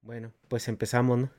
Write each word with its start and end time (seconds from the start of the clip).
Bueno, 0.00 0.32
pues 0.48 0.68
empezamos, 0.68 1.18
¿no? 1.18 1.30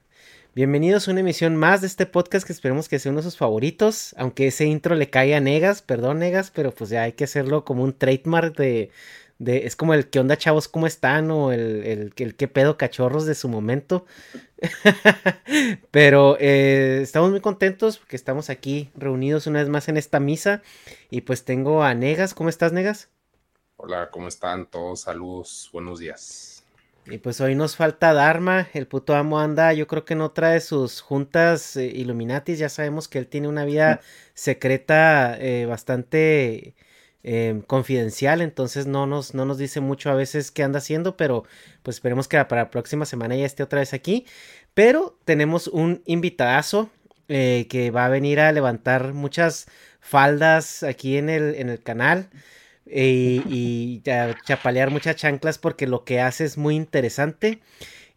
Bienvenidos 0.54 1.08
a 1.08 1.12
una 1.12 1.22
emisión 1.22 1.56
más 1.56 1.82
de 1.82 1.88
este 1.88 2.06
podcast 2.06 2.46
que 2.46 2.54
esperemos 2.54 2.90
que 2.90 3.00
sea 3.00 3.12
uno 3.12 3.22
de 3.22 3.24
sus 3.24 3.38
favoritos, 3.38 4.14
aunque 4.18 4.48
ese 4.48 4.66
intro 4.66 4.96
le 4.96 5.10
caiga 5.10 5.38
a 5.38 5.40
Negas, 5.40 5.82
perdón 5.82 6.20
Negas, 6.20 6.52
pero 6.52 6.72
pues 6.72 6.90
ya 6.90 7.04
hay 7.04 7.14
que 7.14 7.24
hacerlo 7.24 7.64
como 7.64 7.84
un 7.84 7.98
trademark 7.98 8.56
de, 8.58 8.92
de 9.39 9.66
es 9.66 9.76
como 9.76 9.94
el 9.94 10.10
que 10.10 10.20
onda 10.20 10.38
chavos, 10.38 10.67
¿cómo 10.67 10.86
están? 10.86 11.32
O 11.32 11.52
el, 11.52 11.83
el, 11.86 12.14
el 12.17 12.36
qué 12.36 12.48
pedo 12.48 12.77
cachorros 12.77 13.26
de 13.26 13.36
su 13.36 13.48
momento. 13.48 14.05
Pero 15.92 16.38
eh, 16.39 17.00
estamos 17.02 17.32
muy 17.32 17.39
contentos 17.39 17.98
porque 17.98 18.17
estamos 18.17 18.50
aquí 18.50 18.92
reunidos 18.95 19.48
una 19.48 19.60
vez 19.60 19.70
más 19.70 19.88
en 19.88 19.98
esta 19.98 20.20
misa. 20.20 20.61
Y 21.10 21.22
pues 21.22 21.45
tengo 21.45 21.83
a 21.83 21.94
Negas. 21.94 22.33
¿Cómo 22.33 22.50
estás, 22.50 22.73
Negas? 22.73 23.10
Hola, 23.77 24.10
¿cómo 24.11 24.27
están 24.27 24.66
todos? 24.66 25.02
Saludos, 25.02 25.70
buenos 25.71 26.00
días. 26.00 26.66
Y 27.06 27.17
pues 27.17 27.39
hoy 27.39 27.56
nos 27.56 27.77
falta 27.77 28.14
Dharma, 28.14 28.67
el 28.73 28.88
puto 28.88 29.16
amo 29.16 29.39
anda, 29.39 29.73
yo 29.73 29.88
creo 29.88 30.06
que 30.06 30.14
no 30.14 30.32
trae 30.32 30.60
sus 30.60 31.02
juntas 31.02 31.76
eh, 31.76 31.88
Illuminatis, 31.88 32.60
ya 32.60 32.70
sabemos 32.70 33.08
que 33.08 33.17
él 33.17 33.27
tiene 33.27 33.48
una 33.48 33.66
vida 33.66 34.02
secreta 34.36 35.36
eh, 35.39 35.66
bastante 35.66 36.76
eh, 37.24 37.62
confidencial, 37.68 38.42
entonces 38.42 38.88
no 38.88 39.06
nos, 39.06 39.34
no 39.34 39.46
nos 39.46 39.58
dice 39.58 39.82
mucho 39.82 40.10
a 40.10 40.16
veces 40.16 40.52
qué 40.52 40.64
anda 40.64 40.80
haciendo, 40.80 41.18
pero 41.18 41.44
pues 41.84 41.98
esperemos 41.98 42.28
que 42.28 42.44
para 42.46 42.64
la 42.64 42.72
próxima 42.72 43.06
semana 43.06 43.36
ya 43.36 43.46
esté 43.46 43.64
otra 43.64 43.80
vez 43.80 43.94
aquí. 43.94 44.26
Pero 44.74 45.18
tenemos 45.26 45.68
un 45.68 46.02
invitadazo 46.06 46.90
eh, 47.28 47.68
que 47.70 47.92
va 47.92 48.06
a 48.06 48.10
venir 48.10 48.40
a 48.40 48.52
levantar 48.52 49.14
muchas 49.14 49.68
faldas 50.00 50.84
aquí 50.84 51.18
en 51.18 51.30
el, 51.30 51.56
en 51.56 51.70
el 51.70 51.82
canal. 51.84 52.30
eh, 52.86 53.42
y 53.48 54.02
a 54.10 54.36
chapalear 54.46 54.90
muchas 54.92 55.16
chanclas 55.16 55.58
porque 55.60 55.88
lo 55.88 56.04
que 56.04 56.22
hace 56.22 56.46
es 56.46 56.58
muy 56.58 56.76
interesante. 56.76 57.62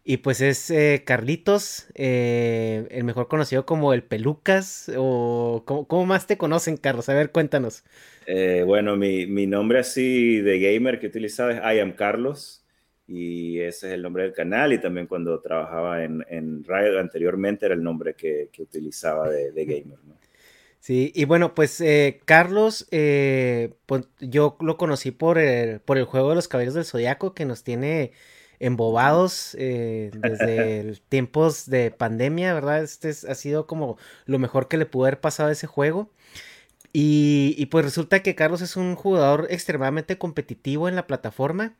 Y 0.05 0.17
pues 0.17 0.41
es 0.41 0.69
eh, 0.69 1.03
Carlitos, 1.05 1.87
eh, 1.95 2.87
el 2.91 3.05
mejor 3.05 3.29
conocido 3.29 3.65
como 3.65 3.93
el 3.93 4.03
Pelucas, 4.03 4.91
o 4.97 5.63
¿cómo, 5.65 5.87
cómo 5.87 6.05
más 6.05 6.27
te 6.27 6.37
conocen, 6.37 6.75
Carlos? 6.75 7.07
A 7.07 7.13
ver, 7.13 7.31
cuéntanos. 7.31 7.83
Eh, 8.25 8.63
bueno, 8.65 8.97
mi, 8.97 9.25
mi 9.27 9.47
nombre 9.47 9.79
así 9.79 10.41
de 10.41 10.59
gamer 10.59 10.99
que 10.99 11.07
utilizaba 11.07 11.53
es 11.53 11.77
I 11.77 11.79
am 11.79 11.93
Carlos 11.93 12.65
y 13.07 13.59
ese 13.59 13.87
es 13.87 13.93
el 13.93 14.01
nombre 14.01 14.23
del 14.23 14.33
canal 14.33 14.73
y 14.73 14.79
también 14.79 15.07
cuando 15.07 15.39
trabajaba 15.41 16.03
en, 16.03 16.25
en 16.29 16.63
Riot 16.63 16.99
anteriormente 16.99 17.65
era 17.65 17.75
el 17.75 17.83
nombre 17.83 18.13
que, 18.13 18.49
que 18.51 18.61
utilizaba 18.61 19.29
de, 19.29 19.51
de 19.51 19.65
gamer. 19.65 19.99
¿no? 20.05 20.15
Sí, 20.79 21.13
y 21.15 21.23
bueno, 21.23 21.55
pues 21.55 21.79
eh, 21.79 22.19
Carlos, 22.25 22.87
eh, 22.91 23.73
pues, 23.85 24.05
yo 24.19 24.57
lo 24.59 24.75
conocí 24.75 25.11
por 25.11 25.37
el, 25.37 25.79
por 25.79 25.97
el 25.97 26.03
juego 26.03 26.29
de 26.29 26.35
los 26.35 26.49
Caballeros 26.49 26.75
del 26.75 26.83
Zodiaco 26.83 27.33
que 27.33 27.45
nos 27.45 27.63
tiene 27.63 28.11
embobados 28.59 29.55
eh, 29.59 30.11
desde 30.21 30.79
el 30.81 31.01
tiempos 31.01 31.69
de 31.69 31.91
pandemia, 31.91 32.53
¿verdad? 32.53 32.83
Este 32.83 33.09
es- 33.09 33.25
ha 33.25 33.35
sido 33.35 33.67
como 33.67 33.97
lo 34.25 34.39
mejor 34.39 34.67
que 34.67 34.77
le 34.77 34.85
pudo 34.85 35.05
haber 35.05 35.19
pasado 35.21 35.49
a 35.49 35.53
ese 35.53 35.67
juego. 35.67 36.09
Y, 36.93 37.55
y 37.57 37.65
pues 37.67 37.85
resulta 37.85 38.21
que 38.21 38.35
Carlos 38.35 38.61
es 38.61 38.75
un 38.75 38.95
jugador 38.95 39.47
extremadamente 39.49 40.17
competitivo 40.17 40.87
en 40.87 40.95
la 40.95 41.07
plataforma. 41.07 41.73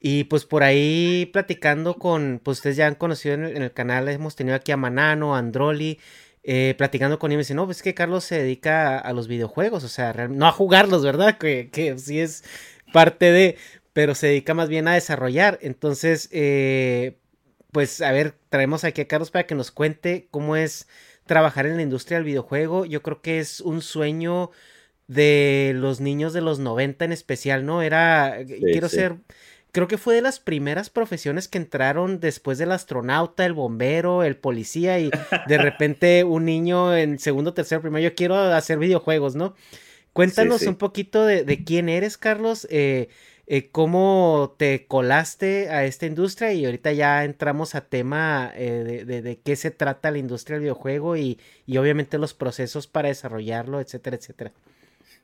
Y 0.00 0.24
pues 0.24 0.44
por 0.44 0.62
ahí 0.62 1.28
platicando 1.32 1.94
con, 1.94 2.40
pues 2.44 2.58
ustedes 2.58 2.76
ya 2.76 2.86
han 2.86 2.94
conocido 2.96 3.34
en 3.34 3.44
el, 3.44 3.56
en 3.56 3.62
el 3.62 3.72
canal, 3.72 4.08
hemos 4.08 4.36
tenido 4.36 4.56
aquí 4.56 4.72
a 4.72 4.76
Manano, 4.76 5.34
a 5.34 5.38
Androli, 5.38 5.98
eh, 6.44 6.74
platicando 6.78 7.18
con 7.18 7.32
él, 7.32 7.38
me 7.38 7.42
dice, 7.42 7.54
no, 7.54 7.64
pues 7.64 7.78
es 7.78 7.82
que 7.82 7.94
Carlos 7.94 8.22
se 8.24 8.38
dedica 8.40 8.96
a, 8.96 9.00
a 9.00 9.12
los 9.12 9.26
videojuegos, 9.26 9.82
o 9.84 9.88
sea, 9.88 10.12
no 10.28 10.46
a 10.46 10.52
jugarlos, 10.52 11.02
¿verdad? 11.04 11.38
Que, 11.38 11.70
que 11.72 11.98
sí 11.98 12.20
es 12.20 12.44
parte 12.92 13.32
de, 13.32 13.56
pero 13.96 14.14
se 14.14 14.26
dedica 14.26 14.52
más 14.52 14.68
bien 14.68 14.88
a 14.88 14.92
desarrollar. 14.92 15.58
Entonces, 15.62 16.28
eh, 16.30 17.16
pues 17.72 18.02
a 18.02 18.12
ver, 18.12 18.34
traemos 18.50 18.84
aquí 18.84 19.00
a 19.00 19.08
Carlos 19.08 19.30
para 19.30 19.46
que 19.46 19.54
nos 19.54 19.70
cuente 19.70 20.28
cómo 20.30 20.54
es 20.54 20.86
trabajar 21.24 21.64
en 21.64 21.76
la 21.76 21.82
industria 21.82 22.18
del 22.18 22.26
videojuego. 22.26 22.84
Yo 22.84 23.00
creo 23.00 23.22
que 23.22 23.38
es 23.38 23.62
un 23.62 23.80
sueño 23.80 24.50
de 25.06 25.72
los 25.74 26.02
niños 26.02 26.34
de 26.34 26.42
los 26.42 26.58
90 26.58 27.06
en 27.06 27.12
especial, 27.12 27.64
¿no? 27.64 27.80
Era, 27.80 28.36
quiero 28.46 28.90
sí. 28.90 28.96
ser, 28.96 29.16
creo 29.72 29.88
que 29.88 29.96
fue 29.96 30.14
de 30.14 30.20
las 30.20 30.40
primeras 30.40 30.90
profesiones 30.90 31.48
que 31.48 31.56
entraron 31.56 32.20
después 32.20 32.58
del 32.58 32.72
astronauta, 32.72 33.46
el 33.46 33.54
bombero, 33.54 34.24
el 34.24 34.36
policía 34.36 34.98
y 34.98 35.08
de 35.48 35.56
repente 35.56 36.22
un 36.22 36.44
niño 36.44 36.94
en 36.94 37.18
segundo, 37.18 37.54
tercero, 37.54 37.80
primero, 37.80 38.04
yo 38.06 38.14
quiero 38.14 38.36
hacer 38.36 38.78
videojuegos, 38.78 39.36
¿no? 39.36 39.54
Cuéntanos 40.12 40.60
sí. 40.60 40.68
un 40.68 40.76
poquito 40.76 41.24
de, 41.24 41.44
de 41.44 41.64
quién 41.64 41.88
eres, 41.88 42.18
Carlos, 42.18 42.66
eh, 42.70 43.08
eh, 43.46 43.70
cómo 43.70 44.54
te 44.58 44.86
colaste 44.86 45.68
a 45.70 45.84
esta 45.84 46.06
industria 46.06 46.52
y 46.52 46.64
ahorita 46.64 46.92
ya 46.92 47.24
entramos 47.24 47.74
a 47.74 47.88
tema 47.88 48.52
eh, 48.56 48.84
de, 48.84 49.04
de- 49.04 49.22
de 49.22 49.40
qué 49.40 49.56
se 49.56 49.70
trata 49.70 50.10
la 50.10 50.18
industria 50.18 50.54
del 50.56 50.62
videojuego 50.62 51.16
y, 51.16 51.38
y 51.66 51.76
obviamente 51.78 52.18
los 52.18 52.34
procesos 52.34 52.86
para 52.86 53.08
desarrollarlo, 53.08 53.80
etcétera, 53.80 54.16
etcétera. 54.16 54.52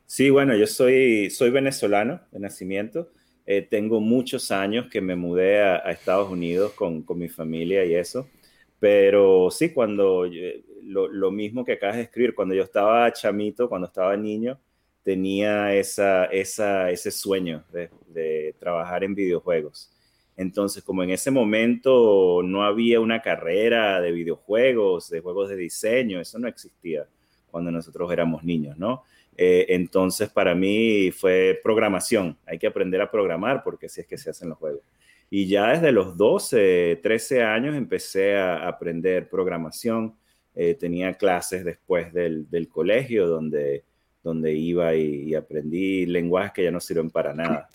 Sí, 0.07 0.31
bueno, 0.31 0.55
yo 0.57 0.67
soy, 0.67 1.31
soy 1.31 1.51
venezolano 1.51 2.21
de 2.31 2.41
nacimiento. 2.41 3.11
Eh, 3.47 3.63
tengo 3.63 4.01
muchos 4.01 4.51
años 4.51 4.87
que 4.91 5.01
me 5.01 5.17
mudé 5.17 5.63
a, 5.63 5.77
a 5.77 5.91
Estados 5.91 6.31
Unidos 6.31 6.75
con, 6.75 7.03
con 7.03 7.19
mi 7.19 7.29
familia 7.29 7.85
y 7.85 7.95
eso. 7.95 8.31
Pero 8.79 9.51
sí, 9.51 9.73
cuando 9.73 10.27
yo- 10.27 10.41
lo, 10.83 11.09
lo 11.09 11.31
mismo 11.31 11.65
que 11.65 11.73
acabas 11.73 11.97
de 11.97 12.03
escribir, 12.03 12.35
cuando 12.35 12.55
yo 12.55 12.63
estaba 12.65 13.11
chamito, 13.13 13.69
cuando 13.69 13.87
estaba 13.87 14.17
niño, 14.17 14.61
tenía 15.03 15.75
esa, 15.75 16.27
esa, 16.27 16.91
ese 16.91 17.11
sueño 17.11 17.65
de, 17.73 18.55
trabajar 18.59 19.03
en 19.05 19.15
videojuegos. 19.15 19.91
Entonces, 20.37 20.83
como 20.83 21.03
en 21.03 21.11
ese 21.11 21.31
momento 21.31 22.43
no 22.45 22.63
había 22.65 23.01
una 23.01 23.21
carrera 23.21 24.01
de 24.01 24.13
videojuegos, 24.13 25.11
de 25.11 25.21
juegos 25.21 25.49
de 25.49 25.57
diseño, 25.57 26.21
eso 26.21 26.39
no 26.39 26.49
existía 26.49 27.07
cuando 27.51 27.71
nosotros 27.71 28.11
éramos 28.13 28.45
niños, 28.45 28.79
¿no? 28.79 29.03
Eh, 29.37 29.67
entonces, 29.71 30.31
para 30.31 30.55
mí 30.55 31.11
fue 31.11 31.59
programación. 31.63 32.37
Hay 32.47 32.59
que 32.59 32.67
aprender 32.67 33.01
a 33.01 33.11
programar 33.11 33.63
porque 33.63 33.87
así 33.87 34.03
es 34.03 34.07
que 34.07 34.19
se 34.19 34.31
hacen 34.31 34.49
los 34.49 34.59
juegos. 34.59 34.83
Y 35.31 35.47
ya 35.47 35.73
desde 35.73 35.93
los 35.93 36.17
12, 36.17 37.01
13 37.03 37.43
años 37.43 37.75
empecé 37.75 38.37
a 38.37 38.69
aprender 38.69 39.29
programación. 39.29 40.15
Eh, 40.55 40.75
tenía 40.75 41.15
clases 41.15 41.65
después 41.65 42.13
del, 42.13 42.49
del 42.51 42.69
colegio 42.69 43.27
donde 43.27 43.85
donde 44.23 44.53
iba 44.53 44.95
y, 44.95 45.35
aprendí 45.35 46.07
lenguajes 46.07 46.53
que 46.53 46.65
ya 46.65 46.71
no 46.71 46.81
sirven 46.81 47.11
para 47.11 47.35
nada. 47.35 47.69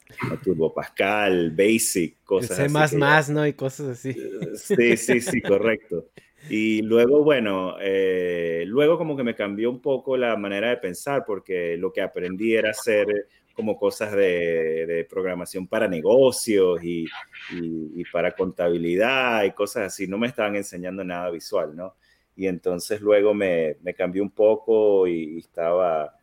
Turbo 0.44 0.74
Pascal, 0.74 1.52
Basic, 1.52 2.24
cosas 2.24 2.60
así. 2.60 2.74
más 2.74 2.94
más, 2.94 3.30
¿no? 3.30 3.46
Y 3.46 3.54
cosas 3.54 3.90
así. 3.90 4.16
Sí, 4.56 4.98
sí, 4.98 5.22
sí, 5.22 5.42
correcto. 5.42 6.08
Y 6.50 6.82
luego, 6.82 7.24
bueno, 7.24 7.76
eh, 7.82 8.64
luego 8.68 8.98
como 8.98 9.18
que 9.18 9.24
me 9.24 9.36
cambió 9.36 9.70
un 9.70 9.82
poco 9.82 10.16
la 10.16 10.38
manera 10.38 10.70
de 10.70 10.78
pensar 10.78 11.24
porque 11.26 11.76
lo 11.76 11.92
que 11.92 12.02
aprendí 12.02 12.56
era 12.56 12.70
hacer 12.70 13.28
como 13.54 13.78
cosas 13.78 14.14
de, 14.14 15.06
programación 15.10 15.68
para 15.68 15.88
negocios 15.88 16.82
y, 16.84 17.06
y, 17.52 18.04
para 18.06 18.34
contabilidad 18.34 19.44
y 19.44 19.52
cosas 19.52 19.88
así. 19.88 20.08
No 20.08 20.18
me 20.18 20.28
estaban 20.28 20.56
enseñando 20.56 21.04
nada 21.04 21.30
visual, 21.32 21.76
¿no? 21.76 21.96
Y 22.36 22.46
entonces 22.48 23.02
luego 23.02 23.34
me, 23.34 23.76
me 23.82 23.96
cambié 23.96 24.22
un 24.22 24.30
poco 24.30 25.08
y 25.08 25.40
estaba 25.40 26.17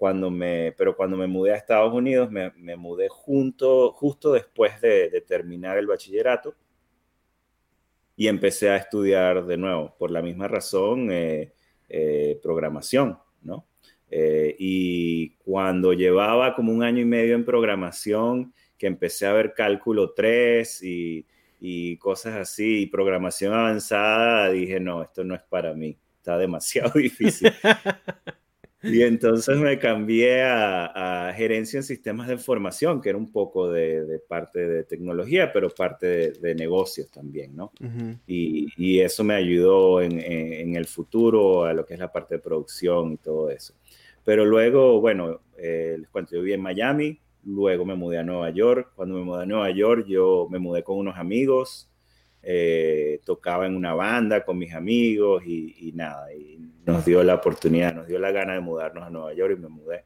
cuando 0.00 0.30
me, 0.30 0.72
pero 0.78 0.96
cuando 0.96 1.18
me 1.18 1.26
mudé 1.26 1.52
a 1.52 1.56
Estados 1.56 1.92
Unidos, 1.92 2.30
me, 2.30 2.52
me 2.52 2.74
mudé 2.74 3.08
junto, 3.10 3.92
justo 3.92 4.32
después 4.32 4.80
de, 4.80 5.22
terminar 5.28 5.76
el 5.76 5.86
bachillerato 5.86 6.54
y 8.16 8.26
empecé 8.26 8.70
a 8.70 8.78
estudiar 8.78 9.44
de 9.44 9.58
nuevo, 9.58 9.94
por 9.98 10.10
la 10.10 10.22
misma 10.22 10.48
razón, 10.48 11.12
eh, 11.12 11.52
eh, 11.90 12.40
programación, 12.42 13.18
¿no? 13.42 13.66
Eh, 14.10 14.56
y 14.58 15.34
cuando 15.44 15.92
llevaba 15.92 16.54
como 16.54 16.72
un 16.72 16.82
año 16.82 17.02
y 17.02 17.04
medio 17.04 17.34
en 17.34 17.44
programación, 17.44 18.54
que 18.78 18.86
empecé 18.86 19.26
a 19.26 19.34
ver 19.34 19.52
cálculo 19.52 20.14
3 20.14 20.82
y, 20.82 21.26
y 21.60 21.98
cosas 21.98 22.36
así, 22.36 22.84
y 22.84 22.86
programación 22.86 23.52
avanzada, 23.52 24.48
dije, 24.48 24.80
no, 24.80 25.02
esto 25.02 25.24
no 25.24 25.34
es 25.34 25.42
para 25.42 25.74
mí, 25.74 25.98
está 26.16 26.38
demasiado 26.38 26.92
difícil. 26.98 27.52
Y 28.82 29.02
entonces 29.02 29.58
me 29.58 29.78
cambié 29.78 30.42
a, 30.42 31.32
gerencia 31.36 31.78
en 31.78 31.82
sistemas 31.82 32.28
de 32.28 32.34
información, 32.34 33.00
que 33.00 33.10
era 33.10 33.18
un 33.18 33.30
poco 33.30 33.70
de, 33.70 34.20
parte 34.26 34.66
de 34.66 34.84
tecnología, 34.84 35.52
pero 35.52 35.68
parte 35.70 36.32
de, 36.32 36.54
negocios 36.54 37.10
también, 37.10 37.54
¿no? 37.54 37.72
y, 38.26 39.00
eso 39.00 39.24
me 39.24 39.34
ayudó 39.34 40.00
en, 40.00 40.76
el 40.76 40.86
futuro 40.86 41.64
a 41.64 41.72
lo 41.72 41.84
que 41.84 41.94
es 41.94 42.00
la 42.00 42.12
parte 42.12 42.36
de 42.36 42.40
producción 42.40 43.12
y 43.12 43.16
todo 43.16 43.50
eso. 43.50 43.74
Pero 44.24 44.44
luego, 44.44 45.00
bueno, 45.00 45.40
eh, 45.56 45.96
les 45.98 46.08
cuento, 46.08 46.36
yo 46.36 46.42
viví 46.42 46.52
en 46.52 46.60
Miami, 46.60 47.18
luego 47.44 47.84
me 47.84 47.94
mudé 47.94 48.18
a 48.18 48.22
Nueva 48.22 48.50
York. 48.50 48.92
Cuando 48.94 49.16
me 49.16 49.22
mudé 49.22 49.42
a 49.42 49.46
Nueva 49.46 49.70
York, 49.70 50.06
yo 50.06 50.46
me 50.50 50.58
mudé 50.58 50.82
con 50.82 50.98
unos 50.98 51.16
amigos, 51.16 51.89
eh, 52.42 53.20
tocaba 53.24 53.66
en 53.66 53.76
una 53.76 53.94
banda 53.94 54.44
con 54.44 54.56
mis 54.58 54.72
amigos 54.74 55.42
y, 55.44 55.88
y 55.88 55.92
nada, 55.92 56.32
y 56.34 56.58
nos 56.86 57.04
dio 57.04 57.22
la 57.22 57.34
oportunidad, 57.34 57.94
nos 57.94 58.06
dio 58.06 58.18
la 58.18 58.30
gana 58.30 58.54
de 58.54 58.60
mudarnos 58.60 59.04
a 59.04 59.10
Nueva 59.10 59.34
York 59.34 59.54
y 59.56 59.60
me 59.60 59.68
mudé. 59.68 60.04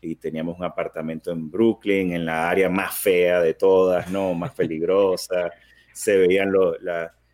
Y 0.00 0.16
teníamos 0.16 0.58
un 0.58 0.64
apartamento 0.64 1.30
en 1.30 1.50
Brooklyn, 1.50 2.12
en 2.12 2.24
la 2.24 2.48
área 2.50 2.68
más 2.68 2.96
fea 2.96 3.40
de 3.40 3.54
todas, 3.54 4.10
¿no? 4.10 4.34
Más 4.34 4.52
peligrosa. 4.52 5.50
Se 5.92 6.16
veían 6.16 6.52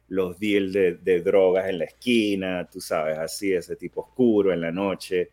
los 0.08 0.38
deals 0.38 0.72
de, 0.72 0.94
de, 0.94 1.20
drogas 1.20 1.68
en 1.68 1.78
la 1.78 1.84
esquina, 1.84 2.68
tú 2.70 2.80
sabes, 2.80 3.16
así, 3.18 3.52
ese 3.52 3.76
tipo 3.76 4.02
oscuro 4.02 4.52
en 4.52 4.60
la 4.60 4.72
noche. 4.72 5.30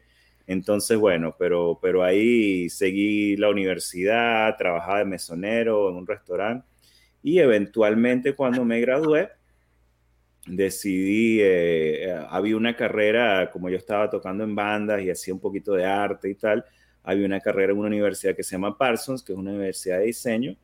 Entonces, 0.47 0.97
bueno, 0.97 1.35
pero, 1.37 1.79
pero 1.81 2.03
ahí 2.03 2.69
seguí 2.69 3.35
la 3.35 3.49
universidad, 3.49 4.55
trabajaba 4.57 4.99
de 4.99 5.05
mesonero 5.05 5.89
en 5.89 5.95
un 5.95 6.07
restaurante 6.07 6.67
y 7.25 7.39
eventualmente 7.39 8.35
cuando 8.35 8.63
me 8.63 8.79
gradué, 8.79 9.31
decidí, 10.45 11.41
eh, 11.41 12.03
eh, 12.03 12.25
había 12.29 12.55
una 12.55 12.75
carrera, 12.75 13.49
como 13.51 13.67
yo 13.67 13.77
estaba 13.77 14.11
tocando 14.11 14.43
en 14.43 14.53
bandas 14.53 15.01
y 15.01 15.09
hacía 15.09 15.33
un 15.33 15.39
poquito 15.39 15.73
de 15.73 15.85
arte 15.85 16.29
y 16.29 16.35
tal, 16.35 16.63
había 17.01 17.25
una 17.25 17.39
carrera 17.39 17.73
en 17.73 17.79
una 17.79 17.87
universidad 17.87 18.35
que 18.35 18.43
se 18.43 18.51
llama 18.51 18.77
Parsons, 18.77 19.23
que 19.23 19.33
es 19.33 19.39
una 19.39 19.49
universidad 19.49 19.97
de 19.97 20.05
diseño, 20.05 20.55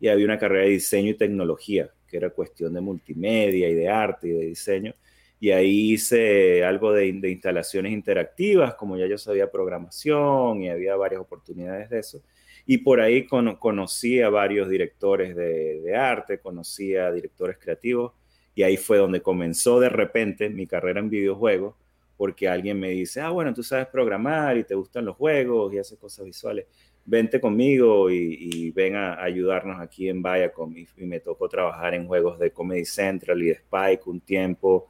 y 0.00 0.08
había 0.08 0.24
una 0.24 0.40
carrera 0.40 0.64
de 0.64 0.70
diseño 0.70 1.10
y 1.10 1.14
tecnología, 1.14 1.88
que 2.08 2.16
era 2.16 2.30
cuestión 2.30 2.74
de 2.74 2.80
multimedia 2.80 3.68
y 3.68 3.74
de 3.74 3.88
arte 3.88 4.26
y 4.26 4.32
de 4.32 4.46
diseño. 4.46 4.94
Y 5.38 5.52
ahí 5.52 5.92
hice 5.92 6.64
algo 6.64 6.92
de, 6.92 7.06
instalaciones 7.06 7.92
interactivas, 7.92 8.74
como 8.74 8.96
ya 8.96 9.06
yo 9.06 9.18
sabía 9.18 9.52
programación 9.52 10.62
y 10.64 10.68
había 10.68 10.96
varias 10.96 11.20
oportunidades 11.20 11.88
de 11.90 12.00
eso. 12.00 12.22
Y 12.70 12.78
por 12.78 13.00
ahí 13.00 13.26
conocí 13.26 14.20
a 14.20 14.28
varios 14.28 14.68
directores 14.68 15.34
de, 15.34 15.80
de 15.80 15.96
arte, 15.96 16.38
conocí 16.38 16.94
a 16.94 17.10
directores 17.10 17.56
creativos 17.56 18.12
y 18.54 18.62
ahí 18.62 18.76
fue 18.76 18.98
donde 18.98 19.22
comenzó 19.22 19.80
de 19.80 19.88
repente 19.88 20.50
mi 20.50 20.66
carrera 20.66 21.00
en 21.00 21.08
videojuegos, 21.08 21.76
porque 22.18 22.46
alguien 22.46 22.78
me 22.78 22.90
dice, 22.90 23.22
ah, 23.22 23.30
bueno, 23.30 23.54
tú 23.54 23.62
sabes 23.62 23.86
programar 23.86 24.58
y 24.58 24.64
te 24.64 24.74
gustan 24.74 25.06
los 25.06 25.16
juegos 25.16 25.72
y 25.72 25.78
haces 25.78 25.96
cosas 25.96 26.26
visuales, 26.26 26.66
vente 27.06 27.40
conmigo 27.40 28.10
y, 28.10 28.70
ven 28.72 28.96
a, 28.96 29.22
ayudarnos 29.22 29.80
aquí 29.80 30.10
en 30.10 30.22
Viacom. 30.22 30.76
Y, 30.76 30.88
y, 30.96 31.06
me 31.06 31.20
tocó 31.20 31.48
trabajar 31.48 31.94
en 31.94 32.06
juegos 32.06 32.38
de 32.38 32.50
Comedy 32.50 32.84
Central 32.84 33.40
y 33.44 33.46
de 33.46 33.52
Spike 33.52 34.02
un 34.10 34.20
tiempo. 34.20 34.88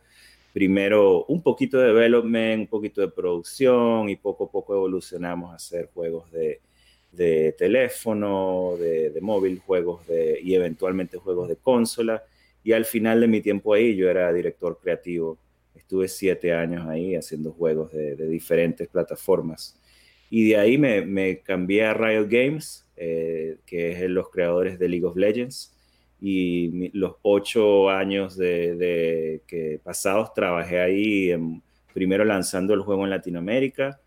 Primero 0.52 1.26
un 1.26 1.42
poquito 1.42 1.78
de 1.78 1.88
development, 1.88 2.62
un 2.62 2.66
poquito 2.66 3.02
de 3.02 3.08
producción 3.08 4.08
y 4.08 4.16
poco 4.16 4.44
a 4.46 4.50
poco 4.50 4.74
evolucionamos 4.74 5.52
a 5.52 5.56
hacer 5.56 5.90
juegos 5.92 6.32
de, 6.32 6.60
de 7.18 7.52
teléfono, 7.58 8.76
de, 8.78 9.10
de 9.10 9.20
móvil, 9.20 9.58
juegos 9.58 10.06
de, 10.06 10.38
y 10.42 10.54
eventualmente 10.54 11.18
juegos 11.18 11.50
de 11.50 11.56
consola 11.56 12.22
y 12.68 12.72
al 12.72 12.84
final 12.84 13.20
de 13.20 13.28
mi 13.28 13.40
tiempo 13.40 13.72
ahí, 13.72 13.96
yo 13.96 14.10
era 14.10 14.30
director 14.30 14.78
creativo. 14.78 15.38
Estuve 15.74 16.06
siete 16.06 16.52
años 16.52 16.86
ahí 16.86 17.14
haciendo 17.14 17.52
juegos 17.52 17.92
de, 17.92 18.14
diferentes 18.28 18.86
plataformas. 18.88 19.74
Y 20.28 20.50
de 20.50 20.56
ahí 20.58 20.76
me, 20.76 21.38
cambié 21.38 21.86
a 21.86 21.94
Riot 21.94 22.26
Games, 22.28 22.86
eh, 22.96 23.56
que 23.64 23.92
es 23.92 24.10
los 24.10 24.28
creadores 24.28 24.78
de 24.78 24.86
League 24.86 25.06
of 25.06 25.16
Legends. 25.16 25.74
Y 26.20 26.90
los 26.92 27.14
ocho 27.22 27.88
años 27.88 28.36
de, 28.36 29.40
que 29.46 29.80
pasados 29.82 30.34
trabajé 30.34 30.80
ahí, 30.80 31.32
primero 31.94 32.22
lanzando 32.24 32.74
el 32.74 32.80
juego 32.80 33.04
en 33.04 33.10
Latinoamérica, 33.10 33.98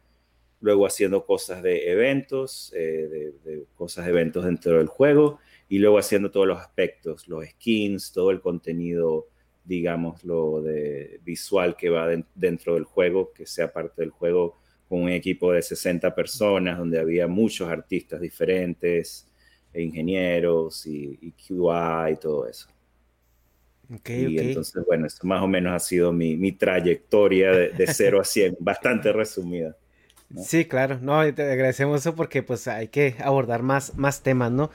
luego 0.62 0.86
haciendo 0.86 1.26
cosas 1.26 1.62
de 1.62 1.92
eventos, 1.92 2.72
eh, 2.76 3.34
de, 3.44 3.64
cosas 3.76 4.06
de 4.06 4.12
eventos 4.12 4.46
dentro 4.46 4.78
del 4.78 4.88
juego, 4.88 5.40
y 5.68 5.80
luego 5.80 5.98
haciendo 5.98 6.32
todos 6.32 6.48
los 6.48 6.60
aspectos, 6.60 7.28
los 7.28 7.46
skins, 7.46 8.12
todo 8.12 8.32
el 8.32 8.42
contenido, 8.42 9.28
digamos, 9.66 10.24
lo 10.24 10.62
de 10.62 11.20
visual 11.24 11.76
que 11.76 11.90
va 11.90 12.08
dentro 12.36 12.76
del 12.76 12.84
juego, 12.84 13.34
que 13.34 13.46
sea 13.46 13.72
parte 13.72 14.02
del 14.02 14.12
juego 14.12 14.58
con 14.88 15.02
un 15.04 15.10
equipo 15.10 15.52
de 15.52 15.62
60 15.62 16.14
personas, 16.14 16.78
donde 16.78 17.00
había 17.00 17.28
muchos 17.28 17.70
artistas 17.70 18.22
diferentes, 18.22 19.28
e 19.74 19.82
ingenieros 19.82 20.86
y, 20.86 21.18
y 21.22 21.32
QA 21.32 22.12
y 22.12 22.16
todo 22.18 22.48
eso. 22.48 22.68
y 24.06 24.38
entonces, 24.38 24.84
bueno, 24.86 25.08
eso 25.08 25.26
más 25.26 25.42
o 25.42 25.48
menos 25.48 25.74
ha 25.74 25.80
sido 25.80 26.12
mi, 26.12 26.36
mi 26.36 26.52
trayectoria 26.52 27.52
de, 27.52 27.70
de 27.70 27.88
0 27.88 28.20
a 28.20 28.24
100, 28.24 28.58
bastante 28.60 29.14
resumida. 29.14 29.78
Sí, 30.38 30.66
claro, 30.66 31.00
no, 31.02 31.22
te 31.34 31.44
agradecemos 31.44 32.02
eso 32.02 32.16
porque 32.16 32.44
pues 32.44 32.68
hay 32.68 32.88
que 32.88 33.16
abordar 33.24 33.64
más, 33.64 33.98
más 33.98 34.22
temas, 34.22 34.52
¿no? 34.52 34.72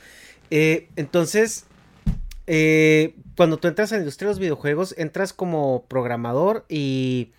Eh, 0.50 0.88
entonces, 0.96 1.66
eh, 2.46 3.14
cuando 3.36 3.56
tú 3.56 3.68
entras 3.68 3.92
a 3.92 3.96
la 3.96 4.00
industria 4.00 4.28
de 4.28 4.32
los 4.32 4.40
videojuegos, 4.40 4.94
entras 4.98 5.32
como 5.32 5.84
programador 5.88 6.64
y 6.68 7.32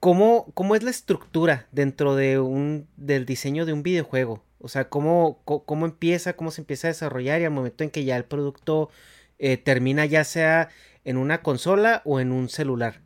¿cómo, 0.00 0.50
cómo 0.54 0.74
es 0.76 0.82
la 0.82 0.90
estructura 0.90 1.66
dentro 1.72 2.14
de 2.14 2.38
un, 2.38 2.88
del 2.96 3.26
diseño 3.26 3.66
de 3.66 3.72
un 3.72 3.82
videojuego? 3.82 4.42
O 4.58 4.68
sea, 4.68 4.88
¿cómo, 4.88 5.42
cómo, 5.44 5.86
empieza, 5.86 6.34
cómo 6.34 6.50
se 6.52 6.60
empieza 6.60 6.86
a 6.86 6.90
desarrollar 6.90 7.40
y 7.40 7.44
al 7.44 7.50
momento 7.50 7.82
en 7.82 7.90
que 7.90 8.04
ya 8.04 8.16
el 8.16 8.24
producto 8.24 8.90
eh, 9.38 9.56
termina 9.56 10.06
ya 10.06 10.22
sea 10.24 10.68
en 11.04 11.16
una 11.16 11.42
consola 11.42 12.02
o 12.04 12.20
en 12.20 12.30
un 12.30 12.48
celular? 12.48 13.00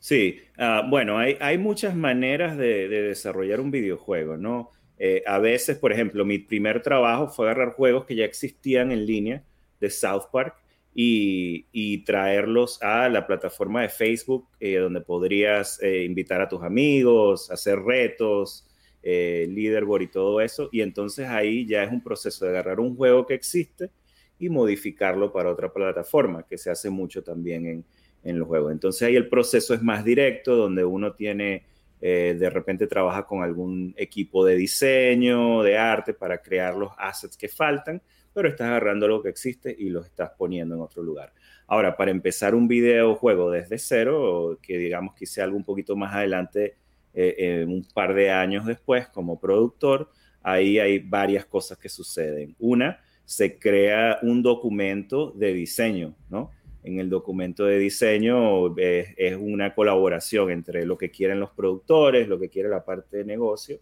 Sí, 0.00 0.40
ah, 0.56 0.86
bueno, 0.88 1.18
hay, 1.18 1.58
muchas 1.58 1.94
maneras 1.94 2.56
de, 2.56 2.88
de 2.88 3.02
desarrollar 3.02 3.60
un 3.60 3.70
videojuego, 3.70 4.36
¿no? 4.36 4.70
Eh, 4.98 5.22
a 5.26 5.38
veces, 5.38 5.78
por 5.78 5.92
ejemplo, 5.92 6.24
mi 6.24 6.38
primer 6.38 6.82
trabajo 6.82 7.28
fue 7.28 7.46
agarrar 7.46 7.72
juegos 7.74 8.04
que 8.04 8.16
ya 8.16 8.24
existían 8.24 8.90
en 8.90 9.06
línea 9.06 9.44
de 9.80 9.90
South 9.90 10.24
Park 10.32 10.56
y, 10.94 12.04
traerlos 12.04 12.82
a 12.82 13.08
la 13.08 13.26
plataforma 13.26 13.82
de 13.82 13.88
Facebook, 13.88 14.48
eh, 14.58 14.76
donde 14.76 15.00
podrías 15.00 15.80
eh, 15.82 16.04
invitar 16.04 16.40
a 16.40 16.48
tus 16.48 16.62
amigos, 16.62 17.50
hacer 17.50 17.78
retos, 17.80 18.64
leaderboard 19.02 20.02
y 20.02 20.08
todo 20.08 20.40
eso. 20.40 20.68
Y 20.72 20.80
entonces 20.80 21.28
ahí 21.28 21.66
ya 21.66 21.84
es 21.84 21.92
un 21.92 22.02
proceso 22.02 22.44
de 22.44 22.50
agarrar 22.50 22.80
un 22.80 22.96
juego 22.96 23.26
que 23.26 23.34
existe 23.34 23.90
y 24.38 24.48
modificarlo 24.48 25.32
para 25.32 25.50
otra 25.50 25.72
plataforma, 25.72 26.44
que 26.46 26.58
se 26.58 26.70
hace 26.70 26.90
mucho 26.90 27.22
también 27.22 27.66
en, 27.66 27.84
en 28.22 28.38
los 28.38 28.48
juegos. 28.48 28.72
Entonces 28.72 29.02
ahí 29.02 29.16
el 29.16 29.28
proceso 29.28 29.74
es 29.74 29.82
más 29.82 30.04
directo, 30.04 30.56
donde 30.56 30.84
uno 30.84 31.12
tiene, 31.12 31.64
eh, 32.00 32.36
de 32.38 32.50
repente 32.50 32.86
trabaja 32.86 33.26
con 33.26 33.42
algún 33.42 33.94
equipo 33.96 34.44
de 34.44 34.56
diseño, 34.56 35.62
de 35.62 35.76
arte, 35.76 36.14
para 36.14 36.38
crear 36.38 36.76
los 36.76 36.92
assets 36.98 37.36
que 37.36 37.48
faltan, 37.48 38.02
pero 38.32 38.48
estás 38.48 38.68
agarrando 38.68 39.08
lo 39.08 39.22
que 39.22 39.28
existe 39.28 39.74
y 39.76 39.90
lo 39.90 40.02
estás 40.02 40.30
poniendo 40.36 40.74
en 40.74 40.80
otro 40.80 41.02
lugar. 41.02 41.32
Ahora, 41.66 41.96
para 41.96 42.10
empezar 42.10 42.54
un 42.54 42.68
videojuego 42.68 43.50
desde 43.50 43.78
cero, 43.78 44.58
que 44.62 44.78
digamos 44.78 45.14
que 45.14 45.24
hice 45.24 45.42
algo 45.42 45.56
un 45.56 45.64
poquito 45.64 45.96
más 45.96 46.14
adelante, 46.14 46.76
eh, 47.14 47.64
un 47.66 47.86
par 47.92 48.14
de 48.14 48.30
años 48.30 48.64
después 48.64 49.08
como 49.08 49.40
productor, 49.40 50.10
ahí 50.42 50.78
hay 50.78 50.98
varias 50.98 51.44
cosas 51.46 51.78
que 51.78 51.88
suceden. 51.88 52.54
Una, 52.58 53.00
se 53.24 53.58
crea 53.58 54.18
un 54.22 54.42
documento 54.42 55.32
de 55.32 55.52
diseño, 55.52 56.14
¿no? 56.30 56.50
En 56.88 57.00
el 57.00 57.10
documento 57.10 57.66
de 57.66 57.78
diseño 57.78 58.74
eh, 58.78 59.14
es, 59.18 59.36
una 59.36 59.74
colaboración 59.74 60.50
entre 60.50 60.86
lo 60.86 60.96
que 60.96 61.10
quieren 61.10 61.38
los 61.38 61.50
productores, 61.50 62.26
lo 62.26 62.38
que 62.38 62.48
quiere 62.48 62.70
la 62.70 62.82
parte 62.82 63.18
de 63.18 63.24
negocio 63.26 63.78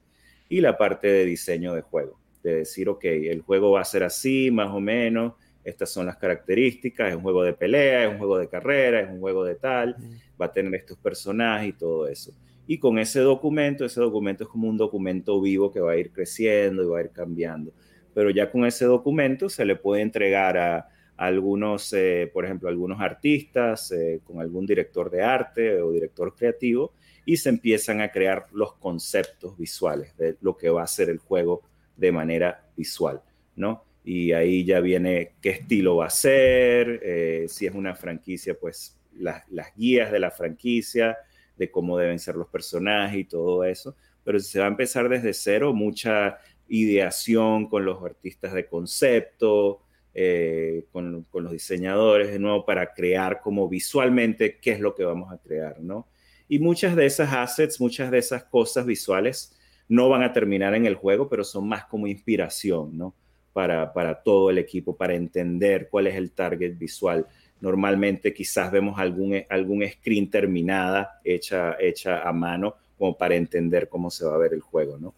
y 0.49 0.61
la 0.61 0.77
parte 0.77 1.07
de 1.07 1.25
diseño 1.25 1.73
de 1.73 1.83
juego. 1.83 2.19
De 2.43 2.57
decir, 2.57 2.89
ok, 2.89 3.05
el 3.05 3.43
juego 3.43 3.71
va 3.71 3.83
a 3.83 3.85
ser 3.85 4.03
así, 4.03 4.51
más 4.51 4.71
o 4.71 4.81
menos, 4.81 5.35
estas 5.63 5.89
son 5.91 6.07
las 6.07 6.17
características, 6.17 7.11
es 7.11 7.17
un 7.17 7.23
juego 7.23 7.45
de 7.45 7.53
pelea, 7.53 8.07
es 8.07 8.11
un 8.11 8.19
juego 8.19 8.39
de 8.39 8.49
carrera, 8.49 9.03
es 9.03 9.09
un 9.09 9.21
juego 9.21 9.45
de 9.45 9.55
tal, 9.55 9.97
va 10.41 10.47
a 10.47 10.53
tener 10.53 10.75
estos 10.75 10.99
personajes 10.99 11.69
y 11.69 11.73
todo 11.75 12.09
eso. 12.09 12.33
Y 12.67 12.79
con 12.79 12.99
ese 12.99 13.21
documento, 13.21 13.85
ese 13.85 14.01
documento 14.01 14.43
es 14.43 14.51
como 14.51 14.69
un 14.69 14.77
documento 14.77 15.41
vivo 15.41 15.71
que 15.71 15.79
va 15.79 15.93
a 15.93 15.97
ir 15.97 16.11
creciendo 16.11 16.83
y 16.83 16.87
va 16.87 16.99
a 16.99 17.03
ir 17.03 17.11
cambiando 17.11 17.73
pero 18.17 18.31
ya 18.31 18.51
con 18.51 18.65
ese 18.65 18.87
documento 18.87 19.51
se 19.51 19.67
le 19.67 19.77
puede 19.77 20.01
entregar 20.01 20.57
a, 20.57 20.89
algunos, 21.17 21.93
eh, 21.93 22.31
por 22.33 22.45
ejemplo, 22.45 22.69
algunos 22.69 23.01
artistas, 23.01 23.91
eh, 23.93 24.21
con 24.25 24.41
algún 24.41 24.67
director 24.67 25.11
de 25.11 25.23
arte 25.23 25.81
o 25.81 25.93
director 25.93 26.35
creativo, 26.35 26.93
y 27.25 27.37
se 27.37 27.49
empiezan 27.49 28.01
a 28.01 28.11
crear 28.11 28.47
los 28.53 28.75
conceptos 28.75 29.57
visuales 29.59 30.17
de 30.17 30.37
lo 30.41 30.57
que 30.57 30.71
va 30.71 30.83
a 30.83 30.87
ser 30.87 31.09
el 31.09 31.19
juego 31.19 31.63
de 31.97 32.13
manera 32.13 32.65
visual, 32.77 33.21
¿no? 33.57 33.85
Y 34.05 34.33
ahí 34.33 34.65
ya 34.65 34.79
viene 34.81 35.33
qué 35.41 35.51
estilo 35.51 35.97
va 35.97 36.07
a 36.07 36.11
ser, 36.11 37.01
eh, 37.03 37.47
si 37.49 37.67
es 37.67 37.75
una 37.75 37.95
franquicia, 37.95 38.55
pues 38.55 38.97
las, 39.19 39.43
las 39.51 39.75
guías 39.75 40.13
de 40.13 40.21
la 40.21 40.31
franquicia, 40.31 41.17
de 41.57 41.71
cómo 41.71 41.99
deben 41.99 42.19
ser 42.19 42.37
los 42.37 42.47
personajes 42.49 43.19
y 43.19 43.25
todo 43.25 43.65
eso. 43.65 43.97
Pero 44.23 44.39
si 44.39 44.51
se 44.51 44.61
va 44.61 44.67
a 44.67 44.69
empezar 44.69 45.09
desde 45.09 45.33
cero, 45.33 45.73
mucha 45.73 46.39
ideación 46.69 47.69
con 47.69 47.85
los 47.85 48.03
artistas 48.03 48.53
de 48.53 48.67
concepto, 48.67 49.81
eh, 50.19 50.87
con, 50.93 51.27
los 51.31 51.53
diseñadores, 51.53 52.33
de 52.33 52.39
nuevo, 52.39 52.65
para 52.65 52.95
crear 52.95 53.43
como 53.43 53.69
visualmente 53.69 54.59
qué 54.59 54.71
es 54.71 54.81
lo 54.81 54.95
que 54.95 55.05
vamos 55.05 55.31
a 55.31 55.37
crear, 55.37 55.79
¿no? 55.83 56.09
Y 56.49 56.59
muchas 56.59 56.97
de 56.97 57.05
esas 57.05 57.35
assets, 57.35 57.79
muchas 57.83 58.11
de 58.11 58.17
esas 58.17 58.45
cosas 58.45 58.87
visuales 58.87 59.55
no 59.89 60.09
van 60.09 60.23
a 60.23 60.33
terminar 60.33 60.75
en 60.75 60.87
el 60.87 60.95
juego, 60.95 61.29
pero 61.29 61.45
son 61.45 61.69
más 61.69 61.85
como 61.85 62.07
inspiración, 62.07 62.97
¿no? 62.97 63.15
Para, 63.53 63.93
para 63.93 64.23
todo 64.23 64.49
el 64.49 64.57
equipo, 64.57 64.97
para 64.97 65.15
entender 65.15 65.91
cuál 65.91 66.07
es 66.07 66.15
el 66.15 66.31
target 66.31 66.79
visual. 66.79 67.27
Normalmente 67.61 68.33
quizás 68.33 68.73
vemos 68.73 68.99
algún, 68.99 69.45
algún 69.51 69.87
screen 69.87 70.31
terminada, 70.31 71.21
hecha, 71.25 71.77
hecha 71.79 72.27
a 72.27 72.33
mano, 72.33 72.77
como 72.97 73.19
para 73.19 73.35
entender 73.35 73.91
cómo 73.91 74.11
se 74.11 74.25
va 74.25 74.35
a 74.35 74.39
ver 74.39 74.55
el 74.55 74.63
juego, 74.63 74.97
¿no? 74.97 75.13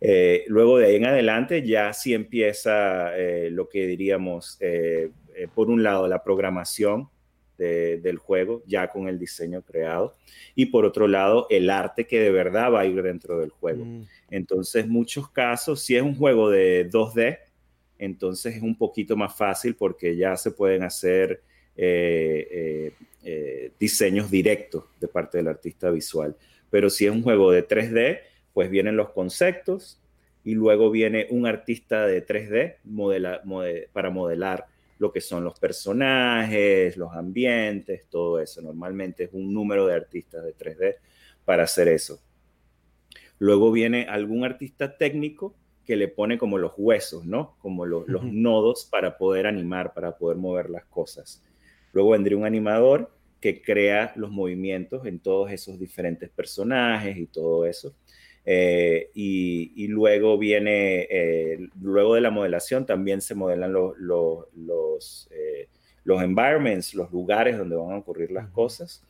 Eh, 0.00 0.44
luego 0.48 0.78
de 0.78 0.86
ahí 0.86 0.96
en 0.96 1.06
adelante 1.06 1.66
ya 1.66 1.92
sí 1.92 2.14
empieza 2.14 3.16
eh, 3.16 3.48
lo 3.50 3.68
que 3.68 3.86
diríamos, 3.86 4.58
eh, 4.60 5.10
por 5.54 5.70
un 5.70 5.82
lado, 5.82 6.08
la 6.08 6.22
programación 6.22 7.08
del 7.56 8.18
juego, 8.18 8.64
ya 8.66 8.88
con 8.88 9.08
el 9.08 9.18
diseño 9.18 9.62
creado, 9.62 10.16
y 10.56 10.66
por 10.66 10.84
otro 10.84 11.06
lado, 11.06 11.46
el 11.50 11.70
arte 11.70 12.04
que 12.04 12.18
de 12.20 12.30
verdad 12.30 12.72
va 12.72 12.80
a 12.80 12.84
ir 12.84 13.00
dentro 13.00 13.38
del 13.38 13.50
juego. 13.50 13.84
Mm. 13.84 14.02
Entonces, 14.30 14.88
muchos 14.88 15.30
casos, 15.30 15.80
si 15.80 15.94
es 15.94 16.02
un 16.02 16.16
juego 16.16 16.50
de 16.50 16.90
2D, 16.90 17.38
entonces 17.98 18.56
es 18.56 18.62
un 18.62 18.76
poquito 18.76 19.16
más 19.16 19.36
fácil 19.36 19.76
porque 19.76 20.16
ya 20.16 20.36
se 20.36 20.50
pueden 20.50 20.82
hacer 20.82 21.42
diseños 23.78 24.30
directos 24.30 24.84
de 25.00 25.08
parte 25.08 25.38
del 25.38 25.48
artista 25.48 25.90
visual. 25.90 26.36
Pero 26.70 26.90
si 26.90 27.06
es 27.06 27.12
un 27.12 27.22
juego 27.22 27.52
de 27.52 27.66
3D, 27.66 28.18
pues 28.54 28.70
vienen 28.70 28.96
los 28.96 29.10
conceptos 29.10 30.00
y 30.44 30.54
luego 30.54 30.90
viene 30.90 31.26
un 31.30 31.46
artista 31.46 32.06
de 32.06 32.24
3D 32.24 33.88
para 33.92 34.10
modelar 34.10 34.66
lo 34.98 35.12
que 35.12 35.20
son 35.20 35.44
los 35.44 35.58
personajes, 35.58 36.96
los 36.96 37.12
ambientes, 37.12 38.04
todo 38.08 38.40
eso. 38.40 38.62
Normalmente 38.62 39.24
es 39.24 39.30
un 39.32 39.52
número 39.52 39.86
de 39.86 39.94
artistas 39.94 40.44
de 40.44 40.56
3D 40.56 40.96
para 41.44 41.64
hacer 41.64 41.88
eso. 41.88 42.20
Luego 43.38 43.72
viene 43.72 44.06
algún 44.08 44.44
artista 44.44 44.96
técnico 44.96 45.56
que 45.84 45.96
le 45.96 46.08
pone 46.08 46.38
como 46.38 46.56
los 46.56 46.72
huesos, 46.76 47.26
¿no? 47.26 47.56
Como 47.58 47.84
los 47.84 48.06
nodos 48.24 48.86
para 48.90 49.18
poder 49.18 49.46
animar, 49.46 49.92
para 49.92 50.16
poder 50.16 50.38
mover 50.38 50.70
las 50.70 50.84
cosas. 50.84 51.42
Luego 51.92 52.10
vendría 52.10 52.38
un 52.38 52.46
animador 52.46 53.10
que 53.40 53.60
crea 53.60 54.12
los 54.16 54.30
movimientos 54.30 55.04
en 55.06 55.18
todos 55.18 55.50
esos 55.50 55.78
diferentes 55.78 56.30
personajes 56.30 57.16
y 57.18 57.26
todo 57.26 57.66
eso. 57.66 57.94
Eh, 58.46 59.10
y, 59.14 59.86
luego 59.88 60.36
viene, 60.36 61.06
eh, 61.10 61.68
luego 61.80 62.14
de 62.14 62.20
la 62.20 62.30
modelación 62.30 62.84
también 62.84 63.20
se 63.20 63.34
modelan 63.34 63.72
los, 63.72 63.96
los, 63.98 65.28
eh, 65.30 65.68
los, 66.04 66.22
environments, 66.22 66.94
los 66.94 67.10
lugares 67.10 67.56
donde 67.56 67.76
van 67.76 67.92
a 67.92 67.98
ocurrir 67.98 68.30
las 68.30 68.48
cosas. 68.50 69.02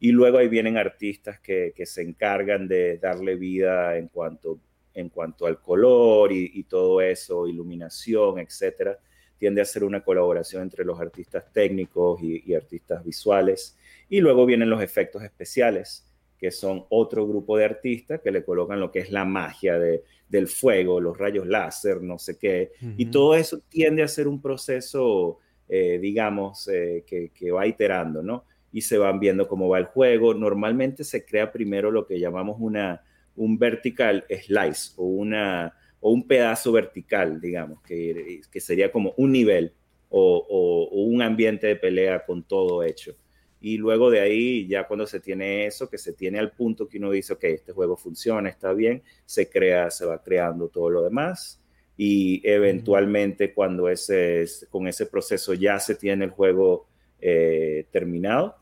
Y 0.00 0.12
luego 0.12 0.38
ahí 0.38 0.48
vienen 0.48 0.76
artistas 0.76 1.38
que, 1.40 1.72
que 1.76 1.86
se 1.86 2.02
encargan 2.02 2.66
de 2.66 2.98
darle 2.98 3.36
vida 3.36 3.96
en 3.96 4.08
cuanto, 4.08 4.58
en 4.94 5.10
cuanto 5.10 5.46
al 5.46 5.60
color 5.60 6.32
y, 6.32 6.62
todo 6.64 7.00
eso, 7.00 7.46
iluminación, 7.46 8.38
etcétera. 8.38 8.98
Tiende 9.38 9.60
a 9.60 9.64
ser 9.64 9.84
una 9.84 10.02
colaboración 10.02 10.62
entre 10.62 10.84
los 10.84 11.00
artistas 11.00 11.44
técnicos 11.52 12.22
y, 12.22 12.42
y 12.46 12.54
artistas 12.54 13.04
visuales. 13.04 13.76
Y 14.08 14.20
luego 14.20 14.46
vienen 14.46 14.70
los 14.70 14.82
efectos 14.82 15.22
especiales, 15.22 16.09
que 16.40 16.50
son 16.50 16.86
otro 16.88 17.28
grupo 17.28 17.58
de 17.58 17.66
artistas 17.66 18.20
que 18.20 18.30
le 18.30 18.42
colocan 18.42 18.80
lo 18.80 18.90
que 18.90 19.00
es 19.00 19.10
la 19.10 19.26
magia 19.26 19.78
de, 19.78 20.04
del 20.26 20.48
fuego, 20.48 20.98
los 20.98 21.18
rayos 21.18 21.46
láser, 21.46 22.00
no 22.00 22.18
sé 22.18 22.38
qué. 22.38 22.72
Y 22.96 23.06
todo 23.06 23.34
eso 23.34 23.60
tiende 23.68 24.02
a 24.02 24.08
ser 24.08 24.26
un 24.26 24.40
proceso, 24.40 25.38
eh, 25.68 25.98
digamos, 26.00 26.66
eh, 26.68 27.04
que, 27.06 27.50
va 27.50 27.66
iterando, 27.66 28.22
¿no? 28.22 28.44
Y 28.72 28.80
se 28.80 28.96
van 28.96 29.20
viendo 29.20 29.46
cómo 29.48 29.68
va 29.68 29.78
el 29.78 29.84
juego. 29.84 30.32
Normalmente 30.32 31.04
se 31.04 31.26
crea 31.26 31.52
primero 31.52 31.90
lo 31.90 32.06
que 32.06 32.18
llamamos 32.18 32.56
una, 32.58 33.02
un 33.36 33.58
vertical 33.58 34.24
slice 34.30 34.92
o, 34.96 35.04
una, 35.04 35.74
o 36.00 36.10
un 36.10 36.26
pedazo 36.26 36.72
vertical, 36.72 37.38
digamos, 37.38 37.82
que, 37.82 38.40
que 38.50 38.60
sería 38.60 38.90
como 38.90 39.12
un 39.18 39.32
nivel 39.32 39.74
o, 40.08 40.88
o 40.90 41.02
un 41.02 41.20
ambiente 41.20 41.66
de 41.66 41.76
pelea 41.76 42.24
con 42.24 42.44
todo 42.44 42.82
hecho. 42.82 43.14
Y 43.60 43.76
luego 43.76 44.10
de 44.10 44.20
ahí, 44.20 44.66
ya 44.66 44.86
cuando 44.86 45.06
se 45.06 45.20
tiene 45.20 45.66
eso, 45.66 45.90
que 45.90 45.98
se 45.98 46.14
tiene 46.14 46.38
al 46.38 46.52
punto 46.52 46.88
que 46.88 46.98
uno 46.98 47.10
dice, 47.10 47.34
ok, 47.34 47.44
este 47.44 47.72
juego 47.72 47.96
funciona, 47.96 48.48
está 48.48 48.72
bien, 48.72 49.02
se 49.26 49.50
crea, 49.50 49.90
se 49.90 50.06
va 50.06 50.22
creando 50.22 50.68
todo 50.68 50.88
lo 50.88 51.02
demás. 51.02 51.62
Y 51.96 52.40
eventualmente 52.48 53.52
cuando 53.52 53.90
ese, 53.90 54.46
con 54.70 54.88
ese 54.88 55.04
proceso 55.06 55.52
ya 55.52 55.78
se 55.78 55.94
tiene 55.94 56.24
el 56.24 56.30
juego 56.30 56.86
eh, 57.20 57.86
terminado, 57.90 58.56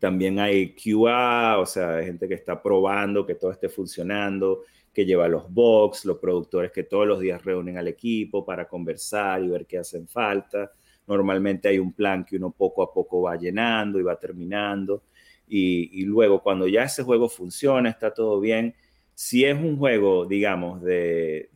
también 0.00 0.40
hay 0.40 0.74
QA, 0.74 1.58
o 1.58 1.64
sea, 1.64 2.02
gente 2.02 2.26
que 2.26 2.34
está 2.34 2.60
probando 2.60 3.24
que 3.24 3.36
todo 3.36 3.52
esté 3.52 3.68
funcionando, 3.68 4.62
que 4.92 5.06
lleva 5.06 5.28
los 5.28 5.50
box, 5.52 6.04
los 6.04 6.18
productores 6.18 6.72
que 6.72 6.82
todos 6.82 7.06
los 7.06 7.20
días 7.20 7.44
reúnen 7.44 7.78
al 7.78 7.86
equipo 7.86 8.44
para 8.44 8.66
conversar 8.66 9.42
y 9.44 9.48
ver 9.48 9.64
qué 9.64 9.78
hacen 9.78 10.08
falta 10.08 10.72
Normalmente 11.06 11.68
hay 11.68 11.78
un 11.78 11.92
plan 11.92 12.24
que 12.24 12.36
uno 12.36 12.50
poco 12.50 12.82
a 12.82 12.92
poco 12.92 13.22
va 13.22 13.36
llenando 13.36 13.98
y 13.98 14.02
va 14.02 14.18
terminando. 14.18 15.02
Y, 15.46 16.04
luego 16.04 16.42
cuando 16.42 16.66
ya 16.66 16.84
ese 16.84 17.02
juego 17.02 17.28
funciona, 17.28 17.90
está 17.90 18.12
todo 18.12 18.40
bien. 18.40 18.74
Si 19.14 19.44
es 19.44 19.54
un 19.54 19.76
juego, 19.76 20.26
digamos, 20.26 20.82
de, 20.82 21.50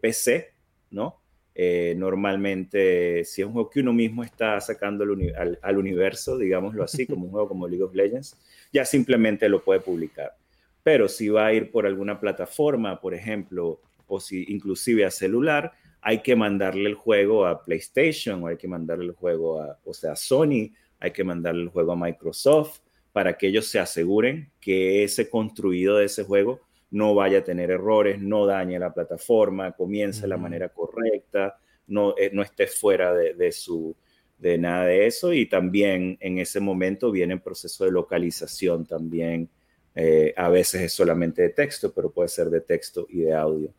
PC, 0.00 0.52
¿no? 0.90 1.16
Eh, 1.54 1.94
normalmente, 1.96 3.24
si 3.24 3.42
es 3.42 3.46
un 3.46 3.54
juego 3.54 3.70
que 3.70 3.80
uno 3.80 3.92
mismo 3.92 4.22
está 4.22 4.60
sacando 4.60 5.04
al, 5.04 5.78
universo, 5.78 6.38
digámoslo 6.38 6.84
así, 6.84 7.06
como 7.06 7.24
un 7.26 7.32
juego 7.32 7.48
como 7.48 7.66
League 7.66 7.82
of 7.82 7.94
Legends, 7.94 8.38
ya 8.72 8.84
simplemente 8.84 9.48
lo 9.48 9.62
puede 9.62 9.80
publicar. 9.80 10.36
Pero 10.82 11.08
si 11.08 11.28
va 11.28 11.46
a 11.46 11.52
ir 11.52 11.70
por 11.70 11.86
alguna 11.86 12.20
plataforma, 12.20 13.00
por 13.00 13.14
ejemplo, 13.14 13.80
o 14.06 14.20
si 14.20 14.44
inclusive 14.48 15.04
a 15.04 15.10
celular, 15.10 15.72
hay 16.02 16.22
que 16.22 16.34
mandarle 16.34 16.88
el 16.88 16.94
juego 16.94 17.46
a 17.46 17.62
PlayStation 17.62 18.42
o 18.42 18.46
hay 18.46 18.56
que 18.56 18.68
mandarle 18.68 19.06
el 19.06 19.12
juego 19.12 19.60
a, 19.60 19.78
o 19.84 19.92
sea, 19.92 20.12
a 20.12 20.16
Sony, 20.16 20.72
hay 20.98 21.10
que 21.12 21.24
mandarle 21.24 21.62
el 21.62 21.68
juego 21.68 21.92
a 21.92 21.96
Microsoft 21.96 22.80
para 23.12 23.36
que 23.36 23.48
ellos 23.48 23.66
se 23.66 23.78
aseguren 23.78 24.50
que 24.60 25.04
ese 25.04 25.28
construido 25.28 25.96
de 25.96 26.06
ese 26.06 26.24
juego 26.24 26.60
no 26.90 27.14
vaya 27.14 27.38
a 27.38 27.44
tener 27.44 27.70
errores, 27.70 28.20
no 28.20 28.46
dañe 28.46 28.78
la 28.78 28.92
plataforma, 28.92 29.72
comience 29.72 30.22
de 30.22 30.28
la 30.28 30.36
manera 30.36 30.68
correcta, 30.70 31.58
no, 31.86 32.14
eh, 32.16 32.30
no 32.32 32.42
esté 32.42 32.66
fuera 32.66 33.14
de, 33.14 33.52
su, 33.52 33.94
de 34.38 34.58
nada 34.58 34.86
de 34.86 35.06
eso. 35.06 35.32
Y 35.32 35.46
también 35.46 36.16
en 36.20 36.38
ese 36.38 36.60
momento 36.60 37.10
viene 37.10 37.34
el 37.34 37.40
proceso 37.40 37.84
de 37.84 37.92
localización 37.92 38.86
también. 38.86 39.48
Eh, 39.94 40.32
a 40.36 40.48
veces 40.48 40.82
es 40.82 40.92
solamente 40.92 41.42
de 41.42 41.50
texto, 41.50 41.92
pero 41.92 42.10
puede 42.10 42.28
ser 42.28 42.48
de 42.48 42.60
texto 42.60 43.06
y 43.08 43.20
de 43.20 43.34
audio 43.34 43.72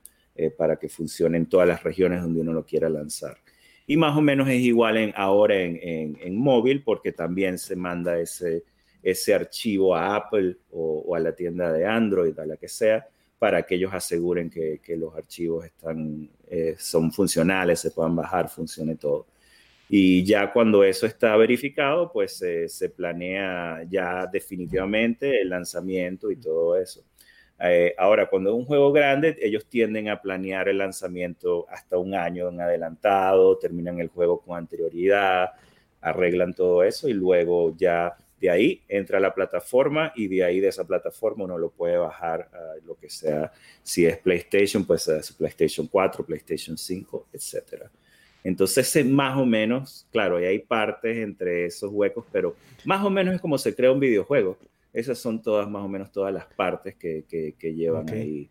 para 0.49 0.77
que 0.77 0.89
funcione 0.89 1.37
en 1.37 1.45
todas 1.45 1.67
las 1.67 1.83
regiones 1.83 2.21
donde 2.21 2.41
uno 2.41 2.53
lo 2.53 2.65
quiera 2.65 2.89
lanzar. 2.89 3.37
Y 3.85 3.97
más 3.97 4.15
o 4.17 4.21
menos 4.21 4.47
es 4.47 4.61
igual 4.61 5.13
ahora 5.15 5.59
en, 5.59 6.17
en, 6.19 6.35
móvil 6.37 6.83
porque 6.83 7.11
también 7.11 7.57
se 7.57 7.75
manda 7.75 8.17
ese, 8.19 8.63
ese 9.03 9.33
archivo 9.33 9.95
a 9.95 10.15
Apple 10.15 10.57
o, 10.71 11.15
a 11.15 11.19
la 11.19 11.35
tienda 11.35 11.71
de 11.73 11.85
Android, 11.85 12.37
a 12.39 12.45
la 12.45 12.57
que 12.57 12.67
sea, 12.67 13.07
para 13.37 13.63
que 13.63 13.75
ellos 13.75 13.93
aseguren 13.93 14.49
que, 14.49 14.79
que 14.81 14.95
los 14.95 15.13
archivos 15.15 15.65
están, 15.65 16.29
eh, 16.47 16.75
son 16.77 17.11
funcionales, 17.11 17.79
se 17.79 17.91
puedan 17.91 18.15
bajar, 18.15 18.49
funcione 18.49 18.95
todo. 18.95 19.27
Y 19.89 20.23
ya 20.23 20.53
cuando 20.53 20.85
eso 20.85 21.05
está 21.05 21.35
verificado, 21.35 22.13
pues 22.13 22.41
se 22.67 22.89
planea 22.89 23.85
ya 23.89 24.25
definitivamente 24.25 25.41
el 25.41 25.49
lanzamiento 25.49 26.31
y 26.31 26.37
todo 26.37 26.77
eso. 26.77 27.03
Eh, 27.63 27.93
ahora, 27.97 28.27
cuando 28.27 28.49
es 28.49 28.55
un 28.55 28.65
juego 28.65 28.91
grande, 28.91 29.37
ellos 29.39 29.67
tienden 29.67 30.09
a 30.09 30.21
planear 30.21 30.67
el 30.67 30.79
lanzamiento 30.79 31.67
hasta 31.69 31.97
un 31.97 32.15
año 32.15 32.49
en 32.49 32.59
adelantado, 32.59 33.57
terminan 33.57 33.99
el 33.99 34.07
juego 34.07 34.39
con 34.41 34.57
anterioridad, 34.57 35.51
arreglan 36.01 36.53
todo 36.53 36.83
eso 36.83 37.07
y 37.07 37.13
luego 37.13 37.75
ya 37.77 38.17
de 38.39 38.49
ahí 38.49 38.81
entra 38.87 39.19
la 39.19 39.35
plataforma 39.35 40.11
y 40.15 40.27
de 40.27 40.43
ahí 40.43 40.59
de 40.59 40.69
esa 40.69 40.85
plataforma 40.85 41.43
uno 41.43 41.59
lo 41.59 41.69
puede 41.69 41.97
bajar 41.97 42.49
a 42.51 42.83
lo 42.83 42.95
que 42.95 43.07
sea, 43.07 43.51
si 43.83 44.07
es 44.07 44.17
PlayStation, 44.17 44.83
pues 44.83 45.07
es 45.07 45.31
PlayStation 45.31 45.85
4, 45.85 46.25
PlayStation 46.25 46.75
5, 46.75 47.27
etc. 47.31 47.83
Entonces, 48.43 48.95
es 48.95 49.05
más 49.05 49.37
o 49.37 49.45
menos, 49.45 50.07
claro, 50.11 50.41
y 50.41 50.45
hay 50.45 50.57
partes 50.57 51.17
entre 51.17 51.65
esos 51.65 51.91
huecos, 51.91 52.25
pero 52.31 52.55
más 52.85 53.05
o 53.05 53.11
menos 53.11 53.35
es 53.35 53.41
como 53.41 53.59
se 53.59 53.75
crea 53.75 53.91
un 53.91 53.99
videojuego. 53.99 54.57
Esas 54.93 55.17
son 55.17 55.41
todas, 55.41 55.69
más 55.69 55.83
o 55.83 55.87
menos, 55.87 56.11
todas 56.11 56.33
las 56.33 56.45
partes 56.45 56.95
que, 56.95 57.25
que, 57.27 57.73
llevan 57.73 58.09
ahí. 58.09 58.49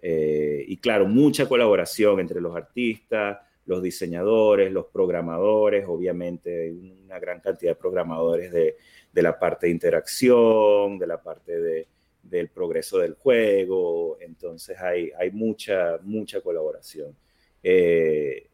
Eh, 0.00 0.64
y 0.68 0.76
claro, 0.76 1.06
mucha 1.06 1.48
colaboración 1.48 2.20
entre 2.20 2.40
los 2.40 2.54
artistas, 2.54 3.38
los 3.66 3.82
diseñadores, 3.82 4.72
los 4.72 4.86
programadores, 4.86 5.84
obviamente 5.88 6.72
una 6.72 7.18
gran 7.18 7.40
cantidad 7.40 7.72
de 7.72 7.76
programadores 7.76 8.52
de, 8.52 8.76
de 9.12 9.22
la 9.22 9.38
parte 9.38 9.66
de 9.66 9.72
interacción, 9.72 10.98
de 10.98 11.06
la 11.06 11.22
parte 11.22 11.58
de, 11.58 11.88
del 12.22 12.48
progreso 12.48 12.98
del 12.98 13.14
juego, 13.14 14.18
entonces 14.20 14.78
hay, 14.78 15.10
hay 15.18 15.30
mucha, 15.30 15.98
mucha 16.02 16.40
colaboración. 16.40 17.16
Eh, 17.62 18.48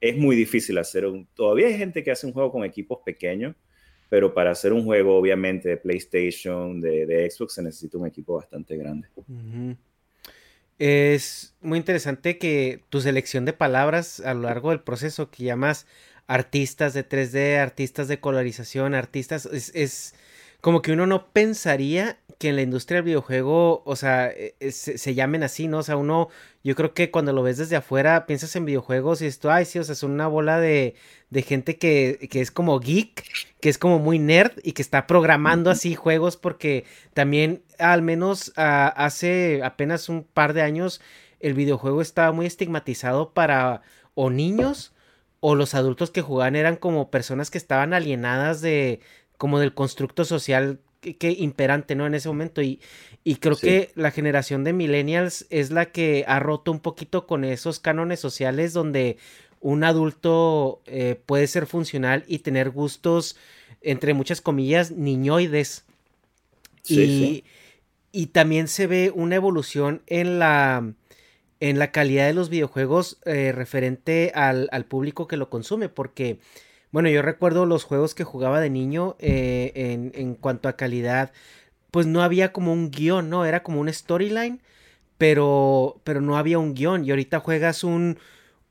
es 0.00 0.16
muy 0.16 0.34
difícil 0.34 0.78
hacer 0.78 1.06
un... 1.06 1.26
Todavía 1.34 1.68
hay 1.68 1.78
gente 1.78 2.02
que 2.02 2.10
hace 2.10 2.26
un 2.26 2.32
juego 2.32 2.50
con 2.50 2.64
equipos 2.64 2.98
pequeños, 3.04 3.54
pero 4.12 4.34
para 4.34 4.50
hacer 4.50 4.74
un 4.74 4.84
juego, 4.84 5.16
obviamente, 5.16 5.70
de 5.70 5.78
PlayStation, 5.78 6.82
de, 6.82 7.30
Xbox, 7.30 7.54
se 7.54 7.62
necesita 7.62 7.96
un 7.96 8.06
equipo 8.06 8.34
bastante 8.34 8.76
grande. 8.76 9.08
Es 10.78 11.54
muy 11.62 11.78
interesante 11.78 12.36
que 12.36 12.84
tu 12.90 13.00
selección 13.00 13.46
de 13.46 13.54
palabras 13.54 14.20
a 14.20 14.34
lo 14.34 14.42
largo 14.42 14.68
del 14.68 14.80
proceso 14.80 15.30
que 15.30 15.44
llamas 15.44 15.86
artistas 16.26 16.92
de 16.92 17.08
3D, 17.08 17.56
artistas 17.56 18.06
de 18.06 18.20
colorización, 18.20 18.92
artistas, 18.92 19.46
es 19.46 20.14
como 20.62 20.80
que 20.80 20.92
uno 20.92 21.06
no 21.06 21.26
pensaría 21.26 22.18
que 22.38 22.48
en 22.48 22.56
la 22.56 22.62
industria 22.62 22.98
del 22.98 23.04
videojuego, 23.04 23.82
o 23.84 23.96
sea, 23.96 24.28
e, 24.30 24.54
e, 24.60 24.70
se, 24.70 25.14
llamen 25.14 25.42
así, 25.42 25.66
¿no? 25.68 25.78
O 25.78 25.82
sea, 25.82 25.96
uno, 25.96 26.28
yo 26.62 26.76
creo 26.76 26.94
que 26.94 27.10
cuando 27.10 27.32
lo 27.32 27.42
ves 27.42 27.58
desde 27.58 27.76
afuera, 27.76 28.26
piensas 28.26 28.54
en 28.54 28.64
videojuegos 28.64 29.22
y 29.22 29.26
esto, 29.26 29.50
ay, 29.50 29.64
sí, 29.64 29.80
o 29.80 29.84
sea, 29.84 29.96
son 29.96 30.12
una 30.12 30.28
bola 30.28 30.60
de, 30.60 30.94
de 31.30 31.42
gente 31.42 31.78
que, 31.78 32.28
que, 32.30 32.40
es 32.40 32.52
como 32.52 32.78
geek, 32.78 33.24
que 33.60 33.68
es 33.68 33.76
como 33.76 33.98
muy 33.98 34.20
nerd 34.20 34.52
y 34.62 34.72
que 34.72 34.82
está 34.82 35.06
programando 35.08 35.68
así 35.70 35.96
juegos 35.96 36.36
porque 36.36 36.84
también, 37.12 37.62
al 37.78 38.02
menos 38.02 38.52
hace 38.56 39.62
apenas 39.64 40.08
un 40.08 40.22
par 40.24 40.52
de 40.52 40.62
años, 40.62 41.00
el 41.40 41.54
videojuego 41.54 42.02
estaba 42.02 42.30
muy 42.32 42.46
estigmatizado 42.46 43.34
para 43.34 43.82
o 44.14 44.30
niños 44.30 44.92
o 45.44 45.56
los 45.56 45.74
adultos 45.74 46.12
que 46.12 46.22
jugaban 46.22 46.54
eran 46.54 46.76
como 46.76 47.10
personas 47.10 47.50
que 47.50 47.58
estaban 47.58 47.94
alienadas 47.94 48.60
de, 48.60 49.00
como 49.42 49.58
del 49.58 49.74
constructo 49.74 50.24
social 50.24 50.78
que, 51.00 51.32
imperante, 51.32 51.96
¿no? 51.96 52.06
En 52.06 52.14
ese 52.14 52.28
momento. 52.28 52.62
Y, 52.62 52.80
y 53.24 53.34
creo 53.34 53.56
que 53.56 53.90
la 53.96 54.12
generación 54.12 54.62
de 54.62 54.72
millennials 54.72 55.48
es 55.50 55.72
la 55.72 55.86
que 55.86 56.24
ha 56.28 56.38
roto 56.38 56.70
un 56.70 56.78
poquito 56.78 57.26
con 57.26 57.42
esos 57.42 57.80
cánones 57.80 58.20
sociales 58.20 58.72
donde 58.72 59.16
un 59.58 59.82
adulto 59.82 60.80
eh, 60.86 61.20
puede 61.26 61.48
ser 61.48 61.66
funcional 61.66 62.22
y 62.28 62.38
tener 62.38 62.70
gustos, 62.70 63.36
entre 63.80 64.14
muchas 64.14 64.40
comillas, 64.40 64.92
niñoides. 64.92 65.86
y, 66.86 67.42
y 68.12 68.26
también 68.26 68.68
se 68.68 68.86
ve 68.86 69.10
una 69.12 69.34
evolución 69.34 70.02
en 70.06 70.38
la, 70.38 70.88
en 71.58 71.80
la 71.80 71.90
calidad 71.90 72.28
de 72.28 72.34
los 72.34 72.48
videojuegos 72.48 73.18
eh, 73.24 73.50
referente 73.50 74.30
al, 74.36 74.68
al, 74.70 74.84
público 74.84 75.26
que 75.26 75.36
lo 75.36 75.50
consume, 75.50 75.88
porque 75.88 76.38
bueno, 76.92 77.08
yo 77.08 77.22
recuerdo 77.22 77.66
los 77.66 77.84
juegos 77.84 78.14
que 78.14 78.22
jugaba 78.22 78.60
de 78.60 78.70
niño 78.70 79.16
eh, 79.18 79.72
en, 79.74 80.12
en, 80.14 80.34
cuanto 80.34 80.68
a 80.68 80.76
calidad, 80.76 81.32
pues 81.90 82.06
no 82.06 82.22
había 82.22 82.52
como 82.52 82.72
un 82.72 82.90
guion, 82.90 83.30
¿no? 83.30 83.46
Era 83.46 83.62
como 83.62 83.80
un 83.80 83.92
storyline, 83.92 84.60
pero, 85.16 86.00
pero 86.04 86.20
no 86.20 86.36
había 86.36 86.58
un 86.58 86.74
guion. 86.74 87.04
Y 87.04 87.10
ahorita 87.10 87.40
juegas 87.40 87.82
un, 87.82 88.18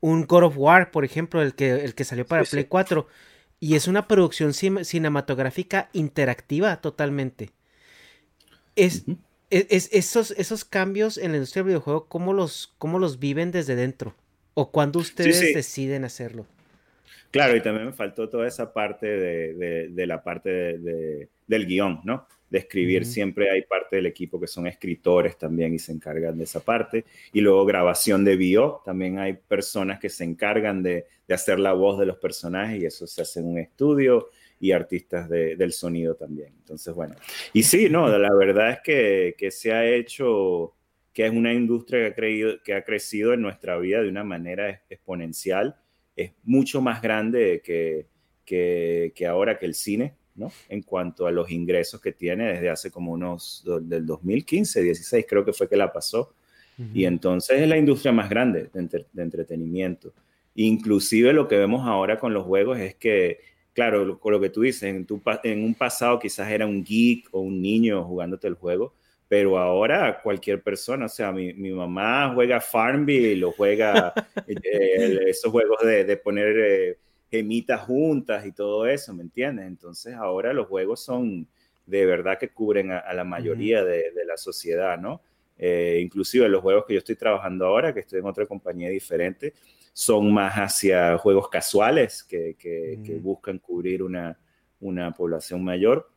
un 0.00 0.26
God 0.26 0.44
of 0.44 0.54
War, 0.56 0.92
por 0.92 1.04
ejemplo, 1.04 1.42
el 1.42 1.54
que, 1.54 1.84
el 1.84 1.94
que 1.94 2.04
salió 2.04 2.24
para 2.24 2.44
Play 2.44 2.64
4, 2.64 3.06
y 3.58 3.74
es 3.74 3.88
una 3.88 4.06
producción 4.06 4.54
cinematográfica 4.54 5.88
interactiva 5.92 6.80
totalmente. 6.80 7.50
Es, 8.76 9.04
e, 9.50 9.66
es, 9.70 9.88
esos, 9.92 10.30
esos 10.32 10.64
cambios 10.64 11.18
en 11.18 11.32
la 11.32 11.38
industria 11.38 11.62
del 11.62 11.70
videojuego, 11.70 12.06
¿cómo 12.06 12.32
los, 12.32 12.72
cómo 12.78 12.98
los 12.98 13.18
viven 13.18 13.50
desde 13.50 13.74
dentro? 13.74 14.14
¿O 14.54 14.70
cuándo 14.70 15.00
ustedes 15.00 15.54
deciden 15.54 16.04
hacerlo? 16.04 16.46
Claro, 17.32 17.56
y 17.56 17.62
también 17.62 17.86
me 17.86 17.92
faltó 17.94 18.28
toda 18.28 18.46
esa 18.46 18.74
parte 18.74 19.06
de, 19.06 20.06
la 20.06 20.22
parte 20.22 20.78
del 21.46 21.66
guion, 21.66 22.02
¿no? 22.04 22.28
De 22.50 22.58
escribir, 22.58 23.06
siempre 23.06 23.50
hay 23.50 23.62
parte 23.62 23.96
del 23.96 24.04
equipo 24.04 24.38
que 24.38 24.46
son 24.46 24.66
escritores 24.66 25.38
también 25.38 25.72
y 25.72 25.78
se 25.78 25.92
encargan 25.92 26.36
de 26.36 26.44
esa 26.44 26.60
parte. 26.60 27.06
Y 27.32 27.40
luego 27.40 27.64
grabación 27.64 28.22
de 28.22 28.36
bio, 28.36 28.82
también 28.84 29.18
hay 29.18 29.32
personas 29.32 29.98
que 29.98 30.10
se 30.10 30.24
encargan 30.24 30.82
de, 30.82 31.06
hacer 31.30 31.58
la 31.58 31.72
voz 31.72 31.98
de 31.98 32.04
los 32.04 32.18
personajes 32.18 32.82
y 32.82 32.84
eso 32.84 33.06
se 33.06 33.22
hace 33.22 33.40
en 33.40 33.46
un 33.46 33.58
estudio 33.58 34.28
y 34.60 34.72
artistas 34.72 35.30
del 35.30 35.72
sonido 35.72 36.14
también. 36.14 36.52
Entonces, 36.58 36.94
bueno. 36.94 37.14
Y 37.54 37.62
sí, 37.62 37.88
no, 37.88 38.06
la 38.18 38.34
verdad 38.34 38.72
es 38.72 38.80
que, 38.84 39.34
que 39.38 39.50
se 39.50 39.72
ha 39.72 39.86
hecho, 39.86 40.74
que 41.14 41.24
es 41.24 41.32
una 41.32 41.54
industria 41.54 42.00
que 42.00 42.06
ha, 42.08 42.14
creído, 42.14 42.62
que 42.62 42.74
ha 42.74 42.84
crecido 42.84 43.32
en 43.32 43.40
nuestra 43.40 43.78
vida 43.78 44.02
de 44.02 44.10
una 44.10 44.24
manera 44.24 44.82
exponencial 44.90 45.78
es 46.16 46.32
mucho 46.44 46.80
más 46.80 47.00
grande 47.00 47.62
que, 47.64 48.06
que, 48.44 49.26
ahora 49.26 49.58
que 49.58 49.66
el 49.66 49.74
cine, 49.74 50.14
¿no? 50.34 50.50
En 50.68 50.82
cuanto 50.82 51.26
a 51.26 51.32
los 51.32 51.50
ingresos 51.50 52.00
que 52.00 52.12
tiene 52.12 52.52
desde 52.52 52.70
hace 52.70 52.90
como 52.90 53.12
unos, 53.12 53.64
del 53.82 54.06
2015, 54.06 54.82
16 54.82 55.26
creo 55.28 55.44
que 55.44 55.52
fue 55.52 55.68
que 55.68 55.76
la 55.76 55.92
pasó. 55.92 56.34
Y 56.94 57.04
entonces 57.04 57.60
es 57.60 57.68
la 57.68 57.76
industria 57.76 58.10
más 58.12 58.28
grande 58.28 58.68
de, 58.72 59.22
entretenimiento. 59.22 60.12
Inclusive 60.56 61.32
lo 61.32 61.46
que 61.46 61.56
vemos 61.56 61.86
ahora 61.86 62.18
con 62.18 62.34
los 62.34 62.44
juegos 62.44 62.78
es 62.80 62.96
que, 62.96 63.38
claro, 63.72 64.18
con 64.18 64.32
lo 64.32 64.40
que 64.40 64.50
tú 64.50 64.62
dices, 64.62 64.82
en, 64.84 65.06
tu, 65.06 65.22
en 65.44 65.62
un 65.62 65.74
pasado 65.74 66.18
quizás 66.18 66.50
era 66.50 66.66
un 66.66 66.82
geek 66.82 67.28
o 67.30 67.40
un 67.40 67.62
niño 67.62 68.02
jugándote 68.04 68.48
el 68.48 68.54
juego, 68.54 68.94
pero 69.32 69.56
ahora 69.56 70.20
cualquier 70.22 70.62
persona, 70.62 71.06
o 71.06 71.08
sea, 71.08 71.32
mi, 71.32 71.54
mi 71.54 71.72
mamá 71.72 72.34
juega 72.34 72.60
Farmville 72.60 73.42
o 73.46 73.52
juega 73.52 74.12
eh, 74.46 75.20
esos 75.26 75.50
juegos 75.50 75.78
de, 75.82 76.04
de 76.04 76.16
poner 76.18 76.54
eh, 76.58 76.98
gemitas 77.30 77.80
juntas 77.80 78.44
y 78.44 78.52
todo 78.52 78.86
eso, 78.86 79.14
¿me 79.14 79.22
entiendes? 79.22 79.68
Entonces 79.68 80.12
ahora 80.16 80.52
los 80.52 80.66
juegos 80.66 81.02
son 81.02 81.48
de 81.86 82.04
verdad 82.04 82.38
que 82.38 82.50
cubren 82.50 82.90
a, 82.90 83.10
la 83.14 83.24
mayoría 83.24 83.82
de, 83.82 84.10
de, 84.10 84.24
la 84.26 84.36
sociedad, 84.36 84.98
¿no? 84.98 85.22
Eh, 85.56 86.00
inclusive 86.02 86.46
los 86.50 86.60
juegos 86.60 86.84
que 86.86 86.92
yo 86.92 86.98
estoy 86.98 87.16
trabajando 87.16 87.64
ahora, 87.64 87.94
que 87.94 88.00
estoy 88.00 88.18
en 88.18 88.26
otra 88.26 88.44
compañía 88.44 88.90
diferente, 88.90 89.54
son 89.94 90.30
más 90.30 90.52
hacia 90.56 91.16
juegos 91.16 91.48
casuales 91.48 92.22
que, 92.22 92.54
que, 92.58 92.98
que 93.02 93.14
buscan 93.14 93.58
cubrir 93.60 94.02
una, 94.02 94.38
una 94.80 95.10
población 95.10 95.64
mayor 95.64 96.11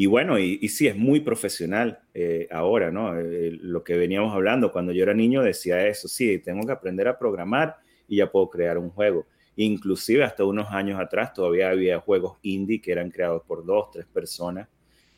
y 0.00 0.06
bueno, 0.06 0.38
y, 0.38 0.66
sí, 0.68 0.86
es 0.86 0.96
muy 0.96 1.20
profesional 1.20 2.00
eh, 2.14 2.48
ahora, 2.50 2.90
¿no? 2.90 3.20
Eh, 3.20 3.50
lo 3.60 3.84
que 3.84 3.98
veníamos 3.98 4.32
hablando, 4.32 4.72
cuando 4.72 4.92
yo 4.92 5.02
era 5.02 5.12
niño 5.12 5.42
decía 5.42 5.86
eso, 5.86 6.08
sí, 6.08 6.38
tengo 6.38 6.64
que 6.66 6.72
aprender 6.72 7.06
a 7.06 7.18
programar 7.18 7.76
y 8.08 8.16
ya 8.16 8.32
puedo 8.32 8.48
crear 8.48 8.78
un 8.78 8.88
juego. 8.88 9.26
Inclusive 9.56 10.24
hasta 10.24 10.42
unos 10.42 10.70
años 10.70 10.98
atrás 10.98 11.34
todavía 11.34 11.68
había 11.68 12.00
juegos 12.00 12.38
indie 12.40 12.80
que 12.80 12.92
eran 12.92 13.10
creados 13.10 13.42
por 13.46 13.62
dos, 13.62 13.90
tres 13.92 14.06
personas. 14.06 14.68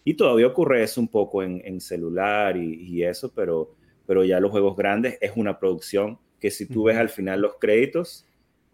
Y 0.02 0.14
todavía 0.14 0.48
ocurre 0.48 0.82
eso 0.82 1.00
un 1.00 1.06
poco 1.06 1.44
en, 1.44 1.80
celular 1.80 2.56
y, 2.56 3.04
eso, 3.04 3.32
pero, 3.32 3.76
pero 4.04 4.24
ya 4.24 4.40
los 4.40 4.50
juegos 4.50 4.76
grandes 4.76 5.16
es 5.20 5.30
una 5.36 5.60
producción 5.60 6.18
que 6.40 6.50
si 6.50 6.66
tú 6.66 6.82
ves 6.82 6.96
al 6.96 7.08
final 7.08 7.40
los 7.40 7.54
créditos, 7.60 8.26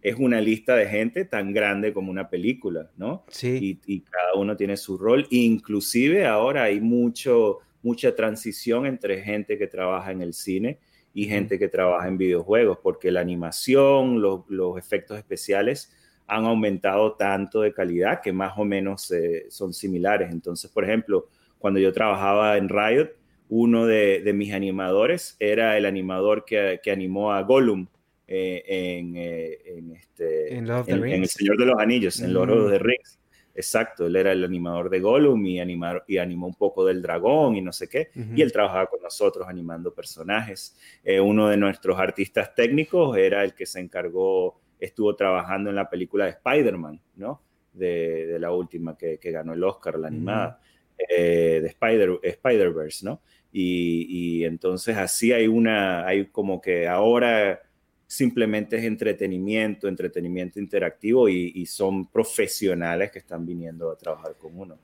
es 0.02 0.16
una 0.16 0.40
lista 0.40 0.76
de 0.76 0.86
gente 0.86 1.24
tan 1.24 1.52
grande 1.52 1.92
como 1.92 2.10
una 2.10 2.30
película, 2.30 2.90
¿no? 2.96 3.24
Sí. 3.28 3.80
Y, 3.84 4.00
cada 4.00 4.34
uno 4.34 4.56
tiene 4.56 4.76
su 4.76 4.96
rol. 4.96 5.26
Inclusive 5.30 6.26
ahora 6.26 6.64
hay 6.64 6.80
mucho, 6.80 7.58
mucha 7.82 8.14
transición 8.14 8.86
entre 8.86 9.22
gente 9.22 9.58
que 9.58 9.66
trabaja 9.66 10.12
en 10.12 10.22
el 10.22 10.34
cine 10.34 10.78
y 11.12 11.24
gente 11.24 11.58
que 11.58 11.68
trabaja 11.68 12.06
en 12.06 12.16
videojuegos, 12.16 12.78
porque 12.82 13.10
la 13.10 13.20
animación, 13.20 14.20
los, 14.20 14.44
efectos 14.78 15.18
especiales 15.18 15.92
han 16.28 16.44
aumentado 16.44 17.14
tanto 17.14 17.62
de 17.62 17.72
calidad 17.72 18.20
que 18.22 18.32
más 18.32 18.52
o 18.56 18.64
menos 18.64 19.10
eh, 19.10 19.46
son 19.48 19.72
similares. 19.72 20.30
Entonces, 20.30 20.70
por 20.70 20.84
ejemplo, 20.84 21.28
cuando 21.58 21.80
yo 21.80 21.92
trabajaba 21.92 22.56
en 22.56 22.68
Riot, 22.68 23.08
uno 23.48 23.86
de, 23.86 24.30
mis 24.34 24.52
animadores 24.52 25.36
era 25.40 25.76
el 25.76 25.86
animador 25.86 26.44
que, 26.44 26.80
que 26.82 26.90
animó 26.90 27.32
a 27.32 27.42
Gollum 27.42 27.88
eh, 28.30 28.62
en, 28.66 29.16
eh, 29.16 29.58
en, 29.64 29.92
este, 29.92 30.54
en, 30.54 30.68
El 30.68 31.26
Señor 31.28 31.56
de 31.56 31.64
los 31.64 31.78
Anillos, 31.78 32.20
en 32.20 32.34
Lord 32.34 32.50
of 32.50 32.70
the 32.70 32.78
mm. 32.78 32.82
Rings. 32.82 33.18
Exacto, 33.54 34.06
él 34.06 34.16
era 34.16 34.32
el 34.32 34.44
animador 34.44 34.90
de 34.90 35.00
Gollum 35.00 35.44
y, 35.46 35.58
animar, 35.58 36.04
y 36.06 36.18
animó 36.18 36.46
un 36.46 36.54
poco 36.54 36.84
del 36.84 37.00
dragón 37.00 37.56
y 37.56 37.62
no 37.62 37.72
sé 37.72 37.88
qué. 37.88 38.10
Y 38.36 38.42
él 38.42 38.52
trabajaba 38.52 38.86
con 38.86 39.00
nosotros 39.00 39.48
animando 39.48 39.94
personajes. 39.94 40.76
Eh, 41.02 41.18
uno 41.18 41.48
de 41.48 41.56
nuestros 41.56 41.98
artistas 41.98 42.54
técnicos 42.54 43.16
era 43.16 43.42
el 43.42 43.54
que 43.54 43.64
se 43.64 43.80
encargó, 43.80 44.60
estuvo 44.78 45.16
trabajando 45.16 45.70
en 45.70 45.76
la 45.76 45.88
película 45.88 46.26
de 46.26 46.32
Spider-Man, 46.32 47.00
¿no? 47.16 47.42
De, 47.72 48.26
de, 48.26 48.38
la 48.38 48.52
última 48.52 48.96
que, 48.96 49.18
que, 49.18 49.32
ganó 49.32 49.54
el 49.54 49.64
Oscar, 49.64 49.98
la 49.98 50.08
animada, 50.08 50.60
de 51.08 51.66
Spider, 51.66 52.20
Spider-Verse, 52.22 53.06
¿no? 53.06 53.22
Y, 53.50 54.06
y, 54.08 54.44
entonces 54.44 54.96
así 54.96 55.32
hay 55.32 55.48
una, 55.48 56.06
hay 56.06 56.26
como 56.26 56.60
que 56.60 56.86
ahora 56.86 57.62
simplemente 58.08 58.78
es 58.78 58.84
entretenimiento, 58.84 59.86
entretenimiento 59.86 60.58
interactivo 60.58 61.28
y, 61.28 61.66
son 61.66 62.06
profesionales 62.06 63.12
que 63.12 63.18
están 63.18 63.46
viniendo 63.46 63.90
a 63.90 63.96
trabajar 63.96 64.34
con 64.38 64.58
uno. 64.58 64.78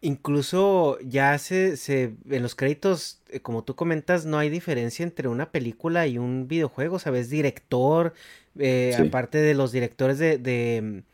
Incluso 0.00 0.98
ya 1.00 1.38
se, 1.38 1.76
se 1.76 2.14
en 2.28 2.42
los 2.42 2.56
créditos, 2.56 3.22
eh, 3.28 3.38
como 3.38 3.62
tú 3.62 3.76
comentas, 3.76 4.26
no 4.26 4.38
hay 4.38 4.50
diferencia 4.50 5.04
entre 5.04 5.28
una 5.28 5.52
película 5.52 6.08
y 6.08 6.18
un 6.18 6.48
videojuego, 6.48 6.98
¿sabes? 6.98 7.30
Director, 7.30 8.12
eh, 8.58 8.96
aparte 8.98 9.38
de 9.38 9.54
los 9.54 9.70
directores 9.70 10.18
de, 10.18 11.04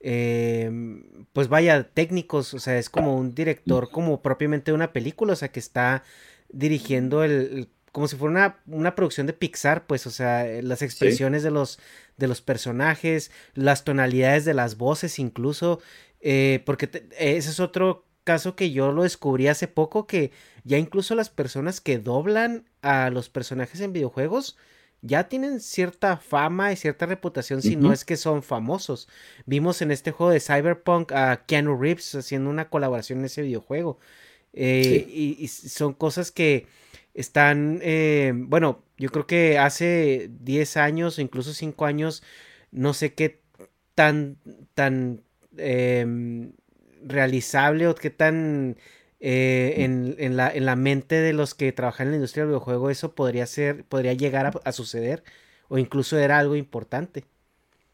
em, 0.00 1.02
pues 1.34 1.48
vaya, 1.48 1.84
técnicos, 1.92 2.54
o 2.54 2.58
sea, 2.58 2.78
es 2.78 2.88
como 2.88 3.18
un 3.18 3.34
director 3.34 3.90
como 3.90 4.22
propiamente 4.22 4.70
de 4.70 4.76
una 4.76 4.94
película, 4.94 5.34
o 5.34 5.36
sea, 5.36 5.52
que 5.52 5.60
está 5.60 6.04
dirigiendo 6.48 7.22
el 7.22 7.68
como 7.92 8.08
si 8.08 8.16
fuera 8.16 8.60
una, 8.66 8.94
producción 8.94 9.26
de 9.26 9.32
Pixar, 9.32 9.86
pues, 9.86 10.06
o 10.06 10.10
sea, 10.10 10.46
eh, 10.46 10.62
las 10.62 10.82
expresiones 10.82 11.42
de, 11.42 11.50
los, 11.50 11.78
de 12.16 12.28
los 12.28 12.40
personajes, 12.40 13.30
las 13.54 13.84
tonalidades 13.84 14.44
de 14.44 14.54
las 14.54 14.76
voces 14.76 15.18
incluso, 15.18 15.80
eh, 16.20 16.62
porque 16.66 16.88
ese 17.18 17.50
es 17.50 17.60
otro 17.60 18.06
caso 18.24 18.54
que 18.54 18.70
yo 18.70 18.92
lo 18.92 19.02
descubrí 19.02 19.48
hace 19.48 19.68
poco, 19.68 20.06
que 20.06 20.30
ya 20.64 20.78
incluso 20.78 21.14
las 21.14 21.30
personas 21.30 21.80
que 21.80 21.98
doblan 21.98 22.68
a 22.82 23.10
los 23.10 23.28
personajes 23.28 23.80
en 23.80 23.92
videojuegos, 23.92 24.56
ya 25.02 25.28
tienen 25.28 25.60
cierta 25.60 26.18
fama 26.18 26.72
y 26.72 26.76
cierta 26.76 27.06
reputación 27.06 27.62
si 27.62 27.74
no 27.76 27.92
es 27.92 28.04
que 28.04 28.16
son 28.16 28.42
famosos. 28.42 29.08
Vimos 29.46 29.80
en 29.80 29.90
este 29.90 30.12
juego 30.12 30.30
de 30.30 30.40
Cyberpunk 30.40 31.12
a 31.12 31.44
Keanu 31.46 31.80
Reeves 31.80 32.14
haciendo 32.14 32.50
una 32.50 32.68
colaboración 32.68 33.20
en 33.20 33.24
ese 33.24 33.42
videojuego. 33.42 33.98
Eh, 34.52 35.06
y, 35.08 35.48
son 35.48 35.94
cosas 35.94 36.30
que 36.32 36.66
están, 37.20 37.80
eh, 37.82 38.32
bueno, 38.34 38.84
yo 38.98 39.10
creo 39.10 39.26
que 39.26 39.58
hace 39.58 40.30
10 40.40 40.76
años 40.76 41.18
o 41.18 41.22
incluso 41.22 41.52
5 41.54 41.86
años, 41.86 42.22
no 42.70 42.94
sé 42.94 43.14
qué 43.14 43.40
tan, 43.94 44.38
tan 44.74 45.22
em, 45.56 46.52
realizable 47.02 47.86
o 47.88 47.94
qué 47.94 48.10
tan 48.10 48.76
eh, 49.20 49.74
en, 49.78 50.36
la, 50.36 50.50
en, 50.50 50.64
la, 50.64 50.76
mente 50.76 51.16
de 51.16 51.34
los 51.34 51.54
que 51.54 51.72
trabajan 51.72 52.06
en 52.06 52.12
la 52.12 52.16
industria 52.16 52.44
del 52.44 52.52
videojuego 52.52 52.88
eso 52.88 53.14
podría 53.14 53.46
ser, 53.46 53.84
podría 53.84 54.14
llegar 54.14 54.50
a, 54.64 54.72
suceder 54.72 55.22
o 55.68 55.76
incluso 55.78 56.18
era 56.18 56.38
algo 56.38 56.56
importante. 56.56 57.24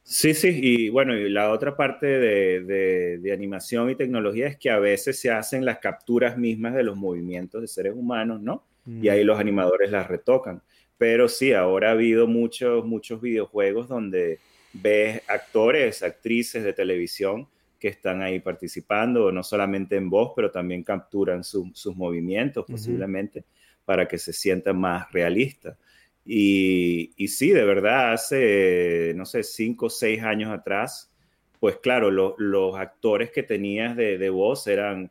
Sí, 0.04 0.34
sí, 0.34 0.60
y 0.62 0.88
bueno, 0.88 1.16
y 1.16 1.28
la 1.28 1.50
otra 1.50 1.76
parte 1.76 2.06
de, 2.06 3.18
de, 3.20 3.32
animación 3.32 3.90
y 3.90 3.96
tecnología 3.96 4.46
es 4.46 4.56
que 4.56 4.70
a 4.70 4.78
veces 4.78 5.18
se 5.18 5.32
hacen 5.32 5.64
las 5.64 5.78
capturas 5.78 6.38
mismas 6.38 6.74
de 6.74 6.84
los 6.84 6.96
movimientos 6.96 7.60
de 7.60 7.66
seres 7.66 7.94
humanos, 7.96 8.40
¿no? 8.40 8.64
Y 8.86 9.08
ahí 9.08 9.24
los 9.24 9.38
animadores 9.38 9.90
las 9.90 10.06
retocan. 10.06 10.62
Pero 10.98 11.28
sí, 11.28 11.52
ahora 11.52 11.88
ha 11.88 11.92
habido 11.92 12.26
muchos, 12.26 12.84
muchos 12.84 13.20
videojuegos 13.20 13.88
donde 13.88 14.38
ves 14.72 15.22
actores, 15.28 16.02
actrices 16.02 16.64
de 16.64 16.72
televisión 16.72 17.48
que 17.78 17.88
están 17.88 18.22
ahí 18.22 18.40
participando, 18.40 19.30
no 19.30 19.42
solamente 19.42 19.96
en 19.96 20.08
voz, 20.08 20.32
pero 20.34 20.50
también 20.50 20.82
capturan 20.82 21.44
sus 21.44 21.96
movimientos 21.96 22.64
posiblemente 22.66 23.44
para 23.84 24.08
que 24.08 24.18
se 24.18 24.32
sientan 24.32 24.78
más 24.80 25.10
realistas. 25.12 25.76
Y, 26.24 27.12
y, 27.16 27.28
sí, 27.28 27.50
de 27.50 27.64
verdad, 27.64 28.14
hace, 28.14 29.12
no 29.14 29.24
sé, 29.26 29.42
cinco 29.42 29.86
o 29.86 29.90
seis 29.90 30.22
años 30.22 30.50
atrás, 30.50 31.12
pues 31.60 31.76
claro, 31.76 32.10
los 32.10 32.76
actores 32.76 33.30
que 33.30 33.42
tenías 33.42 33.96
de, 33.96 34.18
de 34.18 34.30
voz 34.30 34.66
eran, 34.66 35.10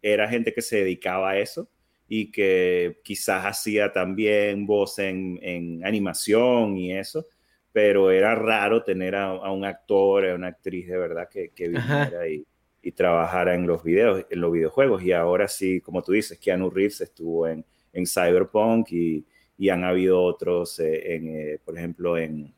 era 0.00 0.28
gente 0.28 0.54
que 0.54 0.62
se 0.62 0.78
dedicaba 0.78 1.30
a 1.30 1.38
eso 1.38 1.68
y 2.08 2.30
que 2.30 3.00
quizás 3.02 3.44
hacía 3.44 3.92
también 3.92 4.66
voz 4.66 4.98
en, 4.98 5.82
animación 5.84 6.76
y 6.76 6.96
eso, 6.96 7.26
pero 7.72 8.10
era 8.10 8.34
raro 8.34 8.82
tener 8.82 9.16
a, 9.16 9.50
un 9.50 9.64
actor, 9.64 10.26
a 10.26 10.34
una 10.34 10.48
actriz 10.48 10.88
de 10.88 10.96
verdad 10.96 11.28
que, 11.28 11.50
que 11.50 11.68
viniera 11.68 12.28
y, 12.28 12.46
y, 12.82 12.92
trabajara 12.92 13.54
en 13.54 13.66
los, 13.66 13.82
videos, 13.82 14.24
en 14.30 14.40
los 14.40 14.52
videojuegos. 14.52 15.02
Y 15.02 15.12
ahora 15.12 15.48
sí, 15.48 15.80
como 15.80 16.02
tú 16.02 16.12
dices, 16.12 16.38
Keanu 16.38 16.70
Reeves 16.70 17.00
estuvo 17.00 17.48
en, 17.48 17.64
en 17.92 18.06
Cyberpunk 18.06 18.92
y, 18.92 19.26
y, 19.58 19.68
han 19.68 19.84
habido 19.84 20.22
otros, 20.22 20.78
eh, 20.78 21.16
en, 21.16 21.28
eh, 21.28 21.58
por 21.64 21.76
ejemplo, 21.76 22.16
en, 22.16 22.54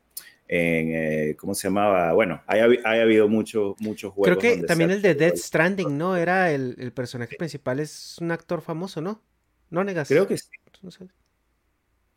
en 0.47 0.95
eh, 0.95 1.35
¿cómo 1.37 1.55
se 1.55 1.67
llamaba? 1.67 2.13
Bueno, 2.13 2.41
hay 2.47 2.61
habido 2.83 3.27
muchos 3.27 3.75
muchos 3.79 4.13
juegos. 4.13 4.37
Creo 4.37 4.57
que 4.57 4.63
también 4.63 4.91
el 4.91 5.01
de 5.01 5.15
Dead 5.15 5.35
Stranding, 5.35 5.97
¿no? 5.97 6.15
Era 6.15 6.51
el, 6.51 6.75
el 6.79 6.91
personaje 6.91 7.35
principal, 7.35 7.79
es 7.79 8.17
un 8.19 8.31
actor 8.31 8.61
famoso, 8.61 9.01
¿no? 9.01 9.21
¿No 9.69 9.83
negas? 9.83 10.07
Creo 10.07 10.27
que 10.27 10.37
sí. 10.37 10.49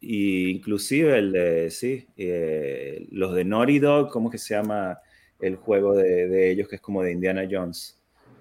Y 0.01 0.51
inclusive 0.51 1.19
el 1.19 1.33
de, 1.33 1.71
sí, 1.71 2.09
eh, 2.17 3.07
los 3.13 3.35
de 3.35 3.45
Naughty 3.45 3.79
Dog, 3.79 4.11
¿cómo 4.11 4.31
que 4.31 4.39
se 4.39 4.55
llama 4.55 4.99
el 5.39 5.57
juego 5.57 5.95
de, 5.95 6.51
ellos 6.51 6.69
que 6.69 6.77
es 6.77 6.83
como 6.83 7.03
de 7.03 7.13
Indiana 7.13 7.47
Jones? 7.49 8.01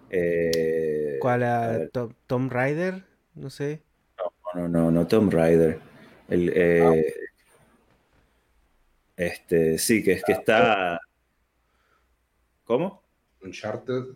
Eh, 0.10 1.18
¿Cuál? 1.22 1.44
Ah, 1.44 1.80
Tom, 1.92 2.14
Tom, 2.26 2.50
Raider? 2.50 3.04
No 3.36 3.50
sé. 3.50 3.84
No, 4.18 4.62
no, 4.62 4.68
no, 4.68 4.92
no 4.92 5.08
Tom 5.08 5.30
Raider. 5.30 5.80
El, 6.28 6.52
eh, 6.56 7.14
Este, 9.16 9.78
sí, 9.78 10.04
que 10.04 10.14
es 10.14 10.24
que 10.24 10.32
está... 10.32 11.00
¿Cómo? 12.64 13.04
Uncharted. 13.44 14.16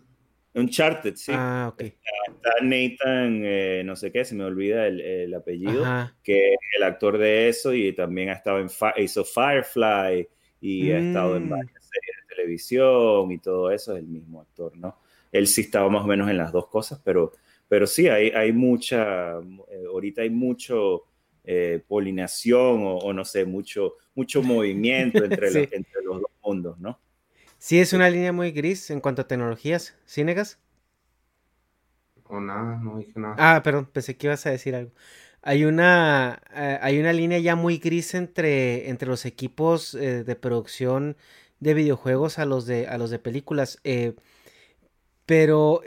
Uncharted, 0.56 1.16
sí. 1.16 1.32
Ah, 1.34 1.70
ok. 1.70 1.82
Está, 1.82 2.50
Nathan, 2.62 3.42
eh, 3.44 3.82
no 3.84 3.94
sé 3.94 4.10
qué, 4.10 4.24
se 4.24 4.34
me 4.34 4.44
olvida 4.44 4.86
el, 4.86 5.34
apellido, 5.34 5.84
que 6.22 6.54
es 6.54 6.58
el 6.78 6.82
actor 6.82 7.18
de 7.18 7.48
eso 7.50 7.74
y 7.74 7.92
también 7.92 8.30
ha 8.30 8.32
estado 8.32 8.60
en 8.60 8.68
hizo 8.96 9.24
Firefly 9.24 10.26
y 10.62 10.90
ha 10.92 10.98
estado 10.98 11.36
en 11.36 11.46
mm. 11.46 11.50
varias 11.50 11.84
series 11.84 12.16
de 12.22 12.34
televisión 12.34 13.30
y 13.32 13.38
todo 13.38 13.70
eso, 13.70 13.92
es 13.92 13.98
el 13.98 14.06
mismo 14.06 14.40
actor, 14.40 14.74
¿no? 14.78 14.98
Él 15.30 15.46
sí 15.46 15.60
estaba 15.60 15.90
más 15.90 16.04
o 16.04 16.06
menos 16.06 16.30
en 16.30 16.38
las 16.38 16.52
dos 16.52 16.68
cosas, 16.68 17.00
pero, 17.04 17.32
pero 17.68 17.86
sí, 17.86 18.08
hay, 18.08 18.30
hay 18.30 18.52
mucha, 18.52 19.38
eh, 19.38 19.84
ahorita 19.86 20.22
hay 20.22 20.30
mucho 20.30 21.04
eh, 21.44 21.82
polinación 21.86 22.80
o, 22.82 23.12
no 23.12 23.24
sé, 23.26 23.44
mucho, 23.44 23.96
mucho 24.14 24.42
movimiento 24.42 25.22
entre, 25.22 25.46
los, 25.48 25.72
entre 25.72 26.02
los 26.02 26.22
dos 26.22 26.30
mundos, 26.42 26.78
¿no? 26.78 26.98
Sí, 27.66 27.80
es 27.80 27.92
una 27.92 28.08
línea 28.08 28.32
muy 28.32 28.52
gris 28.52 28.92
en 28.92 29.00
cuanto 29.00 29.22
a 29.22 29.26
tecnologías. 29.26 29.96
¿Sí 30.04 30.22
negas? 30.22 30.60
O 32.28 32.38
nada, 32.38 32.78
no 32.80 32.98
dije 32.98 33.18
nada. 33.18 33.34
Ah, 33.38 33.60
perdón, 33.64 33.86
pensé 33.92 34.16
que 34.16 34.28
ibas 34.28 34.46
a 34.46 34.50
decir 34.50 34.76
algo. 34.76 34.92
Hay 35.42 35.64
una, 35.64 36.40
eh, 36.54 36.78
hay 36.80 37.00
una 37.00 37.12
línea 37.12 37.40
ya 37.40 37.56
muy 37.56 37.78
gris 37.78 38.14
entre, 38.14 38.88
entre 38.88 39.08
los 39.08 39.24
equipos 39.24 39.96
eh, 39.96 40.22
de 40.22 40.36
producción 40.36 41.16
de 41.58 41.74
videojuegos 41.74 42.38
a 42.38 42.44
los 42.44 42.66
de, 42.66 42.86
a 42.86 42.98
los 42.98 43.10
de 43.10 43.18
películas. 43.18 43.80
Eh, 43.82 44.14
pero, 45.26 45.82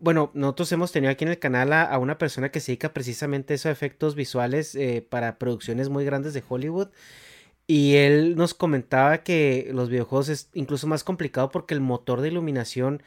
bueno, 0.00 0.32
nosotros 0.34 0.72
hemos 0.72 0.90
tenido 0.90 1.12
aquí 1.12 1.22
en 1.22 1.30
el 1.30 1.38
canal 1.38 1.72
a, 1.72 1.84
a, 1.84 1.98
una 1.98 2.18
persona 2.18 2.50
que 2.50 2.58
se 2.58 2.72
dedica 2.72 2.92
precisamente 2.92 3.52
a 3.52 3.54
esos 3.54 3.70
efectos 3.70 4.16
visuales 4.16 4.76
para 5.08 5.38
producciones 5.38 5.88
muy 5.88 6.04
grandes 6.04 6.34
de 6.34 6.42
Hollywood. 6.48 6.88
Y 7.74 7.96
él 7.96 8.36
nos 8.36 8.52
comentaba 8.52 9.22
que 9.22 9.70
los 9.72 9.88
videojuegos 9.88 10.28
es 10.28 10.50
incluso 10.52 10.86
más 10.86 11.04
complicado 11.04 11.50
porque 11.50 11.72
el 11.72 11.80
motor 11.80 12.20
de 12.20 12.28
iluminación 12.28 13.02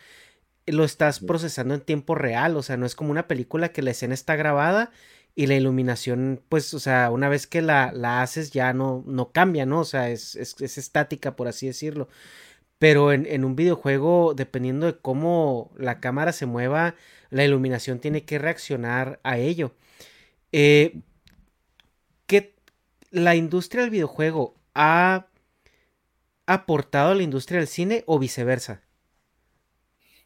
lo 0.65 0.84
estás 0.86 1.19
procesando 1.19 1.75
en 1.75 1.82
tiempo 1.82 2.15
real, 2.15 2.58
o 2.58 2.63
sea, 2.63 2.75
no 2.75 2.88
es 2.88 2.95
como 2.95 3.12
una 3.12 3.28
película 3.28 3.69
que 3.71 3.84
la 3.84 3.91
escena 3.91 4.15
está 4.15 4.36
grabada 4.36 4.89
y 5.36 5.45
la 5.45 5.54
iluminación, 5.54 6.41
pues, 6.49 6.73
o 6.73 6.80
sea, 6.80 7.12
una 7.12 7.30
vez 7.30 7.45
que 7.45 7.62
la, 7.62 7.91
la 7.91 8.23
haces 8.23 8.49
ya 8.49 8.73
no, 8.73 9.04
no 9.06 9.32
cambia, 9.32 9.67
¿no? 9.67 9.82
O 9.82 9.86
sea, 9.86 10.10
es, 10.10 10.36
es, 10.36 10.60
es 10.60 10.80
estática, 10.80 11.36
por 11.36 11.47
así 11.47 11.67
decirlo. 11.67 12.10
Pero 12.80 13.13
en, 13.13 13.28
en, 13.28 13.45
un 13.45 13.56
videojuego, 13.56 14.34
dependiendo 14.36 14.88
de 14.88 14.97
cómo 14.97 15.73
la 15.78 15.99
cámara 15.99 16.32
se 16.32 16.47
mueva, 16.47 16.95
la 17.30 17.45
iluminación 17.45 17.99
tiene 17.99 18.25
que 18.25 18.39
reaccionar 18.39 19.19
a 19.23 19.38
ello. 19.38 19.75
Eh, 20.51 21.01
¿Qué 21.01 21.01
la 23.15 23.36
industria 23.36 23.82
del 23.82 23.91
videojuego 23.91 24.56
ha 24.73 25.28
aportado 26.45 27.12
a 27.12 27.15
la 27.15 27.23
industria 27.23 27.60
del 27.60 27.67
cine 27.67 28.04
o 28.06 28.19
viceversa? 28.19 28.84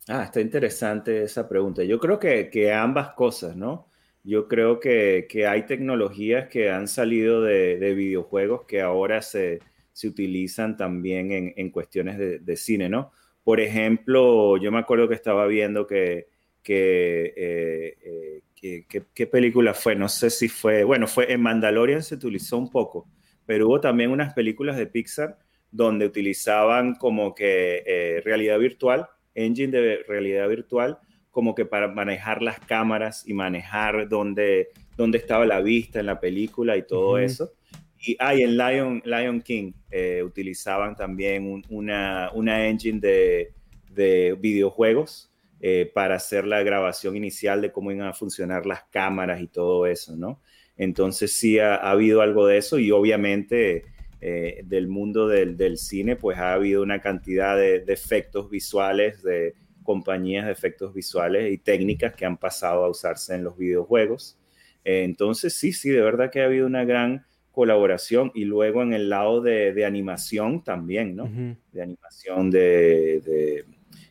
Ah, 0.08 0.24
está 0.24 0.42
interesante 0.42 1.24
esa 1.24 1.48
pregunta. 1.48 1.84
Yo 1.84 2.00
creo 2.00 2.18
que, 2.18 2.50
que 2.50 2.74
ambas 2.74 3.12
cosas, 3.12 3.56
¿no? 3.56 3.88
Yo 4.24 4.48
creo 4.48 4.80
que, 4.80 5.28
que, 5.30 5.46
hay 5.46 5.66
tecnologías 5.68 6.50
que 6.50 6.72
han 6.72 6.88
salido 6.88 7.44
de, 7.44 7.78
de 7.78 7.94
videojuegos 7.94 8.66
que 8.66 8.82
ahora 8.82 9.22
se, 9.22 9.60
se 9.94 10.08
utilizan 10.08 10.76
también 10.76 11.32
en, 11.32 11.54
en 11.56 11.70
cuestiones 11.70 12.18
de, 12.18 12.56
cine, 12.58 12.90
¿no? 12.90 13.12
Por 13.44 13.60
ejemplo, 13.60 14.58
yo 14.58 14.72
me 14.72 14.80
acuerdo 14.80 15.08
que 15.08 15.16
estaba 15.16 15.46
viendo 15.46 15.86
que, 15.86 16.28
que, 16.64 17.34
eh, 17.36 18.42
eh, 18.62 18.86
¿qué 19.14 19.28
película 19.28 19.74
fue? 19.74 19.96
No 19.96 20.10
sé 20.10 20.30
si 20.30 20.50
fue, 20.50 20.84
bueno, 20.84 21.08
fue 21.08 21.32
en 21.32 21.42
Mandalorian 21.42 22.04
se 22.04 22.16
utilizó 22.16 22.58
un 22.58 22.70
poco, 22.70 23.08
pero 23.46 23.68
hubo 23.68 23.80
también 23.80 24.12
unas 24.12 24.34
películas 24.34 24.78
de 24.78 24.88
Pixar 24.88 25.38
donde 25.72 26.06
utilizaban 26.06 26.96
como 26.96 27.34
que 27.36 27.84
eh, 27.86 28.22
realidad 28.24 28.60
virtual, 28.60 29.08
engine 29.36 29.72
de 29.72 30.04
realidad 30.08 30.48
virtual, 30.48 30.98
como 31.32 31.54
que 31.54 31.66
para 31.66 31.88
manejar 31.88 32.42
las 32.42 32.60
cámaras 32.60 33.28
y 33.28 33.34
manejar 33.34 34.10
dónde, 34.10 34.70
dónde 34.98 35.20
estaba 35.20 35.46
la 35.46 35.62
vista 35.62 36.00
en 36.00 36.08
la 36.08 36.20
película 36.20 36.76
y 36.76 36.86
todo 36.86 37.14
uh 37.14 37.18
-huh. 37.18 37.24
eso. 37.24 37.54
Y 38.02 38.16
ah, 38.20 38.34
en 38.34 38.58
Lion, 38.58 39.02
Lion 39.06 39.42
King 39.42 39.74
eh, 39.92 40.24
utilizaban 40.24 40.96
también 40.96 41.46
un, 41.46 41.64
una, 41.70 42.32
una, 42.34 42.68
engine 42.68 43.00
de, 43.00 43.54
de 43.92 44.38
videojuegos 44.40 45.29
eh, 45.62 45.92
para 45.94 46.16
hacer 46.16 46.46
la 46.46 46.64
grabación 46.64 47.18
inicial 47.18 47.62
de 47.62 47.72
cómo 47.72 47.92
iban 47.92 48.08
a 48.08 48.14
funcionar 48.14 48.66
las 48.66 48.84
cámaras 48.86 49.42
y 49.42 49.48
todo 49.48 49.86
eso, 49.86 50.16
¿no? 50.16 50.42
Entonces 50.78 51.34
sí 51.34 51.60
ha, 51.60 51.76
ha 51.76 51.92
habido 51.92 52.22
algo 52.22 52.48
de 52.48 52.58
eso 52.58 52.80
y 52.80 52.92
obviamente 52.92 53.84
eh, 54.22 54.62
del 54.66 54.88
mundo 54.88 55.28
del, 55.28 55.58
del, 55.58 55.78
cine, 55.78 56.16
pues 56.16 56.38
ha 56.38 56.54
habido 56.54 56.82
una 56.82 57.02
cantidad 57.02 57.58
de, 57.58 57.80
de, 57.82 57.94
efectos 57.94 58.50
visuales, 58.50 59.22
de 59.24 59.56
compañías 59.84 60.46
de 60.46 60.52
efectos 60.52 60.94
visuales 60.94 61.52
y 61.52 61.58
técnicas 61.58 62.14
que 62.16 62.26
han 62.26 62.38
pasado 62.38 62.86
a 62.86 62.90
usarse 62.90 63.36
en 63.36 63.44
los 63.44 63.58
videojuegos. 63.58 64.38
Eh, 64.86 65.04
entonces 65.04 65.54
sí, 65.56 65.74
sí, 65.74 65.90
de 65.90 66.02
verdad 66.02 66.32
que 66.32 66.42
ha 66.42 66.46
habido 66.46 66.68
una 66.68 66.86
gran 66.86 67.26
colaboración 67.52 68.32
y 68.34 68.46
luego 68.46 68.82
en 68.82 68.94
el 68.94 69.10
lado 69.10 69.42
de, 69.42 69.74
de 69.74 69.86
animación 69.86 70.64
también, 70.64 71.16
¿no? 71.16 71.26
Uh 71.26 71.30
-huh. 71.30 71.58
De 71.74 71.82
animación 71.82 72.50
de, 72.52 73.22
de 73.22 73.66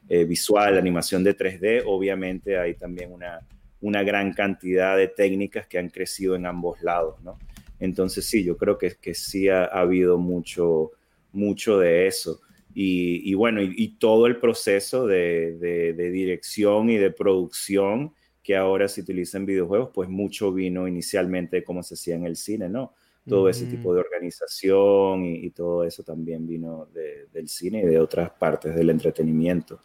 eh, 0.09 0.25
visual, 0.25 0.79
animación 0.79 1.23
de 1.23 1.37
3D, 1.37 1.83
obviamente 1.87 2.59
hay 2.59 2.75
también 2.75 3.13
una, 3.13 3.41
una 3.81 4.03
gran 4.03 4.33
cantidad 4.33 4.97
de 4.97 5.09
técnicas 5.09 5.67
que 5.67 5.79
han 5.79 5.91
crecido 5.91 6.35
en 6.35 6.47
ambos 6.47 6.83
lados, 6.83 7.21
¿no? 7.23 7.39
Entonces 7.81 8.25
sí, 8.25 8.43
yo 8.43 8.57
creo 8.57 8.79
que, 8.79 8.97
que 9.01 9.15
sí 9.15 9.49
ha, 9.49 9.65
ha 9.65 9.81
habido 9.81 10.19
mucho, 10.19 10.93
mucho 11.33 11.79
de 11.79 12.07
eso. 12.07 12.41
Y, 12.75 13.31
y 13.31 13.35
bueno, 13.35 13.63
y, 13.63 13.73
y, 13.77 13.99
todo 13.99 14.27
el 14.27 14.39
proceso 14.39 15.07
de, 15.07 15.57
de, 15.59 15.93
de, 15.95 16.11
dirección 16.11 16.91
y 16.91 16.97
de 16.97 17.11
producción 17.11 18.15
que 18.43 18.57
ahora 18.57 18.89
se 18.89 19.01
utiliza 19.01 19.39
en 19.39 19.47
videojuegos, 19.47 19.91
pues 19.93 20.09
mucho 20.09 20.53
vino 20.53 20.87
inicialmente 20.87 21.57
de 21.57 21.65
cómo 21.65 21.83
se 21.83 21.95
hacía 21.95 22.15
en 22.15 22.25
el 22.25 22.37
cine, 22.37 22.69
¿no? 22.69 22.95
Todo 23.27 23.47
mm. 23.47 23.49
ese 23.51 23.67
tipo 23.67 23.93
de 23.95 24.01
organización 24.01 25.25
y, 25.25 25.47
y 25.47 25.51
todo 25.51 25.85
eso 25.85 26.03
también 26.03 26.47
vino 26.47 26.87
de, 26.93 27.27
del 27.33 27.49
cine 27.49 27.83
y 27.83 27.87
de 27.87 27.99
otras 27.99 28.31
partes 28.31 28.75
del 28.75 28.91
entretenimiento. 28.91 29.81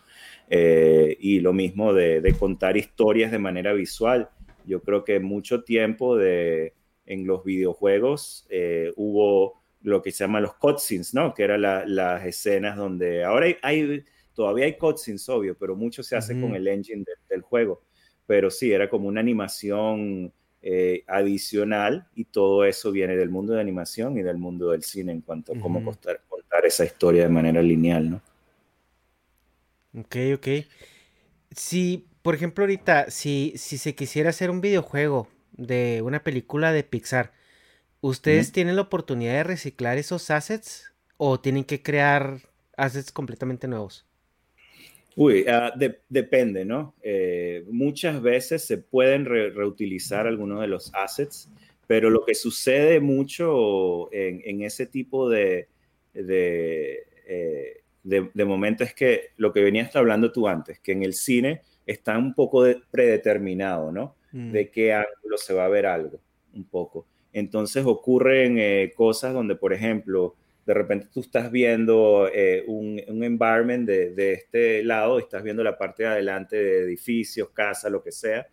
Eh, 0.56 1.18
y 1.20 1.40
lo 1.40 1.52
mismo 1.52 1.94
de, 1.94 2.22
de, 2.22 2.34
contar 2.34 2.78
historias 2.78 3.32
de 3.32 3.40
manera 3.40 3.74
visual. 3.74 4.30
Yo 4.68 4.84
creo 4.84 5.04
que 5.04 5.20
mucho 5.20 5.64
tiempo 5.64 6.16
de, 6.16 6.76
en 7.08 7.26
los 7.26 7.44
videojuegos 7.44 8.46
eh, 8.52 8.94
hubo 8.96 9.64
lo 9.82 10.04
que 10.04 10.12
se 10.12 10.24
llama 10.26 10.42
los 10.42 10.54
cutscenes, 10.54 11.12
¿no? 11.16 11.34
Que 11.34 11.42
eran 11.46 11.64
la, 11.64 11.88
las 11.88 12.24
escenas 12.24 12.78
donde 12.78 13.24
ahora 13.24 13.48
hay, 13.48 13.56
hay, 13.64 14.04
todavía 14.36 14.66
hay 14.66 14.78
cutscenes, 14.78 15.28
obvio, 15.28 15.58
pero 15.58 15.76
mucho 15.76 16.04
se 16.04 16.16
hace 16.16 16.36
uh 16.36 16.38
-huh. 16.38 16.42
con 16.42 16.56
el 16.56 16.68
engine 16.68 17.04
de, 17.04 17.14
del 17.30 17.42
juego. 17.42 17.82
Pero 18.28 18.52
sí, 18.52 18.72
era 18.72 18.88
como 18.88 19.08
una 19.08 19.22
animación 19.22 20.32
eh, 20.62 21.04
adicional 21.08 22.06
y 22.14 22.26
todo 22.26 22.64
eso 22.64 22.92
viene 22.92 23.18
del 23.18 23.32
mundo 23.32 23.54
de 23.54 23.60
animación 23.62 24.20
y 24.20 24.22
del 24.22 24.38
mundo 24.38 24.70
del 24.70 24.84
cine 24.84 25.14
en 25.14 25.22
cuanto 25.22 25.54
a 25.54 25.60
cómo 25.60 25.80
uh 25.80 25.82
-huh. 25.82 25.86
contar, 25.86 26.22
contar 26.30 26.64
esa 26.64 26.86
historia 26.86 27.24
de 27.24 27.30
manera 27.30 27.64
lineal, 27.64 28.08
¿no? 28.08 28.22
Ok, 29.98 30.16
ok. 30.36 30.48
Si, 31.52 32.08
por 32.22 32.36
ejemplo, 32.36 32.64
ahorita, 32.64 33.12
si, 33.12 33.54
si 33.56 33.78
se 33.78 33.96
quisiera 33.96 34.30
hacer 34.30 34.50
un 34.50 34.62
videojuego 34.62 35.28
de 35.52 36.02
una 36.04 36.24
película 36.24 36.72
de 36.72 36.84
Pixar, 36.84 37.32
¿ustedes 38.02 38.50
mm. 38.50 38.54
tienen 38.54 38.76
la 38.76 38.84
oportunidad 38.84 39.34
de 39.34 39.44
reciclar 39.44 39.98
esos 39.98 40.32
assets 40.32 40.94
o 41.18 41.40
tienen 41.40 41.64
que 41.64 41.82
crear 41.82 42.40
assets 42.76 43.12
completamente 43.12 43.68
nuevos? 43.68 44.06
Uy, 45.16 45.46
uh, 45.48 45.78
de, 45.78 46.00
depende, 46.10 46.66
¿no? 46.66 46.96
Eh, 47.04 47.64
muchas 47.70 48.20
veces 48.22 48.64
se 48.64 48.78
pueden 48.80 49.26
re 49.26 49.52
reutilizar 49.52 50.26
algunos 50.26 50.60
de 50.62 50.68
los 50.68 50.92
assets, 50.96 51.50
pero 51.86 52.10
lo 52.10 52.26
que 52.26 52.34
sucede 52.34 53.00
mucho 53.00 54.12
en, 54.12 54.42
en 54.44 54.64
ese 54.64 54.88
tipo 54.88 55.30
de, 55.30 55.68
de, 56.14 57.06
eh, 57.28 57.83
de, 58.04 58.30
de 58.34 58.46
momento 58.46 58.84
es 58.84 58.94
que 58.94 59.30
lo 59.38 59.52
que 59.54 59.64
venías 59.64 59.96
hablando 59.96 60.32
tú 60.32 60.48
antes, 60.48 60.80
que 60.80 60.92
en 60.92 61.04
el 61.04 61.14
cine 61.14 61.62
está 61.86 62.18
un 62.18 62.34
poco 62.34 62.66
predeterminado, 62.92 63.92
¿no? 63.92 64.16
Mm. 64.32 64.52
De 64.52 64.70
qué 64.70 64.94
ángulo 64.94 65.38
se 65.38 65.54
va 65.54 65.66
a 65.66 65.70
ver 65.70 65.86
algo, 65.86 66.20
un 66.54 66.66
poco. 66.66 67.08
Entonces 67.32 67.86
ocurren 67.86 68.58
eh, 68.60 68.92
cosas 68.96 69.34
donde, 69.34 69.56
por 69.56 69.74
ejemplo, 69.74 70.36
de 70.66 70.74
repente 70.74 71.08
tú 71.12 71.22
estás 71.22 71.52
viendo 71.52 72.30
eh, 72.34 72.64
un, 72.68 73.02
un, 73.08 73.24
environment 73.24 73.88
de, 73.88 74.12
de, 74.12 74.34
este 74.34 74.84
lado, 74.84 75.20
estás 75.20 75.44
viendo 75.44 75.64
la 75.64 75.78
parte 75.78 76.04
de 76.04 76.10
adelante 76.10 76.56
de 76.56 76.84
edificios, 76.84 77.50
casas, 77.50 77.92
lo 77.92 78.02
que 78.02 78.12
sea, 78.12 78.48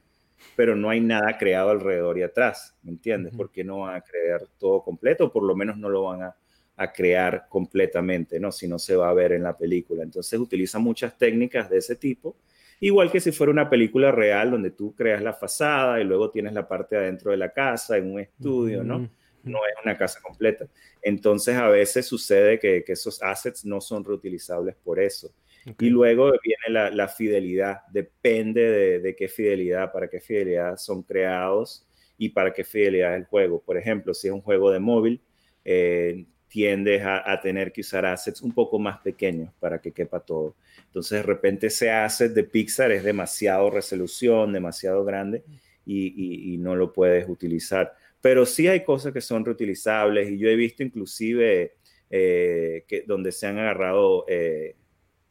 pero 0.57 0.75
no 0.75 0.91
hay 0.91 1.01
nada 1.01 1.37
creado 1.39 1.71
alrededor 1.71 2.19
y 2.19 2.23
atrás, 2.23 2.77
¿me 2.83 2.91
entiendes? 2.91 3.33
Uh 3.33 3.35
-huh. 3.35 3.39
Porque 3.39 3.63
no 3.63 3.81
van 3.81 3.97
a 3.97 4.01
crear 4.01 4.43
todo 4.59 4.83
completo, 4.83 5.27
o 5.27 5.33
por 5.33 5.45
lo 5.45 5.55
menos 5.55 5.77
no 5.77 5.89
lo 5.89 6.05
van 6.05 6.23
a, 6.23 6.37
a, 6.83 6.93
crear 6.93 7.47
completamente, 7.49 8.41
¿no? 8.41 8.53
Si 8.53 8.67
no 8.67 8.79
se 8.79 8.97
va 8.97 9.11
a 9.11 9.15
ver 9.15 9.33
en 9.33 9.43
la 9.43 9.57
película. 9.57 10.03
Entonces 10.03 10.39
utilizan 10.39 10.83
muchas 10.83 11.17
técnicas 11.17 11.69
de 11.69 11.79
ese 11.79 11.97
tipo 11.97 12.37
Igual 12.83 13.13
que 13.13 13.21
si 13.21 13.31
fuera 13.31 13.53
una 13.53 13.69
película 13.69 14.11
real 14.11 14.51
donde 14.51 14.71
tú 14.71 14.95
creas 14.95 15.23
la 15.23 15.35
fachada 15.35 16.01
y 16.01 16.05
luego 16.05 16.31
tienes 16.31 16.55
la 16.55 16.67
parte 16.67 16.97
adentro 16.97 17.31
de 17.31 17.37
la 17.37 17.53
casa, 17.53 17.99
en 17.99 18.11
un 18.11 18.21
estudio, 18.21 18.83
¿no? 18.83 19.11
No 19.43 19.59
es 19.67 19.75
una 19.85 19.99
casa 19.99 20.19
completa. 20.23 20.67
Entonces 21.03 21.57
a 21.57 21.69
veces 21.69 22.07
sucede 22.07 22.59
que, 22.59 22.83
que 22.83 22.93
esos 22.93 23.23
assets 23.23 23.67
no 23.67 23.83
son 23.83 24.03
reutilizables 24.03 24.77
por 24.77 24.99
eso. 24.99 25.31
Okay. 25.63 25.89
Y 25.89 25.91
luego 25.91 26.33
viene 26.43 26.63
la, 26.71 26.91
la 26.91 27.09
fidelidad. 27.09 27.83
Depende 27.93 28.63
de, 28.63 29.01
de, 29.01 29.15
qué 29.15 29.29
fidelidad, 29.29 29.93
para 29.93 30.09
qué 30.09 30.19
fidelidad 30.19 30.79
son 30.79 31.03
creados 31.03 31.87
y 32.17 32.31
para 32.31 32.51
qué 32.51 32.65
fidelidad 32.65 33.13
es 33.13 33.21
el 33.21 33.27
juego. 33.27 33.63
Por 33.63 33.77
ejemplo, 33.77 34.15
si 34.15 34.29
es 34.29 34.33
un 34.33 34.41
juego 34.41 34.71
de 34.71 34.79
móvil, 34.79 35.21
eh, 35.67 36.25
tiendes 36.51 37.03
a, 37.03 37.31
a, 37.31 37.41
tener 37.41 37.73
que 37.73 37.81
usar 37.81 38.05
assets 38.05 38.43
un 38.43 38.53
poco 38.53 38.79
más 38.79 38.99
pequeños 38.99 39.53
para 39.61 39.81
que 39.81 39.93
quepa 39.93 40.21
todo. 40.21 40.57
Entonces, 40.87 41.19
de 41.19 41.23
repente 41.23 41.69
ese 41.69 41.91
asset 41.91 42.33
de 42.33 42.45
Pixar 42.45 42.91
es 42.91 43.05
demasiado 43.05 43.71
resolución, 43.71 44.53
demasiado 44.53 45.05
grande 45.05 45.45
y, 45.87 46.09
y, 46.09 46.55
y 46.55 46.59
no 46.59 46.77
lo 46.77 46.93
puedes 46.93 47.29
utilizar. 47.29 47.95
Pero 48.21 48.45
sí 48.45 48.69
hay 48.69 48.85
cosas 48.85 49.13
que 49.13 49.21
son 49.21 49.45
reutilizables 49.45 50.31
y 50.31 50.39
yo 50.39 50.49
he 50.49 50.57
visto 50.57 50.83
inclusive 50.83 51.75
eh, 52.11 52.85
que, 52.89 53.05
donde 53.07 53.31
se 53.31 53.47
han 53.47 53.59
agarrado 53.59 54.25
eh, 54.29 54.75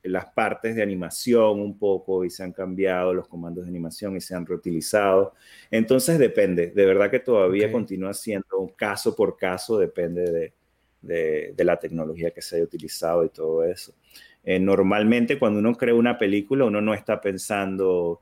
las 0.03 0.27
partes 0.27 0.75
de 0.75 0.82
animación 0.82 1.60
un 1.60 1.77
poco 1.77 2.23
y 2.23 2.29
se 2.29 2.41
han 2.41 2.53
cambiado 2.53 3.13
los 3.13 3.27
comandos 3.27 3.65
de 3.65 3.69
animación 3.69 4.15
y 4.15 4.21
se 4.21 4.34
han 4.34 4.45
reutilizado. 4.45 5.34
Entonces 5.69 6.17
depende, 6.17 6.67
de 6.67 6.86
verdad 6.86 7.12
que 7.12 7.19
todavía 7.19 7.65
okay. 7.65 7.73
continúa 7.73 8.13
siendo 8.13 8.58
un 8.60 8.69
caso 8.69 9.15
por 9.15 9.36
caso, 9.38 9.77
depende 9.77 10.32
de, 10.32 10.53
de, 11.01 11.53
de, 11.55 11.63
la 11.63 11.77
tecnología 11.77 12.31
que 12.31 12.41
se 12.41 12.55
haya 12.55 12.65
utilizado 12.65 13.23
y 13.23 13.29
todo 13.29 13.63
eso. 13.63 13.93
Eh, 14.43 14.59
normalmente 14.59 15.38
cuando 15.38 15.59
uno 15.59 15.75
crea 15.75 15.93
una 15.93 16.17
película, 16.17 16.65
uno 16.65 16.81
no 16.81 16.93
está 16.93 17.19
pensando, 17.19 18.21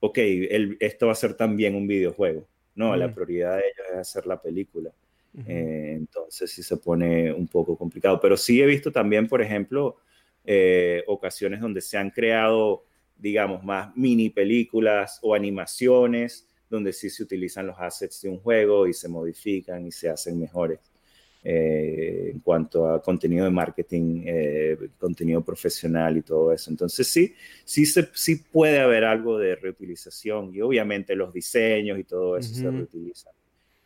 ok, 0.00 0.18
el, 0.18 0.76
esto 0.80 1.06
va 1.06 1.12
a 1.12 1.16
ser 1.16 1.34
también 1.34 1.74
un 1.74 1.86
videojuego. 1.86 2.46
No, 2.74 2.92
mm. 2.92 2.96
la 2.96 3.14
prioridad 3.14 3.56
de 3.56 3.64
ellos 3.64 3.86
es 3.92 3.98
hacer 3.98 4.26
la 4.26 4.40
película. 4.40 4.90
Uh 5.34 5.40
-huh. 5.40 5.44
eh, 5.48 5.92
entonces 5.94 6.50
sí 6.50 6.62
se 6.62 6.76
pone 6.76 7.32
un 7.32 7.48
poco 7.48 7.76
complicado. 7.76 8.20
Pero 8.20 8.36
sí 8.36 8.60
he 8.60 8.66
visto 8.66 8.92
también, 8.92 9.28
por 9.28 9.42
ejemplo, 9.42 9.96
eh, 10.44 11.02
ocasiones 11.06 11.60
donde 11.60 11.80
se 11.80 11.98
han 11.98 12.10
creado, 12.10 12.84
digamos, 13.16 13.62
más 13.64 13.94
mini 13.96 14.30
películas 14.30 15.18
o 15.22 15.34
animaciones 15.34 16.48
donde 16.68 16.92
sí 16.92 17.10
se 17.10 17.22
utilizan 17.22 17.66
los 17.66 17.76
assets 17.78 18.22
de 18.22 18.30
un 18.30 18.38
juego 18.38 18.86
y 18.86 18.94
se 18.94 19.08
modifican 19.08 19.86
y 19.86 19.92
se 19.92 20.08
hacen 20.08 20.38
mejores. 20.40 20.80
Eh, 21.44 22.30
en 22.34 22.38
cuanto 22.38 22.88
a 22.88 23.02
contenido 23.02 23.44
de 23.44 23.50
marketing, 23.50 24.22
eh, 24.24 24.78
contenido 24.96 25.42
profesional 25.42 26.16
y 26.16 26.22
todo 26.22 26.52
eso. 26.52 26.70
Entonces 26.70 27.08
sí, 27.08 27.34
sí, 27.64 27.84
se, 27.84 28.08
sí 28.14 28.36
puede 28.36 28.78
haber 28.78 29.02
algo 29.02 29.38
de 29.38 29.56
reutilización 29.56 30.54
y 30.54 30.60
obviamente 30.60 31.16
los 31.16 31.32
diseños 31.32 31.98
y 31.98 32.04
todo 32.04 32.36
eso 32.36 32.54
se 32.54 32.70
reutilizan. 32.70 33.32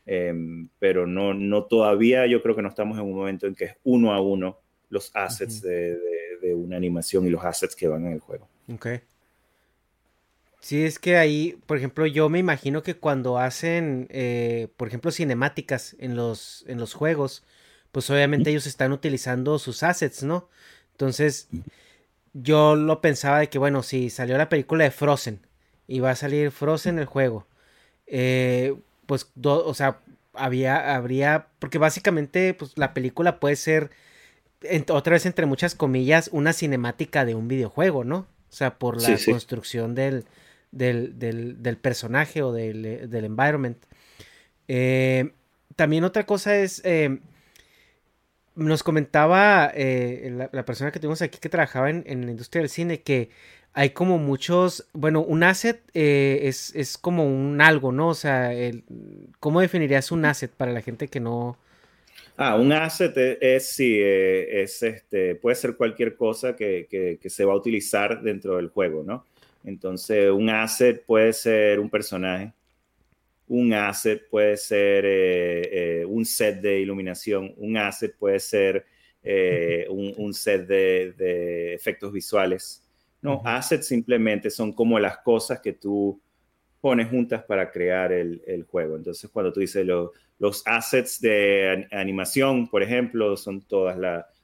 Em, 0.04 0.68
pero 0.78 1.06
no, 1.06 1.32
no 1.32 1.64
todavía, 1.64 2.26
yo 2.26 2.42
creo 2.42 2.54
que 2.54 2.60
no 2.60 2.68
estamos 2.68 2.98
en 2.98 3.04
un 3.04 3.14
momento 3.14 3.46
en 3.46 3.54
que 3.54 3.64
es 3.64 3.74
uno 3.84 4.12
a 4.12 4.20
uno 4.20 4.58
los 4.90 5.10
assets 5.14 5.62
de, 5.62 5.96
de, 6.42 6.54
una 6.54 6.76
animación 6.76 7.26
y 7.26 7.30
los 7.30 7.42
assets 7.42 7.74
que 7.74 7.88
van 7.88 8.06
en 8.06 8.12
el 8.12 8.20
juego. 8.20 8.48
Ok. 8.72 8.86
Sí, 10.66 10.84
es 10.84 10.98
que 10.98 11.16
ahí, 11.16 11.56
por 11.66 11.76
ejemplo, 11.76 12.06
yo 12.06 12.28
me 12.28 12.40
imagino 12.40 12.82
que 12.82 12.96
cuando 12.96 13.38
hacen, 13.38 14.08
eh, 14.10 14.66
por 14.76 14.88
ejemplo, 14.88 15.12
cinemáticas 15.12 15.94
en 16.00 16.16
los, 16.16 16.64
en 16.66 16.80
los 16.80 16.92
juegos, 16.92 17.44
pues 17.92 18.10
obviamente 18.10 18.50
ellos 18.50 18.66
están 18.66 18.90
utilizando 18.90 19.60
sus 19.60 19.84
assets, 19.84 20.24
¿no? 20.24 20.48
Entonces, 20.90 21.46
yo 22.32 22.74
lo 22.74 23.00
pensaba 23.00 23.38
de 23.38 23.48
que, 23.48 23.60
bueno, 23.60 23.84
si 23.84 24.10
salió 24.10 24.36
la 24.36 24.48
película 24.48 24.82
de 24.82 24.90
Frozen 24.90 25.46
y 25.86 26.00
va 26.00 26.10
a 26.10 26.16
salir 26.16 26.50
Frozen 26.50 26.98
el 26.98 27.06
juego, 27.06 27.46
eh, 28.08 28.74
pues, 29.06 29.30
o 29.44 29.72
sea, 29.72 30.00
había, 30.34 30.96
habría, 30.96 31.46
porque 31.60 31.78
básicamente, 31.78 32.54
pues 32.54 32.72
la 32.74 32.92
película 32.92 33.38
puede 33.38 33.54
ser, 33.54 33.92
otra 34.88 35.12
vez 35.12 35.26
entre 35.26 35.46
muchas 35.46 35.76
comillas, 35.76 36.28
una 36.32 36.52
cinemática 36.52 37.24
de 37.24 37.36
un 37.36 37.46
videojuego, 37.46 38.02
¿no? 38.02 38.26
O 38.50 38.52
sea, 38.52 38.80
por 38.80 39.00
la 39.00 39.16
construcción 39.30 39.94
del, 39.94 40.24
del, 40.76 41.78
personaje 41.80 42.42
o 42.42 42.52
del, 42.52 42.84
environment. 43.12 43.78
Eh, 44.68 45.30
también 45.74 46.04
otra 46.04 46.26
cosa 46.26 46.56
es, 46.56 46.82
eh, 46.84 47.18
nos 48.54 48.82
comentaba 48.82 49.70
eh, 49.74 50.48
la, 50.52 50.64
persona 50.64 50.90
que 50.90 50.98
tuvimos 50.98 51.22
aquí 51.22 51.38
que 51.38 51.48
trabajaba 51.48 51.90
en, 51.90 52.24
la 52.24 52.30
industria 52.30 52.62
del 52.62 52.70
cine 52.70 53.00
que 53.00 53.30
hay 53.72 53.90
como 53.90 54.16
muchos, 54.16 54.88
bueno, 54.94 55.20
un 55.20 55.42
asset 55.42 55.82
es, 55.92 56.74
es, 56.74 56.96
como 56.96 57.26
un 57.26 57.60
algo, 57.60 57.92
¿no? 57.92 58.08
O 58.08 58.14
sea, 58.14 58.50
¿cómo 59.38 59.60
definirías 59.60 60.10
un 60.12 60.24
asset 60.24 60.50
para 60.50 60.72
la 60.72 60.80
gente 60.80 61.08
que 61.08 61.20
no... 61.20 61.58
Ah, 62.38 62.56
un 62.56 62.72
asset 62.72 63.14
es, 63.40 63.68
sí, 63.68 63.98
es 64.00 64.82
este, 64.82 65.34
puede 65.34 65.56
ser 65.56 65.76
cualquier 65.76 66.16
cosa 66.16 66.56
que, 66.56 66.86
que, 67.20 67.30
se 67.30 67.44
va 67.44 67.52
a 67.52 67.56
utilizar 67.56 68.22
dentro 68.22 68.56
del 68.56 68.68
juego, 68.68 69.04
¿no? 69.06 69.24
Entonces, 69.66 70.30
un 70.30 70.48
asset 70.48 71.04
puede 71.04 71.32
ser 71.32 71.80
un 71.80 71.90
personaje, 71.90 72.52
un 73.48 73.72
asset 73.74 74.28
puede 74.30 74.56
ser 74.56 75.04
eh, 75.04 76.00
eh, 76.00 76.04
un 76.04 76.24
set 76.24 76.60
de 76.60 76.80
iluminación, 76.80 77.52
un 77.56 77.76
asset 77.76 78.16
puede 78.16 78.38
ser 78.38 78.86
eh, 79.24 79.84
un, 79.90 80.32
set 80.32 80.68
de, 80.68 81.74
efectos 81.74 82.12
visuales. 82.12 82.80
No, 83.20 83.42
assets 83.44 83.88
simplemente 83.88 84.50
son 84.50 84.72
como 84.72 85.00
las 85.00 85.18
cosas 85.18 85.60
que 85.60 85.72
tú 85.72 86.20
pones 86.80 87.08
juntas 87.08 87.42
para 87.42 87.68
crear 87.72 88.12
el, 88.12 88.64
juego. 88.70 88.94
Entonces, 88.94 89.28
cuando 89.32 89.52
tú 89.52 89.58
dices 89.58 89.84
los 90.38 90.62
assets 90.64 91.20
de 91.20 91.88
animación, 91.90 92.68
por 92.68 92.84
ejemplo, 92.84 93.36
son 93.36 93.62
todas 93.62 93.98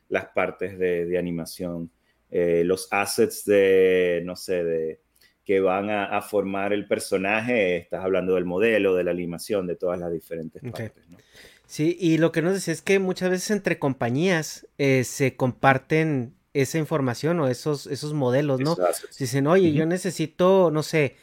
las 0.09 0.27
partes 0.35 0.77
de, 0.77 1.17
animación. 1.17 1.89
los 2.29 2.89
assets 2.91 3.45
de, 3.45 4.21
no 4.25 4.35
sé, 4.35 4.65
de, 4.65 5.02
que 5.45 5.61
van 5.61 5.91
a, 5.91 6.21
formar 6.23 6.73
el 6.73 6.87
personaje, 6.87 7.77
estás 7.77 8.05
hablando 8.05 8.37
del 8.37 8.45
modelo, 8.45 8.95
de 8.95 9.05
la 9.05 9.11
animación, 9.11 9.67
de 9.67 9.75
todas 9.75 9.99
las 9.99 10.13
diferentes 10.13 10.63
partes. 10.63 11.09
¿no? 11.09 11.19
Sí, 11.67 11.97
y 11.99 12.19
lo 12.19 12.33
que 12.33 12.43
nos 12.43 12.55
dice 12.55 12.71
es 12.71 12.83
que 12.83 12.99
muchas 12.99 13.31
veces 13.31 13.51
entre 13.51 13.79
compañías 13.79 14.67
eh, 14.79 15.05
se 15.05 15.37
comparten 15.37 16.35
esa 16.53 16.79
información 16.79 17.41
o 17.41 17.49
esos, 17.49 17.87
esos 17.87 18.13
modelos, 18.13 18.61
¿no? 18.61 18.77
Dicen, 19.19 19.47
oye, 19.47 19.73
yo 19.73 19.87
necesito, 19.87 20.71
no 20.71 20.83
sé, 20.83 21.17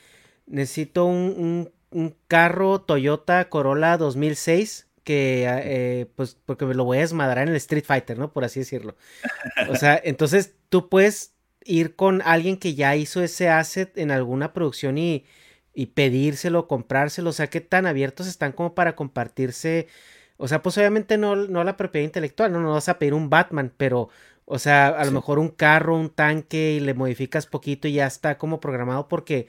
necesito 0.48 1.06
un, 1.06 1.72
un, 1.92 2.16
carro 2.28 2.82
Toyota 2.82 3.48
Corolla 3.50 3.98
2006 3.98 4.88
que, 5.04 5.46
eh, 5.48 6.08
pues, 6.16 6.38
porque 6.46 6.66
me 6.66 6.74
lo 6.74 6.84
voy 6.84 6.98
a 6.98 7.02
desmadrar 7.02 7.48
en 7.48 7.50
el 7.50 7.56
Street 7.58 7.86
Fighter, 7.86 8.18
¿no? 8.18 8.34
Por 8.34 8.44
así 8.44 8.60
decirlo. 8.60 8.96
O 9.70 9.76
sea, 9.76 10.02
entonces 10.04 10.56
tú 10.70 10.90
puedes 10.90 11.34
ir 11.70 11.96
con 11.96 12.22
alguien 12.24 12.58
que 12.58 12.76
ya 12.76 12.96
hizo 12.96 13.22
ese 13.24 13.50
asset 13.50 13.98
en 13.98 14.12
alguna 14.12 14.54
producción 14.54 14.98
y, 14.98 15.26
y 15.74 15.88
pedírselo, 15.88 16.68
comprárselo, 16.68 17.30
o 17.30 17.34
sea, 17.34 17.48
qué 17.50 17.62
tan 17.62 17.86
abiertos 17.86 18.28
están 18.28 18.52
como 18.54 18.74
para 18.76 18.96
compartirse, 18.96 19.88
o 20.38 20.48
sea, 20.48 20.62
pues 20.64 20.78
obviamente 20.78 21.18
no, 21.18 21.36
no 21.36 21.64
la 21.64 21.78
propiedad 21.78 22.06
intelectual, 22.06 22.52
no, 22.52 22.60
no 22.62 22.74
vas 22.74 22.90
a 22.90 22.98
pedir 23.00 23.14
un 23.14 23.30
Batman, 23.30 23.72
pero, 23.78 24.10
o 24.46 24.60
sea, 24.60 24.88
a 24.88 25.06
lo 25.06 25.12
mejor 25.12 25.40
un 25.40 25.50
carro, 25.50 25.96
un 25.96 26.10
tanque 26.10 26.74
y 26.74 26.80
le 26.80 26.94
modificas 26.96 27.46
poquito 27.46 27.88
y 27.88 27.94
ya 27.94 28.08
está 28.08 28.38
como 28.38 28.60
programado 28.60 29.08
porque, 29.08 29.48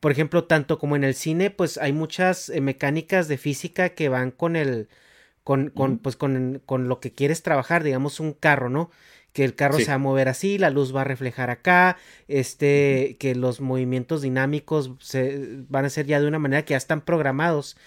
por 0.00 0.12
ejemplo, 0.12 0.44
tanto 0.44 0.78
como 0.78 0.96
en 0.96 1.04
el 1.04 1.14
cine, 1.14 1.50
pues 1.50 1.78
hay 1.78 1.92
muchas 1.92 2.50
eh, 2.50 2.60
mecánicas 2.60 3.28
de 3.28 3.38
física 3.38 3.90
que 3.90 4.08
van 4.08 4.30
con 4.32 4.56
el, 4.56 4.88
con, 5.48 5.70
con, 5.70 5.96
pues 5.96 6.14
con, 6.14 6.60
con 6.66 6.88
lo 6.88 7.00
que 7.00 7.12
quieres 7.12 7.42
trabajar, 7.42 7.82
digamos 7.82 8.20
un 8.20 8.34
carro, 8.34 8.68
¿no? 8.68 8.90
que 9.32 9.44
el 9.44 9.54
carro 9.54 9.78
se 9.78 9.86
va 9.86 9.94
a 9.94 9.98
mover 9.98 10.28
así, 10.28 10.58
la 10.58 10.68
luz 10.68 10.94
va 10.94 11.00
a 11.00 11.04
reflejar 11.04 11.48
acá, 11.48 11.96
este, 12.26 13.16
que 13.18 13.34
los 13.34 13.62
movimientos 13.62 14.20
dinámicos 14.20 14.92
se, 15.00 15.64
van 15.70 15.86
a 15.86 15.88
ser 15.88 16.04
ya 16.04 16.20
de 16.20 16.28
una 16.28 16.38
manera 16.38 16.66
que 16.66 16.72
ya 16.72 16.76
están 16.76 17.00
programados. 17.00 17.78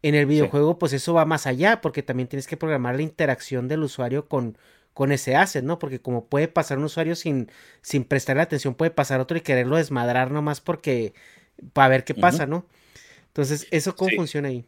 En 0.00 0.14
el 0.14 0.24
videojuego, 0.24 0.78
pues 0.78 0.94
eso 0.94 1.12
va 1.12 1.26
más 1.26 1.46
allá, 1.46 1.82
porque 1.82 2.02
también 2.02 2.30
tienes 2.30 2.46
que 2.46 2.56
programar 2.56 2.96
la 2.96 3.02
interacción 3.02 3.68
del 3.68 3.82
usuario 3.82 4.26
con, 4.26 4.56
con 4.94 5.12
ese 5.12 5.36
asset, 5.36 5.62
¿no? 5.62 5.78
Porque 5.78 6.00
como 6.00 6.24
puede 6.24 6.48
pasar 6.48 6.78
un 6.78 6.84
usuario 6.84 7.14
sin, 7.14 7.50
sin 7.82 8.04
prestarle 8.04 8.40
atención, 8.40 8.74
puede 8.74 8.90
pasar 8.90 9.20
otro 9.20 9.36
y 9.36 9.42
quererlo 9.42 9.76
desmadrar 9.76 10.30
nomás 10.30 10.62
porque, 10.62 11.12
para 11.74 11.88
ver 11.88 12.04
qué 12.04 12.14
pasa, 12.14 12.46
¿no? 12.46 12.64
Entonces, 13.26 13.66
¿eso 13.70 13.96
cómo 13.96 14.12
funciona 14.16 14.48
ahí? 14.48 14.64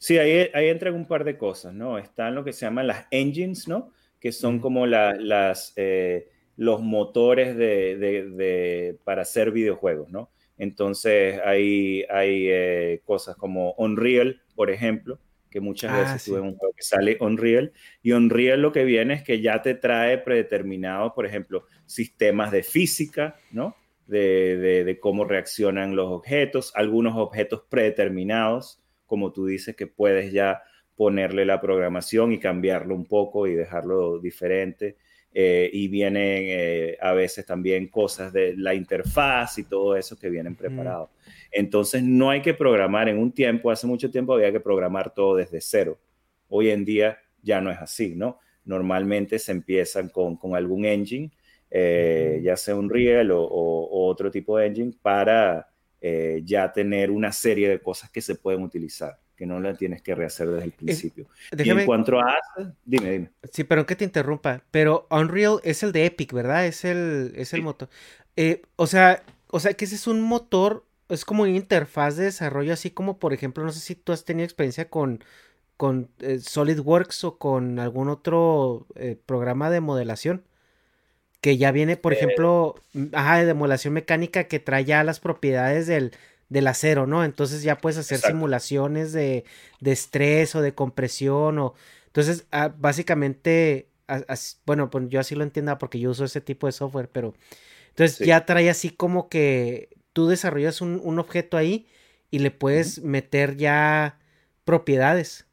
Sí, 0.00 0.18
ahí, 0.18 0.50
ahí 0.52 0.68
entran 0.68 0.94
un 0.94 1.06
par 1.06 1.22
de 1.22 1.38
cosas, 1.38 1.72
¿no? 1.72 1.98
Están 1.98 2.34
lo 2.34 2.42
que 2.42 2.52
se 2.52 2.66
llaman 2.66 2.88
las 2.88 3.06
engines, 3.12 3.68
¿no? 3.68 3.92
que 4.20 4.32
son 4.32 4.60
como 4.60 4.86
las, 4.86 5.72
eh, 5.76 6.28
los 6.56 6.82
motores 6.82 7.56
de, 7.56 8.98
para 9.02 9.22
hacer 9.22 9.50
videojuegos, 9.50 10.10
¿no? 10.10 10.30
Entonces 10.58 11.40
hay, 11.42 12.04
hay 12.10 12.46
eh, 12.50 13.00
cosas 13.04 13.34
como 13.34 13.72
Unreal, 13.78 14.42
por 14.54 14.70
ejemplo, 14.70 15.18
que 15.50 15.60
muchas 15.60 15.90
ah, 15.90 16.00
veces 16.00 16.24
tuve 16.24 16.40
un 16.40 16.54
juego 16.54 16.74
que 16.76 16.82
sale 16.82 17.16
Unreal, 17.18 17.72
y 18.02 18.12
Unreal 18.12 18.60
lo 18.60 18.70
que 18.70 18.84
viene 18.84 19.14
es 19.14 19.22
que 19.22 19.40
ya 19.40 19.62
te 19.62 19.74
trae 19.74 20.18
predeterminados, 20.18 21.14
por 21.14 21.24
ejemplo, 21.24 21.64
sistemas 21.86 22.52
de 22.52 22.62
física, 22.62 23.36
¿no? 23.50 23.74
De, 24.06 24.84
de, 24.84 24.98
cómo 24.98 25.24
reaccionan 25.24 25.94
los 25.94 26.08
objetos, 26.08 26.72
algunos 26.74 27.16
objetos 27.16 27.62
predeterminados, 27.70 28.82
como 29.10 29.32
tú 29.32 29.46
dices, 29.46 29.74
que 29.74 29.88
puedes 29.88 30.32
ya 30.32 30.62
ponerle 30.94 31.44
la 31.44 31.60
programación 31.60 32.32
y 32.32 32.38
cambiarlo 32.38 32.94
un 32.94 33.06
poco 33.06 33.48
y 33.48 33.54
dejarlo 33.54 34.20
diferente. 34.20 34.96
Eh, 35.32 35.70
y 35.72 35.86
vienen 35.86 36.44
eh, 36.48 36.98
a 37.00 37.12
veces 37.12 37.46
también 37.46 37.86
cosas 37.86 38.32
de 38.32 38.56
la 38.56 38.74
interfaz 38.74 39.58
y 39.58 39.64
todo 39.64 39.96
eso 39.96 40.18
que 40.18 40.28
vienen 40.28 40.56
preparados. 40.56 41.10
Entonces 41.52 42.02
no 42.02 42.30
hay 42.30 42.42
que 42.42 42.54
programar 42.54 43.08
en 43.08 43.18
un 43.18 43.32
tiempo, 43.32 43.70
hace 43.70 43.86
mucho 43.86 44.10
tiempo 44.10 44.34
había 44.34 44.50
que 44.52 44.60
programar 44.60 45.14
todo 45.14 45.36
desde 45.36 45.60
cero. 45.60 45.98
Hoy 46.48 46.70
en 46.70 46.84
día 46.84 47.18
ya 47.42 47.60
no 47.60 47.70
es 47.70 47.78
así, 47.78 48.14
¿no? 48.16 48.38
Normalmente 48.64 49.38
se 49.38 49.52
empiezan 49.52 50.08
con, 50.08 50.36
con 50.36 50.54
algún 50.54 50.84
engine, 50.84 51.30
eh, 51.70 52.40
ya 52.42 52.56
sea 52.56 52.74
un 52.74 52.90
Real 52.90 53.30
o, 53.30 53.40
o, 53.42 54.08
otro 54.08 54.30
tipo 54.30 54.58
de 54.58 54.66
engine, 54.66 54.92
para 55.00 55.69
ya 56.44 56.72
tener 56.72 57.10
una 57.10 57.30
serie 57.30 57.68
de 57.68 57.80
cosas 57.80 58.10
que 58.10 58.22
se 58.22 58.34
pueden 58.34 58.62
utilizar 58.62 59.18
que 59.40 59.46
no 59.46 59.58
la 59.58 59.72
tienes 59.72 60.02
que 60.02 60.14
rehacer 60.14 60.50
desde 60.50 60.66
el 60.66 60.72
principio. 60.72 61.26
y 61.56 61.70
en 61.70 61.86
cuanto 61.86 62.20
a... 62.20 62.36
Dime, 62.84 63.10
dime. 63.10 63.30
Sí, 63.50 63.64
pero 63.64 63.86
que 63.86 63.96
te 63.96 64.04
interrumpa, 64.04 64.62
pero 64.70 65.06
Unreal 65.10 65.60
es 65.64 65.82
el 65.82 65.92
de 65.92 66.04
Epic, 66.04 66.34
¿verdad? 66.34 66.66
Es 66.66 66.84
el, 66.84 67.32
es 67.34 67.54
el 67.54 67.62
motor. 67.62 67.88
Eh, 68.36 68.60
o 68.76 68.86
sea, 68.86 69.22
o 69.46 69.58
sea, 69.58 69.72
que 69.72 69.86
ese 69.86 69.94
es 69.94 70.06
un 70.06 70.20
motor, 70.20 70.84
es 71.08 71.24
como 71.24 71.44
una 71.44 71.52
interfaz 71.52 72.16
de 72.16 72.24
desarrollo, 72.24 72.74
así 72.74 72.90
como, 72.90 73.18
por 73.18 73.32
ejemplo, 73.32 73.64
no 73.64 73.72
sé 73.72 73.80
si 73.80 73.94
tú 73.94 74.12
has 74.12 74.26
tenido 74.26 74.44
experiencia 74.44 74.90
con, 74.90 75.24
con 75.78 76.10
eh, 76.18 76.38
SolidWorks 76.38 77.24
o 77.24 77.38
con 77.38 77.78
algún 77.78 78.10
otro 78.10 78.86
eh, 78.94 79.16
programa 79.24 79.70
de 79.70 79.80
modelación 79.80 80.44
que 81.40 81.56
ya 81.56 81.72
viene, 81.72 81.96
por 81.96 82.12
ejemplo, 82.12 82.74
ajá, 83.12 83.44
de 83.44 83.54
modelación 83.54 83.94
mecánica 83.94 84.44
que 84.44 84.58
trae 84.60 84.84
ya 84.84 85.02
las 85.04 85.20
propiedades 85.20 85.86
del, 85.86 86.12
del 86.50 86.66
acero, 86.66 87.06
¿no? 87.06 87.24
Entonces 87.24 87.62
ya 87.62 87.78
puedes 87.78 87.98
hacer 87.98 88.18
simulaciones 88.18 89.12
de, 89.12 89.44
estrés 89.82 90.54
o 90.54 90.60
de 90.60 90.74
compresión 90.74 91.58
o... 91.58 91.74
Entonces, 92.06 92.44
ah, 92.50 92.74
básicamente, 92.76 93.88
bueno, 94.66 94.90
pues 94.90 95.08
yo 95.08 95.20
así 95.20 95.36
lo 95.36 95.44
entiendo 95.44 95.78
porque 95.78 96.00
yo 96.00 96.10
uso 96.10 96.24
ese 96.24 96.40
tipo 96.40 96.66
de 96.66 96.72
software, 96.72 97.08
pero... 97.10 97.34
Entonces 97.90 98.26
ya 98.26 98.46
trae 98.46 98.70
así 98.70 98.90
como 98.90 99.28
que 99.28 99.88
tú 100.12 100.28
desarrollas 100.28 100.80
un, 100.80 101.18
objeto 101.18 101.56
ahí 101.56 101.86
y 102.30 102.38
le 102.40 102.50
puedes 102.50 103.02
meter 103.02 103.56
ya 103.56 104.18
propiedades. 104.64 105.46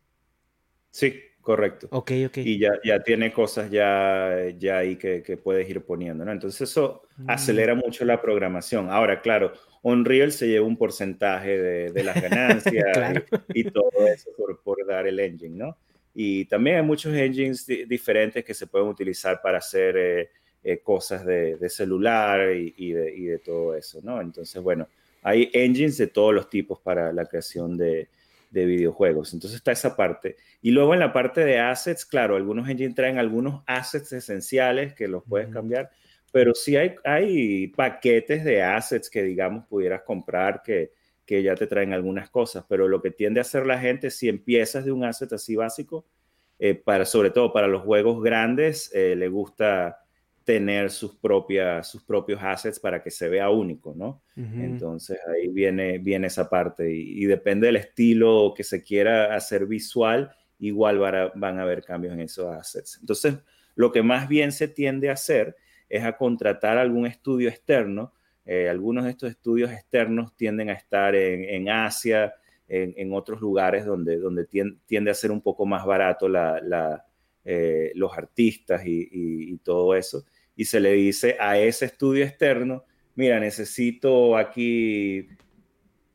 Sí, 0.91 1.21
correcto. 1.47 1.87
Ok, 1.91 2.11
ok. 2.27 2.37
Y 2.39 2.59
ya, 2.59 2.71
ya 2.83 2.99
tiene 2.99 3.31
cosas 3.31 3.71
ya, 3.71 4.35
ya 4.57 4.79
ahí 4.79 4.97
que, 4.97 5.23
que 5.23 5.37
puedes 5.37 5.69
ir 5.69 5.79
poniendo, 5.81 6.25
¿no? 6.25 6.31
Entonces 6.33 6.59
eso 6.69 7.03
Mm. 7.17 7.29
acelera 7.31 7.73
mucho 7.73 8.03
la 8.05 8.21
programación. 8.21 8.89
Ahora, 8.91 9.21
claro, 9.21 9.53
Unreal 9.81 10.31
se 10.33 10.47
lleva 10.47 10.67
un 10.67 10.77
porcentaje 10.77 11.57
de, 11.57 11.91
de 11.91 12.03
las 12.03 12.15
ganancias 12.21 12.85
Claro. 12.93 13.23
y, 13.53 13.61
y 13.61 13.63
todo 13.71 14.05
eso 14.13 14.29
por, 14.37 14.61
por 14.61 14.85
dar 14.85 15.07
el 15.07 15.19
engine, 15.19 15.55
¿no? 15.57 15.77
Y 16.13 16.45
también 16.45 16.75
hay 16.77 16.83
muchos 16.83 17.15
engines 17.15 17.65
di- 17.65 17.85
diferentes 17.85 18.43
que 18.43 18.53
se 18.53 18.67
pueden 18.67 18.87
utilizar 18.89 19.39
para 19.41 19.57
hacer 19.59 19.95
eh, 19.97 20.29
eh, 20.63 20.79
cosas 20.83 21.25
de, 21.25 21.55
de 21.55 21.69
celular 21.69 22.53
y, 22.53 22.73
y 22.77 22.91
de, 22.91 23.15
y 23.15 23.23
de 23.23 23.39
todo 23.39 23.73
eso, 23.73 23.99
¿no? 24.03 24.19
Entonces, 24.21 24.61
bueno, 24.61 24.87
hay 25.23 25.49
engines 25.53 25.97
de 25.97 26.07
todos 26.07 26.33
los 26.35 26.49
tipos 26.49 26.79
para 26.81 27.11
la 27.13 27.25
creación 27.25 27.77
de, 27.77 28.09
de 28.49 28.65
videojuegos. 28.65 29.33
Entonces 29.33 29.57
está 29.57 29.71
esa 29.71 29.95
parte. 29.95 30.35
Y 30.61 30.71
luego 30.71 30.93
en 30.93 30.99
la 30.99 31.13
parte 31.13 31.43
de 31.43 31.59
assets, 31.59 32.05
claro, 32.05 32.35
algunos 32.35 32.69
engines 32.69 32.95
traen 32.95 33.17
algunos 33.17 33.63
assets 33.67 34.13
esenciales 34.13 34.93
que 34.93 35.07
los 35.07 35.23
puedes 35.23 35.49
cambiar, 35.49 35.89
pero 36.31 36.53
sí 36.53 36.75
hay, 36.75 36.95
hay 37.03 37.67
paquetes 37.69 38.43
de 38.43 38.63
assets 38.63 39.09
que, 39.09 39.23
digamos, 39.23 39.65
pudieras 39.65 40.01
comprar 40.03 40.61
que, 40.63 40.91
que 41.25 41.43
ya 41.43 41.55
te 41.55 41.67
traen 41.67 41.93
algunas 41.93 42.29
cosas, 42.29 42.65
pero 42.67 42.87
lo 42.87 43.01
que 43.01 43.11
tiende 43.11 43.39
a 43.39 43.41
hacer 43.41 43.65
la 43.65 43.79
gente, 43.79 44.09
si 44.09 44.29
empiezas 44.29 44.85
de 44.85 44.91
un 44.91 45.03
asset 45.03 45.33
así 45.33 45.55
básico, 45.55 46.05
eh, 46.59 46.73
para, 46.73 47.05
sobre 47.05 47.29
todo 47.29 47.53
para 47.53 47.67
los 47.67 47.83
juegos 47.83 48.23
grandes, 48.23 48.91
eh, 48.93 49.15
le 49.15 49.27
gusta 49.27 50.06
tener 50.47 50.91
sus, 50.91 51.13
propias, 51.13 51.91
sus 51.91 52.01
propios 52.03 52.39
assets 52.41 52.79
para 52.79 53.03
que 53.03 53.11
se 53.11 53.27
vea 53.27 53.49
único, 53.49 53.93
¿no? 53.93 54.21
Entonces 54.37 55.19
ahí 55.27 55.49
viene, 55.49 55.97
viene 55.97 56.27
esa 56.27 56.49
parte 56.49 56.89
y, 56.89 57.21
y 57.21 57.25
depende 57.25 57.67
del 57.67 57.75
estilo 57.75 58.53
que 58.55 58.63
se 58.63 58.81
quiera 58.81 59.35
hacer 59.35 59.65
visual, 59.65 60.31
igual 60.59 60.99
van 60.99 61.15
a, 61.15 61.31
van 61.35 61.59
a 61.59 61.63
haber 61.63 61.83
cambios 61.83 62.13
en 62.13 62.21
esos 62.21 62.45
assets. 62.55 62.97
Entonces, 63.01 63.35
lo 63.75 63.91
que 63.91 64.01
más 64.01 64.29
bien 64.29 64.53
se 64.53 64.69
tiende 64.69 65.09
a 65.09 65.13
hacer 65.13 65.57
es 65.89 66.05
a 66.05 66.15
contratar 66.15 66.77
algún 66.77 67.05
estudio 67.05 67.49
externo. 67.49 68.13
Eh, 68.45 68.69
algunos 68.69 69.03
de 69.03 69.09
estos 69.09 69.29
estudios 69.29 69.69
externos 69.69 70.33
tienden 70.37 70.69
a 70.69 70.73
estar 70.75 71.13
en, 71.13 71.43
en 71.43 71.69
Asia, 71.69 72.33
en, 72.69 72.93
en, 72.95 73.13
otros 73.13 73.41
lugares 73.41 73.85
donde, 73.85 74.17
donde 74.17 74.45
tiende, 74.45 74.77
tiende, 74.85 75.11
a 75.11 75.13
ser 75.13 75.31
un 75.31 75.41
poco 75.41 75.65
más 75.65 75.85
barato 75.85 76.29
la, 76.29 76.61
la, 76.61 77.05
eh, 77.43 77.91
los 77.95 78.17
artistas 78.17 78.85
y, 78.85 79.09
y, 79.11 79.53
y 79.53 79.57
todo 79.57 79.93
eso. 79.93 80.23
Y 80.57 80.65
se 80.65 80.81
le 80.81 80.91
dice 80.93 81.37
a 81.39 81.57
ese 81.57 81.85
estudio 81.85 82.25
externo, 82.25 82.83
mira, 83.15 83.39
necesito 83.39 84.35
aquí 84.35 85.29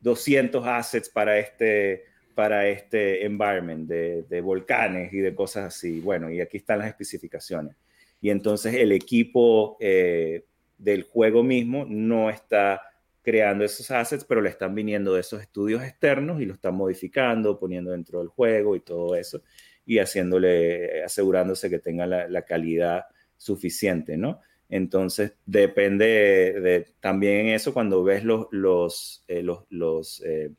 200 0.01 0.67
assets 0.67 1.09
para 1.09 1.39
este, 1.39 2.03
para 2.35 2.67
este 2.67 3.25
environment 3.25 3.87
de, 3.87 4.23
de, 4.23 4.41
volcanes 4.41 5.13
y 5.13 5.19
de 5.19 5.33
cosas 5.33 5.73
así. 5.73 6.01
Bueno, 6.01 6.29
y 6.29 6.41
aquí 6.41 6.57
están 6.57 6.79
las 6.79 6.89
especificaciones. 6.89 7.75
Y 8.19 8.29
entonces 8.29 8.75
el 8.75 8.91
equipo 8.91 9.77
eh, 9.79 10.45
del 10.77 11.03
juego 11.03 11.41
mismo 11.41 11.85
no 11.87 12.29
está 12.29 12.81
creando 13.21 13.63
esos 13.63 13.89
assets, 13.91 14.25
pero 14.25 14.41
le 14.41 14.49
están 14.49 14.75
viniendo 14.75 15.13
de 15.13 15.21
esos 15.21 15.41
estudios 15.41 15.81
externos 15.81 16.41
y 16.41 16.45
lo 16.45 16.53
están 16.53 16.75
modificando, 16.75 17.57
poniendo 17.57 17.91
dentro 17.91 18.19
del 18.19 18.27
juego 18.27 18.75
y 18.75 18.81
todo 18.81 19.15
eso, 19.15 19.41
y 19.85 19.99
haciéndole, 19.99 21.03
asegurándose 21.03 21.69
que 21.69 21.79
tenga 21.79 22.05
la, 22.05 22.27
la 22.27 22.41
calidad 22.41 23.05
suficiente, 23.37 24.17
¿no? 24.17 24.41
Entonces, 24.73 25.35
depende 25.45 26.05
de, 26.05 26.61
de, 26.61 26.87
también 26.99 27.47
eso 27.47 27.75
cuando 27.75 28.03
ves 28.03 28.23
los, 28.23 28.47
los, 28.49 29.23
eh, 29.27 29.43
los, 29.43 29.65
los 29.69 30.19
eh, 30.25 30.49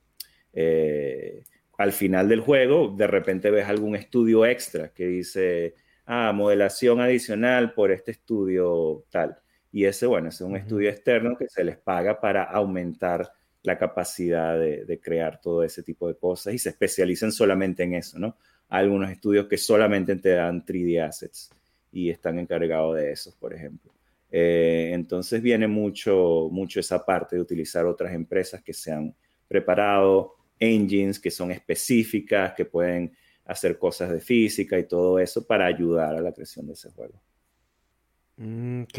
eh, 0.53 1.43
al 1.79 1.93
final 1.93 2.29
del 2.29 2.39
juego, 2.39 2.95
de 2.97 3.09
repente 3.09 3.51
ves 3.51 3.66
algún 3.66 3.97
estudio 3.97 4.47
extra 4.47 4.91
que 4.93 5.07
dice, 5.07 5.75
ah, 6.07 6.33
modelación 6.33 7.01
adicional 7.01 7.75
por 7.75 7.91
este 7.91 8.12
estudio 8.12 9.05
tal. 9.11 9.37
Y 9.72 9.87
ese, 9.87 10.07
bueno, 10.07 10.29
ese 10.29 10.45
es 10.45 10.51
un 10.51 10.57
estudio 10.57 10.91
externo 10.91 11.37
que 11.37 11.49
se 11.49 11.64
les 11.64 11.77
paga 11.79 12.20
para 12.20 12.45
aumentar 12.45 13.33
la 13.64 13.77
capacidad 13.77 14.57
de, 14.57 14.85
de, 14.85 15.01
crear 15.01 15.41
todo 15.41 15.64
ese 15.64 15.83
tipo 15.83 16.07
de 16.07 16.16
cosas 16.16 16.55
y 16.55 16.59
se 16.59 16.68
especializan 16.68 17.33
solamente 17.33 17.83
en 17.83 17.95
eso, 17.95 18.18
¿no? 18.20 18.37
Hay 18.68 18.85
algunos 18.85 19.11
estudios 19.11 19.49
que 19.49 19.59
solamente 19.59 20.14
te 20.16 20.31
dan 20.31 20.64
3D 20.64 21.05
assets 21.05 21.51
y 21.95 22.11
están 22.11 22.38
encargados 22.40 22.97
de 22.97 23.12
eso, 23.12 23.32
por 23.38 23.55
ejemplo. 23.55 23.92
Eh, 24.30 24.90
entonces 24.92 25.40
viene 25.40 25.68
mucho, 25.68 26.49
mucho 26.51 26.80
esa 26.80 27.05
parte 27.07 27.36
de 27.36 27.42
utilizar 27.42 27.86
otras 27.86 28.12
empresas 28.12 28.62
que 28.62 28.72
se 28.72 28.90
han 28.90 29.14
preparado, 29.47 30.34
engines 30.59 31.20
que 31.20 31.30
son 31.30 31.53
específicas, 31.53 32.53
que 32.55 32.64
pueden 32.64 33.16
hacer 33.45 33.78
cosas 33.78 34.11
de 34.11 34.20
física 34.20 34.76
y 34.76 34.88
todo 34.88 35.20
eso 35.20 35.47
para 35.47 35.66
ayudar 35.66 36.16
a 36.16 36.20
la 36.20 36.32
creación 36.32 36.66
de 36.66 36.72
ese 36.72 36.90
juego. 36.90 37.22
Mm, 38.36 38.82
ok. 38.82 38.99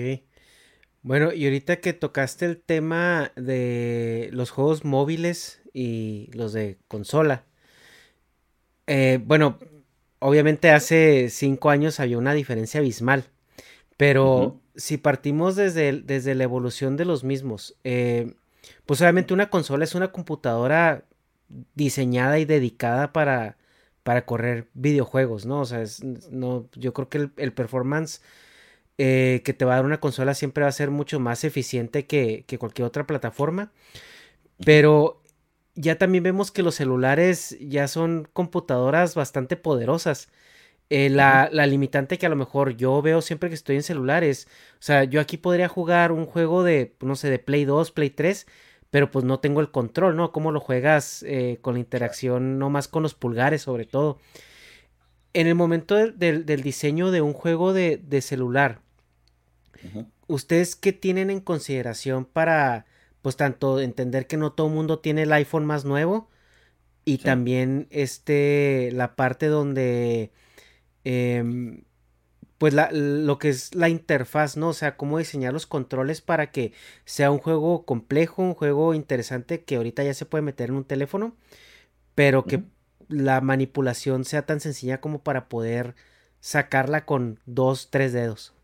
Bueno, 1.01 1.33
y 1.33 1.43
ahorita 1.43 1.81
que 1.81 1.91
tocaste 1.91 2.45
el 2.45 2.61
tema 2.61 3.33
de 3.35 4.29
los 4.31 4.51
juegos 4.51 4.85
móviles 4.85 5.61
y 5.73 6.29
los 6.33 6.53
de 6.53 6.77
consola. 6.87 7.43
Eh, 8.87 9.19
bueno, 9.21 9.59
obviamente 10.25 10.71
hace 10.71 11.29
cinco 11.29 11.69
años 11.69 11.99
había 11.99 12.17
una 12.17 12.33
diferencia 12.33 12.79
abismal. 12.79 13.25
Pero 13.97 14.35
uh 14.35 14.45
-huh. 14.47 14.59
si 14.75 14.97
partimos 14.97 15.55
desde, 15.55 16.01
desde 16.01 16.35
la 16.35 16.43
evolución 16.43 16.97
de 16.97 17.05
los 17.05 17.23
mismos, 17.23 17.75
eh, 17.83 18.33
pues 18.85 19.01
obviamente 19.01 19.33
una 19.33 19.49
consola 19.49 19.83
es 19.85 19.95
una 19.95 20.11
computadora 20.11 21.05
diseñada 21.75 22.39
y 22.39 22.45
dedicada 22.45 23.13
para, 23.13 23.57
para 24.03 24.25
correr 24.25 24.67
videojuegos, 24.73 25.45
¿no? 25.45 25.61
O 25.61 25.65
sea, 25.65 25.81
es, 25.81 26.03
no, 26.03 26.67
yo 26.75 26.93
creo 26.93 27.09
que 27.09 27.17
el, 27.19 27.31
el 27.37 27.53
performance 27.53 28.21
eh, 28.97 29.41
que 29.43 29.53
te 29.53 29.65
va 29.65 29.73
a 29.73 29.75
dar 29.77 29.85
una 29.85 29.99
consola 29.99 30.33
siempre 30.33 30.63
va 30.63 30.69
a 30.69 30.71
ser 30.71 30.89
mucho 30.89 31.19
más 31.19 31.43
eficiente 31.43 32.05
que, 32.05 32.45
que 32.47 32.57
cualquier 32.57 32.87
otra 32.87 33.05
plataforma. 33.05 33.71
Pero 34.65 35.21
ya 35.75 35.97
también 35.97 36.23
vemos 36.23 36.51
que 36.51 36.63
los 36.63 36.75
celulares 36.75 37.57
ya 37.59 37.87
son 37.87 38.27
computadoras 38.33 39.15
bastante 39.15 39.57
poderosas. 39.57 40.29
Eh, 40.89 41.09
la, 41.09 41.49
la, 41.51 41.65
limitante 41.65 42.19
que 42.19 42.27
a 42.27 42.29
lo 42.29 42.35
mejor 42.35 42.77
yo 42.77 43.01
veo 43.01 43.21
siempre 43.21 43.49
que 43.49 43.55
estoy 43.55 43.75
en 43.77 43.83
celulares. 43.83 44.47
O 44.73 44.83
sea, 44.83 45.03
yo 45.03 45.19
aquí 45.19 45.37
podría 45.37 45.67
jugar 45.67 46.11
un 46.11 46.25
juego 46.25 46.63
de, 46.63 46.95
no 47.01 47.15
sé, 47.15 47.29
de 47.29 47.39
Play 47.39 47.65
2, 47.65 47.91
Play 47.91 48.11
3, 48.11 48.45
pero 48.91 49.09
pues 49.11 49.25
no 49.25 49.39
tengo 49.39 49.61
el 49.61 49.71
control, 49.71 50.15
¿no? 50.15 50.31
¿Cómo 50.31 50.51
lo 50.51 50.59
juegas 50.59 51.23
eh, 51.23 51.57
con 51.61 51.73
la 51.73 51.79
interacción, 51.79 52.59
no 52.59 52.69
más 52.69 52.87
con 52.87 53.03
los 53.03 53.15
pulgares 53.15 53.63
sobre 53.63 53.85
todo? 53.85 54.19
En 55.33 55.47
el 55.47 55.55
momento 55.55 55.95
de, 55.95 56.11
de, 56.11 56.43
del 56.43 56.61
diseño 56.61 57.11
de 57.11 57.21
un 57.21 57.33
juego 57.33 57.73
de, 57.73 57.97
de 57.97 58.21
celular, 58.21 58.79
uh 59.83 59.87
-huh. 59.99 60.07
¿ustedes 60.27 60.75
qué 60.75 60.93
tienen 60.93 61.29
en 61.29 61.41
consideración 61.41 62.25
para, 62.25 62.85
pues 63.25 63.37
tanto 63.37 63.79
entender 63.79 64.27
que 64.27 64.37
no 64.37 64.51
todo 64.53 64.67
el 64.67 64.73
mundo 64.75 64.99
tiene 64.99 65.23
el 65.23 65.33
iPhone 65.33 65.65
más 65.65 65.83
nuevo 65.83 66.29
y 67.05 67.17
sí. 67.17 67.23
también 67.23 67.87
este, 67.89 68.91
la 68.93 69.15
parte 69.15 69.47
donde... 69.47 70.31
Eh, 71.05 71.81
pues 72.59 72.75
la, 72.75 72.91
lo 72.91 73.39
que 73.39 73.49
es 73.49 73.73
la 73.73 73.89
interfaz, 73.89 74.57
¿no? 74.57 74.69
O 74.69 74.73
sea, 74.73 74.95
cómo 74.95 75.17
diseñar 75.17 75.53
los 75.53 75.65
controles 75.65 76.21
para 76.21 76.51
que 76.51 76.71
sea 77.05 77.31
un 77.31 77.39
juego 77.39 77.83
complejo, 77.83 78.43
un 78.43 78.53
juego 78.53 78.93
interesante 78.93 79.63
que 79.63 79.77
ahorita 79.77 80.03
ya 80.03 80.13
se 80.13 80.27
puede 80.27 80.43
meter 80.43 80.69
en 80.69 80.75
un 80.75 80.85
teléfono, 80.85 81.35
pero 82.13 82.45
que 82.45 82.57
uh 82.57 82.59
-huh. 82.59 82.69
la 83.09 83.41
manipulación 83.41 84.23
sea 84.23 84.45
tan 84.45 84.59
sencilla 84.59 85.01
como 85.01 85.23
para 85.23 85.49
poder 85.49 85.95
sacarla 86.41 87.05
con 87.05 87.39
dos, 87.47 87.89
tres 87.89 88.13
dedos. 88.13 88.54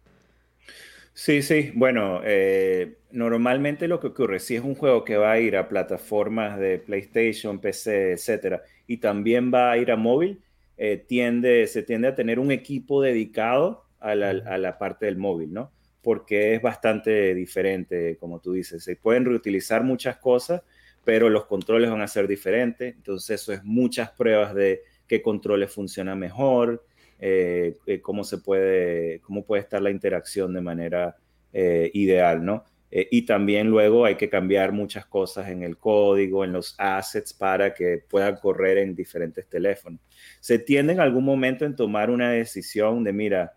Sí, 1.14 1.42
sí, 1.42 1.72
bueno, 1.76 2.22
eh, 2.24 2.98
normalmente 3.12 3.88
lo 3.88 4.00
que 4.00 4.08
ocurre, 4.08 4.40
si 4.40 4.56
es 4.56 4.64
un 4.64 4.76
juego 4.76 5.04
que 5.04 5.18
va 5.18 5.34
a 5.34 5.40
ir 5.40 5.58
a 5.58 5.68
plataformas 5.68 6.58
de 6.58 6.80
PlayStation, 6.80 7.60
PC, 7.60 8.14
etcétera, 8.14 8.64
y 8.88 8.98
también 8.98 9.52
va 9.54 9.72
a 9.72 9.78
ir 9.78 9.92
a 9.92 9.98
móvil, 9.98 10.42
eh, 10.78 10.98
tiende, 11.06 11.68
se 11.68 11.84
tiende 11.84 12.08
a 12.08 12.16
tener 12.16 12.40
un 12.40 12.52
equipo 12.52 13.02
dedicado 13.02 13.86
a 14.00 14.16
la, 14.16 14.30
a 14.30 14.58
la, 14.58 14.78
parte 14.78 15.06
del 15.06 15.18
móvil, 15.18 15.54
¿no? 15.54 15.72
Porque 16.02 16.56
es 16.56 16.62
bastante 16.62 17.36
diferente, 17.36 18.18
como 18.18 18.40
tú 18.40 18.54
dices. 18.54 18.84
Se 18.84 18.96
pueden 18.96 19.26
reutilizar 19.26 19.84
muchas 19.84 20.18
cosas, 20.18 20.64
pero 21.04 21.30
los 21.30 21.46
controles 21.46 21.92
van 21.92 22.02
a 22.02 22.08
ser 22.08 22.28
diferentes. 22.28 22.96
Entonces, 22.96 23.42
eso 23.42 23.54
es 23.54 23.64
muchas 23.64 24.10
pruebas 24.12 24.56
de 24.56 24.82
qué 25.08 25.22
controles 25.22 25.72
funcionan 25.72 26.18
mejor, 26.18 26.84
eh, 27.22 27.78
cómo 28.02 28.24
se 28.26 28.40
puede, 28.40 29.22
cómo 29.22 29.46
puede 29.46 29.62
estar 29.62 29.82
la 29.82 29.92
interacción 29.92 30.54
de 30.54 30.62
manera 30.62 31.16
eh, 31.54 31.90
ideal, 31.94 32.44
¿no? 32.44 32.66
Eh, 32.92 33.08
y 33.10 33.22
también 33.26 33.68
luego 33.70 34.04
hay 34.06 34.16
que 34.16 34.30
cambiar 34.30 34.74
muchas 34.74 35.06
cosas 35.06 35.48
en 35.48 35.64
el 35.64 35.78
código, 35.78 36.44
en 36.44 36.52
los 36.52 36.76
assets 36.78 37.34
para 37.34 37.74
que 37.74 38.04
puedan 38.10 38.36
correr 38.36 38.78
en 38.80 38.96
diferentes 38.96 39.48
teléfonos. 39.48 40.02
Se 40.42 40.60
tiende 40.60 40.94
en 40.94 41.00
algún 41.00 41.24
momento 41.24 41.66
en 41.66 41.76
tomar 41.76 42.10
una 42.10 42.32
decisión 42.32 43.04
de, 43.06 43.14
mira, 43.14 43.54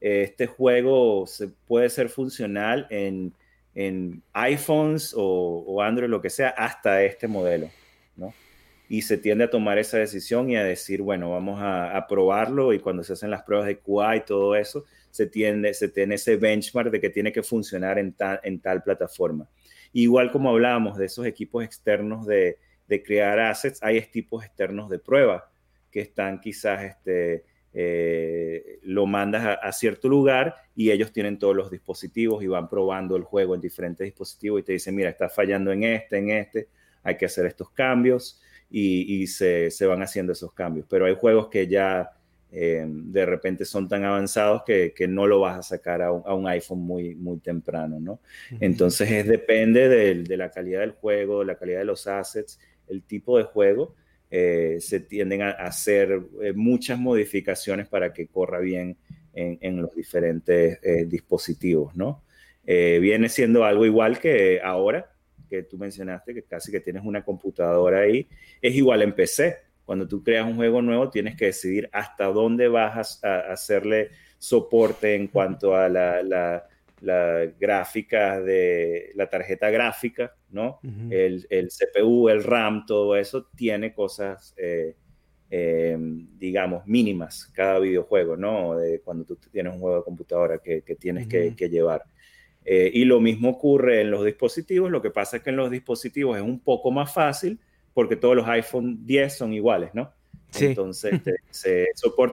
eh, 0.00 0.22
este 0.22 0.46
juego 0.48 1.26
se 1.28 1.48
puede 1.48 1.88
ser 1.90 2.08
funcional 2.08 2.88
en, 2.90 3.32
en 3.74 4.20
iPhones 4.32 5.14
o, 5.16 5.80
Android, 5.80 6.10
lo 6.10 6.20
que 6.20 6.30
sea, 6.30 6.48
hasta 6.48 7.04
este 7.04 7.28
modelo. 7.28 7.70
¿no? 8.16 8.34
Y 8.92 9.00
se 9.00 9.16
tiende 9.16 9.44
a 9.44 9.48
tomar 9.48 9.78
esa 9.78 9.96
decisión 9.96 10.50
y 10.50 10.56
a 10.56 10.64
decir, 10.64 11.00
bueno, 11.00 11.30
vamos 11.30 11.58
a, 11.62 12.04
probarlo 12.06 12.74
y 12.74 12.78
cuando 12.78 13.02
se 13.02 13.14
hacen 13.14 13.30
las 13.30 13.42
pruebas 13.42 13.66
de 13.66 13.78
QA 13.78 14.16
y 14.16 14.20
todo 14.26 14.54
eso, 14.54 14.84
se 15.10 15.24
tiene, 15.24 15.72
se 15.72 15.88
tiene 15.88 16.16
ese 16.16 16.36
benchmark 16.36 16.90
de 16.90 17.00
que 17.00 17.08
tiene 17.08 17.32
que 17.32 17.42
funcionar 17.42 17.98
en, 17.98 18.14
en 18.42 18.60
tal 18.60 18.82
plataforma. 18.82 19.48
Igual 19.94 20.30
como 20.30 20.50
hablábamos 20.50 20.98
de 20.98 21.06
esos 21.06 21.24
equipos 21.24 21.64
externos 21.64 22.26
de, 22.26 22.58
de 22.86 23.02
crear 23.02 23.40
assets, 23.40 23.82
hay 23.82 23.96
equipos 23.96 24.44
externos 24.44 24.90
de 24.90 24.98
prueba 24.98 25.50
que 25.90 26.00
están 26.00 26.38
quizás 26.38 26.82
este, 26.82 27.46
eh, 27.72 28.78
lo 28.82 29.06
mandas 29.06 29.58
a, 29.62 29.72
cierto 29.72 30.10
lugar 30.10 30.56
y 30.76 30.90
ellos 30.90 31.12
tienen 31.12 31.38
todos 31.38 31.56
los 31.56 31.70
dispositivos 31.70 32.44
y 32.44 32.46
van 32.46 32.68
probando 32.68 33.16
el 33.16 33.22
juego 33.22 33.54
en 33.54 33.62
diferentes 33.62 34.04
dispositivos 34.04 34.60
y 34.60 34.64
te 34.64 34.72
dicen, 34.72 34.94
mira, 34.94 35.08
está 35.08 35.30
fallando 35.30 35.72
en 35.72 35.84
este, 35.84 36.18
en 36.18 36.28
este, 36.28 36.68
hay 37.02 37.16
que 37.16 37.24
hacer 37.24 37.46
estos 37.46 37.70
cambios 37.70 38.38
y, 38.72 39.26
se, 39.26 39.70
van 39.86 40.02
haciendo 40.02 40.32
esos 40.32 40.52
cambios. 40.52 40.86
Pero 40.88 41.06
hay 41.06 41.14
juegos 41.14 41.48
que 41.48 41.66
ya 41.66 42.10
eh, 42.50 42.84
de 42.86 43.26
repente 43.26 43.64
son 43.64 43.88
tan 43.88 44.04
avanzados 44.04 44.62
que, 44.64 44.94
no 45.08 45.26
lo 45.26 45.40
vas 45.40 45.58
a 45.58 45.62
sacar 45.62 46.00
a 46.02 46.12
un, 46.12 46.48
iPhone 46.48 46.80
muy, 46.80 47.14
muy 47.14 47.38
temprano, 47.38 48.00
¿no? 48.00 48.20
Entonces 48.60 49.10
es, 49.10 49.26
depende 49.26 49.88
de, 49.88 50.36
la 50.36 50.50
calidad 50.50 50.80
del 50.80 50.92
juego, 50.92 51.44
la 51.44 51.56
calidad 51.56 51.80
de 51.80 51.84
los 51.84 52.06
assets, 52.06 52.58
el 52.88 53.02
tipo 53.02 53.38
de 53.38 53.44
juego 53.44 53.94
eh, 54.34 54.78
se 54.80 55.00
tienden 55.00 55.42
a 55.42 55.50
hacer 55.50 56.22
eh, 56.42 56.54
muchas 56.54 56.98
modificaciones 56.98 57.86
para 57.86 58.14
que 58.14 58.28
corra 58.28 58.60
bien 58.60 58.96
en, 59.34 59.80
los 59.80 59.94
diferentes 59.94 60.78
eh, 60.82 61.04
dispositivos, 61.06 61.94
¿no? 61.96 62.22
viene 62.64 63.28
siendo 63.28 63.64
algo 63.64 63.84
igual 63.86 64.18
que 64.18 64.60
ahora, 64.62 65.11
que 65.56 65.64
tú 65.64 65.78
mencionaste, 65.78 66.34
que 66.34 66.42
casi 66.42 66.72
que 66.72 66.80
tienes 66.80 67.04
una 67.04 67.24
computadora 67.24 68.00
ahí, 68.00 68.28
es 68.60 68.74
igual 68.74 69.02
en 69.02 69.14
PC. 69.14 69.58
Cuando 69.84 70.06
tú 70.08 70.22
creas 70.22 70.46
un 70.46 70.56
juego 70.56 70.80
nuevo, 70.80 71.10
tienes 71.10 71.36
que 71.36 71.46
decidir 71.46 71.88
hasta 71.92 72.26
dónde 72.26 72.68
vas 72.68 73.22
a, 73.22 73.52
hacerle 73.52 74.10
soporte 74.38 75.14
en 75.14 75.28
cuanto 75.28 75.76
a 75.76 75.88
la 75.88 76.66
la 77.02 77.46
gráfica 77.58 78.40
de 78.40 79.10
la 79.14 79.28
tarjeta 79.28 79.70
gráfica, 79.70 80.34
¿no? 80.50 80.78
el, 81.10 81.68
CPU, 81.68 82.28
el 82.28 82.44
RAM, 82.44 82.86
todo 82.86 83.16
eso 83.16 83.48
tiene 83.56 83.92
cosas, 83.92 84.54
eh, 84.56 84.94
eh, 85.50 85.98
digamos, 85.98 86.86
mínimas 86.86 87.50
cada 87.52 87.80
videojuego, 87.80 88.36
¿no? 88.36 88.76
De 88.76 89.00
cuando 89.00 89.24
tú 89.24 89.36
tienes 89.50 89.74
un 89.74 89.80
juego 89.80 89.96
de 89.98 90.04
computadora 90.04 90.58
que, 90.58 90.80
tienes 90.98 91.26
que, 91.26 91.68
llevar. 91.68 92.04
Eh, 92.64 92.90
y 92.94 93.04
lo 93.04 93.20
mismo 93.20 93.50
ocurre 93.50 94.02
en 94.02 94.10
los 94.10 94.24
dispositivos, 94.24 94.90
lo 94.90 95.02
que 95.02 95.10
pasa 95.10 95.38
es 95.38 95.42
que 95.42 95.50
en 95.50 95.56
los 95.56 95.70
dispositivos 95.70 96.36
es 96.36 96.42
un 96.42 96.60
poco 96.60 96.90
más 96.90 97.12
fácil 97.12 97.58
porque 97.92 98.16
todos 98.16 98.36
los 98.36 98.46
iPhone 98.48 99.04
10 99.04 99.36
son 99.36 99.52
iguales, 99.52 99.90
¿no? 99.94 100.12
Entonces 100.54 101.20
se 101.50 101.88
soporta 101.94 102.32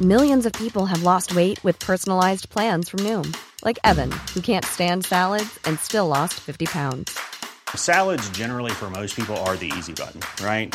Millions 0.00 0.44
of 0.44 0.52
people 0.54 0.86
have 0.86 1.04
lost 1.04 1.36
weight 1.36 1.62
with 1.62 1.78
personalized 1.78 2.50
plans 2.50 2.88
from 2.88 3.00
Noom, 3.00 3.32
like 3.64 3.78
Evan, 3.84 4.10
who 4.34 4.40
can't 4.40 4.64
stand 4.64 5.06
salads 5.06 5.56
and 5.66 5.78
still 5.78 6.08
lost 6.08 6.34
50 6.34 6.66
pounds. 6.66 7.16
Salads, 7.76 8.28
generally, 8.30 8.72
for 8.72 8.90
most 8.90 9.14
people, 9.14 9.36
are 9.46 9.56
the 9.56 9.72
easy 9.78 9.92
button, 9.92 10.20
right? 10.44 10.74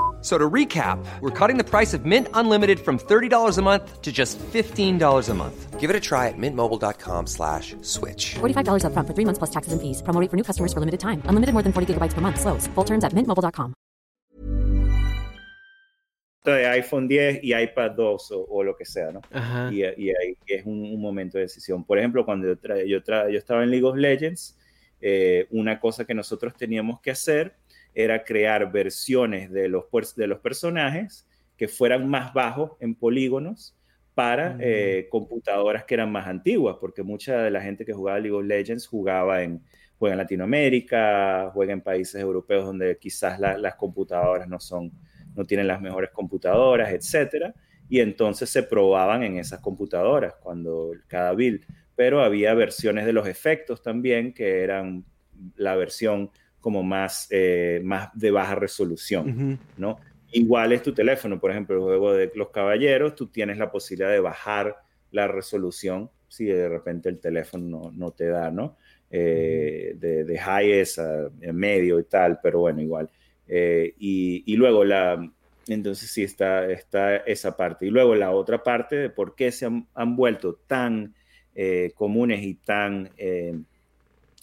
So 0.21 0.37
to 0.37 0.49
recap, 0.49 1.03
we're 1.19 1.31
cutting 1.31 1.57
the 1.57 1.63
price 1.63 1.93
of 1.95 2.05
Mint 2.05 2.27
Unlimited 2.33 2.79
from 2.79 2.99
$30 2.99 3.57
a 3.57 3.61
month 3.61 4.01
to 4.01 4.11
just 4.11 4.37
$15 4.37 5.29
a 5.29 5.33
month. 5.33 5.79
Give 5.79 5.89
it 5.89 5.95
a 5.95 5.99
try 5.99 6.27
at 6.27 6.37
mintmobile.com 6.37 7.25
slash 7.25 7.75
switch. 7.81 8.35
$45 8.35 8.85
up 8.85 8.93
front 8.93 9.07
for 9.07 9.15
three 9.15 9.25
months 9.25 9.39
plus 9.39 9.49
taxes 9.49 9.73
and 9.73 9.81
fees. 9.81 10.03
Promo 10.03 10.29
for 10.29 10.37
new 10.37 10.43
customers 10.43 10.71
for 10.71 10.79
limited 10.79 10.99
time. 10.99 11.23
Unlimited 11.25 11.53
more 11.53 11.63
than 11.63 11.73
40 11.73 11.95
gigabytes 11.95 12.13
per 12.13 12.21
month. 12.21 12.39
Slows. 12.39 12.67
Full 12.75 12.83
terms 12.83 13.03
at 13.03 13.13
mintmobile.com. 13.13 13.73
De 16.43 16.65
iPhone 16.65 17.07
10 17.07 17.43
y 17.43 17.53
iPad 17.53 17.91
2 17.91 18.31
o, 18.31 18.45
o 18.49 18.63
lo 18.63 18.75
que 18.75 18.83
sea, 18.83 19.11
¿no? 19.11 19.21
Y, 19.71 19.81
y, 19.83 20.09
ahí 20.09 20.35
es 20.47 20.65
un, 20.65 20.81
un, 20.81 20.99
momento 20.99 21.37
de 21.37 21.43
decisión. 21.43 21.83
Por 21.83 21.99
ejemplo, 21.99 22.25
cuando 22.25 22.47
yo, 22.47 22.57
tra 22.57 22.83
yo, 22.83 23.03
tra 23.03 23.29
yo 23.29 23.37
estaba 23.37 23.63
en 23.63 23.69
League 23.69 23.85
of 23.85 23.95
Legends, 23.95 24.57
eh, 24.99 25.47
una 25.51 25.79
cosa 25.79 26.03
que 26.03 26.15
nosotros 26.15 26.55
teníamos 26.55 26.99
que 26.99 27.11
hacer 27.11 27.55
era 27.93 28.23
crear 28.23 28.71
versiones 28.71 29.51
de 29.51 29.67
los, 29.67 29.85
de 30.15 30.27
los 30.27 30.39
personajes 30.39 31.27
que 31.57 31.67
fueran 31.67 32.07
más 32.07 32.33
bajos 32.33 32.71
en 32.79 32.95
polígonos 32.95 33.75
para 34.13 34.57
eh, 34.59 35.07
computadoras 35.09 35.85
que 35.85 35.93
eran 35.93 36.11
más 36.11 36.27
antiguas, 36.27 36.77
porque 36.79 37.03
mucha 37.03 37.41
de 37.43 37.51
la 37.51 37.61
gente 37.61 37.85
que 37.85 37.93
jugaba 37.93 38.19
League 38.19 38.35
of 38.35 38.45
Legends 38.45 38.87
jugaba 38.87 39.41
en, 39.43 39.61
juega 39.97 40.13
en 40.13 40.17
Latinoamérica, 40.19 41.51
juega 41.53 41.73
en 41.73 41.81
países 41.81 42.19
europeos 42.19 42.65
donde 42.65 42.97
quizás 42.97 43.39
las 43.39 43.75
computadoras 43.75 44.47
no 44.47 44.59
son, 44.59 44.91
no 45.35 45.45
tienen 45.45 45.67
las 45.67 45.79
mejores 45.79 46.09
computadoras, 46.09 46.91
etcétera, 46.91 47.53
y 47.87 47.99
entonces 47.99 48.49
se 48.49 48.63
probaban 48.63 49.23
en 49.23 49.37
esas 49.37 49.59
computadoras 49.59 50.33
cuando 50.41 50.91
cada 51.07 51.33
build, 51.33 51.63
pero 51.95 52.21
había 52.21 52.53
versiones 52.53 53.05
de 53.05 53.13
los 53.13 53.27
efectos 53.27 53.81
también 53.81 54.33
que 54.33 54.63
eran 54.63 55.05
la 55.55 55.75
versión 55.75 56.31
como 56.61 56.83
más, 56.83 57.27
eh, 57.31 57.81
más 57.83 58.09
de 58.13 58.31
baja 58.31 58.55
resolución, 58.55 59.59
¿no? 59.77 59.99
Igual 60.31 60.71
es 60.71 60.83
tu 60.83 60.93
teléfono, 60.93 61.39
por 61.39 61.51
ejemplo, 61.51 61.75
el 61.75 61.81
juego 61.81 62.13
de 62.13 62.31
los 62.35 62.51
caballeros, 62.51 63.15
tú 63.15 63.27
tienes 63.27 63.57
la 63.57 63.71
posibilidad 63.71 64.11
de 64.11 64.21
bajar 64.21 64.77
la 65.11 65.27
resolución 65.27 66.09
si 66.29 66.45
de 66.45 66.69
repente 66.69 67.09
el 67.09 67.19
teléfono 67.19 67.91
no, 67.93 68.11
te 68.11 68.27
da, 68.27 68.49
¿no? 68.49 68.77
Eh, 69.09 69.95
de, 69.97 70.23
de 70.23 70.33
highest 70.35 70.99
a, 70.99 71.29
medio 71.51 71.99
y 71.99 72.03
tal, 72.05 72.39
pero 72.41 72.59
bueno, 72.59 72.81
igual. 72.81 73.09
Eh, 73.45 73.93
y, 73.99 74.43
y, 74.45 74.55
luego 74.55 74.85
la, 74.85 75.29
entonces 75.67 76.09
sí 76.09 76.23
está, 76.23 76.71
está 76.71 77.17
esa 77.17 77.57
parte. 77.57 77.87
Y 77.87 77.89
luego 77.89 78.15
la 78.15 78.31
otra 78.31 78.63
parte 78.63 78.95
de 78.95 79.09
por 79.09 79.35
qué 79.35 79.51
se 79.51 79.65
han, 79.65 79.87
han 79.93 80.15
vuelto 80.15 80.59
tan 80.67 81.15
comunes 81.95 82.41
y 82.43 82.53
tan 82.53 83.09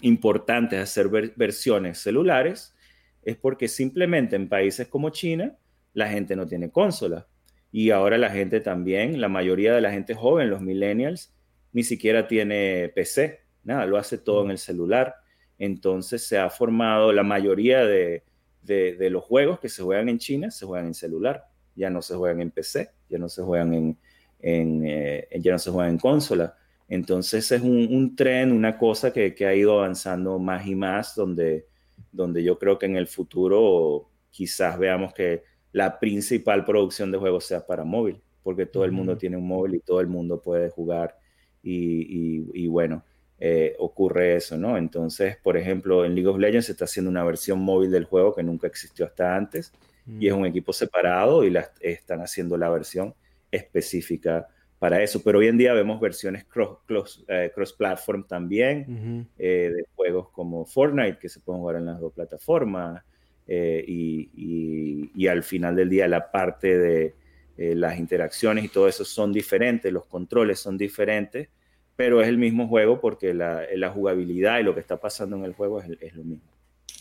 importante 0.01 0.79
hacer 0.79 1.09
versiones 1.37 1.99
celulares 1.99 2.75
es 3.23 3.37
porque 3.37 3.69
simplemente 3.69 4.37
en 4.37 4.49
países 4.49 4.89
como 4.89 5.11
China 5.11 5.57
la 5.93 6.09
gente 6.09 6.37
no 6.37 6.47
tiene 6.47 6.71
consola. 6.71 7.27
Y 7.71 7.91
ahora 7.91 8.17
la 8.17 8.31
gente 8.31 8.61
también, 8.61 9.21
la 9.21 9.29
mayoría 9.29 9.75
de 9.75 9.81
la 9.81 9.91
gente 9.91 10.15
joven, 10.15 10.49
los 10.49 10.63
millennials, 10.63 11.35
ni 11.73 11.83
siquiera 11.83 12.27
tiene 12.27 12.91
PC, 12.95 13.41
nada, 13.65 13.85
lo 13.85 13.99
hace 13.99 14.19
todo 14.19 14.45
en 14.45 14.53
el 14.53 14.59
celular. 14.59 15.17
Entonces 15.59 16.27
se 16.27 16.39
ha 16.39 16.49
formado 16.49 17.13
la 17.13 17.23
mayoría 17.23 17.85
de, 17.85 18.25
los 18.65 19.25
juegos 19.25 19.61
que 19.61 19.69
se 19.69 19.83
juegan 19.83 20.09
en 20.09 20.19
China, 20.19 20.51
se 20.51 20.65
juegan 20.65 20.87
en 20.87 20.95
celular, 20.95 21.45
ya 21.75 21.91
no 21.91 22.01
se 22.01 22.15
juegan 22.15 22.41
en 22.41 22.51
PC, 22.51 22.91
ya 23.09 23.19
no 23.19 23.29
se 23.29 23.43
juegan 23.43 23.75
en, 23.75 23.99
eh, 24.41 25.29
ya 25.41 25.53
no 25.53 25.59
se 25.59 25.71
juegan 25.71 25.93
en 25.93 25.99
consola. 25.99 26.57
Entonces 26.89 27.53
es 27.53 27.61
un, 27.61 28.17
tren, 28.17 28.51
una 28.51 28.79
cosa 28.79 29.13
que, 29.13 29.35
ha 29.47 29.55
ido 29.55 29.79
avanzando 29.79 30.39
más 30.39 30.67
y 30.67 30.75
más, 30.75 31.15
donde, 31.15 31.67
donde 32.11 32.43
yo 32.43 32.59
creo 32.59 32.79
que 32.79 32.87
en 32.87 32.97
el 32.97 33.07
futuro 33.07 34.09
quizás 34.31 34.79
veamos 34.79 35.13
que 35.13 35.43
la 35.73 35.99
principal 35.99 36.65
producción 36.65 37.13
de 37.13 37.19
juegos 37.19 37.45
sea 37.45 37.67
para 37.67 37.85
móvil, 37.85 38.21
porque 38.43 38.65
todo 38.65 38.85
el 38.85 38.93
mundo 38.93 39.19
tiene 39.19 39.37
un 39.37 39.47
móvil 39.47 39.75
y 39.75 39.81
todo 39.81 40.01
el 40.01 40.07
mundo 40.07 40.41
puede 40.41 40.71
jugar 40.71 41.19
y, 41.63 42.67
bueno, 42.69 43.05
eh, 43.39 43.77
ocurre 43.79 44.37
eso, 44.37 44.57
¿no? 44.57 44.79
Entonces, 44.79 45.37
por 45.37 45.59
ejemplo, 45.59 46.07
en 46.07 46.15
League 46.15 46.29
of 46.29 46.39
Legends 46.39 46.67
se 46.67 46.73
está 46.73 46.87
haciendo 46.87 47.11
una 47.11 47.23
versión 47.25 47.61
móvil 47.61 47.91
del 47.91 48.05
juego 48.05 48.35
que 48.35 48.43
nunca 48.43 48.67
existió 48.67 49.05
hasta 49.05 49.37
antes 49.37 49.73
y 50.19 50.27
es 50.27 50.33
un 50.33 50.47
equipo 50.47 50.73
separado 50.73 51.45
y 51.45 51.51
la, 51.51 51.71
están 51.81 52.23
haciendo 52.23 52.57
la 52.57 52.71
versión 52.71 53.15
específica 53.51 54.49
para 54.79 55.03
eso. 55.03 55.23
Pero 55.23 55.39
hoy 55.39 55.49
en 55.49 55.59
día 55.59 55.73
vemos 55.73 56.01
versiones 56.01 56.45
eh, 56.45 57.53
cross-platform 57.55 58.27
también 58.27 59.29
eh, 59.39 59.73
de 59.75 59.87
juegos 59.95 60.31
como 60.31 60.65
Fortnite 60.65 61.19
que 61.19 61.29
se 61.29 61.41
pueden 61.41 61.61
jugar 61.61 61.77
en 61.77 61.87
las 61.87 62.01
dos 62.01 62.13
plataformas. 62.13 63.03
Eh, 63.47 63.85
y, 63.87 65.27
al 65.27 65.43
final 65.43 65.77
del 65.77 65.91
día 65.91 66.09
la 66.09 66.31
parte 66.31 66.79
de 66.79 67.15
las 67.57 67.99
interacciones 67.99 68.65
y 68.65 68.69
todo 68.69 68.89
eso 68.89 69.05
son 69.05 69.33
diferentes, 69.33 69.93
los 69.93 70.07
controles 70.07 70.61
son 70.61 70.79
diferentes, 70.79 71.49
pero 71.97 72.23
es 72.23 72.29
el 72.29 72.39
mismo 72.39 72.69
juego 72.69 73.01
porque 73.01 73.35
la, 73.35 73.63
la 73.75 73.91
jugabilidad 73.91 74.61
y 74.61 74.63
lo 74.63 74.75
que 74.75 74.81
está 74.81 74.99
pasando 74.99 75.37
en 75.37 75.45
el 75.45 75.55
juego 75.55 75.81
es, 75.81 75.91
es 76.01 76.15
lo 76.15 76.25
mismo. 76.25 76.49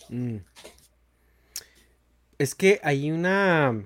Mm. 0.09 0.38
Es 2.38 2.55
que 2.55 2.80
hay 2.84 3.11
una... 3.11 3.86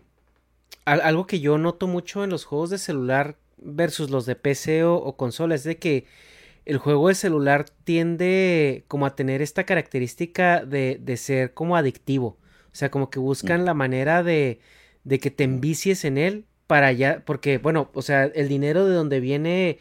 Algo 0.85 1.27
que 1.27 1.39
yo 1.39 1.57
noto 1.57 1.87
mucho 1.87 2.23
en 2.23 2.31
los 2.31 2.45
juegos 2.45 2.71
de 2.71 2.77
celular 2.77 3.35
versus 3.62 4.09
los 4.09 4.26
de 4.26 4.36
PC 4.36 4.84
o, 4.84 4.95
o 4.95 5.16
consola 5.18 5.55
es 5.55 5.64
de 5.64 5.78
que 5.78 6.05
el 6.66 6.78
juego 6.78 7.07
de 7.07 7.16
celular 7.16 7.66
tiende 7.84 8.86
como 8.88 9.05
a 9.05 9.16
tener 9.16 9.41
esta 9.41 9.66
característica 9.66 10.66
de, 10.66 10.99
de 11.01 11.18
ser 11.18 11.53
como 11.53 11.76
adictivo. 11.76 12.38
O 12.72 12.76
sea, 12.76 12.91
como 12.91 13.09
que 13.09 13.20
buscan 13.20 13.62
mm. 13.62 13.66
la 13.66 13.74
manera 13.74 14.24
de, 14.24 14.59
de 15.03 15.20
que 15.20 15.32
te 15.32 15.43
envicies 15.43 16.05
en 16.05 16.18
él 16.18 16.45
para 16.68 16.88
allá, 16.88 17.24
porque 17.26 17.57
bueno, 17.57 17.89
o 17.93 18.01
sea, 18.01 18.26
el 18.26 18.47
dinero 18.47 18.86
de 18.86 18.95
donde 18.95 19.20
viene 19.20 19.80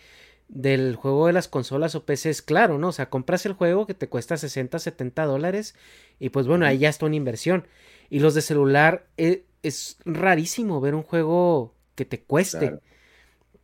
del 0.48 0.96
juego 0.96 1.28
de 1.28 1.32
las 1.32 1.46
consolas 1.46 1.94
o 1.94 2.04
PC 2.04 2.30
es 2.30 2.42
claro, 2.42 2.78
¿no? 2.78 2.88
O 2.88 2.92
sea, 2.92 3.08
compras 3.08 3.46
el 3.46 3.52
juego 3.52 3.86
que 3.86 3.94
te 3.94 4.08
cuesta 4.08 4.36
60, 4.36 4.78
70 4.78 5.24
dólares 5.24 5.76
y 6.18 6.30
pues 6.30 6.48
bueno, 6.48 6.66
ahí 6.66 6.78
ya 6.78 6.88
está 6.88 7.06
una 7.06 7.14
inversión. 7.14 7.66
Y 8.08 8.18
los 8.18 8.34
de 8.34 8.42
celular 8.42 9.06
eh, 9.16 9.44
es, 9.62 9.98
rarísimo 10.04 10.80
ver 10.80 10.96
un 10.96 11.04
juego 11.04 11.74
que 11.94 12.04
te 12.04 12.22
cueste. 12.22 12.80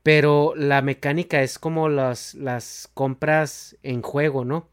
Pero 0.07 0.53
la 0.55 0.83
mecánica 0.83 1.43
es 1.43 1.59
como 1.59 1.89
las, 1.89 2.37
las 2.37 2.89
compras 2.95 3.77
en 3.83 4.03
juego, 4.03 4.45
¿no? 4.45 4.71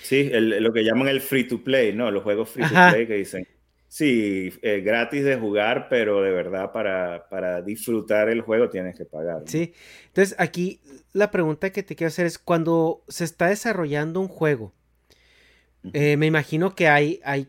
Sí, 0.00 0.30
lo 0.32 0.72
que 0.72 0.84
llaman 0.84 1.08
el 1.08 1.20
free 1.20 1.46
to 1.46 1.62
play, 1.62 1.92
¿no? 1.92 2.10
Los 2.10 2.22
juegos 2.22 2.48
free 2.48 2.62
to 2.62 2.74
play 2.90 3.06
que 3.06 3.16
dicen, 3.16 3.46
sí, 3.88 4.50
eh, 4.62 4.80
gratis 4.80 5.22
de 5.22 5.36
jugar, 5.36 5.88
pero 5.90 6.22
de 6.22 6.30
verdad 6.30 6.72
para, 6.72 7.28
para, 7.28 7.60
disfrutar 7.60 8.30
el 8.30 8.40
juego 8.40 8.70
tienes 8.70 8.96
que 8.96 9.04
pagar. 9.04 9.42
Sí, 9.44 9.74
entonces 10.06 10.34
aquí 10.38 10.80
la 11.12 11.30
pregunta 11.30 11.68
que 11.68 11.82
te 11.82 11.94
quiero 11.94 12.08
hacer 12.08 12.24
es, 12.24 12.38
cuando 12.38 13.04
se 13.06 13.24
está 13.24 13.48
desarrollando 13.48 14.18
un 14.18 14.28
juego, 14.28 14.72
eh, 15.92 16.16
me 16.16 16.24
imagino 16.24 16.74
que 16.74 16.88
hay, 16.88 17.20
hay 17.22 17.48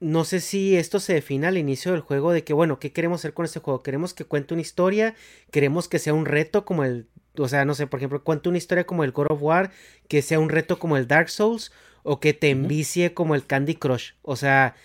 no 0.00 0.24
sé 0.24 0.40
si 0.40 0.76
esto 0.76 1.00
se 1.00 1.14
define 1.14 1.46
al 1.48 1.58
inicio 1.58 1.92
del 1.92 2.00
juego 2.00 2.32
de 2.32 2.44
que, 2.44 2.52
bueno, 2.52 2.78
¿qué 2.78 2.92
queremos 2.92 3.20
hacer 3.20 3.34
con 3.34 3.44
este 3.44 3.60
juego? 3.60 3.82
¿Queremos 3.82 4.14
que 4.14 4.24
cuente 4.24 4.54
una 4.54 4.60
historia? 4.60 5.14
¿Queremos 5.50 5.88
que 5.88 5.98
sea 5.98 6.14
un 6.14 6.26
reto 6.26 6.64
como 6.64 6.84
el, 6.84 7.08
o 7.36 7.48
sea, 7.48 7.64
no 7.64 7.74
sé, 7.74 7.86
por 7.86 7.98
ejemplo, 7.98 8.22
cuente 8.22 8.48
una 8.48 8.58
historia 8.58 8.84
como 8.84 9.04
el 9.04 9.12
God 9.12 9.26
of 9.30 9.42
War, 9.42 9.72
que 10.08 10.22
sea 10.22 10.38
un 10.38 10.50
reto 10.50 10.78
como 10.78 10.96
el 10.96 11.08
Dark 11.08 11.30
Souls 11.30 11.72
o 12.04 12.20
que 12.20 12.32
te 12.34 12.50
envicie 12.50 13.12
como 13.14 13.34
el 13.34 13.46
Candy 13.46 13.74
Crush? 13.74 14.12
O 14.22 14.36
sea, 14.36 14.76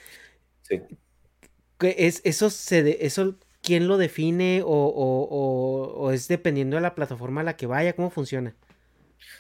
sí. 0.61 0.82
es, 1.82 2.22
eso, 2.24 2.49
se 2.49 3.05
eso 3.05 3.36
quién 3.61 3.88
lo 3.88 3.97
define 3.97 4.61
o, 4.64 4.68
o, 4.68 5.93
o 5.95 6.11
es 6.11 6.28
dependiendo 6.28 6.76
de 6.78 6.82
la 6.82 6.95
plataforma 6.95 7.41
a 7.41 7.43
la 7.43 7.55
que 7.57 7.68
vaya? 7.68 7.95
¿Cómo 7.95 8.09
funciona? 8.09 8.55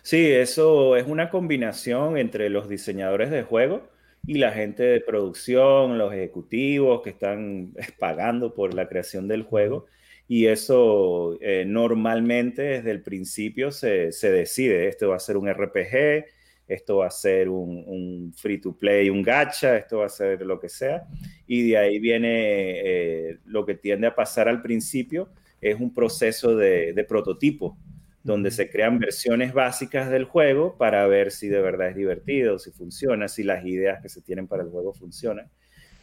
Sí, 0.01 0.31
eso 0.31 0.95
es 0.97 1.07
una 1.07 1.29
combinación 1.29 2.17
entre 2.17 2.49
los 2.49 2.69
diseñadores 2.69 3.31
de 3.31 3.43
juego 3.43 3.92
y 4.25 4.35
la 4.35 4.51
gente 4.51 4.83
de 4.83 5.01
producción, 5.01 5.97
los 5.97 6.13
ejecutivos 6.13 7.01
que 7.01 7.09
están 7.09 7.73
pagando 7.99 8.53
por 8.53 8.73
la 8.73 8.87
creación 8.87 9.27
del 9.27 9.43
juego. 9.43 9.85
Y 10.27 10.45
eso 10.45 11.37
eh, 11.41 11.65
normalmente 11.67 12.61
desde 12.61 12.91
el 12.91 13.01
principio 13.01 13.71
se, 13.71 14.11
decide, 14.21 14.87
esto 14.87 15.09
va 15.09 15.17
a 15.17 15.19
ser 15.19 15.35
un 15.35 15.51
RPG, 15.51 16.25
esto 16.67 16.97
va 16.97 17.07
a 17.07 17.11
ser 17.11 17.49
un, 17.49 18.33
free 18.35 18.59
to 18.59 18.73
play, 18.77 19.09
un 19.09 19.21
gacha, 19.21 19.77
esto 19.77 19.99
va 19.99 20.05
a 20.05 20.09
ser 20.09 20.41
lo 20.43 20.59
que 20.59 20.69
sea. 20.69 21.03
Y 21.45 21.69
de 21.69 21.77
ahí 21.77 21.99
viene 21.99 22.29
eh, 22.29 23.39
lo 23.45 23.65
que 23.65 23.75
tiende 23.75 24.07
a 24.07 24.15
pasar 24.15 24.47
al 24.47 24.61
principio, 24.61 25.29
es 25.59 25.79
un 25.79 25.93
proceso 25.93 26.55
de, 26.55 26.93
de 26.93 27.03
prototipo 27.03 27.77
donde 28.23 28.51
se 28.51 28.69
crean 28.69 28.99
versiones 28.99 29.53
básicas 29.53 30.09
del 30.09 30.23
juego 30.23 30.77
para 30.77 31.05
ver 31.07 31.31
si 31.31 31.49
de 31.49 31.61
verdad 31.61 31.89
es 31.89 31.95
divertido, 31.95 32.57
si 32.57 32.71
funciona, 32.71 33.27
si 33.27 33.43
las 33.43 33.65
ideas 33.65 34.01
que 34.01 34.09
se 34.09 34.21
tienen 34.21 34.47
para 34.47 34.63
el 34.63 34.69
juego 34.69 34.93
funcionan. 34.93 35.49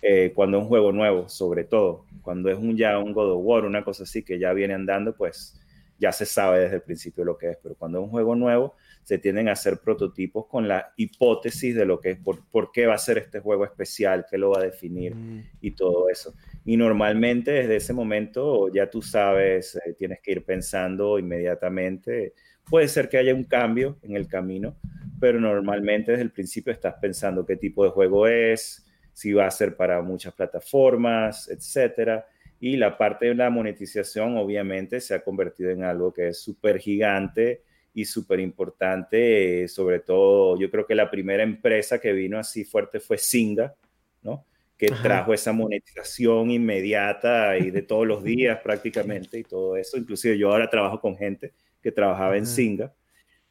Eh, 0.02 0.32
cuando 0.34 0.58
es 0.58 0.62
un 0.62 0.68
juego 0.68 0.92
nuevo, 0.92 1.28
sobre 1.28 1.64
todo, 1.64 2.04
cuando 2.22 2.50
es 2.50 2.58
un 2.58 2.76
ya 2.76 2.98
un 2.98 3.12
God 3.12 3.32
of 3.32 3.40
War, 3.42 3.64
una 3.64 3.84
cosa 3.84 4.04
así 4.04 4.22
que 4.22 4.38
ya 4.38 4.52
viene 4.52 4.74
andando, 4.74 5.14
pues 5.14 5.58
ya 5.98 6.12
se 6.12 6.26
sabe 6.26 6.60
desde 6.60 6.76
el 6.76 6.82
principio 6.82 7.24
lo 7.24 7.36
que 7.36 7.50
es, 7.50 7.58
pero 7.62 7.74
cuando 7.74 7.98
es 7.98 8.04
un 8.04 8.10
juego 8.10 8.34
nuevo, 8.34 8.74
se 9.02 9.18
tienden 9.18 9.48
a 9.48 9.52
hacer 9.52 9.78
prototipos 9.78 10.46
con 10.46 10.68
la 10.68 10.92
hipótesis 10.96 11.74
de 11.74 11.84
lo 11.84 12.00
que 12.00 12.10
es, 12.10 12.18
por, 12.18 12.70
qué 12.72 12.86
va 12.86 12.94
a 12.94 12.98
ser 12.98 13.18
este 13.18 13.40
juego 13.40 13.64
especial, 13.64 14.26
qué 14.30 14.38
lo 14.38 14.50
va 14.50 14.60
a 14.60 14.64
definir 14.64 15.14
mm. 15.14 15.44
y 15.60 15.72
todo 15.72 16.08
eso. 16.08 16.34
Y 16.64 16.76
normalmente 16.76 17.50
desde 17.50 17.76
ese 17.76 17.92
momento 17.92 18.72
ya 18.72 18.88
tú 18.88 19.02
sabes, 19.02 19.76
eh, 19.76 19.94
tienes 19.98 20.20
que 20.20 20.32
ir 20.32 20.44
pensando 20.44 21.18
inmediatamente. 21.18 22.34
Puede 22.68 22.88
ser 22.88 23.08
que 23.08 23.18
haya 23.18 23.34
un 23.34 23.44
cambio 23.44 23.98
en 24.02 24.14
el 24.14 24.28
camino, 24.28 24.76
pero 25.18 25.40
normalmente 25.40 26.12
desde 26.12 26.24
el 26.24 26.30
principio 26.30 26.72
estás 26.72 26.94
pensando 27.00 27.44
qué 27.44 27.56
tipo 27.56 27.84
de 27.84 27.90
juego 27.90 28.28
es, 28.28 28.86
si 29.12 29.32
va 29.32 29.46
a 29.46 29.50
ser 29.50 29.76
para 29.76 30.00
muchas 30.02 30.34
plataformas, 30.34 31.48
etcétera. 31.48 32.26
Y 32.60 32.76
la 32.76 32.96
parte 32.96 33.26
de 33.26 33.34
la 33.34 33.50
monetización 33.50 34.36
obviamente 34.36 35.00
se 35.00 35.14
ha 35.14 35.24
convertido 35.24 35.70
en 35.70 35.82
algo 35.82 36.12
que 36.12 36.28
es 36.28 36.40
súper 36.40 36.78
gigante 36.78 37.62
y 37.92 38.04
súper 38.04 38.40
importante, 38.40 39.66
sobre 39.68 40.00
todo 40.00 40.58
yo 40.58 40.70
creo 40.70 40.86
que 40.86 40.94
la 40.94 41.10
primera 41.10 41.42
empresa 41.42 42.00
que 42.00 42.12
vino 42.12 42.38
así 42.38 42.64
fuerte 42.64 43.00
fue 43.00 43.18
Singa, 43.18 43.74
¿no? 44.22 44.46
que 44.80 44.86
trajo 44.86 45.34
esa 45.34 45.52
monetización 45.52 46.50
inmediata 46.50 47.58
y 47.58 47.70
de 47.70 47.82
todos 47.82 48.06
los 48.06 48.24
días 48.24 48.60
prácticamente 48.64 49.38
y 49.38 49.44
todo 49.44 49.76
eso. 49.76 49.98
Inclusive 49.98 50.38
yo 50.38 50.50
ahora 50.50 50.70
trabajo 50.70 50.98
con 50.98 51.18
gente 51.18 51.52
que 51.82 51.92
trabajaba 51.92 52.38
en 52.38 52.46
Singa 52.46 52.90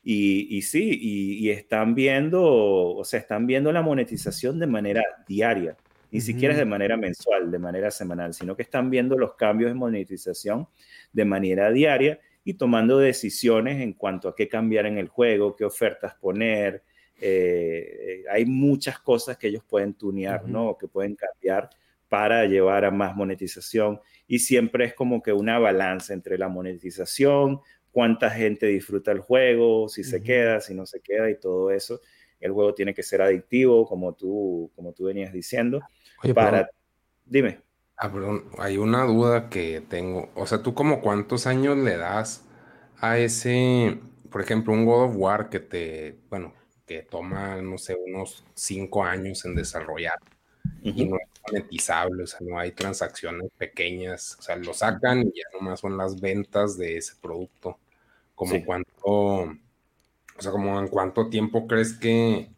y, 0.02 0.58
y 0.58 0.64
sí, 0.64 0.98
y, 1.00 1.50
están 1.52 1.94
viendo, 1.94 2.42
o 2.44 3.04
sea, 3.04 3.20
están 3.20 3.46
viendo 3.46 3.72
la 3.72 3.84
monetización 3.84 4.58
de 4.58 4.66
manera 4.66 5.04
diaria, 5.28 5.78
ni 6.10 6.20
siquiera 6.20 6.56
es 6.56 6.60
de 6.60 6.66
manera 6.66 6.98
mensual, 6.98 7.52
de 7.52 7.60
manera 7.60 7.92
semanal, 7.92 8.34
sino 8.34 8.56
que 8.56 8.64
están 8.64 8.90
viendo 8.90 9.16
los 9.16 9.36
cambios 9.36 9.70
de 9.70 9.76
monetización 9.76 10.68
de 11.14 11.26
manera 11.26 11.70
diaria 11.70 12.20
y 12.44 12.56
tomando 12.56 12.98
decisiones 12.98 13.82
en 13.82 13.94
cuanto 13.94 14.30
a 14.30 14.36
qué 14.36 14.48
cambiar 14.48 14.86
en 14.86 14.98
el 14.98 15.08
juego, 15.08 15.56
qué 15.56 15.66
ofertas 15.66 16.16
poner, 16.16 16.84
eh, 17.22 18.24
hay 18.30 18.46
muchas 18.46 19.00
cosas 19.00 19.38
que 19.38 19.48
ellos 19.48 19.64
pueden 19.68 19.94
tunear, 19.94 20.48
¿no? 20.48 20.78
Que 20.78 20.88
pueden 20.88 21.16
cambiar 21.16 21.70
para 22.08 22.46
llevar 22.46 22.86
a 22.86 22.92
más 22.92 23.16
monetización. 23.16 24.00
Y 24.28 24.40
siempre 24.40 24.86
es 24.86 24.94
como 24.94 25.22
que 25.22 25.34
una 25.34 25.60
balanza 25.60 26.14
entre 26.14 26.38
la 26.38 26.48
monetización, 26.48 27.60
cuánta 27.92 28.30
gente 28.30 28.68
disfruta 28.68 29.12
el 29.12 29.20
juego, 29.20 29.90
si 29.90 30.04
se 30.04 30.24
queda, 30.24 30.62
si 30.62 30.74
no 30.74 30.86
se 30.86 31.02
queda 31.02 31.30
y 31.30 31.40
todo 31.40 31.72
eso. 31.72 32.02
El 32.40 32.52
juego 32.52 32.74
tiene 32.74 32.94
que 32.94 33.04
ser 33.04 33.22
adictivo, 33.22 33.86
como 33.86 34.14
tú, 34.14 34.72
como 34.76 34.94
tú 34.94 35.06
venías 35.06 35.34
diciendo. 35.34 35.82
para... 36.34 36.70
Dime. 37.26 37.69
Ah, 38.02 38.10
hay 38.60 38.78
una 38.78 39.04
duda 39.04 39.50
que 39.50 39.82
tengo. 39.82 40.30
O 40.36 40.46
sea, 40.48 40.62
¿tú 40.64 40.74
como 40.74 41.02
cuántos 41.02 41.48
años 41.48 41.78
le 41.78 41.98
das 41.98 42.46
a 42.98 43.18
ese, 43.18 44.00
por 44.32 44.42
ejemplo, 44.42 44.74
un 44.74 44.86
God 44.86 45.10
of 45.10 45.16
War 45.18 45.50
que 45.50 45.60
te, 45.60 46.18
bueno, 46.30 46.54
que 46.86 47.02
toma, 47.04 47.58
no 47.62 47.78
sé, 47.78 47.96
unos 47.96 48.46
cinco 48.56 49.04
años 49.04 49.44
en 49.46 49.56
desarrollar 49.56 50.18
y 50.84 51.06
no 51.06 51.18
es 51.18 51.30
monetizable, 51.52 52.24
o 52.24 52.28
sea, 52.28 52.40
no 52.42 52.60
hay 52.60 52.72
transacciones 52.74 53.50
pequeñas, 53.58 54.38
o 54.40 54.42
sea, 54.44 54.56
lo 54.58 54.74
sacan 54.74 55.22
y 55.22 55.34
ya 55.40 55.46
nomás 55.54 55.82
son 55.82 55.98
las 55.98 56.20
ventas 56.22 56.78
de 56.78 56.98
ese 56.98 57.16
producto. 57.22 57.78
Como 58.36 58.64
cuánto, 58.66 58.92
o 59.06 59.56
sea, 60.40 60.52
como 60.52 60.80
en 60.80 60.88
cuánto 60.88 61.30
tiempo 61.30 61.68
crees 61.68 61.94
que 61.94 62.50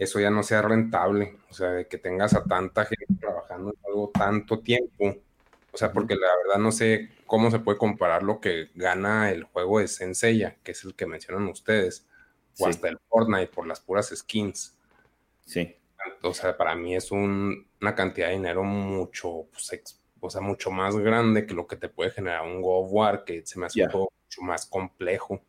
eso 0.00 0.18
ya 0.18 0.30
no 0.30 0.42
sea 0.42 0.62
rentable, 0.62 1.36
o 1.50 1.52
sea, 1.52 1.72
de 1.72 1.86
que 1.86 1.98
tengas 1.98 2.32
a 2.32 2.42
tanta 2.42 2.86
gente 2.86 3.14
trabajando 3.20 3.70
en 3.70 3.76
algo 3.86 4.10
tanto 4.14 4.60
tiempo, 4.60 5.14
o 5.70 5.76
sea, 5.76 5.92
porque 5.92 6.14
la 6.14 6.26
verdad 6.42 6.58
no 6.58 6.72
sé 6.72 7.10
cómo 7.26 7.50
se 7.50 7.58
puede 7.58 7.76
comparar 7.76 8.22
lo 8.22 8.40
que 8.40 8.70
gana 8.74 9.30
el 9.30 9.44
juego 9.44 9.78
de 9.78 9.88
Senseiya, 9.88 10.56
que 10.62 10.72
es 10.72 10.84
el 10.84 10.94
que 10.94 11.04
mencionan 11.04 11.46
ustedes, 11.48 12.06
o 12.58 12.66
hasta 12.66 12.88
el 12.88 12.98
Fortnite 13.10 13.48
por 13.48 13.66
las 13.66 13.80
puras 13.80 14.08
skins. 14.08 14.74
Sí. 15.44 15.76
O 16.22 16.32
sea, 16.32 16.56
para 16.56 16.74
mí 16.74 16.96
es 16.96 17.12
una 17.12 17.94
cantidad 17.94 18.28
de 18.28 18.36
dinero 18.36 18.64
mucho, 18.64 19.48
pues, 19.52 19.98
o 20.18 20.30
sea, 20.30 20.40
mucho 20.40 20.70
más 20.70 20.96
grande 20.96 21.44
que 21.44 21.52
lo 21.52 21.66
que 21.66 21.76
te 21.76 21.90
puede 21.90 22.10
generar 22.10 22.46
un 22.46 22.62
of 22.64 22.88
War, 22.90 23.24
que 23.24 23.44
se 23.44 23.58
me 23.58 23.66
hace 23.66 23.86
mucho 23.86 24.08
más 24.40 24.64
complejo. 24.64 25.42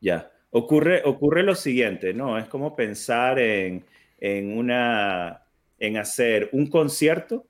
Ya. 0.00 0.28
Ocurre, 0.54 1.02
ocurre 1.04 1.42
lo 1.42 1.54
siguiente, 1.54 2.12
¿no? 2.14 2.38
Es 2.38 2.46
como 2.46 2.76
pensar 2.76 3.38
en, 3.38 3.84
en, 4.20 4.56
una, 4.56 5.42
en 5.78 5.96
hacer 5.96 6.50
un 6.52 6.68
concierto 6.68 7.46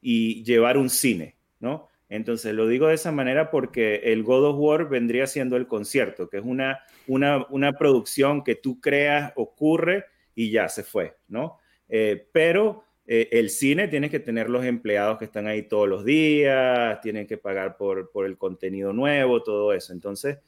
y 0.00 0.42
llevar 0.42 0.78
un 0.78 0.90
cine, 0.90 1.36
¿no? 1.60 1.88
Entonces 2.08 2.54
lo 2.54 2.66
digo 2.66 2.88
de 2.88 2.94
esa 2.94 3.12
manera 3.12 3.50
porque 3.50 3.96
el 4.04 4.22
God 4.22 4.46
of 4.46 4.56
War 4.58 4.88
vendría 4.88 5.26
siendo 5.26 5.56
el 5.56 5.66
concierto, 5.66 6.28
que 6.28 6.38
es 6.38 6.44
una, 6.44 6.80
una, 7.06 7.72
producción 7.78 8.42
que 8.42 8.54
tú 8.54 8.80
creas, 8.80 9.32
ocurre 9.36 10.06
y 10.34 10.50
ya 10.50 10.68
se 10.68 10.84
fue, 10.84 11.16
¿no? 11.28 11.58
Eh, 11.88 12.26
pero 12.32 12.84
eh, 13.06 13.28
el 13.32 13.50
cine 13.50 13.88
tiene 13.88 14.08
que 14.08 14.20
tener 14.20 14.48
los 14.48 14.64
empleados 14.64 15.18
que 15.18 15.26
están 15.26 15.46
ahí 15.46 15.62
todos 15.62 15.88
los 15.88 16.04
días, 16.04 17.00
tienen 17.02 17.26
que 17.26 17.38
pagar 17.38 17.76
por, 17.76 18.10
el 18.24 18.38
contenido 18.38 18.92
nuevo, 18.92 19.42
todo 19.42 19.72
eso. 19.74 19.92
Entonces, 19.92 20.38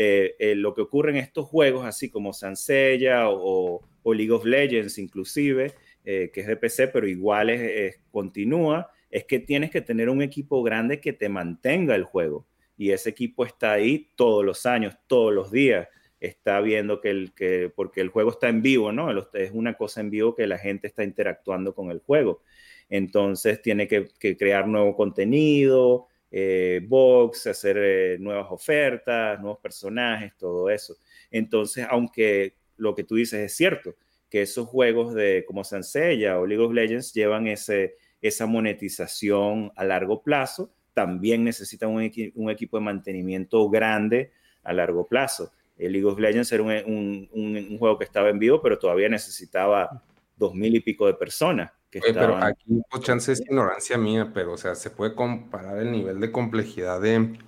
eh, 0.00 0.36
eh, 0.38 0.54
lo 0.54 0.74
que 0.74 0.82
ocurre 0.82 1.10
en 1.10 1.16
estos 1.16 1.46
juegos, 1.46 1.84
así 1.84 2.08
como 2.08 2.32
Sansella 2.32 3.28
o, 3.28 3.82
o 4.04 4.14
League 4.14 4.30
of 4.30 4.44
Legends 4.44 4.96
inclusive, 4.98 5.74
que 6.04 6.30
es 6.34 6.46
de 6.46 6.56
PC, 6.56 6.88
pero 6.88 7.06
igual 7.06 7.50
es, 7.50 8.00
continúa, 8.10 8.90
es 9.10 9.24
que 9.24 9.40
tienes 9.40 9.70
que 9.70 9.82
tener 9.82 10.08
un 10.08 10.22
equipo 10.22 10.62
grande 10.62 11.00
que 11.00 11.12
te 11.12 11.28
mantenga 11.28 11.94
el 11.94 12.04
juego. 12.04 12.46
Y 12.78 12.92
ese 12.92 13.10
equipo 13.10 13.44
está 13.44 13.72
ahí 13.72 14.08
todos 14.16 14.42
los 14.42 14.64
años, 14.64 14.96
todos 15.06 15.34
los 15.34 15.50
días 15.50 15.88
está 16.20 16.60
viendo 16.60 17.00
que 17.00 17.10
el 17.10 17.34
que, 17.34 17.70
porque 17.74 18.00
el 18.00 18.08
juego 18.08 18.30
está 18.30 18.48
en 18.48 18.62
vivo, 18.62 18.92
¿no? 18.92 19.10
Es 19.34 19.50
una 19.52 19.74
cosa 19.74 20.00
en 20.00 20.10
vivo 20.10 20.34
que 20.34 20.46
la 20.46 20.58
gente 20.58 20.86
está 20.86 21.04
interactuando 21.04 21.74
con 21.74 21.90
el 21.90 21.98
juego. 21.98 22.42
Entonces 22.88 23.60
tiene 23.60 23.86
que, 23.86 24.08
crear 24.36 24.66
nuevo 24.66 24.96
contenido, 24.96 26.06
eh, 26.30 26.80
box, 26.86 27.46
hacer 27.46 27.76
eh, 27.78 28.16
nuevas 28.18 28.46
ofertas, 28.50 29.40
nuevos 29.40 29.58
personajes, 29.60 30.32
todo 30.36 30.70
eso. 30.70 30.96
Entonces, 31.30 31.86
aunque 31.88 32.54
lo 32.76 32.94
que 32.94 33.04
tú 33.04 33.16
dices 33.16 33.40
es 33.40 33.56
cierto, 33.56 33.94
que 34.30 34.42
esos 34.42 34.68
juegos 34.68 35.14
de 35.14 35.44
como 35.46 35.64
Sansella 35.64 36.38
o 36.38 36.46
League 36.46 36.62
of 36.62 36.72
Legends 36.72 37.12
llevan 37.12 37.46
ese, 37.46 37.96
esa 38.20 38.46
monetización 38.46 39.72
a 39.74 39.84
largo 39.84 40.22
plazo, 40.22 40.70
también 40.92 41.44
necesitan 41.44 41.90
un, 41.90 42.10
un 42.34 42.50
equipo 42.50 42.78
de 42.78 42.84
mantenimiento 42.84 43.68
grande 43.70 44.32
a 44.62 44.72
largo 44.72 45.06
plazo. 45.06 45.52
El 45.78 45.92
League 45.92 46.06
of 46.06 46.18
Legends 46.18 46.50
era 46.52 46.62
un, 46.62 47.76
juego 47.78 47.98
que 47.98 48.04
estaba 48.04 48.28
en 48.30 48.38
vivo, 48.38 48.60
pero 48.60 48.78
todavía 48.78 49.08
necesitaba 49.08 50.02
dos 50.36 50.54
mil 50.54 50.74
y 50.74 50.80
pico 50.80 51.06
de 51.06 51.14
personas. 51.14 51.70
Que 51.90 52.00
Pero 52.00 52.36
aquí, 52.36 52.82
pues, 52.90 53.02
chance 53.02 53.32
es 53.32 53.40
ignorancia 53.40 53.96
mía, 53.96 54.30
pero 54.34 54.52
o 54.52 54.56
sea, 54.58 54.74
se 54.74 54.90
puede 54.90 55.14
comparar 55.14 55.78
el 55.78 55.90
nivel 55.90 56.20
de 56.20 56.30
complejidad 56.30 57.00
de 57.00 57.38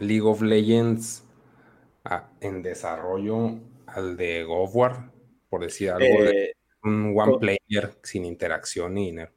League 0.00 0.22
of 0.22 0.42
Legends 0.42 1.24
en 2.40 2.62
desarrollo 2.62 3.58
al 3.86 4.16
de 4.16 4.44
God 4.44 4.64
of 4.64 4.76
War, 4.76 5.10
por 5.48 5.62
decir 5.62 5.90
algo, 5.90 6.22
de 6.24 6.44
eh, 6.44 6.52
un 6.82 7.14
one 7.16 7.38
player 7.38 7.94
sin 8.02 8.24
interacción 8.24 8.94
ni 8.94 9.06
dinero. 9.06 9.32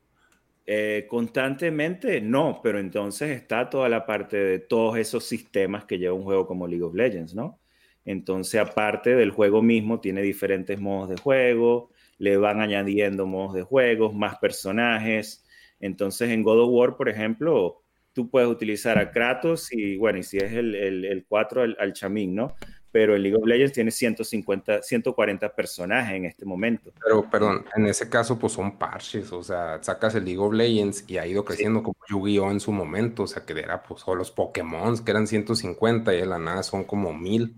Eh, 0.65 1.07
constantemente 1.09 2.21
no, 2.21 2.59
pero 2.61 2.79
entonces 2.79 3.31
está 3.31 3.69
toda 3.69 3.89
la 3.89 4.05
parte 4.05 4.37
de 4.37 4.59
todos 4.59 4.97
esos 4.97 5.25
sistemas 5.25 5.85
que 5.85 5.97
lleva 5.97 6.13
un 6.13 6.23
juego 6.23 6.45
como 6.45 6.67
League 6.67 6.83
of 6.83 6.93
Legends, 6.93 7.33
¿no? 7.33 7.59
Entonces, 8.05 8.61
aparte 8.61 9.15
del 9.15 9.31
juego 9.31 9.61
mismo, 9.61 9.99
tiene 9.99 10.21
diferentes 10.21 10.79
modos 10.79 11.09
de 11.09 11.17
juego, 11.17 11.89
le 12.19 12.37
van 12.37 12.61
añadiendo 12.61 13.25
modos 13.25 13.55
de 13.55 13.63
juego, 13.63 14.13
más 14.13 14.37
personajes. 14.37 15.45
Entonces, 15.79 16.29
en 16.29 16.43
God 16.43 16.59
of 16.63 16.69
War, 16.71 16.97
por 16.97 17.09
ejemplo, 17.09 17.81
tú 18.13 18.29
puedes 18.29 18.49
utilizar 18.49 18.99
a 18.99 19.11
Kratos 19.11 19.71
y, 19.71 19.97
bueno, 19.97 20.19
y 20.19 20.23
si 20.23 20.37
es 20.37 20.51
el, 20.51 20.75
el, 20.75 21.25
4, 21.27 21.63
al, 21.79 21.93
Chamín, 21.93 22.35
¿no? 22.35 22.53
Pero 22.91 23.15
el 23.15 23.23
League 23.23 23.37
of 23.37 23.47
Legends 23.47 23.71
tiene 23.71 23.91
150, 23.91 24.81
140 24.81 25.55
personajes 25.55 26.15
en 26.15 26.25
este 26.25 26.43
momento. 26.43 26.91
Pero, 27.01 27.29
perdón, 27.29 27.63
en 27.75 27.85
ese 27.85 28.09
caso, 28.09 28.37
pues 28.37 28.53
son 28.53 28.77
parches, 28.77 29.31
o 29.31 29.41
sea, 29.41 29.81
sacas 29.81 30.15
el 30.15 30.25
League 30.25 30.39
of 30.39 30.53
Legends 30.53 31.05
y 31.07 31.17
ha 31.17 31.25
ido 31.25 31.45
creciendo 31.45 31.83
como 31.83 31.95
Yu-Gi-Oh! 32.09 32.51
en 32.51 32.59
su 32.59 32.73
momento, 32.73 33.23
o 33.23 33.27
sea, 33.27 33.45
que 33.45 33.53
era, 33.53 33.81
pues, 33.83 34.03
o 34.05 34.15
los 34.15 34.31
Pokémon, 34.31 34.97
que 35.05 35.11
eran 35.11 35.27
150 35.27 36.13
y 36.13 36.17
de 36.19 36.25
la 36.25 36.39
nada 36.39 36.63
son 36.63 36.83
como 36.83 37.13
1000. 37.13 37.55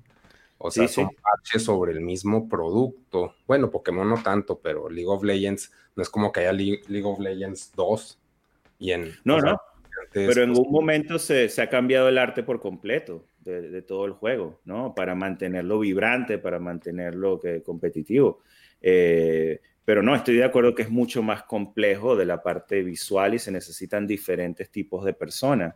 O 0.64 0.72
sea, 0.72 0.88
son 0.88 1.10
parches 1.22 1.64
sobre 1.64 1.92
el 1.94 2.02
mismo 2.02 2.48
producto. 2.48 3.36
Bueno, 3.48 3.72
Pokémon 3.72 4.08
no 4.08 4.22
tanto, 4.22 4.60
pero 4.60 4.90
League 4.90 5.10
of 5.10 5.24
Legends 5.24 5.72
no 5.96 6.04
es 6.04 6.10
como 6.10 6.32
que 6.32 6.42
haya 6.42 6.54
League, 6.54 7.04
of 7.04 7.20
Legends 7.20 7.72
2. 7.76 8.20
Y 8.80 8.92
en, 8.92 9.14
no, 9.24 9.40
no. 9.40 9.60
pero 10.14 10.44
en 10.44 10.54
pues 10.54 10.60
un 10.60 10.72
momento 10.72 11.20
se, 11.20 11.50
ha 11.62 11.70
cambiado 11.70 12.10
el 12.10 12.18
arte 12.18 12.44
por 12.44 12.60
completo 12.60 13.26
de, 13.40 13.82
todo 13.82 14.06
el 14.06 14.14
juego, 14.14 14.60
¿no? 14.66 14.94
Para 14.96 15.16
mantenerlo 15.16 15.80
vibrante, 15.80 16.38
para 16.38 16.60
mantenerlo 16.60 17.40
que, 17.40 17.62
competitivo. 17.64 18.40
Eh, 18.82 19.60
pero 19.84 20.04
no, 20.04 20.16
estoy 20.16 20.36
de 20.36 20.44
acuerdo 20.44 20.76
que 20.76 20.84
es 20.84 20.90
mucho 20.90 21.24
más 21.24 21.44
complejo 21.44 22.16
de 22.16 22.26
la 22.26 22.42
parte 22.42 22.84
visual 22.84 23.34
y 23.34 23.40
se 23.40 23.52
necesitan 23.52 24.08
diferentes 24.08 24.70
tipos 24.70 25.04
de 25.04 25.14
personas. 25.14 25.76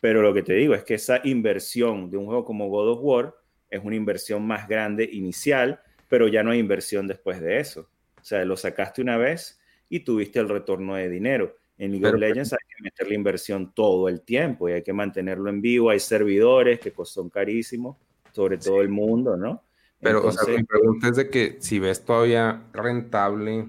Pero 0.00 0.22
lo 0.22 0.32
que 0.32 0.42
te 0.42 0.52
digo 0.52 0.74
es 0.74 0.84
que 0.84 0.94
esa 0.94 1.20
inversión 1.24 2.10
de 2.10 2.18
un 2.18 2.26
juego 2.26 2.44
como 2.44 2.68
God 2.68 2.90
of 2.90 2.98
War 3.02 3.34
es 3.70 3.82
una 3.82 3.96
inversión 3.96 4.46
más 4.46 4.68
grande 4.68 5.08
inicial, 5.10 5.80
pero 6.08 6.28
ya 6.28 6.42
no 6.42 6.50
hay 6.50 6.58
inversión 6.58 7.06
después 7.06 7.40
de 7.40 7.60
eso. 7.60 7.88
O 8.20 8.24
sea, 8.24 8.44
lo 8.44 8.56
sacaste 8.56 9.02
una 9.02 9.16
vez 9.16 9.60
y 9.88 10.00
tuviste 10.00 10.38
el 10.38 10.48
retorno 10.48 10.96
de 10.96 11.08
dinero. 11.08 11.56
En 11.78 11.92
League 11.92 12.06
of 12.06 12.14
Legends 12.14 12.52
hay 12.52 12.58
que 12.68 12.82
meter 12.82 13.08
la 13.08 13.14
inversión 13.14 13.72
todo 13.72 14.08
el 14.08 14.22
tiempo 14.22 14.68
y 14.68 14.72
hay 14.72 14.82
que 14.82 14.92
mantenerlo 14.92 15.48
en 15.48 15.60
vivo. 15.60 15.90
Hay 15.90 16.00
servidores 16.00 16.80
que 16.80 16.92
son 17.04 17.30
carísimos, 17.30 17.96
sobre 18.32 18.58
todo 18.58 18.80
el 18.80 18.88
mundo, 18.88 19.36
¿no? 19.36 19.62
Pero, 20.00 20.26
o 20.26 20.32
sea, 20.32 20.54
mi 20.54 20.64
pregunta 20.64 21.08
es 21.08 21.16
de 21.16 21.30
que 21.30 21.56
si 21.60 21.78
ves 21.78 22.04
todavía 22.04 22.64
rentable 22.72 23.68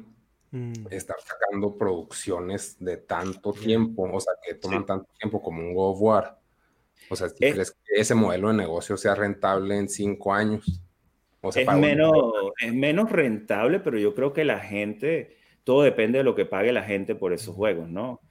mm. 0.52 0.74
estar 0.92 1.16
sacando 1.20 1.76
producciones 1.76 2.78
de 2.80 2.98
tanto 2.98 3.52
tiempo, 3.54 4.10
o 4.12 4.20
sea, 4.20 4.34
que 4.44 4.56
toman 4.56 4.86
tanto 4.86 5.10
tiempo 5.20 5.42
como 5.42 5.62
un 5.62 5.74
God 5.74 5.92
of 5.92 6.02
War, 6.02 6.39
o 7.10 7.16
sea, 7.16 7.30
si 7.30 7.36
crees 7.36 7.72
que 7.72 8.02
ese 8.02 8.16
modelo 8.16 8.50
de 8.50 8.56
negocio 8.56 8.98
sea 8.98 9.16
rentable 9.16 9.78
en 9.78 9.90
cinco 9.90 10.34
años. 10.34 10.82
es, 11.56 11.68
menos, 11.76 12.14
es 12.60 12.74
menos 12.74 13.12
rentable, 13.12 13.80
pero 13.80 13.98
yo 13.98 14.14
creo 14.14 14.34
que 14.34 14.46
la 14.46 14.60
gente, 14.60 15.38
todo 15.64 15.84
depende 15.84 16.20
de 16.20 16.24
lo 16.24 16.36
que 16.36 16.46
pague 16.46 16.72
la 16.72 16.84
gente 16.84 17.16
por 17.16 17.34
esos 17.34 17.56
juegos, 17.56 17.90
¿no? 17.90 18.22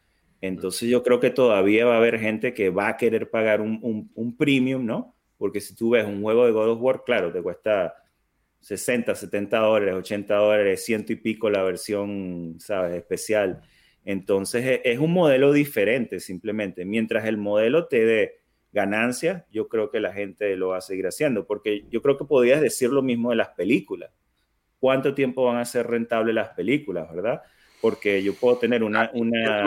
Entonces 0.41 0.89
yo 0.89 1.03
creo 1.03 1.19
que 1.19 1.31
todavía 1.31 1.85
va 1.87 1.95
a 1.95 1.99
haber 1.99 2.19
gente 2.19 2.55
que 2.55 2.71
va 2.71 2.89
a 2.89 2.97
querer 2.97 3.31
pagar 3.31 3.61
un, 3.61 4.11
un, 4.15 4.37
premium, 4.37 4.87
¿no? 4.87 5.17
Porque 5.37 5.61
si 5.61 5.75
tú 5.75 5.91
ves 5.91 6.07
un 6.07 6.23
juego 6.23 6.47
de 6.47 6.53
God 6.53 6.71
of 6.71 6.81
War, 6.81 7.03
claro, 7.05 7.33
te 7.33 7.43
cuesta 7.43 7.95
60, 8.61 9.15
70 9.15 9.59
dólares, 9.59 9.95
80 9.97 10.35
dólares, 10.35 10.85
ciento 10.85 11.13
y 11.13 11.17
pico 11.17 11.51
la 11.51 11.65
versión, 11.65 12.57
¿sabes? 12.61 12.95
Especial. 12.95 13.63
Entonces 14.05 14.65
e, 14.65 14.83
es 14.85 14.99
un 15.01 15.13
modelo 15.13 15.53
diferente 15.53 16.21
simplemente. 16.21 16.85
Mientras 16.85 17.27
el 17.27 17.37
modelo 17.37 17.89
te 17.89 18.05
dé 18.05 18.38
ganancias, 18.73 19.45
yo 19.51 19.69
creo 19.69 19.91
que 19.91 20.01
la 20.01 20.13
gente 20.13 20.57
lo 20.57 20.69
va 20.69 20.79
a 20.79 20.83
seguir 20.83 21.07
haciendo, 21.07 21.47
porque 21.47 21.87
yo 21.91 22.03
creo 22.03 22.17
que 22.19 22.25
podrías 22.25 22.61
decir 22.61 22.91
lo 22.91 23.03
mismo 23.03 23.31
de 23.31 23.37
las 23.37 23.49
películas. 23.51 24.11
¿Cuánto 24.79 25.15
tiempo 25.15 25.45
van 25.45 25.57
a 25.57 25.65
ser 25.65 25.87
rentables 25.87 26.35
las 26.35 26.51
películas, 26.51 27.13
verdad? 27.13 27.43
Porque 27.81 28.23
yo 28.23 28.35
puedo 28.35 28.59
tener 28.59 28.83
una... 28.83 29.05
Ah, 29.05 29.11
una... 29.15 29.65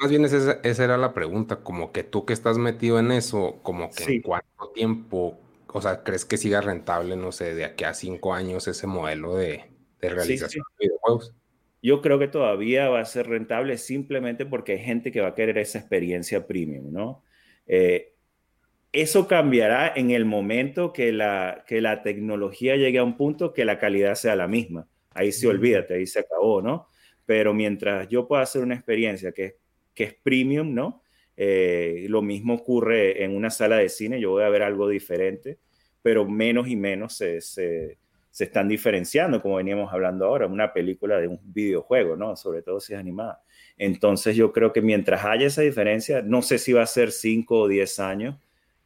Más 0.00 0.10
bien, 0.10 0.24
esa, 0.24 0.84
era 0.84 0.96
la 0.96 1.12
pregunta, 1.12 1.56
como 1.56 1.92
que 1.92 2.04
tú 2.04 2.24
que 2.24 2.32
estás 2.32 2.56
metido 2.56 2.98
en 2.98 3.10
eso, 3.10 3.58
como 3.62 3.90
que 3.90 4.04
en 4.04 4.22
cuánto 4.22 4.70
tiempo, 4.72 5.38
o 5.66 5.80
sea, 5.80 6.04
¿crees 6.04 6.24
que 6.24 6.36
siga 6.36 6.60
rentable, 6.60 7.16
no 7.16 7.32
sé, 7.32 7.54
de 7.54 7.64
aquí 7.64 7.84
a 7.84 7.94
cinco 7.94 8.32
años 8.32 8.68
ese 8.68 8.86
modelo 8.86 9.34
de, 9.34 9.64
realización 10.00 10.64
de 10.78 10.86
videojuegos? 10.86 11.34
Yo 11.82 12.00
creo 12.00 12.18
que 12.18 12.28
todavía 12.28 12.88
va 12.88 13.00
a 13.00 13.04
ser 13.04 13.28
rentable 13.28 13.76
simplemente 13.76 14.46
porque 14.46 14.72
hay 14.72 14.78
gente 14.78 15.12
que 15.12 15.20
va 15.20 15.28
a 15.28 15.34
querer 15.34 15.58
esa 15.58 15.78
experiencia 15.78 16.46
premium, 16.46 16.92
¿no? 16.92 17.22
Eh, 17.66 18.14
eso 18.92 19.28
cambiará 19.28 19.92
en 19.94 20.10
el 20.10 20.24
momento 20.24 20.92
que 20.92 21.12
la, 21.12 21.64
que 21.66 21.80
la 21.80 22.02
tecnología 22.02 22.76
llegue 22.76 22.98
a 22.98 23.04
un 23.04 23.16
punto 23.16 23.52
que 23.52 23.64
la 23.64 23.78
calidad 23.78 24.14
sea 24.14 24.36
la 24.36 24.48
misma. 24.48 24.88
Ahí 25.14 25.32
se 25.32 25.48
olvídate, 25.48 25.94
ahí 25.94 26.06
se 26.06 26.20
acabó, 26.20 26.62
¿no? 26.62 26.88
Pero 27.26 27.52
mientras 27.52 28.08
yo 28.08 28.26
pueda 28.26 28.42
hacer 28.42 28.62
una 28.62 28.74
experiencia 28.74 29.32
que, 29.32 29.56
que 29.94 30.04
es 30.04 30.14
premium, 30.14 30.74
¿no? 30.74 31.02
Eh, 31.36 32.06
lo 32.08 32.22
mismo 32.22 32.54
ocurre 32.54 33.22
en 33.22 33.36
una 33.36 33.50
sala 33.50 33.76
de 33.76 33.88
cine, 33.88 34.20
yo 34.20 34.30
voy 34.30 34.42
a 34.42 34.48
ver 34.48 34.62
algo 34.62 34.88
diferente, 34.88 35.58
pero 36.02 36.28
menos 36.28 36.68
y 36.68 36.76
menos 36.76 37.16
se, 37.16 37.40
se, 37.40 37.98
se 38.30 38.44
están 38.44 38.68
diferenciando, 38.68 39.42
como 39.42 39.56
veníamos 39.56 39.92
hablando 39.92 40.26
ahora, 40.26 40.46
una 40.46 40.72
película 40.72 41.18
de 41.18 41.28
un 41.28 41.40
videojuego, 41.42 42.16
¿no? 42.16 42.36
Sobre 42.36 42.62
todo 42.62 42.80
si 42.80 42.94
es 42.94 42.98
animada. 42.98 43.42
Entonces 43.76 44.34
yo 44.34 44.52
creo 44.52 44.72
que 44.72 44.80
mientras 44.80 45.24
haya 45.24 45.46
esa 45.46 45.62
diferencia, 45.62 46.22
no 46.22 46.42
sé 46.42 46.58
si 46.58 46.72
va 46.72 46.82
a 46.82 46.86
ser 46.86 47.12
5 47.12 47.58
o 47.58 47.68
10 47.68 48.00
años, 48.00 48.36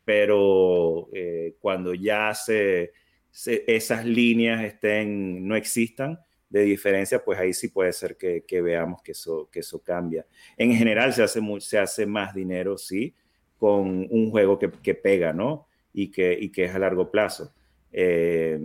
pero 0.05 1.09
eh, 1.13 1.57
cuando 1.61 1.95
ya 1.95 2.35
se, 2.35 2.93
esas 3.33 4.05
líneas 4.05 4.63
estén, 4.65 5.47
no 5.47 5.57
existan 5.57 6.19
de 6.49 6.63
diferencia, 6.63 7.25
pues 7.25 7.39
ahí 7.39 7.55
sí 7.55 7.69
puede 7.69 7.93
ser 7.93 8.17
que, 8.17 8.61
veamos 8.61 9.03
que 9.03 9.13
eso, 9.13 9.49
que 9.51 9.61
eso 9.61 9.83
cambia. 9.83 10.27
En 10.57 10.73
general 10.75 11.13
se 11.15 11.23
hace, 11.23 11.41
se 11.61 11.79
hace 11.79 12.05
más 12.07 12.35
dinero, 12.35 12.77
sí, 12.77 13.15
con 13.57 14.07
un 14.11 14.31
juego 14.31 14.59
que, 14.59 14.95
pega, 14.95 15.33
¿no? 15.33 15.67
Y 15.95 16.11
que, 16.11 16.37
y 16.39 16.51
que 16.51 16.65
es 16.65 16.75
a 16.75 16.79
largo 16.79 17.11
plazo. 17.11 17.55
Eh, 17.91 18.59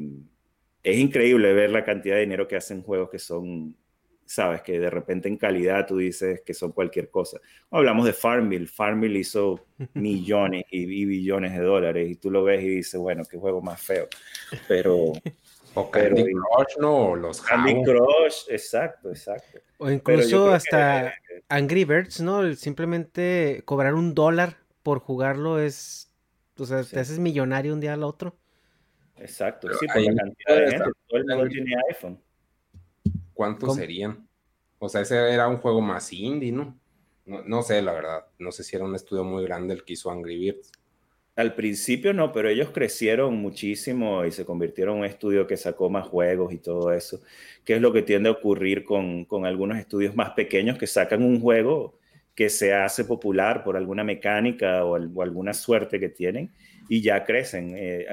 es 0.84 0.98
increíble 0.98 1.54
ver 1.54 1.70
la 1.70 1.84
cantidad 1.84 2.16
de 2.16 2.22
dinero 2.22 2.48
que 2.48 2.56
hacen 2.56 2.82
juegos 2.82 3.10
que 3.10 3.20
son 3.20 3.76
sabes, 4.28 4.62
que 4.62 4.80
de 4.80 4.90
repente 4.90 5.28
en 5.28 5.38
calidad 5.38 5.88
tú 5.88 5.98
dices 5.98 6.42
que 6.46 6.54
son 6.54 6.72
cualquier 6.72 7.10
cosa. 7.10 7.40
Hablamos 7.72 8.06
de 8.06 8.14
Farmville, 8.14 8.68
Farmville 8.68 9.20
hizo 9.20 9.66
millones 9.94 10.66
y, 10.70 10.86
billones 11.06 11.54
de 11.54 11.62
dólares 11.62 12.10
y 12.10 12.16
tú 12.16 12.30
lo 12.30 12.44
ves 12.44 12.64
y 12.64 12.68
dices, 12.68 13.00
bueno, 13.00 13.24
qué 13.30 13.38
juego 13.38 13.62
más 13.62 13.82
feo. 13.82 14.08
Pero... 14.68 15.14
O 15.80 15.92
Candy 15.92 16.24
Crush, 16.24 16.80
¿no? 16.80 17.16
Los 17.16 17.40
Candy 17.40 17.84
Crush, 17.84 18.50
exacto, 18.50 19.10
exacto. 19.10 19.60
O 19.78 19.92
incluso 19.92 20.52
hasta 20.52 21.14
Angry 21.50 21.86
Birds, 21.86 22.20
¿no? 22.20 22.52
Simplemente 22.56 23.62
cobrar 23.64 23.94
un 23.94 24.16
dólar 24.16 24.58
por 24.82 25.00
jugarlo 25.00 25.60
es, 25.60 26.12
o 26.58 26.66
sea, 26.66 26.84
te 26.84 27.00
haces 27.00 27.20
millonario 27.20 27.74
un 27.74 27.80
día 27.80 27.94
al 27.94 28.04
otro. 28.04 28.36
Exacto, 29.18 29.68
sí, 29.80 29.86
por 29.86 30.02
la 30.02 30.16
cantidad 30.16 30.56
de 30.56 30.72
gente, 30.72 30.92
todo 31.08 31.20
el 31.20 31.26
mundo 31.26 31.48
tiene 31.48 31.76
iPhone. 31.90 32.20
¿Cuántos 33.38 33.76
serían? 33.76 34.28
O 34.80 34.90
sea, 34.90 35.02
ese 35.02 35.32
era 35.32 35.48
un 35.48 35.58
juego 35.58 35.80
más 35.80 36.12
indie, 36.12 36.52
¿no? 36.52 36.76
¿no? 37.26 37.44
No 37.44 37.62
sé, 37.62 37.82
la 37.84 37.94
verdad. 37.94 38.26
No 38.40 38.52
sé 38.52 38.64
si 38.64 38.76
era 38.76 38.84
un 38.84 38.96
estudio 38.96 39.24
muy 39.24 39.44
grande 39.44 39.76
el 39.76 39.86
que 39.86 39.94
hizo 39.94 40.12
Angry 40.12 40.38
Birds. 40.38 40.72
Al 41.36 41.54
principio 41.54 42.16
no, 42.16 42.32
pero 42.32 42.50
ellos 42.50 42.72
crecieron 42.72 43.36
muchísimo 43.36 44.26
y 44.26 44.32
se 44.32 44.44
convirtieron 44.44 44.96
en 44.96 45.00
un 45.02 45.06
estudio 45.06 45.46
que 45.46 45.56
sacó 45.56 45.88
más 45.88 46.08
juegos 46.08 46.52
y 46.52 46.58
todo 46.58 46.92
eso, 46.92 47.22
que 47.64 47.76
es 47.76 47.82
lo 47.82 47.94
que 47.94 48.02
tiende 48.02 48.28
a 48.28 48.32
ocurrir 48.32 48.84
con, 48.84 49.24
con 49.26 49.46
algunos 49.46 49.78
estudios 49.78 50.16
más 50.16 50.32
pequeños 50.32 50.80
que 50.80 50.88
sacan 50.88 51.22
un 51.22 51.40
juego 51.40 52.00
que 52.38 52.50
se 52.50 52.74
hace 52.74 53.04
popular 53.04 53.64
por 53.64 53.78
alguna 53.78 54.04
mecánica 54.04 54.84
o, 54.84 54.96
alguna 54.96 55.56
suerte 55.56 56.00
que 56.00 56.10
tienen 56.10 56.52
y 56.88 57.02
ya 57.02 57.24
crecen. 57.24 57.74
Eh, 57.76 58.08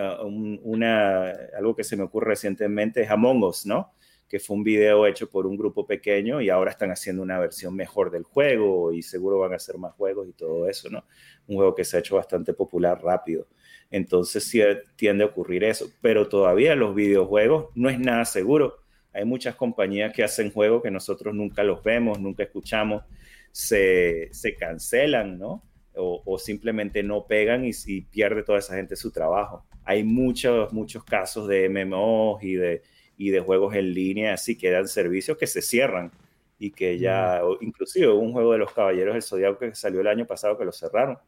una, 0.62 1.30
algo 1.56 1.76
que 1.76 1.84
se 1.84 1.96
me 1.96 2.04
ocurre 2.04 2.28
recientemente 2.28 3.02
es 3.02 3.10
Among 3.10 3.42
Us, 3.42 3.66
¿no? 3.66 3.92
Que 4.28 4.40
fue 4.40 4.56
un 4.56 4.64
video 4.64 5.06
hecho 5.06 5.28
por 5.28 5.46
un 5.46 5.56
grupo 5.56 5.86
pequeño 5.86 6.40
y 6.40 6.50
ahora 6.50 6.70
están 6.70 6.90
haciendo 6.90 7.22
una 7.22 7.38
versión 7.38 7.74
mejor 7.76 8.10
del 8.10 8.24
juego 8.24 8.92
y 8.92 9.02
seguro 9.02 9.38
van 9.38 9.52
a 9.52 9.56
hacer 9.56 9.78
más 9.78 9.92
juegos 9.94 10.28
y 10.28 10.32
todo 10.32 10.68
eso, 10.68 10.88
¿no? 10.90 11.04
Un 11.46 11.56
juego 11.56 11.74
que 11.74 11.84
se 11.84 11.96
ha 11.96 12.00
hecho 12.00 12.16
bastante 12.16 12.52
popular 12.52 13.02
rápido. 13.02 13.46
Entonces 13.90 14.44
sí 14.44 14.60
tiende 14.96 15.24
a 15.24 15.28
ocurrir 15.28 15.62
eso, 15.64 15.88
pero 16.00 16.28
todavía 16.28 16.74
los 16.74 16.94
videojuegos 16.94 17.66
no 17.74 17.88
es 17.90 17.98
nada 17.98 18.24
seguro. 18.24 18.78
Hay 19.12 19.24
muchas 19.24 19.54
compañías 19.54 20.12
que 20.12 20.24
hacen 20.24 20.50
juegos 20.50 20.82
que 20.82 20.90
nosotros 20.90 21.34
nunca 21.34 21.62
los 21.62 21.82
vemos, 21.82 22.18
nunca 22.18 22.42
escuchamos, 22.42 23.04
se, 23.52 24.28
se 24.32 24.56
cancelan, 24.56 25.38
¿no? 25.38 25.62
O, 25.94 26.22
o, 26.24 26.38
simplemente 26.40 27.04
no 27.04 27.24
pegan 27.24 27.64
y, 27.64 27.70
y 27.86 28.00
pierde 28.00 28.42
toda 28.42 28.58
esa 28.58 28.74
gente 28.74 28.96
su 28.96 29.12
trabajo. 29.12 29.64
Hay 29.84 30.02
muchos, 30.02 30.72
muchos 30.72 31.04
casos 31.04 31.46
de 31.46 31.68
MMOs 31.68 32.42
y 32.42 32.54
de, 32.54 32.82
y 33.16 33.30
de 33.30 33.40
juegos 33.40 33.74
en 33.74 33.92
línea, 33.92 34.34
así 34.34 34.56
que 34.56 34.70
dan 34.70 34.88
servicios 34.88 35.36
que 35.36 35.46
se 35.46 35.62
cierran 35.62 36.10
y 36.58 36.70
que 36.70 36.98
ya, 36.98 37.42
inclusive 37.60 38.08
un 38.08 38.32
juego 38.32 38.52
de 38.52 38.58
los 38.58 38.72
Caballeros 38.72 39.14
del 39.14 39.22
Zodiaco 39.22 39.58
que 39.58 39.74
salió 39.74 40.00
el 40.00 40.06
año 40.06 40.26
pasado 40.26 40.56
que 40.56 40.64
lo 40.64 40.72
cerraron, 40.72 41.18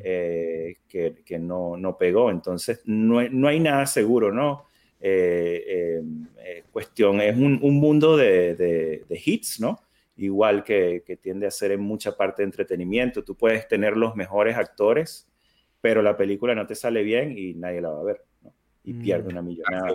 eh, 0.00 0.76
que, 0.88 1.16
que 1.24 1.38
no, 1.38 1.76
no, 1.76 1.98
pegó, 1.98 2.30
entonces 2.30 2.80
no, 2.84 3.22
no, 3.28 3.48
hay 3.48 3.60
nada 3.60 3.86
seguro, 3.86 4.32
¿no? 4.32 4.64
Eh, 5.00 6.02
eh, 6.38 6.64
cuestión, 6.72 7.20
es 7.20 7.36
un, 7.36 7.58
un 7.62 7.74
mundo 7.74 8.16
de, 8.16 8.54
de, 8.54 9.04
de, 9.08 9.22
hits, 9.22 9.60
¿no? 9.60 9.78
Igual 10.16 10.64
que, 10.64 11.02
que, 11.06 11.16
tiende 11.16 11.46
a 11.46 11.50
ser 11.50 11.72
en 11.72 11.80
mucha 11.80 12.16
parte 12.16 12.42
de 12.42 12.46
entretenimiento, 12.46 13.22
tú 13.22 13.34
puedes 13.34 13.68
tener 13.68 13.96
los 13.96 14.16
mejores 14.16 14.56
actores, 14.56 15.28
pero 15.82 16.00
la 16.00 16.16
película 16.16 16.54
no 16.54 16.66
te 16.66 16.74
sale 16.74 17.02
bien 17.02 17.36
y 17.36 17.52
nadie 17.54 17.82
la 17.82 17.90
va 17.90 18.00
a 18.00 18.04
ver, 18.04 18.24
¿no? 18.42 18.54
Y 18.82 18.94
pierde 18.94 19.28
una 19.28 19.42
millonada. 19.42 19.92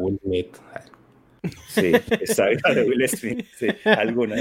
Sí, 1.68 1.92
exacto, 1.94 2.74
de 2.74 2.84
Will 2.84 3.08
Smith, 3.10 3.46
sí, 3.56 3.68
alguna, 3.86 4.36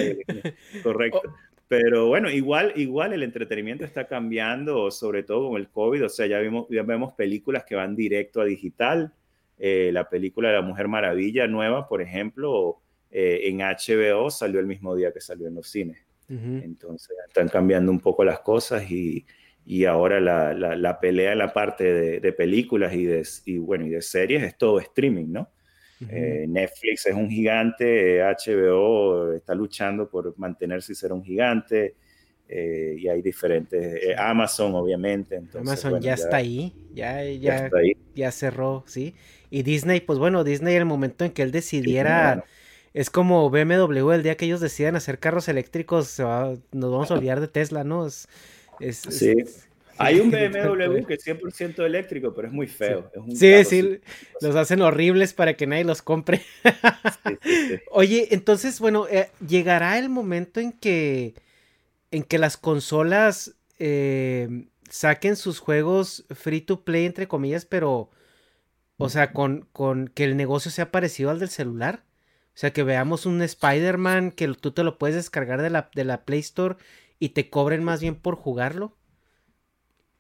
correcto. 0.83 1.23
Oh. 1.25 1.35
Pero 1.71 2.09
bueno, 2.09 2.29
igual, 2.29 2.73
igual 2.75 3.13
el 3.13 3.23
entretenimiento 3.23 3.85
está 3.85 4.09
cambiando, 4.09 4.91
sobre 4.91 5.23
todo 5.23 5.51
con 5.51 5.61
el 5.61 5.69
COVID, 5.69 6.07
o 6.07 6.09
sea, 6.09 6.27
ya 6.27 6.41
vimos, 6.41 6.67
ya 6.69 6.83
vemos 6.83 7.13
películas 7.13 7.65
que 7.65 7.77
van 7.77 7.95
directo 7.95 8.41
a 8.41 8.45
digital, 8.45 9.15
eh, 9.57 9.91
la 9.93 10.09
película 10.09 10.49
de 10.49 10.57
la 10.57 10.63
Mujer 10.63 10.89
Maravilla 10.89 11.47
nueva, 11.47 11.87
por 11.87 12.03
ejemplo, 12.03 12.81
eh, 13.11 13.43
en 13.45 13.59
HBO 13.59 14.31
salió 14.31 14.59
el 14.59 14.67
mismo 14.67 14.97
día 14.97 15.13
que 15.13 15.21
salió 15.21 15.47
en 15.47 15.55
los 15.55 15.69
cines. 15.69 15.99
Entonces 16.29 17.17
están 17.27 17.49
cambiando 17.49 17.91
un 17.91 17.99
poco 17.99 18.25
las 18.25 18.39
cosas 18.41 18.89
y, 18.89 19.27
y 19.67 19.85
ahora 19.85 20.21
la, 20.21 20.55
la, 20.55 20.77
la, 20.77 21.01
pelea 21.01 21.33
en 21.33 21.39
la 21.39 21.53
parte 21.53 21.93
de, 21.93 22.21
de 22.21 22.33
películas 22.33 22.95
y, 22.95 23.05
de, 23.05 23.27
y, 23.47 23.59
bueno, 23.59 23.85
y 23.87 23.91
de 23.91 24.01
series 24.01 24.43
es 24.43 24.57
todo 24.57 24.79
streaming, 24.79 25.27
¿no? 25.29 25.49
Eh, 26.09 26.47
Netflix 26.49 27.07
es 27.07 27.15
un 27.15 27.29
gigante, 27.29 28.23
HBO 28.23 29.33
está 29.33 29.55
luchando 29.55 30.09
por 30.09 30.39
mantenerse 30.39 30.93
y 30.93 30.95
ser 30.95 31.13
un 31.13 31.23
gigante. 31.23 31.95
Eh, 32.53 32.97
y 32.99 33.07
hay 33.07 33.23
diferentes, 33.23 34.03
eh, 34.03 34.15
Amazon 34.19 34.75
obviamente. 34.75 35.37
Entonces, 35.37 35.85
Amazon 35.85 36.01
ya, 36.01 36.15
está 36.15 36.39
ahí, 36.39 36.75
ya, 36.93 37.23
ya, 37.25 37.71
ya, 38.13 38.33
cerró, 38.33 38.83
sí. 38.89 39.15
Y 39.51 39.63
Disney, 39.63 40.01
pues 40.01 40.19
bueno, 40.19 40.43
Disney 40.43 40.75
el 40.75 40.85
momento 40.85 41.25
en 41.25 41.31
que 41.31 41.43
él 41.43 41.53
decidiera, 41.53 42.45
es 42.93 43.09
como 43.09 43.51
BMW, 43.51 44.11
el 44.15 44.25
día 44.25 44.37
que 44.37 44.47
ellos 44.47 44.61
decidan 44.61 44.97
hacer 44.97 45.21
carros 45.21 45.49
eléctricos, 45.49 46.19
nos 46.19 46.91
vamos 46.91 47.13
a 47.13 47.15
olvidar 47.15 47.41
de 47.41 47.47
Tesla, 47.47 47.85
¿no? 47.85 48.05
Es, 48.05 48.27
sí. 49.09 49.35
Hay 50.01 50.19
un 50.19 50.31
BMW 50.31 51.05
que 51.07 51.15
es 51.15 51.27
100% 51.27 51.85
eléctrico, 51.85 52.33
pero 52.35 52.49
es 52.49 52.55
muy 52.55 52.67
feo. 52.67 53.11
Sí, 53.35 53.65
sí, 53.65 54.01
los 54.41 54.57
hacen 54.57 54.81
horribles 54.81 55.35
para 55.35 55.55
que 55.55 55.67
nadie 55.67 55.85
los 55.85 56.01
compre. 56.01 56.43
Oye, 57.91 58.29
entonces, 58.31 58.81
bueno, 58.81 59.07
eh, 59.09 59.31
llegará 59.47 59.99
el 59.99 60.09
momento 60.09 60.59
en 60.59 60.73
que, 60.73 61.35
en 62.11 62.23
que 62.23 62.39
las 62.39 62.57
consolas 62.57 63.57
eh, 63.79 64.67
saquen 64.89 65.37
sus 65.37 65.59
juegos 65.59 66.25
free 66.31 66.63
to 66.63 66.83
play, 66.83 67.05
entre 67.05 67.29
comillas, 67.29 67.67
pero, 67.67 68.11
o 68.97 69.09
sea, 69.11 69.33
con, 69.33 69.69
con 69.73 70.09
que 70.09 70.25
el 70.25 70.37
negocio 70.37 70.71
sea 70.71 70.91
parecido 70.91 71.31
al 71.31 71.41
del 71.41 71.51
celular. 71.51 72.05
O 72.55 72.59
sea, 72.61 72.73
que 72.73 72.83
veamos 72.83 73.27
un 73.27 73.41
Spider-Man 73.43 74.33
que 74.33 74.49
tú 74.49 74.73
te 74.73 74.83
lo 74.83 74.99
puedes 74.99 75.17
descargar 75.17 75.63
de 75.63 75.71
la, 75.71 75.91
de 75.95 76.05
la 76.05 76.25
Play 76.25 76.41
Store 76.41 76.77
y 77.19 77.31
te 77.31 77.49
cobren 77.51 77.85
más 77.85 78.01
bien 78.01 78.17
por 78.17 78.35
jugarlo. 78.35 78.97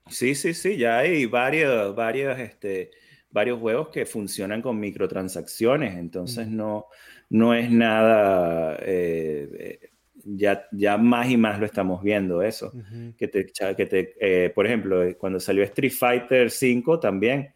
Sí, 0.08 0.34
sí, 0.34 0.54
sí, 0.54 0.76
ya 0.76 0.98
hay 0.98 1.26
varios, 1.26 1.94
varios, 1.94 2.38
este, 2.38 2.90
varios 3.30 3.58
juegos 3.60 3.88
que 3.88 4.06
funcionan 4.06 4.62
con 4.62 4.78
microtransacciones, 4.78 5.96
entonces 5.96 6.48
no, 6.48 6.86
no 7.28 7.54
es 7.54 7.70
nada, 7.70 8.76
eh, 8.82 9.78
eh, 9.82 9.90
ya, 10.24 10.66
ya 10.72 10.96
más 10.98 11.30
y 11.30 11.36
más 11.36 11.60
lo 11.60 11.66
estamos 11.66 12.02
viendo 12.02 12.42
eso, 12.42 12.72
que 13.16 13.28
te, 13.28 13.46
que 13.76 13.86
te 13.86 14.14
eh, 14.20 14.50
por 14.50 14.66
ejemplo, 14.66 15.02
cuando 15.16 15.38
salió 15.38 15.62
Street 15.64 15.92
Fighter 15.92 16.48
V 16.48 16.98
también 17.00 17.54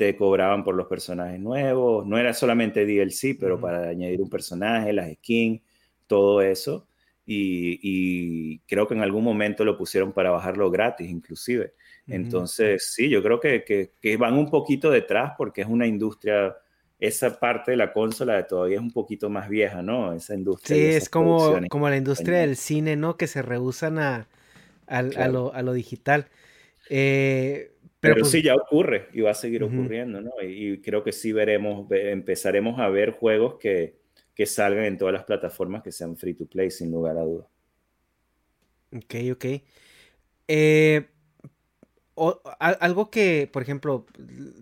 te 0.00 0.16
cobraban 0.16 0.64
por 0.64 0.74
los 0.74 0.86
personajes 0.86 1.38
nuevos, 1.38 2.06
no 2.06 2.16
era 2.16 2.32
solamente 2.32 2.86
DLC, 2.86 3.36
pero 3.38 3.60
para 3.60 3.88
añadir 3.88 4.22
un 4.22 4.30
personaje, 4.30 4.94
las 4.94 5.12
skins, 5.12 5.60
todo 6.06 6.40
eso. 6.40 6.88
Y, 7.26 7.78
y, 7.82 8.58
creo 8.60 8.88
que 8.88 8.94
en 8.94 9.02
algún 9.02 9.22
momento 9.22 9.62
lo 9.62 9.76
pusieron 9.76 10.12
para 10.12 10.30
bajarlo 10.30 10.70
gratis, 10.70 11.08
inclusive. 11.10 11.74
Entonces, 12.10 12.92
sí, 12.92 13.08
yo 13.08 13.22
creo 13.22 13.40
que, 13.40 13.64
que, 13.64 14.16
van 14.16 14.34
un 14.34 14.50
poquito 14.50 14.90
detrás 14.90 15.32
porque 15.38 15.62
es 15.62 15.66
una 15.66 15.86
industria, 15.86 16.56
esa 16.98 17.38
parte 17.38 17.70
de 17.70 17.76
la 17.76 17.92
consola 17.92 18.46
todavía 18.46 18.76
es 18.76 18.82
un 18.82 18.92
poquito 18.92 19.30
más 19.30 19.48
vieja, 19.48 19.82
¿no? 19.82 20.12
Esa 20.12 20.34
industria. 20.34 20.76
Sí, 20.76 20.84
es 20.96 21.08
como, 21.08 21.58
como 21.68 21.88
la 21.88 21.96
industria 21.96 22.38
del 22.38 22.56
cine, 22.56 22.96
¿no? 22.96 23.16
Que 23.16 23.26
se 23.26 23.42
rehusan 23.42 23.98
a, 23.98 24.28
a, 24.86 25.02
lo, 25.02 25.54
a 25.54 25.62
lo, 25.62 25.72
digital. 25.72 26.26
Eh, 26.88 27.72
pero, 28.00 28.16
pues 28.16 28.30
sí, 28.30 28.42
ya 28.42 28.54
ocurre 28.54 29.08
y 29.12 29.20
va 29.20 29.30
a 29.30 29.34
seguir 29.34 29.62
ocurriendo, 29.62 30.20
¿no? 30.20 30.32
Y, 30.42 30.80
creo 30.80 31.04
que 31.04 31.12
sí 31.12 31.32
veremos, 31.32 31.86
empezaremos 31.90 32.80
a 32.80 32.88
ver 32.88 33.12
juegos 33.12 33.56
que, 33.58 34.00
que 34.34 34.46
salgan 34.46 34.84
en 34.84 34.98
todas 34.98 35.12
las 35.12 35.24
plataformas 35.24 35.82
que 35.82 35.92
sean 35.92 36.16
free 36.16 36.34
to 36.34 36.46
play, 36.46 36.70
sin 36.70 36.90
lugar 36.90 37.18
a 37.18 37.22
dudas. 37.22 37.46
Ok, 38.92 39.14
ok. 39.32 39.44
Eh, 40.48 41.06
algo 42.58 43.10
que, 43.10 43.48
por 43.50 43.62
ejemplo, 43.62 44.06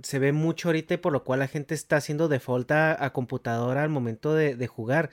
se 0.02 0.18
ve 0.18 0.32
mucho 0.32 0.68
ahorita 0.68 0.94
y 0.94 0.98
por 0.98 1.12
lo 1.12 1.24
cual 1.24 1.40
la 1.40 1.48
gente 1.48 1.74
está 1.74 1.96
haciendo 1.96 2.28
default 2.28 2.70
a, 2.70 3.12
computadora 3.12 3.82
al 3.82 3.88
momento 3.88 4.34
de, 4.34 4.66
jugar, 4.66 5.10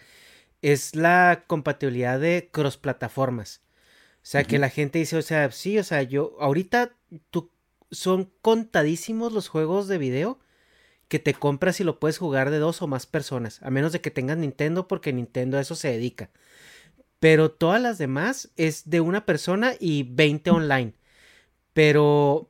es 0.62 0.96
la 0.96 1.46
compatibilidad 1.48 2.20
de 2.20 2.50
cross 2.52 2.78
plataformas. 2.78 3.62
O 4.18 4.28
sea, 4.28 4.44
que 4.44 4.60
la 4.60 4.70
gente 4.70 5.00
dice, 5.00 5.18
o 5.18 5.22
sea, 5.22 5.52
sí, 5.52 5.78
o 5.78 5.84
sea, 5.84 6.02
yo, 6.04 6.36
ahorita 6.40 6.96
tú, 7.30 7.52
son 7.92 8.32
contadísimos 8.42 9.32
los 9.32 9.48
juegos 9.48 9.88
de 9.88 9.98
video 9.98 10.40
que 11.08 11.20
te 11.20 11.34
compras 11.34 11.80
y 11.80 11.84
lo 11.84 12.00
puedes 12.00 12.18
jugar 12.18 12.50
de 12.50 12.58
dos 12.58 12.82
o 12.82 12.88
más 12.88 13.06
personas, 13.06 13.62
a 13.62 13.70
menos 13.70 13.92
de 13.92 14.02
que 14.02 14.12
tengas 14.12 14.38
Nintendo, 14.38 14.88
porque 14.88 15.14
Nintendo 15.14 15.58
a 15.58 15.62
eso 15.62 15.76
se 15.76 15.90
dedica. 15.90 16.32
Pero 17.20 17.52
todas 17.52 17.82
las 17.82 17.98
demás 17.98 18.52
es 18.56 18.90
de 18.90 19.02
una 19.02 19.26
persona 19.26 19.74
y 19.80 20.04
20 20.04 20.50
online. 20.52 20.94
Pero 21.76 22.50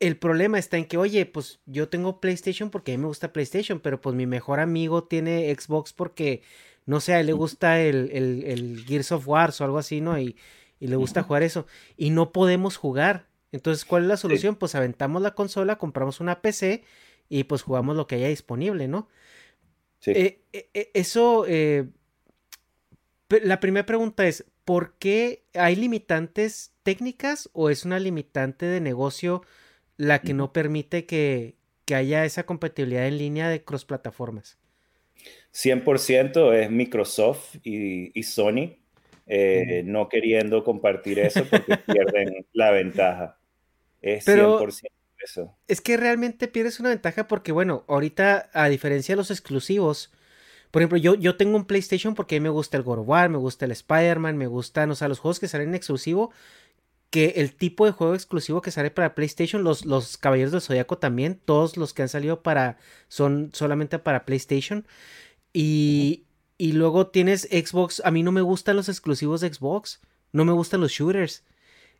el 0.00 0.18
problema 0.18 0.58
está 0.58 0.76
en 0.76 0.84
que, 0.84 0.98
oye, 0.98 1.24
pues 1.24 1.60
yo 1.64 1.88
tengo 1.88 2.20
PlayStation 2.20 2.68
porque 2.68 2.92
a 2.92 2.96
mí 2.98 3.00
me 3.00 3.08
gusta 3.08 3.32
PlayStation, 3.32 3.80
pero 3.80 4.02
pues 4.02 4.14
mi 4.14 4.26
mejor 4.26 4.60
amigo 4.60 5.04
tiene 5.04 5.54
Xbox 5.58 5.94
porque, 5.94 6.42
no 6.84 7.00
sé, 7.00 7.14
a 7.14 7.20
él 7.20 7.26
le 7.26 7.32
gusta 7.32 7.80
el, 7.80 8.10
el, 8.12 8.84
Gears 8.86 9.12
of 9.12 9.26
War 9.26 9.50
o 9.58 9.64
algo 9.64 9.78
así, 9.78 10.02
¿no? 10.02 10.18
Y, 10.18 10.36
y, 10.78 10.88
le 10.88 10.96
gusta 10.96 11.22
jugar 11.22 11.42
eso. 11.42 11.66
Y 11.96 12.10
no 12.10 12.32
podemos 12.32 12.76
jugar. 12.76 13.28
Entonces, 13.50 13.86
¿cuál 13.86 14.02
es 14.02 14.08
la 14.08 14.18
solución? 14.18 14.56
Pues 14.56 14.74
aventamos 14.74 15.22
la 15.22 15.34
consola, 15.34 15.78
compramos 15.78 16.20
una 16.20 16.42
PC 16.42 16.84
y 17.30 17.44
pues 17.44 17.62
jugamos 17.62 17.96
lo 17.96 18.06
que 18.06 18.16
haya 18.16 18.28
disponible, 18.28 18.88
¿no? 18.88 19.08
Sí. 20.00 20.10
Eh, 20.10 20.42
eh, 20.52 20.68
eh, 20.74 20.90
eso, 20.92 21.46
la 23.28 23.58
primera 23.58 23.86
pregunta 23.86 24.26
es, 24.28 24.44
¿por 24.66 24.94
qué 24.98 25.44
hay 25.54 25.76
limitantes 25.76 26.74
técnicas 26.82 27.48
o 27.54 27.70
es 27.70 27.86
una 27.86 28.00
limitante 28.00 28.66
de 28.66 28.80
negocio 28.80 29.42
la 29.96 30.20
que 30.20 30.34
no 30.34 30.52
permite 30.52 31.06
que, 31.06 31.54
que 31.86 31.94
haya 31.94 32.26
esa 32.26 32.44
compatibilidad 32.44 33.06
en 33.06 33.16
línea 33.16 33.48
de 33.48 33.62
cross 33.62 33.84
plataformas? 33.84 34.58
100% 35.54 36.52
es 36.52 36.70
Microsoft 36.70 37.56
y, 37.62 38.22
Sony 38.24 38.76
eh, 39.28 39.82
no 39.84 40.08
queriendo 40.08 40.64
compartir 40.64 41.20
eso 41.20 41.44
porque 41.48 41.76
pierden 41.86 42.44
la 42.52 42.72
ventaja. 42.72 43.38
Es 44.02 44.26
100% 44.26 44.88
eso. 45.24 45.56
Es 45.68 45.80
que 45.80 45.96
realmente 45.96 46.48
pierdes 46.48 46.80
una 46.80 46.88
ventaja 46.88 47.28
porque, 47.28 47.52
bueno, 47.52 47.84
ahorita, 47.86 48.50
a 48.52 48.68
diferencia 48.68 49.14
de 49.14 49.18
los 49.18 49.30
exclusivos, 49.30 50.12
por 50.76 50.82
ejemplo, 50.82 50.98
yo, 50.98 51.14
yo 51.14 51.38
tengo 51.38 51.56
un 51.56 51.64
PlayStation 51.64 52.14
porque 52.14 52.36
a 52.36 52.38
mí 52.38 52.42
me 52.42 52.50
gusta 52.50 52.76
el 52.76 52.82
God 52.82 52.98
of 52.98 53.08
War, 53.08 53.30
me 53.30 53.38
gusta 53.38 53.64
el 53.64 53.70
Spider-Man, 53.70 54.36
me 54.36 54.46
gustan, 54.46 54.90
o 54.90 54.94
sea, 54.94 55.08
los 55.08 55.20
juegos 55.20 55.40
que 55.40 55.48
salen 55.48 55.70
en 55.70 55.74
exclusivo, 55.74 56.32
que 57.08 57.32
el 57.36 57.54
tipo 57.54 57.86
de 57.86 57.92
juego 57.92 58.14
exclusivo 58.14 58.60
que 58.60 58.70
sale 58.70 58.90
para 58.90 59.14
PlayStation, 59.14 59.64
los, 59.64 59.86
los 59.86 60.18
Caballeros 60.18 60.52
del 60.52 60.60
Zodiaco 60.60 60.98
también, 60.98 61.40
todos 61.42 61.78
los 61.78 61.94
que 61.94 62.02
han 62.02 62.10
salido 62.10 62.42
para, 62.42 62.76
son 63.08 63.48
solamente 63.54 63.98
para 63.98 64.26
PlayStation. 64.26 64.86
Y, 65.54 66.24
y 66.58 66.72
luego 66.72 67.06
tienes 67.06 67.48
Xbox, 67.50 68.02
a 68.04 68.10
mí 68.10 68.22
no 68.22 68.30
me 68.30 68.42
gustan 68.42 68.76
los 68.76 68.90
exclusivos 68.90 69.40
de 69.40 69.54
Xbox, 69.54 70.02
no 70.32 70.44
me 70.44 70.52
gustan 70.52 70.82
los 70.82 70.92
shooters. 70.92 71.42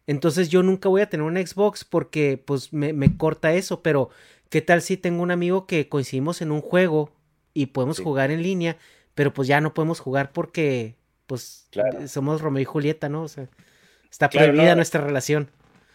Entonces 0.06 0.50
yo 0.50 0.62
nunca 0.62 0.90
voy 0.90 1.00
a 1.00 1.08
tener 1.08 1.24
un 1.24 1.38
Xbox 1.38 1.82
porque 1.86 2.36
pues 2.36 2.74
me, 2.74 2.92
me 2.92 3.16
corta 3.16 3.54
eso, 3.54 3.80
pero 3.80 4.10
¿qué 4.50 4.60
tal 4.60 4.82
si 4.82 4.98
tengo 4.98 5.22
un 5.22 5.30
amigo 5.30 5.66
que 5.66 5.88
coincidimos 5.88 6.42
en 6.42 6.52
un 6.52 6.60
juego 6.60 7.15
y 7.57 7.66
podemos 7.66 8.00
jugar 8.00 8.30
en 8.30 8.42
línea, 8.42 8.76
pero 9.14 9.32
pues 9.32 9.48
ya 9.48 9.62
no 9.62 9.72
podemos 9.72 9.98
jugar 9.98 10.30
porque 10.32 10.94
pues 11.26 11.68
somos 12.07 12.42
Romeo 12.42 12.61
y 12.61 12.66
Julieta, 12.66 13.09
¿no? 13.09 13.22
O 13.22 13.28
sea, 13.28 13.48
está 14.11 14.28
prohibida 14.28 14.74
nuestra 14.74 15.00
relación. 15.00 15.48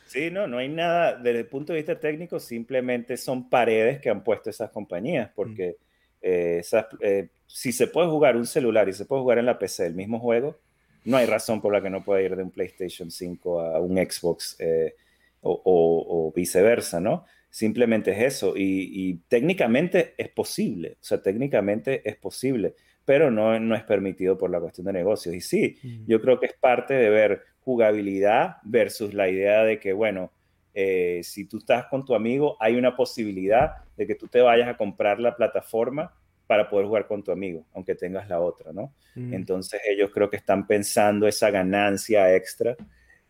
Sí, 0.07 0.31
no, 0.31 0.47
no 0.47 0.57
hay 0.57 0.67
nada, 0.67 1.15
desde 1.15 1.39
el 1.39 1.45
punto 1.45 1.71
de 1.71 1.77
vista 1.79 1.99
técnico, 1.99 2.39
simplemente 2.39 3.15
son 3.15 3.49
paredes 3.49 4.01
que 4.01 4.09
han 4.09 4.23
puesto 4.23 4.49
esas 4.49 4.71
compañías, 4.71 5.29
porque 5.35 5.77
eh, 6.21 6.63
eh, 6.99 7.29
si 7.45 7.71
se 7.71 7.87
puede 7.87 8.09
jugar 8.09 8.35
un 8.35 8.47
celular 8.47 8.89
y 8.89 8.93
se 8.93 9.05
puede 9.05 9.21
jugar 9.21 9.37
en 9.37 9.45
la 9.45 9.59
PC 9.59 9.85
el 9.85 9.93
mismo 9.93 10.19
juego, 10.19 10.59
no 11.05 11.17
hay 11.17 11.27
razón 11.27 11.61
por 11.61 11.71
la 11.71 11.81
que 11.81 11.89
no 11.89 12.03
pueda 12.03 12.21
ir 12.21 12.35
de 12.35 12.43
un 12.43 12.51
PlayStation 12.51 13.09
5 13.11 13.61
a 13.61 13.79
un 13.79 13.97
Xbox 13.97 14.55
eh, 14.59 14.95
o, 15.41 16.33
viceversa, 16.35 16.99
¿no? 16.99 17.25
Simplemente 17.51 18.11
es 18.11 18.35
eso. 18.35 18.53
Y, 18.55 19.19
técnicamente 19.27 20.15
es 20.17 20.29
posible, 20.29 20.93
o 20.93 21.03
sea, 21.03 21.21
técnicamente 21.21 22.01
es 22.09 22.15
posible, 22.15 22.75
pero 23.03 23.29
no, 23.29 23.59
no 23.59 23.75
es 23.75 23.83
permitido 23.83 24.37
por 24.37 24.49
la 24.49 24.61
cuestión 24.61 24.87
de 24.87 24.93
negocios. 24.93 25.35
Y 25.35 25.41
sí, 25.41 25.77
yo 26.07 26.21
creo 26.21 26.39
que 26.39 26.45
es 26.47 26.53
parte 26.53 26.93
de 26.93 27.09
ver 27.09 27.43
jugabilidad 27.59 28.57
versus 28.63 29.13
la 29.13 29.29
idea 29.29 29.63
de 29.63 29.79
que, 29.79 29.91
bueno, 29.91 30.31
eh, 30.73 31.19
si 31.23 31.45
tú 31.45 31.57
estás 31.57 31.87
con 31.87 32.05
tu 32.05 32.15
amigo, 32.15 32.55
hay 32.61 32.77
una 32.77 32.95
posibilidad 32.95 33.83
de 33.97 34.07
que 34.07 34.15
tú 34.15 34.29
te 34.29 34.39
vayas 34.39 34.69
a 34.69 34.77
comprar 34.77 35.19
la 35.19 35.35
plataforma 35.35 36.15
para 36.47 36.69
poder 36.69 36.87
jugar 36.87 37.07
con 37.07 37.21
tu 37.21 37.31
amigo, 37.31 37.65
aunque 37.73 37.95
tengas 37.95 38.29
la 38.29 38.39
otra, 38.39 38.71
¿no? 38.71 38.93
Entonces 39.15 39.81
ellos 39.89 40.09
creo 40.13 40.29
que 40.29 40.37
están 40.37 40.67
pensando 40.67 41.27
esa 41.27 41.49
ganancia 41.49 42.33
extra 42.33 42.77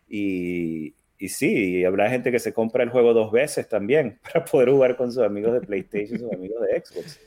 y, 0.08 0.94
y 1.22 1.28
sí, 1.28 1.84
habrá 1.84 2.10
gente 2.10 2.32
que 2.32 2.40
se 2.40 2.52
compra 2.52 2.82
el 2.82 2.90
juego 2.90 3.14
dos 3.14 3.30
veces 3.30 3.68
también 3.68 4.18
para 4.24 4.44
poder 4.44 4.70
jugar 4.70 4.96
con 4.96 5.12
sus 5.12 5.22
amigos 5.22 5.52
de 5.52 5.60
PlayStation, 5.60 6.18
sus 6.18 6.32
amigos 6.32 6.60
de 6.62 6.80
Xbox. 6.84 7.20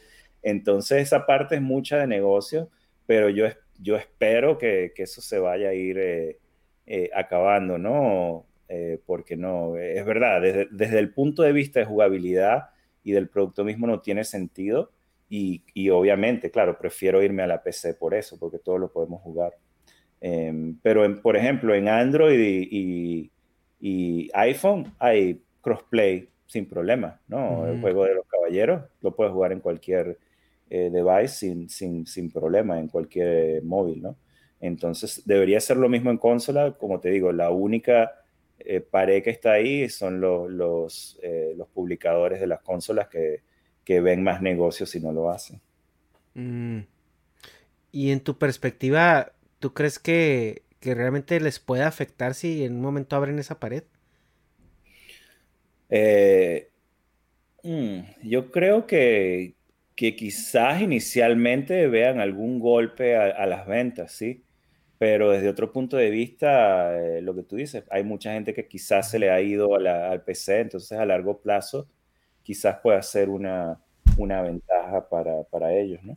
Entonces 0.43 1.04
esa 1.04 1.26
parte 1.26 1.56
es 1.56 1.62
mucha 1.62 2.00
de 2.00 2.06
negocio, 2.06 2.70
pero 3.06 3.30
yo, 3.30 3.46
yo 3.80 3.96
espero 3.96 4.58
que, 4.58 4.91
eso 4.98 5.22
se 5.22 5.39
vaya 5.39 5.70
a 5.70 5.74
ir 5.74 5.98
eh, 5.98 6.38
eh, 6.86 7.10
acabando, 7.16 7.78
¿no? 7.78 8.46
Eh, 8.68 9.00
porque 9.06 9.38
no, 9.38 9.78
es 9.78 10.06
verdad, 10.06 10.41
desde, 10.41 10.68
desde, 10.72 11.00
el 11.00 11.14
punto 11.14 11.43
de 11.43 11.54
vista 11.54 11.80
de 11.80 11.86
jugabilidad 11.86 12.72
y 13.02 13.14
del 13.14 13.30
producto 13.30 13.64
mismo 13.64 13.88
no 13.88 14.02
tiene 14.02 14.26
sentido 14.26 14.91
y, 15.30 15.64
y 15.74 15.89
obviamente, 15.89 16.52
claro, 16.52 16.78
prefiero 16.78 17.24
irme 17.24 17.43
a 17.43 17.48
la 17.48 17.64
PC 17.64 17.93
por 17.93 18.14
eso, 18.14 18.38
porque 18.38 18.60
todo 18.60 18.78
lo 18.78 18.91
podemos 18.91 19.22
jugar. 19.22 19.54
Em, 20.20 20.78
pero, 20.82 21.22
por 21.22 21.38
ejemplo, 21.38 21.74
en 21.74 21.88
Android 21.88 22.39
y 22.39 22.66
y 22.72 23.32
iPhone 24.34 24.93
hay 24.99 25.41
crossplay 25.61 26.30
sin 26.45 26.67
problema, 26.67 27.19
¿no? 27.28 27.67
El 27.67 27.82
juego 27.82 28.05
de 28.05 28.15
los 28.15 28.26
caballeros 28.28 28.84
lo 29.01 29.15
puedes 29.15 29.34
jugar 29.34 29.51
en 29.51 29.59
cualquier 29.59 30.19
eh, 30.69 30.89
device 30.91 31.28
sin, 31.28 31.69
sin, 31.69 32.05
sin, 32.05 32.32
problema, 32.32 32.80
en 32.80 32.88
cualquier 32.88 33.63
móvil, 33.63 34.01
¿no? 34.01 34.17
Entonces 34.59 35.23
debería 35.26 35.59
ser 35.59 35.78
lo 35.78 35.89
mismo 35.89 36.11
en 36.11 36.17
consola, 36.17 36.71
como 36.73 36.99
te 36.99 37.09
digo, 37.09 37.32
la 37.32 37.51
única 37.51 38.13
eh, 38.59 38.80
pared 38.80 39.21
que 39.21 39.30
está 39.30 39.53
ahí 39.53 39.89
son 39.89 40.21
los, 40.21 40.49
los, 40.49 41.19
eh, 41.21 41.53
los 41.57 41.67
publicadores 41.67 42.39
de 42.39 42.47
las 42.47 42.61
consolas 42.61 43.09
que, 43.09 43.43
que, 43.84 44.01
ven 44.01 44.23
más 44.23 44.41
negocios 44.41 44.89
si 44.89 44.99
no 44.99 45.11
lo 45.11 45.30
hacen. 45.30 45.61
Mm. 46.34 46.80
Y 47.91 48.11
en 48.11 48.21
tu 48.21 48.38
perspectiva, 48.38 49.34
¿tú 49.59 49.73
crees 49.73 49.99
que 49.99 50.64
que 50.86 50.94
realmente 50.94 51.40
les 51.40 51.60
puede 51.60 51.82
afectar 51.82 52.36
si 52.36 52.64
en 52.64 52.76
un 52.76 52.82
momento 52.82 53.16
abren 53.16 53.40
esa 53.40 53.60
pared? 53.60 53.86
Eh, 55.90 56.70
mm, 57.64 58.00
yo 58.22 58.52
creo 58.52 58.86
que, 58.86 59.56
que, 59.96 60.16
quizás 60.16 60.84
inicialmente 60.84 61.88
vean 61.88 62.20
algún 62.20 62.60
golpe 62.60 63.16
a, 63.18 63.48
las 63.48 63.66
ventas, 63.66 64.12
sí, 64.12 64.44
pero 65.00 65.32
desde 65.32 65.50
otro 65.50 65.74
punto 65.74 65.98
de 65.98 66.12
vista, 66.12 66.96
eh, 67.00 67.22
lo 67.24 67.34
que 67.34 67.42
tú 67.42 67.56
dices, 67.56 67.84
hay 67.90 68.04
mucha 68.04 68.34
gente 68.34 68.54
que 68.54 68.68
quizás 68.68 69.10
se 69.10 69.18
le 69.18 69.32
ha 69.32 69.42
ido 69.42 69.74
al 69.76 70.24
PC, 70.24 70.60
entonces 70.60 71.00
a 71.00 71.06
largo 71.06 71.42
plazo 71.42 71.90
quizás 72.44 72.78
pueda 72.84 73.02
ser 73.02 73.30
una, 73.30 73.82
una 74.18 74.44
ventaja 74.44 75.10
para, 75.10 75.44
para 75.46 75.74
ellos, 75.74 76.04
¿no? 76.04 76.16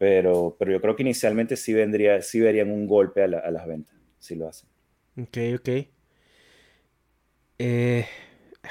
Pero, 0.00 0.56
pero 0.58 0.72
yo 0.72 0.80
creo 0.80 0.96
que 0.96 1.02
inicialmente 1.02 1.58
sí, 1.58 1.74
vendría, 1.74 2.22
sí 2.22 2.40
verían 2.40 2.70
un 2.70 2.86
golpe 2.86 3.22
a, 3.22 3.28
las 3.28 3.66
ventas, 3.66 3.94
si 4.18 4.34
lo 4.34 4.48
hacen. 4.48 4.66
Ok, 5.14 5.36
ok. 5.58 5.68
Eh, 7.58 8.06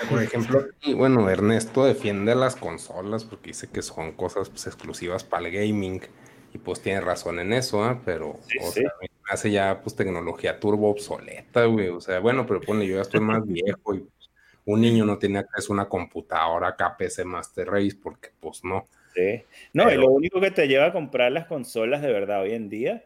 Por 0.10 0.24
ejemplo, 0.24 0.66
bueno, 0.96 1.30
Ernesto 1.30 1.86
defiende 1.86 2.34
las 2.34 2.56
consolas 2.56 3.26
porque 3.26 3.52
dice 3.52 3.70
que 3.70 3.84
son 3.84 4.14
cosas 4.14 4.50
pues, 4.50 4.66
exclusivas 4.66 5.24
para 5.24 5.48
el 5.48 5.54
gaming. 5.54 6.02
Y 6.52 6.58
pues 6.58 6.82
tiene 6.82 7.00
razón 7.00 7.38
en 7.38 7.54
eso, 7.54 7.84
¿ah? 7.84 8.02
Pero 8.04 8.40
hace 9.30 9.52
ya 9.52 9.82
pues 9.84 9.96
tecnología 9.96 10.60
turbo 10.60 10.90
obsoleta, 10.90 11.66
güey. 11.66 11.90
O 11.90 12.02
sea, 12.02 12.18
bueno, 12.22 12.48
pero 12.48 12.60
pone, 12.60 12.88
yo 12.88 12.96
ya 12.96 13.04
estoy 13.04 13.20
más 13.20 13.46
viejo 13.46 13.94
y 13.94 14.00
pues, 14.00 14.32
un 14.66 14.82
niño 14.82 15.06
no 15.06 15.20
tiene 15.20 15.38
acceso 15.38 15.74
a 15.74 15.76
una 15.76 15.88
computadora 15.88 16.70
acá 16.70 16.98
PC 16.98 17.24
Master 17.24 17.68
Race 17.68 17.96
porque 18.02 18.32
pues 18.40 18.64
no. 18.64 18.88
No, 19.74 19.92
y 19.92 19.96
lo 19.96 20.10
único 20.10 20.40
que 20.42 20.52
te 20.52 20.68
lleva 20.68 20.88
a 20.88 20.94
comprar 20.94 21.32
las 21.32 21.46
consolas 21.46 22.02
de 22.02 22.12
verdad 22.12 22.42
hoy 22.42 22.54
en 22.54 22.70
día 22.70 23.04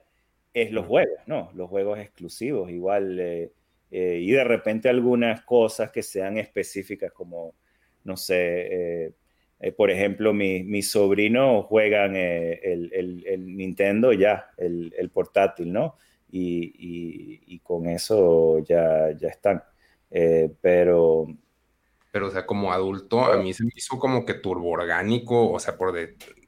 es 0.53 0.71
los 0.71 0.85
juegos, 0.85 1.19
¿no? 1.25 1.49
Los 1.55 1.69
juegos 1.69 1.99
exclusivos, 1.99 2.69
igual. 2.69 3.19
Eh, 3.19 3.51
eh, 3.91 4.19
y 4.21 4.31
de 4.31 4.43
repente 4.43 4.89
algunas 4.89 5.41
cosas 5.41 5.91
que 5.91 6.01
sean 6.01 6.37
específicas, 6.37 7.11
como, 7.11 7.55
no 8.03 8.17
sé, 8.17 9.11
eh, 9.59 9.71
por 9.77 9.91
ejemplo, 9.91 10.33
mis 10.33 10.65
mi 10.65 10.81
sobrinos 10.81 11.65
juegan 11.65 12.15
el, 12.15 12.91
el, 12.91 13.55
Nintendo 13.55 14.11
ya, 14.11 14.49
el, 14.57 15.09
portátil, 15.13 15.71
¿no? 15.71 15.95
Y, 16.29 17.43
y, 17.47 17.59
con 17.59 17.87
eso 17.87 18.59
ya, 18.59 19.11
ya 19.11 19.29
están. 19.29 19.63
pero 20.61 21.27
pero 22.13 22.27
o 22.27 22.29
sea, 22.29 22.45
como 22.45 22.71
adulto, 22.71 23.25
a 23.25 23.37
mí 23.37 23.55
se 23.55 23.63
me 23.63 23.71
hizo 23.75 23.97
como 23.97 24.23
que 24.23 24.35
turboorgánico, 24.35 25.51
o 25.51 25.59
sea, 25.59 25.77
por 25.79 25.95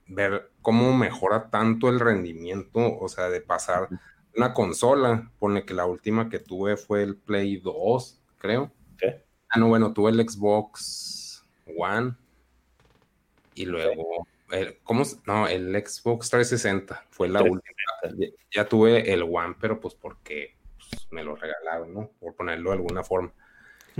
ver 0.05 0.51
cómo 0.61 0.95
mejora 0.95 1.49
tanto 1.49 1.89
el 1.89 1.99
rendimiento, 1.99 2.99
o 2.99 3.09
sea, 3.09 3.29
de 3.29 3.41
pasar 3.41 3.89
una 4.37 4.53
consola, 4.53 5.31
pone 5.39 5.65
que 5.65 5.73
la 5.73 5.87
última 5.87 6.29
que 6.29 6.37
tuve 6.37 6.77
fue 6.77 7.01
el 7.01 7.15
Play 7.15 7.57
2, 7.57 8.21
creo. 8.37 8.71
¿Qué? 8.99 9.23
Ah, 9.49 9.57
no, 9.57 9.67
bueno, 9.67 9.91
tuve 9.91 10.11
el 10.11 10.29
Xbox 10.29 11.43
One 11.75 12.13
y 13.55 13.65
luego, 13.65 14.27
¿cómo? 14.83 15.01
No, 15.25 15.47
el 15.47 15.73
Xbox 15.83 16.29
360 16.29 17.07
fue 17.09 17.27
la 17.27 17.41
última. 17.41 17.75
Ya, 18.51 18.67
tuve 18.67 19.11
el 19.11 19.23
One, 19.23 19.55
pero 19.59 19.79
pues 19.79 19.95
porque 19.95 20.57
pues, 20.77 21.07
me 21.09 21.23
lo 21.23 21.35
regalaron, 21.35 21.91
¿no? 21.91 22.11
Por 22.19 22.35
ponerlo 22.35 22.69
de 22.69 22.75
alguna 22.75 23.03
forma. 23.03 23.33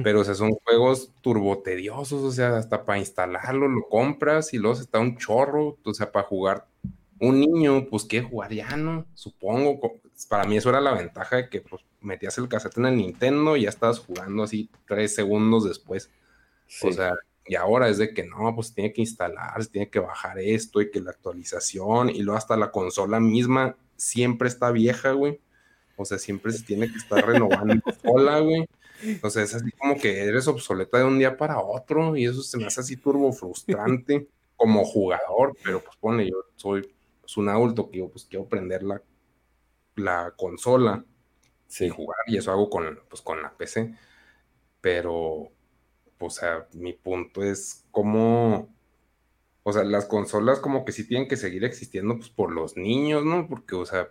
Pero, 0.04 0.22
o 0.22 0.24
sea, 0.24 0.36
son 0.36 0.52
juegos 0.52 1.12
turbotediosos, 1.22 2.22
o 2.22 2.32
sea, 2.32 2.58
hasta 2.58 2.84
para 2.84 3.00
instalarlo 3.00 3.68
lo 3.68 3.88
compras 3.88 4.54
y 4.54 4.58
luego 4.58 4.80
está 4.80 5.00
un 5.00 5.18
chorro, 5.18 5.78
o 5.84 5.94
sea, 5.94 6.12
para 6.12 6.28
jugar 6.28 6.68
un 7.20 7.40
niño, 7.40 7.88
pues, 7.90 8.04
¿qué 8.04 8.22
jugar 8.22 8.54
ya, 8.54 8.76
no? 8.76 9.06
Supongo, 9.14 9.80
para 10.28 10.44
mí 10.44 10.58
eso 10.58 10.70
era 10.70 10.82
la 10.82 10.94
ventaja 10.94 11.38
de 11.38 11.50
que, 11.50 11.62
pues, 11.62 11.84
metías 12.02 12.38
el 12.38 12.48
cassette 12.50 12.78
en 12.78 12.86
el 12.88 12.98
Nintendo 12.98 13.56
y 13.56 13.64
ya 13.64 13.70
estabas 13.70 14.00
jugando 14.00 14.44
así 14.44 14.70
tres 14.88 15.16
segundos 15.16 15.64
después. 15.64 16.10
O 16.82 16.92
sea, 16.92 17.14
y 17.48 17.56
ahora 17.56 17.90
es 17.90 17.98
de 17.98 18.14
que 18.14 18.26
no, 18.26 18.54
pues 18.56 18.74
tiene 18.74 18.92
que 18.92 19.02
instalar, 19.02 19.66
tiene 19.68 19.90
que 19.90 20.00
bajar 20.00 20.40
esto 20.40 20.82
y 20.82 20.90
que 20.90 21.00
la 21.00 21.12
actualización 21.12 22.10
y 22.10 22.24
luego 22.24 22.38
hasta 22.38 22.58
la 22.58 22.72
consola 22.72 23.20
misma 23.20 23.76
siempre 23.96 24.48
está 24.48 24.72
vieja, 24.72 25.12
güey. 25.12 25.40
O 25.96 26.06
sea, 26.06 26.18
siempre 26.18 26.52
se 26.52 26.64
tiene 26.64 26.92
que 26.92 26.98
estar 26.98 27.26
renovando 27.26 27.82
sola, 28.04 28.40
güey. 28.40 28.68
Entonces 29.04 29.50
es 29.50 29.62
así 29.62 29.72
como 29.72 29.96
que 29.98 30.24
eres 30.24 30.48
obsoleta 30.48 30.98
de 30.98 31.04
un 31.04 31.20
día 31.20 31.38
para 31.38 31.60
otro 31.60 32.16
y 32.16 32.26
eso 32.26 32.42
se 32.42 32.58
me 32.58 32.66
hace 32.66 32.82
así 32.82 32.98
turbo 32.98 33.32
frustrante 33.34 34.28
como 34.56 34.86
jugador, 34.86 35.56
pero 35.64 35.84
pues 35.84 35.98
pone, 35.98 36.30
yo 36.30 36.38
soy 36.56 36.94
pues, 37.22 37.38
un 37.38 37.50
adulto 37.50 37.90
que 37.90 38.00
yo 38.00 38.10
pues 38.10 38.26
quiero 38.26 38.48
prender 38.48 38.84
la, 38.84 39.02
la 39.96 40.34
consola 40.38 41.04
y 41.80 41.90
jugar 41.90 42.20
y 42.28 42.38
eso 42.38 42.52
hago 42.52 42.70
con, 42.70 43.00
pues, 43.10 43.22
con 43.22 43.42
la 43.42 43.52
PC, 43.56 43.96
pero, 44.82 45.52
o 46.20 46.30
sea, 46.30 46.68
mi 46.74 46.94
punto 46.94 47.44
es 47.44 47.86
cómo, 47.92 48.70
o 49.64 49.74
sea, 49.74 49.84
las 49.84 50.06
consolas 50.06 50.60
como 50.60 50.86
que 50.86 50.92
sí 50.92 51.08
tienen 51.08 51.28
que 51.28 51.38
seguir 51.38 51.64
existiendo 51.66 52.16
pues 52.18 52.30
por 52.30 52.52
los 52.52 52.78
niños, 52.78 53.26
¿no? 53.26 53.48
Porque, 53.48 53.76
o 53.76 53.86
sea, 53.86 54.10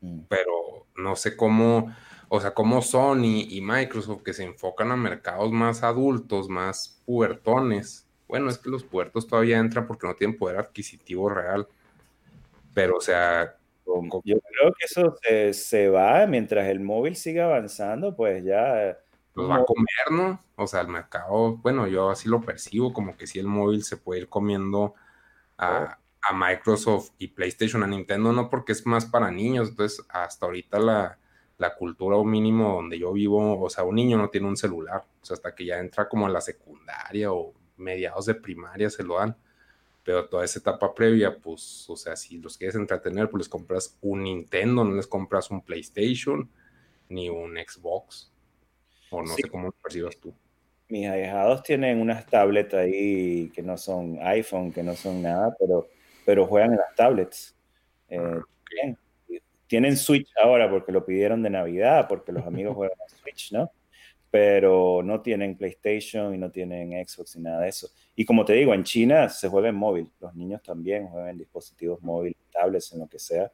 mm. 0.00 0.20
pero 0.28 0.86
no 0.96 1.16
sé 1.16 1.36
cómo 1.36 1.94
o 2.34 2.40
sea, 2.40 2.54
como 2.54 2.80
Sony 2.80 3.44
y 3.46 3.60
Microsoft 3.60 4.22
que 4.22 4.32
se 4.32 4.42
enfocan 4.42 4.90
a 4.90 4.96
mercados 4.96 5.52
más 5.52 5.82
adultos, 5.82 6.48
más 6.48 7.02
puertones. 7.04 8.08
Bueno, 8.26 8.48
es 8.48 8.56
que 8.56 8.70
los 8.70 8.84
puertos 8.84 9.26
todavía 9.26 9.58
entran 9.58 9.86
porque 9.86 10.06
no 10.06 10.14
tienen 10.14 10.38
poder 10.38 10.56
adquisitivo 10.56 11.28
real. 11.28 11.68
Pero, 12.72 12.96
o 12.96 13.00
sea... 13.02 13.58
Yo 13.84 14.40
creo 14.40 14.72
que 14.72 14.86
eso 14.86 15.14
se, 15.52 15.88
va 15.90 16.26
mientras 16.26 16.68
el 16.68 16.80
móvil 16.80 17.16
siga 17.16 17.44
avanzando, 17.44 18.16
pues 18.16 18.42
ya... 18.44 18.96
Los 19.34 19.50
va 19.50 19.56
a 19.56 19.64
comer, 19.66 20.10
¿no? 20.12 20.42
O 20.56 20.66
sea, 20.66 20.80
el 20.80 20.88
mercado, 20.88 21.58
bueno, 21.58 21.86
yo 21.86 22.08
así 22.08 22.30
lo 22.30 22.40
percibo, 22.40 22.94
como 22.94 23.14
que 23.14 23.26
si 23.26 23.40
el 23.40 23.46
móvil 23.46 23.84
se 23.84 23.98
puede 23.98 24.22
ir 24.22 24.30
comiendo 24.30 24.94
a, 25.58 25.98
a 26.22 26.32
Microsoft 26.32 27.10
y 27.18 27.28
PlayStation, 27.28 27.82
a 27.82 27.86
Nintendo, 27.86 28.32
no 28.32 28.48
porque 28.48 28.72
es 28.72 28.86
más 28.86 29.04
para 29.04 29.30
niños. 29.30 29.68
Entonces, 29.68 30.02
hasta 30.08 30.46
ahorita 30.46 30.78
la, 30.78 31.18
la 31.62 31.76
cultura 31.76 32.16
o 32.16 32.24
mínimo 32.24 32.74
donde 32.74 32.98
yo 32.98 33.12
vivo, 33.12 33.60
o 33.60 33.70
sea, 33.70 33.84
un 33.84 33.94
niño 33.94 34.18
no 34.18 34.30
tiene 34.30 34.48
un 34.48 34.56
celular, 34.56 35.04
o 35.22 35.24
sea, 35.24 35.34
hasta 35.34 35.54
que 35.54 35.64
ya 35.64 35.78
entra 35.78 36.08
como 36.08 36.26
a 36.26 36.28
la 36.28 36.40
secundaria 36.40 37.32
o 37.32 37.54
mediados 37.76 38.26
de 38.26 38.34
primaria 38.34 38.90
se 38.90 39.04
lo 39.04 39.18
dan, 39.18 39.36
pero 40.02 40.28
toda 40.28 40.44
esa 40.44 40.58
etapa 40.58 40.92
previa, 40.92 41.38
pues, 41.38 41.88
o 41.88 41.96
sea, 41.96 42.16
si 42.16 42.38
los 42.38 42.58
quieres 42.58 42.74
entretener, 42.74 43.30
pues 43.30 43.42
les 43.42 43.48
compras 43.48 43.96
un 44.00 44.24
Nintendo, 44.24 44.82
no 44.82 44.96
les 44.96 45.06
compras 45.06 45.52
un 45.52 45.62
PlayStation 45.62 46.50
ni 47.08 47.30
un 47.30 47.54
Xbox, 47.56 48.32
o 49.10 49.22
no 49.22 49.28
sé 49.28 49.48
cómo 49.48 49.66
lo 49.66 49.72
percibas 49.72 50.16
tú. 50.18 50.34
Mis 50.88 51.06
ahijados 51.06 51.62
tienen 51.62 52.00
unas 52.00 52.26
tablets 52.26 52.74
ahí 52.74 53.52
que 53.54 53.62
no 53.62 53.76
son 53.76 54.18
iPhone, 54.20 54.72
que 54.72 54.82
no 54.82 54.96
son 54.96 55.22
nada, 55.22 55.54
pero, 55.60 55.86
pero 56.26 56.44
juegan 56.44 56.72
en 56.72 56.78
las 56.78 56.94
tablets. 56.96 57.54
Eh, 58.08 58.18
ah, 58.18 58.42
bien 58.68 58.98
tienen 59.72 59.96
Switch 59.96 60.28
ahora 60.36 60.68
porque 60.68 60.92
lo 60.92 61.02
pidieron 61.02 61.42
de 61.42 61.48
Navidad, 61.48 62.06
porque 62.06 62.30
los 62.30 62.46
amigos 62.46 62.76
juegan 62.76 62.98
a 63.00 63.08
Switch, 63.08 63.52
¿no? 63.52 63.72
Pero 64.30 65.02
no 65.02 65.22
tienen 65.22 65.56
PlayStation 65.56 66.34
y 66.34 66.36
no 66.36 66.50
tienen 66.50 66.90
Xbox 67.08 67.36
ni 67.36 67.44
nada 67.44 67.62
de 67.62 67.70
eso. 67.70 67.88
Y 68.14 68.26
como 68.26 68.44
te 68.44 68.52
digo, 68.52 68.74
en 68.74 68.84
China 68.84 69.30
se 69.30 69.48
juega 69.48 69.70
en 69.70 69.76
móvil. 69.76 70.10
Los 70.20 70.34
niños 70.34 70.62
también 70.62 71.08
juegan 71.08 71.30
en 71.30 71.38
dispositivos 71.38 72.02
móviles, 72.02 72.36
tablets, 72.50 72.92
en 72.92 72.98
lo 72.98 73.08
que 73.08 73.18
sea. 73.18 73.50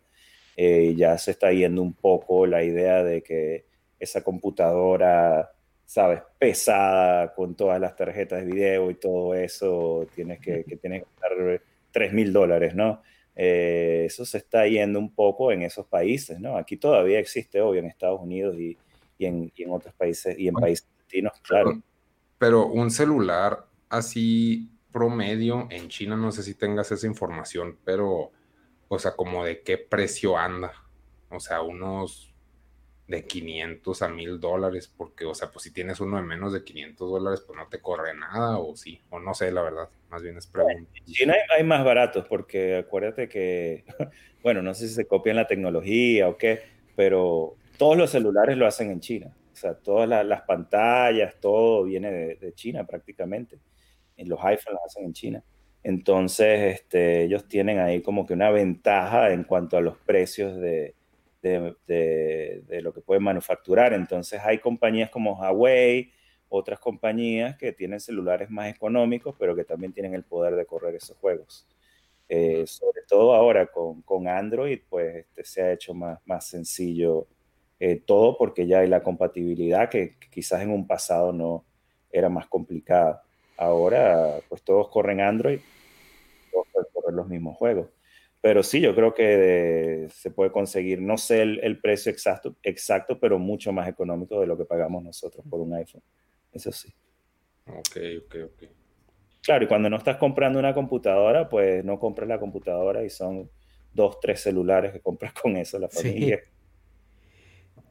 Eh, 0.57 0.93
ya 0.97 1.17
se 1.19 1.31
está 1.31 1.53
yendo 1.53 1.83
un 1.83 1.93
poco 1.93 2.47
la 2.47 2.65
idea 2.65 3.05
de 3.05 3.23
que 3.23 3.67
esa 4.01 4.25
computadora, 4.25 5.53
sabes, 5.85 6.23
pesada 6.37 7.33
con 7.33 7.55
todas 7.55 7.81
las 7.81 7.95
tarjetas 7.95 8.45
de 8.45 8.53
video 8.53 8.91
y 8.91 8.97
todo 8.97 9.37
eso, 9.37 10.05
tienes 10.17 10.41
que, 10.41 10.65
que 10.65 10.75
tienes 10.79 11.05
que 11.05 11.09
dar 11.21 11.63
3 11.93 12.13
mil 12.13 12.33
dólares, 12.33 12.75
¿no? 12.75 13.03
Eh, 13.41 14.03
eso 14.07 14.25
se 14.25 14.39
está 14.39 14.67
yendo 14.67 14.99
un 14.99 15.15
poco 15.15 15.53
en 15.53 15.63
esos 15.63 15.87
países, 15.87 16.41
¿no? 16.41 16.57
Aquí 16.57 16.77
todavía 16.77 17.21
existe, 17.21 17.61
obvio, 17.61 17.79
en 17.79 17.87
Estados 17.87 18.21
Unidos 18.21 18.57
y, 18.59 18.77
en, 19.21 19.53
otros 19.69 19.95
países, 19.95 20.37
y 20.37 20.49
en 20.49 20.55
países 20.55 20.89
latinos, 20.99 21.33
claro. 21.43 21.81
Pero 22.37 22.67
un 22.67 22.91
celular 22.91 23.65
así 23.89 24.69
promedio 24.91 25.69
en 25.71 25.89
China, 25.89 26.17
no 26.17 26.33
sé 26.33 26.43
si 26.43 26.55
tengas 26.55 26.91
esa 26.91 27.07
información, 27.07 27.79
pero, 27.85 28.33
o 28.89 28.99
sea, 28.99 29.15
como 29.15 29.45
de 29.45 29.63
qué 29.63 29.79
precio 29.79 30.37
anda. 30.37 30.73
O 31.31 31.39
sea, 31.39 31.63
unos 31.63 32.35
de 33.09 33.25
500 33.25 34.03
a 34.03 34.09
1000 34.09 34.39
dólares, 34.39 34.93
porque, 34.95 35.25
o 35.25 35.35
sea, 35.35 35.51
pues 35.51 35.63
si 35.63 35.73
tienes 35.73 35.99
uno 35.99 36.19
de 36.19 36.23
menos 36.23 36.53
de 36.53 36.63
500 36.63 37.11
dólares, 37.11 37.43
pues 37.47 37.59
no 37.59 37.67
te 37.67 37.81
corre 37.81 38.15
nada, 38.15 38.59
o 38.59 38.77
sí, 38.77 39.01
o 39.09 39.19
no 39.19 39.33
sé, 39.33 39.51
la 39.51 39.63
verdad, 39.63 39.89
más 40.11 40.23
bien 40.23 40.37
es 40.37 40.47
pregunta. 40.47 40.91
En 40.95 41.05
China 41.07 41.35
hay, 41.57 41.65
más 41.65 41.83
baratos, 41.85 42.27
porque 42.29 42.77
acuérdate 42.77 43.27
que, 43.27 43.85
bueno, 44.43 44.61
no 44.61 44.75
sé 44.75 44.89
si 44.89 44.95
se 44.95 45.07
copian 45.07 45.37
la 45.37 45.47
tecnología 45.47 46.29
o 46.29 46.37
qué, 46.37 46.61
pero 46.95 47.57
todos 47.79 47.97
los 47.97 48.11
celulares 48.11 48.59
lo 48.59 48.67
hacen 48.67 48.91
en 48.91 49.01
China, 49.01 49.35
o 49.55 49.57
sea, 49.57 49.75
todas 49.75 50.27
las 50.27 50.43
pantallas, 50.43 51.35
todo 51.41 51.85
viene 51.85 52.11
de, 52.13 52.53
China 52.53 52.87
prácticamente, 52.87 53.59
los 54.19 54.39
iPhones 54.41 54.73
los 54.73 54.85
hacen 54.85 55.05
en 55.07 55.13
China. 55.15 55.45
Entonces, 55.83 56.75
este, 56.75 57.23
ellos 57.23 57.49
tienen 57.49 57.79
ahí 57.79 58.03
como 58.03 58.27
que 58.27 58.35
una 58.35 58.51
ventaja 58.51 59.33
en 59.33 59.45
cuanto 59.45 59.77
a 59.79 59.81
los 59.81 59.97
precios 59.97 60.57
de, 60.57 60.95
de, 61.43 62.81
lo 62.83 62.93
que 62.93 63.01
pueden 63.01 63.23
manufacturar. 63.23 63.93
Entonces 63.93 64.41
hay 64.45 64.59
compañías 64.59 65.11
como 65.11 65.39
Huawei, 65.39 66.13
otras 66.49 66.79
compañías 66.79 67.57
que 67.57 67.73
tienen 67.73 68.01
celulares 68.01 68.51
más 68.51 68.69
económicos, 68.69 69.35
pero 69.39 69.55
que 69.55 69.65
también 69.65 69.93
tienen 69.93 70.15
el 70.15 70.25
poder 70.25 70.57
de 70.57 70.67
correr 70.67 70.95
esos 70.95 71.17
juegos. 71.19 71.67
Eh, 72.29 72.67
sobre 72.67 73.03
todo 73.09 73.35
ahora 73.35 73.67
con, 73.67 74.03
con 74.03 74.29
Android, 74.29 74.81
pues 74.89 75.17
este, 75.17 75.45
se 75.45 75.63
ha 75.63 75.73
hecho 75.73 75.95
más, 75.95 76.19
más 76.27 76.47
sencillo 76.47 77.27
eh, 77.81 78.03
todo 78.05 78.37
porque 78.37 78.67
ya 78.67 78.81
hay 78.81 78.89
la 78.89 79.03
compatibilidad 79.03 79.89
que, 79.89 80.17
quizás 80.31 80.63
en 80.63 80.71
un 80.71 80.87
pasado 80.87 81.33
no 81.33 81.65
era 82.11 82.29
más 82.29 82.47
complicada. 82.49 83.23
Ahora, 83.57 84.41
pues 84.49 84.63
todos 84.63 84.89
corren 84.89 85.21
Android, 85.21 85.61
todos 86.53 86.67
pueden 86.73 86.89
correr 86.93 87.15
los 87.15 87.29
mismos 87.29 87.57
juegos. 87.57 87.89
Pero 88.49 88.63
sí, 88.63 88.81
yo 88.81 88.95
creo 88.95 89.13
que 89.13 90.09
se 90.11 90.31
puede 90.31 90.51
conseguir, 90.51 91.03
no 91.03 91.19
sé 91.19 91.43
el, 91.43 91.81
precio 91.83 92.11
exacto, 92.11 92.57
exacto, 92.63 93.21
pero 93.21 93.39
mucho 93.39 93.75
más 93.75 93.87
económico 93.87 94.41
de 94.41 94.47
lo 94.47 94.57
que 94.57 94.65
pagamos 94.65 95.05
nosotros 95.05 95.45
por 95.51 95.61
un 95.61 95.75
iPhone. 95.75 96.01
Eso 96.51 96.73
sí. 96.73 96.89
Ok, 97.67 97.99
ok, 98.25 98.37
ok. 98.47 98.71
Claro, 99.43 99.67
y 99.67 99.69
cuando 99.69 99.91
no 99.91 99.99
estás 99.99 100.17
comprando 100.17 100.59
una 100.59 100.73
computadora, 100.73 101.47
pues 101.51 101.85
no 101.85 102.01
compras 102.01 102.27
la 102.27 102.41
computadora 102.41 103.05
y 103.05 103.11
son 103.11 103.51
dos, 103.93 104.19
tres 104.19 104.41
celulares 104.41 104.93
que 104.93 105.01
compras 105.01 105.35
con 105.35 105.59
eso 105.59 105.79
la 105.79 105.91
familia. 105.91 106.41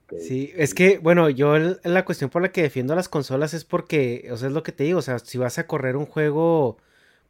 Sí. 0.09 0.19
sí. 0.21 0.53
es 0.55 0.73
que, 0.73 0.97
bueno, 0.97 1.29
yo 1.29 1.55
la 1.83 2.03
cuestión 2.03 2.31
por 2.31 2.41
la 2.41 2.51
que 2.51 2.63
defiendo 2.63 2.95
las 2.95 3.09
consolas 3.09 3.53
es 3.53 3.63
porque, 3.63 4.27
o 4.31 4.37
sea, 4.37 4.47
es 4.47 4.55
lo 4.55 4.63
que 4.63 4.71
te 4.71 4.85
digo, 4.85 4.97
o 4.97 5.03
sea, 5.03 5.19
si 5.19 5.37
vas 5.37 5.59
a 5.59 5.67
correr 5.67 5.95
un 5.95 6.07
juego 6.07 6.77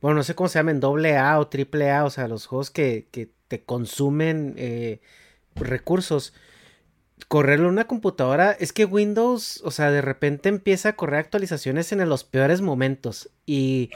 bueno, 0.02 0.18
no 0.18 0.24
sé 0.24 0.36
cómo 0.36 0.48
se 0.50 0.60
llaman, 0.60 0.80
doble 0.80 1.18
A 1.18 1.40
o 1.40 1.48
triple 1.48 1.92
A, 1.92 2.06
o 2.06 2.10
sea, 2.10 2.28
los 2.28 2.46
juegos 2.46 2.70
que, 2.70 3.08
te 3.48 3.64
consumen 3.64 4.56
eh, 4.58 5.02
recursos. 5.56 6.34
Correrlo 7.28 7.68
en 7.68 7.74
una 7.74 7.88
computadora, 7.88 8.52
es 8.52 8.74
que 8.74 8.86
Windows, 8.86 9.62
o 9.64 9.72
sea, 9.72 9.90
de 9.90 10.02
repente 10.02 10.50
empieza 10.50 10.90
a 10.90 10.96
correr 10.96 11.20
actualizaciones 11.20 11.92
en 11.92 12.08
los 12.08 12.24
peores 12.24 12.62
momentos. 12.62 13.32
Y, 13.46 13.90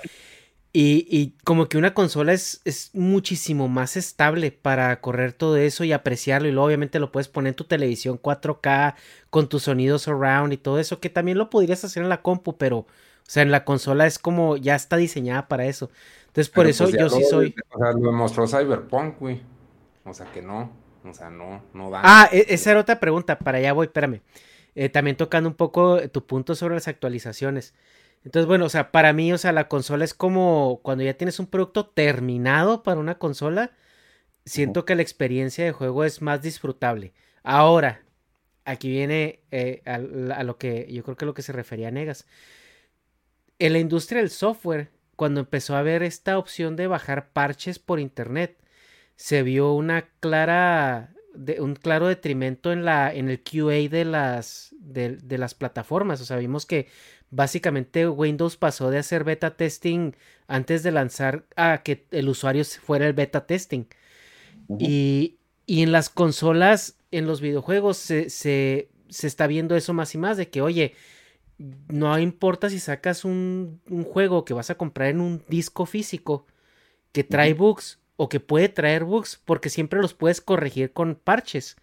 y, 0.73 1.35
como 1.43 1.67
que 1.67 1.77
una 1.77 1.93
consola 1.93 2.33
es, 2.33 2.61
es, 2.65 2.91
muchísimo 2.93 3.67
más 3.67 3.97
estable 3.97 4.51
para 4.51 5.01
correr 5.01 5.33
todo 5.33 5.57
eso 5.57 5.83
y 5.83 5.91
apreciarlo. 5.91 6.47
Y 6.47 6.51
luego 6.51 6.67
obviamente 6.67 6.99
lo 6.99 7.11
puedes 7.11 7.27
poner 7.27 7.49
en 7.49 7.55
tu 7.55 7.65
televisión 7.65 8.19
4K 8.19 8.95
con 9.29 9.49
tus 9.49 9.63
sonidos 9.63 10.03
surround 10.03 10.53
y 10.53 10.57
todo 10.57 10.79
eso, 10.79 10.99
que 10.99 11.09
también 11.09 11.37
lo 11.37 11.49
podrías 11.49 11.83
hacer 11.83 12.01
en 12.03 12.09
la 12.09 12.21
compu, 12.21 12.57
pero 12.57 12.87
sea, 13.29 13.43
en 13.43 13.51
la 13.51 13.63
consola 13.63 14.07
es 14.07 14.19
como 14.19 14.57
ya 14.57 14.75
está 14.75 14.97
diseñada 14.97 15.47
para 15.47 15.65
eso. 15.65 15.89
Entonces, 16.27 16.49
por 16.49 16.67
eso 16.67 16.85
pues, 16.85 16.97
yo 16.97 17.09
sí 17.09 17.23
soy. 17.25 17.55
O 17.71 17.77
sea, 17.77 17.91
lo 17.91 18.11
mostró 18.11 18.47
Cyberpunk, 18.47 19.19
güey. 19.19 19.41
O 20.05 20.13
sea, 20.13 20.31
que 20.31 20.41
no. 20.41 20.71
O 21.03 21.13
sea, 21.13 21.29
no, 21.29 21.63
no 21.73 21.89
da. 21.89 22.01
Ah, 22.03 22.29
e, 22.31 22.45
esa 22.49 22.71
era 22.71 22.79
otra 22.79 22.99
pregunta. 22.99 23.37
Para 23.39 23.57
allá 23.57 23.73
voy, 23.73 23.87
espérame. 23.87 24.21
Eh, 24.75 24.89
también 24.89 25.17
tocando 25.17 25.49
un 25.49 25.55
poco 25.55 26.07
tu 26.09 26.25
punto 26.25 26.55
sobre 26.55 26.75
las 26.75 26.87
actualizaciones. 26.87 27.73
Entonces, 28.23 28.47
bueno, 28.47 28.65
o 28.65 28.69
sea, 28.69 28.91
para 28.91 29.13
mí, 29.13 29.33
o 29.33 29.37
sea, 29.37 29.51
la 29.51 29.67
consola 29.67 30.05
es 30.05 30.13
como 30.13 30.79
cuando 30.83 31.03
ya 31.03 31.15
tienes 31.15 31.39
un 31.39 31.47
producto 31.47 31.87
terminado 31.87 32.83
para 32.83 32.99
una 32.99 33.17
consola, 33.17 33.71
siento 34.45 34.85
que 34.85 34.95
la 34.95 35.01
experiencia 35.01 35.65
de 35.65 35.71
juego 35.71 36.05
es 36.05 36.21
más 36.21 36.41
disfrutable. 36.41 37.13
Ahora, 37.43 38.03
aquí 38.63 38.89
viene 38.89 39.41
eh, 39.51 39.81
a, 39.85 39.95
a, 39.95 40.43
lo 40.43 40.57
que 40.57 40.87
yo 40.91 41.03
creo 41.03 41.17
que 41.17 41.25
lo 41.25 41.33
que 41.33 41.41
se 41.41 41.51
refería 41.51 41.89
a 41.89 41.91
Negas 41.91 42.27
en 43.61 43.73
la 43.73 43.79
industria 43.79 44.21
del 44.21 44.31
software, 44.31 44.89
cuando 45.15 45.39
empezó 45.39 45.75
a 45.75 45.79
haber 45.79 46.01
esta 46.01 46.39
opción 46.39 46.75
de 46.75 46.87
bajar 46.87 47.31
parches 47.31 47.77
por 47.77 47.99
internet, 47.99 48.57
se 49.15 49.43
vio 49.43 49.73
una 49.73 50.09
clara 50.19 51.13
de, 51.35 51.61
un 51.61 51.75
claro 51.75 52.07
detrimento 52.07 52.71
en 52.71 52.85
la 52.85 53.13
en 53.13 53.29
el 53.29 53.43
QA 53.43 53.87
de 53.87 54.03
las 54.03 54.73
de, 54.79 55.37
las 55.37 55.53
plataformas, 55.53 56.19
o 56.21 56.25
sea, 56.25 56.37
vimos 56.37 56.65
que 56.65 56.87
básicamente 57.29 58.09
Windows 58.09 58.57
pasó 58.57 58.89
de 58.89 58.97
hacer 58.97 59.23
beta 59.23 59.55
testing 59.55 60.13
antes 60.47 60.81
de 60.81 60.91
lanzar 60.91 61.45
a 61.55 61.83
que 61.83 62.07
el 62.09 62.29
usuario 62.29 62.65
fuera 62.65 63.05
el 63.05 63.13
beta 63.13 63.45
testing. 63.45 63.85
y, 64.79 65.37
y, 65.67 65.83
en 65.83 65.91
las 65.91 66.09
consolas, 66.09 66.97
en 67.11 67.27
los 67.27 67.41
videojuegos, 67.41 67.97
se, 67.97 68.31
se, 68.31 68.89
se 69.09 69.27
está 69.27 69.45
viendo 69.45 69.75
eso 69.75 69.93
más 69.93 70.15
y 70.15 70.17
más, 70.17 70.37
de 70.37 70.49
que, 70.49 70.61
oye, 70.61 70.95
no 71.87 72.17
importa 72.19 72.69
si 72.69 72.79
sacas 72.79 73.25
un, 73.25 73.81
un 73.89 74.03
juego 74.03 74.45
que 74.45 74.53
vas 74.53 74.69
a 74.69 74.75
comprar 74.75 75.09
en 75.09 75.21
un 75.21 75.43
disco 75.47 75.85
físico 75.85 76.45
que 77.11 77.23
trae 77.23 77.53
bugs 77.53 77.99
o 78.15 78.29
que 78.29 78.39
puede 78.39 78.69
traer 78.69 79.03
bugs 79.03 79.41
porque 79.45 79.69
siempre 79.69 80.01
los 80.01 80.13
puedes 80.13 80.41
corregir 80.41 80.93
con 80.93 81.15
parches. 81.15 81.75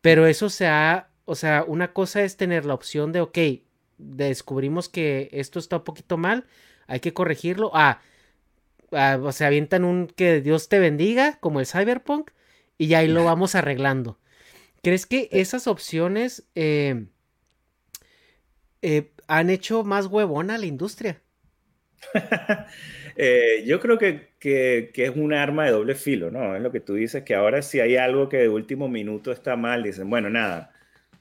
Pero 0.00 0.26
eso 0.26 0.50
se 0.50 0.66
ha, 0.66 1.10
o 1.24 1.34
sea, 1.34 1.64
una 1.66 1.92
cosa 1.92 2.22
es 2.22 2.36
tener 2.36 2.66
la 2.66 2.74
opción 2.74 3.12
de, 3.12 3.20
ok, 3.20 3.38
descubrimos 3.98 4.88
que 4.88 5.28
esto 5.32 5.58
está 5.58 5.78
un 5.78 5.84
poquito 5.84 6.16
mal, 6.16 6.44
hay 6.86 7.00
que 7.00 7.14
corregirlo. 7.14 7.70
Ah, 7.74 8.00
ah 8.92 9.18
o 9.22 9.32
sea, 9.32 9.46
avientan 9.46 9.84
un 9.84 10.08
que 10.08 10.40
Dios 10.40 10.68
te 10.68 10.78
bendiga, 10.78 11.38
como 11.40 11.60
el 11.60 11.66
Cyberpunk, 11.66 12.32
y 12.76 12.92
ahí 12.94 13.08
lo 13.08 13.24
vamos 13.24 13.54
arreglando. 13.54 14.18
¿Crees 14.82 15.06
que 15.06 15.28
esas 15.32 15.66
opciones 15.66 16.44
eh, 16.54 17.06
eh, 18.86 19.12
han 19.28 19.48
hecho 19.48 19.82
más 19.82 20.06
huevona 20.06 20.56
a 20.56 20.58
la 20.58 20.66
industria? 20.66 21.20
Eh, 23.16 23.62
yo 23.64 23.78
creo 23.78 23.96
que, 23.96 24.30
que, 24.40 24.90
es 24.92 25.10
un 25.14 25.32
arma 25.32 25.66
de 25.66 25.70
doble 25.70 25.94
filo, 25.94 26.32
¿no? 26.32 26.56
Es 26.56 26.60
lo 26.60 26.72
que 26.72 26.80
tú 26.80 26.94
dices, 26.94 27.22
que 27.22 27.36
ahora 27.36 27.62
si 27.62 27.78
hay 27.78 27.94
algo 27.94 28.28
que 28.28 28.38
de 28.38 28.48
último 28.48 28.88
minuto 28.88 29.30
está 29.30 29.54
mal, 29.54 29.84
dicen, 29.84 30.10
bueno, 30.10 30.30
nada, 30.30 30.72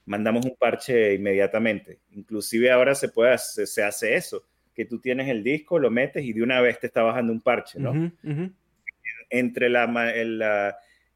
mandamos 0.07 0.43
un 0.43 0.55
parche 0.55 1.13
inmediatamente. 1.13 1.99
Inclusive 2.13 2.71
ahora 2.71 2.95
se, 2.95 3.09
puede, 3.09 3.37
se, 3.37 3.83
hace 3.83 4.15
eso, 4.15 4.43
que 4.73 4.85
tú 4.85 4.97
tienes 4.99 5.29
el 5.29 5.43
disco, 5.43 5.77
lo 5.77 5.91
metes 5.91 6.25
y 6.25 6.33
de 6.33 6.41
una 6.41 6.61
vez 6.61 6.79
te 6.79 6.87
está 6.87 7.03
bajando 7.03 7.31
un 7.31 7.41
parche, 7.41 7.79
¿no? 7.79 8.11
Entre 9.29 9.69
la, 9.69 10.75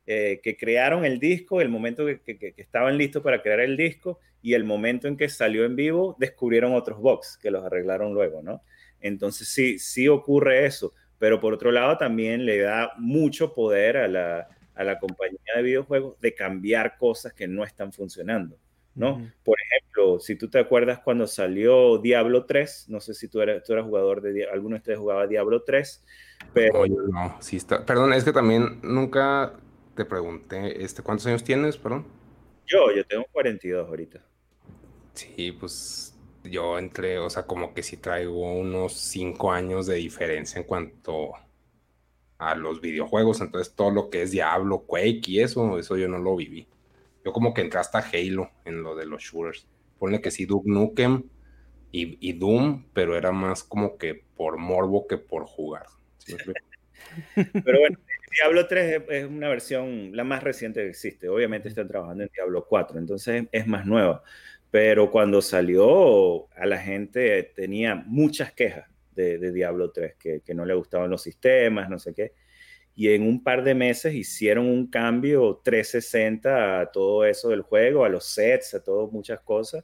eh, 0.09 0.39
que 0.41 0.55
crearon 0.55 1.03
el 1.03 1.19
disco, 1.19 1.59
el 1.59 1.67
momento 1.67 2.05
que, 2.05 2.21
que, 2.21 2.53
estaban 2.55 2.97
listos 2.97 3.21
para 3.21 3.41
crear 3.41 3.59
el 3.59 3.75
disco 3.75 4.19
y 4.41 4.53
el 4.53 4.63
momento 4.63 5.09
en 5.09 5.17
que 5.17 5.27
salió 5.27 5.65
en 5.65 5.75
vivo, 5.75 6.15
descubrieron 6.17 6.73
otros 6.73 6.99
box 6.99 7.37
que 7.37 7.51
los 7.51 7.65
arreglaron 7.65 8.13
luego, 8.13 8.41
¿no? 8.41 8.63
Entonces 9.01 9.49
sí, 9.49 9.77
sí 9.79 10.07
ocurre 10.07 10.65
eso, 10.65 10.93
pero 11.19 11.41
por 11.41 11.53
otro 11.53 11.73
lado 11.73 11.97
también 11.97 12.45
le 12.45 12.59
da 12.59 12.93
mucho 12.97 13.53
poder 13.53 13.97
a 13.97 14.07
la, 14.07 14.47
a 14.75 14.83
la 14.85 14.97
compañía 14.97 15.39
de 15.57 15.61
videojuegos 15.61 16.17
de 16.21 16.33
cambiar 16.33 16.97
cosas 16.97 17.33
que 17.33 17.47
no 17.49 17.65
están 17.65 17.91
funcionando. 17.91 18.57
¿no? 18.95 19.29
Por 19.43 19.57
ejemplo, 19.59 20.19
si 20.19 20.35
tú 20.35 20.49
te 20.49 20.57
acuerdas 20.57 20.99
cuando 21.03 21.27
salió 21.27 21.97
Diablo 21.99 22.45
3, 22.45 22.85
no 22.87 22.99
sé 22.99 23.13
si 23.13 23.27
tú 23.27 23.41
eras, 23.41 23.61
tú 23.63 23.73
eras 23.73 23.85
jugador 23.85 24.21
de, 24.21 24.45
alguno 24.49 24.75
de 24.75 24.79
ustedes 24.79 24.99
jugaba 24.99 25.27
Diablo 25.27 25.63
3, 25.63 26.03
pero... 26.53 26.87
no, 26.87 27.37
sí 27.39 27.57
está, 27.57 27.85
perdón, 27.85 28.13
es 28.13 28.23
que 28.23 28.33
también 28.33 28.79
nunca 28.81 29.53
te 29.97 30.05
pregunté, 30.05 30.83
este, 30.83 31.01
¿cuántos 31.01 31.25
años 31.25 31.43
tienes, 31.43 31.75
perdón? 31.75 32.05
Yo, 32.67 32.91
yo 32.95 33.05
tengo 33.05 33.25
42 33.31 33.87
ahorita. 33.87 34.21
Sí, 35.13 35.51
pues 35.51 36.15
yo 36.43 36.77
entre, 36.77 37.17
o 37.17 37.29
sea, 37.29 37.47
como 37.47 37.73
que 37.73 37.81
sí 37.81 37.97
traigo 37.97 38.53
unos 38.53 38.93
5 38.93 39.51
años 39.51 39.87
de 39.87 39.95
diferencia 39.95 40.59
en 40.59 40.65
cuanto 40.65 41.31
a 42.37 42.55
los 42.55 42.79
videojuegos, 42.79 43.41
entonces 43.41 43.73
todo 43.73 43.89
lo 43.89 44.11
que 44.11 44.21
es 44.21 44.31
Diablo, 44.31 44.83
Quake 44.85 45.23
y 45.27 45.39
eso, 45.39 45.79
eso 45.79 45.97
yo 45.97 46.07
no 46.07 46.19
lo 46.19 46.35
viví. 46.35 46.67
Yo 47.25 47.33
como 47.33 47.53
que 47.53 47.61
entré 47.61 47.79
hasta 47.79 47.99
Halo 47.99 48.51
en 48.63 48.83
lo 48.83 48.95
de 48.95 49.07
los 49.07 49.23
shooters. 49.23 49.67
Ponle 49.97 50.21
que 50.21 50.29
sí, 50.29 50.45
Duke 50.45 50.69
Nukem 50.69 51.23
y, 51.91 52.33
Doom, 52.33 52.85
pero 52.93 53.17
era 53.17 53.31
más 53.31 53.63
como 53.63 53.97
que 53.97 54.13
por 54.35 54.57
morbo 54.57 55.07
que 55.07 55.17
por 55.17 55.45
jugar. 55.45 55.87
pero 57.65 57.79
bueno, 57.79 57.97
Diablo 58.31 58.67
3 58.67 59.03
es 59.09 59.25
una 59.25 59.49
versión 59.49 60.15
la 60.15 60.23
más 60.23 60.43
reciente 60.43 60.81
que 60.81 60.89
existe. 60.89 61.29
Obviamente 61.29 61.69
están 61.69 61.87
trabajando 61.87 62.23
en 62.23 62.29
Diablo 62.33 62.65
4, 62.67 62.99
entonces 62.99 63.45
es 63.51 63.67
más 63.67 63.85
nueva. 63.85 64.23
Pero 64.69 65.09
cuando 65.11 65.41
salió, 65.41 66.47
a 66.55 66.65
la 66.65 66.77
gente 66.77 67.51
tenía 67.55 67.95
muchas 67.95 68.51
quejas 68.51 68.89
de, 69.15 69.51
Diablo 69.51 69.91
3, 69.91 70.15
que, 70.19 70.41
que, 70.41 70.53
no 70.53 70.65
le 70.65 70.75
gustaban 70.75 71.09
los 71.09 71.23
sistemas, 71.23 71.89
no 71.89 71.97
sé 71.97 72.13
qué. 72.13 72.33
Y 72.95 73.09
en 73.09 73.23
un 73.23 73.43
par 73.43 73.63
de 73.63 73.75
meses 73.75 74.15
hicieron 74.15 74.65
un 74.65 74.87
cambio 74.87 75.61
360 75.63 76.81
a 76.81 76.91
todo 76.91 77.25
eso 77.25 77.49
del 77.49 77.61
juego, 77.61 78.03
a 78.03 78.09
los 78.09 78.25
sets, 78.25 78.73
a 78.73 78.83
todo, 78.83 79.07
muchas 79.11 79.39
cosas. 79.41 79.83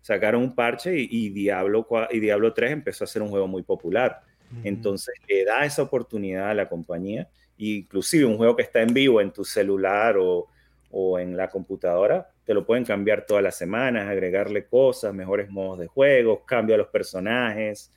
Sacaron 0.00 0.42
un 0.42 0.54
parche 0.54 0.94
y, 0.96 1.30
Diablo, 1.30 1.86
y 2.10 2.18
Diablo 2.18 2.54
3 2.54 2.72
empezó 2.72 3.04
a 3.04 3.06
ser 3.06 3.22
un 3.22 3.28
juego 3.28 3.46
muy 3.46 3.62
popular. 3.62 4.22
Entonces 4.64 5.14
le 5.28 5.44
da 5.44 5.66
esa 5.66 5.82
oportunidad 5.82 6.48
a 6.48 6.54
la 6.54 6.68
compañía, 6.68 7.28
inclusive 7.58 8.24
un 8.24 8.36
juego 8.36 8.56
que 8.56 8.62
está 8.62 8.82
en 8.82 8.92
vivo 8.92 9.20
en 9.20 9.32
tu 9.32 9.44
celular 9.44 10.16
o, 10.18 10.48
o 10.90 11.18
en 11.18 11.36
la 11.36 11.48
computadora, 11.48 12.30
te 12.44 12.54
lo 12.54 12.64
pueden 12.64 12.84
cambiar 12.84 13.26
todas 13.26 13.42
las 13.42 13.56
semanas, 13.56 14.08
agregarle 14.08 14.66
cosas, 14.66 15.12
mejores 15.12 15.50
modos 15.50 15.80
de 15.80 15.88
juego, 15.88 16.44
cambio 16.44 16.74
a 16.76 16.78
los 16.78 16.88
personajes, 16.88 17.92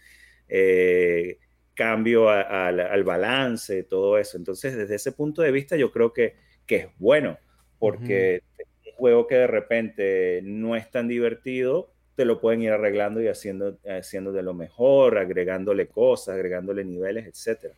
eh, 0.47 1.37
cambio 1.75 2.29
al 2.29 3.03
balance, 3.05 3.83
todo 3.83 4.17
eso. 4.17 4.35
Entonces, 4.37 4.75
desde 4.75 4.95
ese 4.95 5.13
punto 5.13 5.41
de 5.41 5.51
vista, 5.51 5.77
yo 5.77 5.91
creo 5.91 6.11
que, 6.11 6.35
que 6.65 6.75
es 6.75 6.87
bueno, 6.97 7.37
porque 7.77 8.41
un 8.85 8.91
juego 8.93 9.27
que 9.27 9.35
de 9.35 9.47
repente 9.47 10.41
no 10.43 10.75
es 10.75 10.91
tan 10.91 11.07
divertido, 11.07 11.93
te 12.15 12.25
lo 12.25 12.41
pueden 12.41 12.63
ir 12.63 12.71
arreglando 12.71 13.21
y 13.21 13.29
haciendo, 13.29 13.77
haciendo 13.87 14.33
de 14.33 14.43
lo 14.43 14.53
mejor, 14.53 15.17
agregándole 15.19 15.87
cosas, 15.87 16.35
agregándole 16.35 16.83
niveles, 16.83 17.27
etc. 17.27 17.71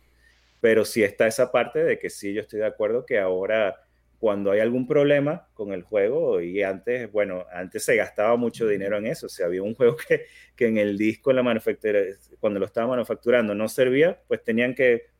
Pero 0.62 0.86
sí 0.86 1.02
está 1.02 1.26
esa 1.26 1.52
parte 1.52 1.84
de 1.84 1.98
que 1.98 2.08
sí, 2.08 2.32
yo 2.32 2.40
estoy 2.40 2.60
de 2.60 2.66
acuerdo 2.66 3.04
que 3.04 3.18
ahora 3.18 3.76
cuando 4.18 4.52
hay 4.52 4.60
algún 4.60 4.86
problema 4.86 5.48
con 5.52 5.72
el 5.72 5.82
juego 5.82 6.40
y 6.40 6.62
antes, 6.62 7.10
bueno, 7.10 7.44
antes 7.52 7.84
se 7.84 7.96
gastaba 7.96 8.36
mucho 8.36 8.68
dinero 8.68 8.96
en 8.96 9.08
eso, 9.08 9.26
o 9.26 9.28
sea, 9.28 9.46
había 9.46 9.64
un 9.64 9.74
juego 9.74 9.96
que, 10.08 10.26
que 10.54 10.68
en 10.68 10.78
el 10.78 10.96
disco, 10.96 11.30
en 11.30 11.36
la 11.36 11.42
manufactura, 11.42 11.98
cuando 12.38 12.60
lo 12.60 12.66
estaba 12.66 12.86
manufacturando 12.86 13.52
no 13.52 13.68
servía, 13.68 14.22
pues 14.28 14.44
tenían 14.44 14.76
que 14.76 15.10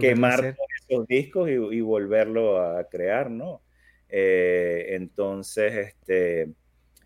quemar 0.00 0.56
esos 0.88 1.06
discos 1.06 1.48
y, 1.48 1.80
volverlo 1.80 2.60
a 2.60 2.88
crear, 2.88 3.30
¿no? 3.30 3.62
Eh, 4.08 4.96
entonces, 4.96 5.88
este, 5.88 6.50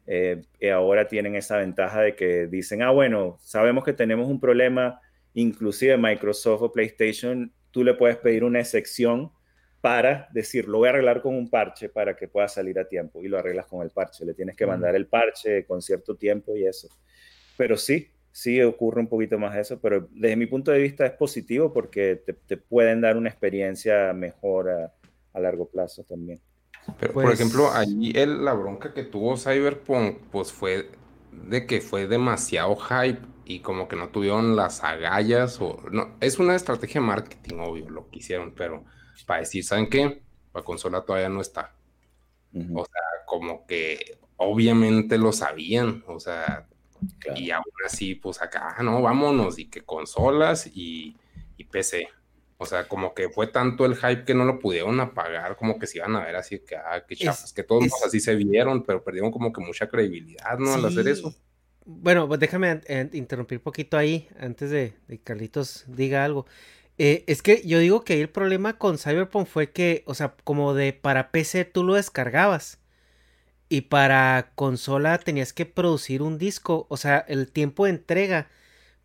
eh, 0.07 0.43
ahora 0.73 1.09
tienen 1.09 1.35
esa 1.35 1.59
ventaja 1.59 2.01
de 2.01 2.17
que 2.17 2.47
dicen, 2.47 2.83
ah, 2.83 2.91
bueno, 2.91 3.37
sabemos 3.41 3.85
que 3.85 3.93
tenemos 3.93 4.29
un 4.29 4.41
problema, 4.41 5.01
inclusive 5.35 5.97
Microsoft 5.97 6.63
o 6.63 6.73
PlayStation, 6.73 7.53
tú 7.75 7.83
le 7.83 7.95
puedes 7.95 8.17
pedir 8.19 8.45
una 8.45 8.61
excepción 8.61 9.33
para 9.81 10.29
decir, 10.33 10.69
lo 10.69 10.79
voy 10.79 10.87
a 10.87 10.91
arreglar 10.93 11.21
con 11.21 11.35
un 11.35 11.51
parche 11.51 11.89
para 11.89 12.17
que 12.17 12.29
pueda 12.29 12.47
salir 12.49 12.79
a 12.79 12.89
tiempo 12.89 13.21
y 13.21 13.29
lo 13.29 13.37
arreglas 13.37 13.67
con 13.67 13.83
el 13.83 13.91
parche. 13.91 14.25
Le 14.25 14.33
tienes 14.33 14.57
que 14.57 14.65
mandar 14.65 14.95
el 14.95 15.09
parche 15.09 15.67
con 15.67 15.83
cierto 15.83 16.15
tiempo 16.15 16.57
y 16.57 16.65
eso. 16.65 16.89
Pero 17.59 17.77
sí, 17.77 18.09
sí 18.31 18.63
ocurre 18.63 19.01
un 19.01 19.09
poquito 19.09 19.39
más 19.39 19.57
eso, 19.57 19.79
pero 19.81 20.09
desde 20.13 20.37
mi 20.37 20.47
punto 20.47 20.71
de 20.71 20.79
vista 20.79 21.05
es 21.05 21.13
positivo 21.13 21.73
porque 21.73 22.23
te, 22.47 22.57
pueden 22.57 23.01
dar 23.01 23.17
una 23.17 23.29
experiencia 23.29 24.13
mejor 24.15 24.71
a, 24.71 25.41
largo 25.41 25.69
plazo 25.69 26.05
también. 26.05 26.41
Pero, 27.01 27.13
por 27.13 27.25
pues 27.25 27.41
ejemplo, 27.41 27.73
allí 27.73 28.13
el, 28.15 28.45
la 28.45 28.55
bronca 28.55 28.95
que 28.95 29.03
tuvo 29.03 29.37
Cyberpunk, 29.37 30.19
pues 30.31 30.53
fue 30.53 30.91
de 31.33 31.67
que 31.67 31.81
fue 31.81 32.07
demasiado 32.07 32.77
hype 32.77 33.34
y 33.45 33.61
como 33.61 33.89
que 33.89 33.97
no 33.97 34.09
tuvieron 34.09 34.57
las 34.57 34.83
agallas 34.83 35.61
o 35.61 35.81
no, 35.91 36.17
es 36.21 36.39
una 36.39 36.55
estrategia 36.55 37.01
de 37.01 37.07
marketing, 37.07 37.59
obvio, 37.59 37.91
lo 37.91 38.09
que 38.09 38.19
hicieron, 38.19 38.53
pero 38.55 38.85
para 39.27 39.41
decir, 39.41 39.65
¿saben 39.65 39.89
qué? 39.89 40.23
La 40.55 40.63
consola 40.63 41.03
todavía 41.03 41.29
no 41.29 41.41
está. 41.41 41.75
O 42.75 42.85
sea, 42.85 43.03
como 43.27 43.67
que 43.67 44.19
obviamente 44.37 45.19
lo 45.19 45.33
sabían, 45.33 46.05
o 46.07 46.21
sea, 46.21 46.69
y 47.35 47.51
aún 47.51 47.65
así, 47.85 48.15
pues 48.15 48.41
acá, 48.41 48.77
no, 48.83 49.03
vámonos, 49.03 49.59
y 49.59 49.67
que 49.67 49.83
consolas 49.83 50.71
y, 50.73 51.17
PC. 51.71 52.09
O 52.57 52.67
sea, 52.67 52.87
como 52.87 53.15
que 53.15 53.31
fue 53.31 53.49
tanto 53.49 53.85
el 53.85 53.97
hype 53.97 54.25
que 54.25 54.35
no 54.35 54.45
lo 54.45 54.61
pudieron 54.61 55.01
apagar, 55.01 55.57
como 55.57 55.77
que 55.77 55.89
se 55.89 55.99
iban 55.99 56.15
a 56.15 56.25
ver 56.25 56.37
así 56.37 56.61
que, 56.61 56.77
ah, 56.77 57.05
qué 57.07 57.17
chafas, 57.17 57.53
que 57.53 57.65
todos 57.65 57.91
así 58.07 58.21
se 58.21 58.37
vieron, 58.37 58.85
pero 58.85 59.03
perdieron 59.03 59.33
como 59.33 59.53
que 59.53 59.61
mucha 59.61 59.89
credibilidad, 59.89 60.57
¿no? 60.59 60.73
Al 60.73 60.85
hacer 60.85 61.09
eso. 61.09 61.35
Bueno, 61.87 62.27
pues 62.29 62.41
déjame 62.41 62.81
interrumpir 63.13 63.59
un 63.59 63.65
poquito 63.65 63.99
ahí, 63.99 64.29
antes 64.39 64.71
de, 64.71 64.95
de 65.07 65.19
Carlitos 65.19 65.85
diga 65.87 66.25
algo. 66.25 66.47
Eh, 66.97 67.25
es 67.27 67.43
que 67.43 67.63
yo 67.67 67.79
digo 67.79 68.05
que 68.05 68.15
ahí 68.15 68.21
el 68.21 68.31
problema 68.31 68.79
con 68.79 68.99
Cyberpunk 68.99 69.47
fue 69.47 69.71
que, 69.71 70.05
o 70.07 70.15
sea, 70.15 70.35
como 70.45 70.75
de 70.75 70.93
para 70.93 71.31
PC 71.31 71.65
tú 71.65 71.83
lo 71.83 71.95
descargabas 71.95 72.79
y 73.69 73.83
para 73.83 74.53
consola 74.55 75.19
tenías 75.19 75.53
que 75.53 75.67
producir 75.67 76.23
un 76.23 76.39
disco, 76.39 76.87
o 76.89 76.97
sea, 76.97 77.19
el 77.29 77.51
tiempo 77.51 77.85
de 77.85 77.91
entrega 77.91 78.49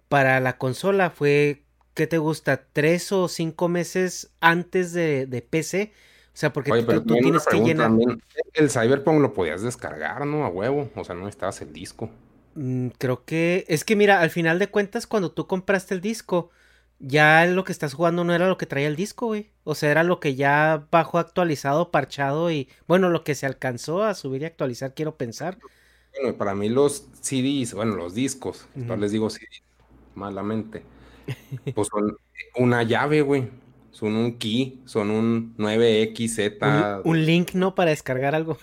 para 0.07 0.39
la 0.39 0.57
consola 0.57 1.09
fue, 1.09 1.63
¿qué 1.95 2.05
te 2.07 2.19
gusta? 2.19 2.63
¿Tres 2.71 3.11
o 3.11 3.27
cinco 3.27 3.69
meses 3.69 4.31
antes 4.39 4.93
de, 4.93 5.47
PC? 5.49 5.91
O 6.33 6.37
sea, 6.39 6.53
porque 6.53 6.71
tú, 6.83 7.03
tienes 7.03 7.45
que 7.45 7.59
llenar. 7.59 7.91
El 8.53 8.69
Cyberpunk 8.69 9.19
lo 9.19 9.33
podías 9.33 9.61
descargar, 9.61 10.25
¿no? 10.25 10.45
A 10.45 10.49
huevo. 10.49 10.89
O 10.95 11.03
sea, 11.03 11.15
no 11.15 11.27
estabas 11.27 11.61
el 11.61 11.73
disco. 11.73 12.09
Mm, 12.55 12.89
creo 12.97 13.25
que. 13.25 13.65
Es 13.67 13.83
que 13.83 13.95
mira, 13.95 14.21
al 14.21 14.29
final 14.29 14.59
de 14.59 14.69
cuentas, 14.69 15.07
cuando 15.07 15.31
tú 15.31 15.47
compraste 15.47 15.93
el 15.93 16.01
disco, 16.01 16.51
ya 16.99 17.45
lo 17.45 17.63
que 17.63 17.71
estás 17.71 17.93
jugando 17.93 18.23
no 18.23 18.33
era 18.33 18.47
lo 18.47 18.57
que 18.57 18.65
traía 18.65 18.87
el 18.87 18.95
disco, 18.95 19.27
güey. 19.27 19.51
O 19.63 19.75
sea, 19.75 19.91
era 19.91 20.03
lo 20.03 20.19
que 20.19 20.35
ya 20.35 20.87
bajó 20.91 21.17
actualizado, 21.17 21.91
parchado 21.91 22.51
y 22.51 22.69
bueno, 22.87 23.09
lo 23.09 23.23
que 23.23 23.35
se 23.35 23.45
alcanzó 23.45 24.03
a 24.03 24.13
subir 24.13 24.41
y 24.41 24.45
actualizar, 24.45 24.93
quiero 24.93 25.15
pensar. 25.17 25.57
bueno, 26.19 26.37
para 26.37 26.55
mí 26.55 26.69
los 26.69 27.07
CDs, 27.21 27.73
bueno, 27.73 27.95
los 27.95 28.13
discos, 28.13 28.67
les 28.75 29.11
digo 29.11 29.29
CDs, 29.29 29.63
malamente, 30.15 30.83
pues 31.73 31.87
son 31.87 32.17
una 32.55 32.83
llave, 32.83 33.21
güey. 33.21 33.49
Son 33.91 34.15
un 34.15 34.37
key, 34.37 34.81
son 34.85 35.09
un 35.09 35.55
9XZ. 35.57 37.01
Un, 37.03 37.11
un 37.11 37.25
link, 37.25 37.53
¿no? 37.53 37.73
Para 37.75 37.89
descargar 37.89 38.35
algo. 38.35 38.57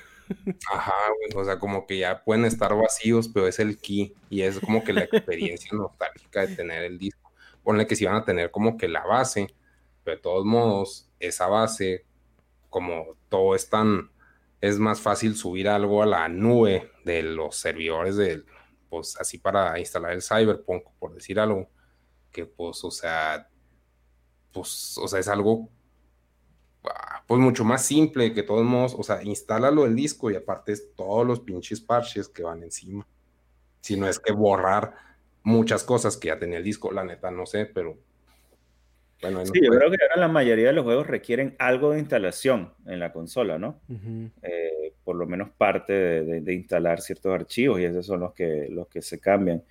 Ajá, 0.73 0.95
güey, 1.17 1.43
o 1.43 1.45
sea, 1.45 1.59
como 1.59 1.87
que 1.87 1.99
ya 1.99 2.23
pueden 2.25 2.45
estar 2.45 2.75
vacíos, 2.75 3.29
pero 3.29 3.47
es 3.47 3.59
el 3.59 3.79
key 3.79 4.15
y 4.29 4.43
es 4.43 4.59
como 4.61 4.83
que 4.83 4.93
la 4.93 5.03
experiencia 5.03 5.71
nostálgica 5.77 6.47
de 6.47 6.57
tener 6.57 6.85
el 6.85 6.99
disco. 6.99 7.33
Ponle 7.63 7.87
que 7.87 7.97
si 7.97 8.05
van 8.05 8.17
a 8.17 8.25
tener 8.25 8.51
como 8.51 8.77
que 8.77 8.89
la 8.89 9.05
base, 9.05 9.49
pero 10.05 10.17
de 10.17 10.23
todos 10.23 10.45
modos, 10.45 11.09
esa 11.21 11.47
base, 11.49 12.05
como 12.71 13.17
todo 13.29 13.55
es 13.55 13.69
tan, 13.69 14.11
es 14.61 14.79
más 14.79 15.01
fácil 15.01 15.37
subir 15.37 15.69
algo 15.69 16.03
a 16.03 16.07
la 16.07 16.29
nube 16.29 16.91
de 17.05 17.23
los 17.23 17.57
servidores 17.57 18.17
del, 18.17 18.47
pues 18.89 19.17
así 19.21 19.39
para 19.39 19.79
instalar 19.79 20.13
el 20.13 20.23
Cyberpunk, 20.23 20.85
por 20.99 21.15
decir 21.15 21.41
algo, 21.41 21.69
que 22.33 22.47
pues, 22.47 22.85
o 22.85 22.91
sea, 22.91 23.49
pues, 24.53 24.97
o 24.99 25.09
sea, 25.09 25.21
es 25.21 25.29
algo 25.29 25.69
pues 27.27 27.41
mucho 27.41 27.65
más 27.65 27.85
simple, 27.85 28.33
que 28.33 28.43
todos 28.43 28.65
modos, 28.65 28.95
o 28.97 29.03
sea, 29.03 29.23
instálalo 29.23 29.85
el 29.85 29.97
disco 29.97 30.31
y 30.31 30.37
aparte 30.37 30.73
es 30.73 30.95
todos 30.95 31.27
los 31.27 31.41
pinches 31.41 31.81
parches 31.81 32.29
que 32.29 32.43
van 32.43 32.63
encima. 32.63 33.07
Si 33.81 33.97
no 33.97 34.09
es 34.09 34.19
que 34.19 34.33
borrar 34.33 34.95
muchas 35.43 35.85
cosas 35.85 36.17
que 36.17 36.29
ya 36.29 36.39
tenía 36.39 36.59
el 36.59 36.65
disco, 36.65 36.93
la 36.93 37.05
neta 37.05 37.31
no 37.31 37.47
sé, 37.47 37.67
pero 37.67 37.97
bueno, 39.23 39.45
sí, 39.47 39.61
yo 39.63 39.71
creo 39.71 39.91
que 39.91 39.97
ahora 40.03 40.21
la 40.21 40.29
mayoría 40.29 40.67
de 40.67 40.73
los 40.75 40.85
juegos 40.85 41.07
requieren 41.07 41.57
algo 41.59 41.93
de 41.93 42.01
instalación 42.01 42.75
en 42.87 43.01
la 43.01 43.13
consola, 43.13 43.59
¿no? 43.59 43.81
Eh, 44.43 44.93
por 45.05 45.17
lo 45.17 45.27
menos 45.27 45.51
parte 45.57 45.93
de, 45.93 46.55
instalar 46.55 47.01
ciertos 47.01 47.33
archivos 47.33 47.81
y 47.81 47.85
esos 47.85 48.05
son 48.05 48.21
los 48.21 48.35
que, 48.35 48.69
los 48.71 48.89
que 48.89 49.01
se 49.01 49.19
cambian. 49.19 49.63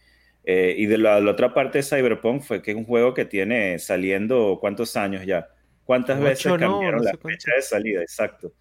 Eh, 0.44 0.76
y 0.78 0.88
de 0.88 0.98
la, 0.98 1.20
la, 1.20 1.32
otra 1.32 1.54
parte 1.54 1.80
de 1.80 1.84
Cyberpunk 1.84 2.42
fue 2.42 2.62
que 2.62 2.72
es 2.72 2.78
un 2.78 2.86
juego 2.86 3.14
que 3.14 3.26
tiene 3.26 3.78
saliendo 3.80 4.58
cuántos 4.60 4.96
años 4.96 5.26
ya. 5.26 5.50
¿Cuántas 5.86 6.20
veces 6.20 6.52
cambiaron 6.52 7.04
la 7.04 7.14
fecha 7.14 7.52
de 7.56 7.62
salida? 7.62 8.02
Exacto. 8.02 8.52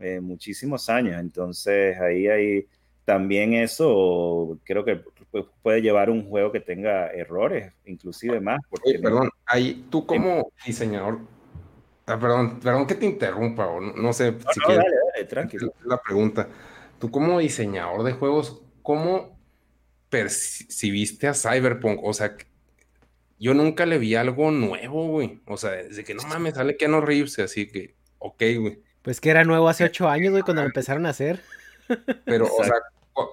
Eh, 0.00 0.20
muchísimos 0.20 0.88
años. 0.88 1.20
Entonces 1.20 1.98
ahí 2.00 2.26
hay 2.26 2.66
también 3.04 3.54
eso, 3.54 4.58
creo 4.64 4.84
que 4.84 5.02
puede 5.62 5.82
llevar 5.82 6.08
un 6.08 6.28
juego 6.28 6.52
que 6.52 6.60
tenga 6.60 7.08
errores, 7.08 7.72
inclusive 7.84 8.40
más. 8.40 8.60
Porque 8.70 8.98
perdón, 8.98 9.30
ahí 9.46 9.86
tú 9.90 10.06
como 10.06 10.52
diseñador, 10.64 11.20
ah, 12.06 12.18
perdón, 12.18 12.60
perdón 12.60 12.86
que 12.86 12.94
te 12.94 13.06
interrumpa, 13.06 13.68
no, 13.96 14.12
sé 14.12 14.34
si 14.52 14.60
quieres. 14.60 14.84
Dale, 14.84 14.96
dale, 15.14 15.24
tranquilo. 15.26 15.74
La 15.84 16.00
pregunta, 16.00 16.48
tú 16.98 17.10
como 17.10 17.40
diseñador 17.40 18.04
de 18.04 18.12
juegos, 18.12 18.62
¿cómo 18.82 19.36
percibiste 20.08 21.26
a 21.26 21.34
Cyberpunk? 21.34 22.00
O 22.04 22.12
sea, 22.12 22.36
yo 23.42 23.54
nunca 23.54 23.86
le 23.86 23.98
vi 23.98 24.14
algo 24.14 24.52
nuevo, 24.52 25.08
güey. 25.08 25.40
O 25.46 25.56
sea, 25.56 25.70
desde 25.70 26.04
que 26.04 26.14
no 26.14 26.22
mames, 26.22 26.54
sale 26.54 26.76
no 26.88 27.00
Reeves, 27.00 27.40
así 27.40 27.66
que, 27.66 27.96
ok, 28.18 28.40
güey. 28.60 28.82
Pues 29.02 29.20
que 29.20 29.30
era 29.30 29.42
nuevo 29.42 29.68
hace 29.68 29.82
ocho 29.82 30.08
años, 30.08 30.30
güey, 30.30 30.44
cuando 30.44 30.62
lo 30.62 30.68
empezaron 30.68 31.06
a 31.06 31.08
hacer. 31.08 31.42
Pero, 32.24 32.46
o 32.46 32.62
sea, 32.62 32.76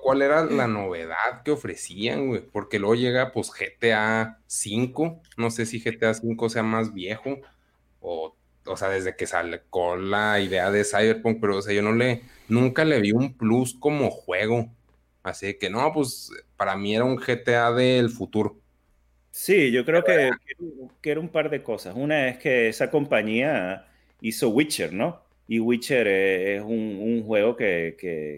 ¿cuál 0.02 0.24
era 0.24 0.44
la 0.46 0.66
novedad 0.68 1.44
que 1.46 1.52
ofrecían, 1.52 2.26
güey? 2.26 2.42
Porque 2.42 2.80
luego 2.80 2.96
llega, 2.96 3.32
pues, 3.32 3.52
GTA 3.52 4.40
5. 4.48 5.22
No 5.38 5.52
sé 5.52 5.68
si 5.68 5.80
GTA 5.80 6.16
5 6.16 6.50
sea 6.50 6.64
más 6.64 6.92
viejo 6.92 7.38
o, 8.00 8.36
o 8.66 8.78
sea, 8.78 8.90
desde 8.90 9.16
que 9.16 9.28
sale 9.28 9.62
con 9.70 10.10
la 10.10 10.40
idea 10.40 10.72
de 10.72 10.86
Cyberpunk, 10.86 11.40
pero, 11.40 11.58
o 11.58 11.62
sea, 11.62 11.76
yo 11.76 11.84
no 11.84 11.94
le, 11.94 12.24
nunca 12.48 12.84
le 12.84 13.00
vi 13.00 13.12
un 13.12 13.38
plus 13.38 13.76
como 13.76 14.10
juego. 14.10 14.72
Así 15.22 15.54
que, 15.60 15.70
no, 15.70 15.94
pues, 15.94 16.32
para 16.58 16.76
mí 16.76 16.96
era 16.96 17.06
un 17.06 17.18
GTA 17.18 17.74
del 17.74 18.10
futuro. 18.10 18.58
Sí, 19.32 19.72
yo 19.72 19.86
creo 19.86 20.04
que, 20.04 20.32
que, 21.02 21.12
era 21.12 21.20
un 21.20 21.30
par 21.30 21.50
de 21.50 21.62
cosas. 21.64 21.96
Una 21.96 22.30
es 22.30 22.38
que 22.40 22.68
esa 22.70 22.90
compañía 22.90 23.88
hizo 24.22 24.50
Witcher, 24.50 24.92
¿no? 24.94 25.22
Y 25.48 25.60
Witcher 25.60 26.08
es 26.08 26.62
un, 26.62 27.24
juego 27.26 27.56
que, 27.56 27.96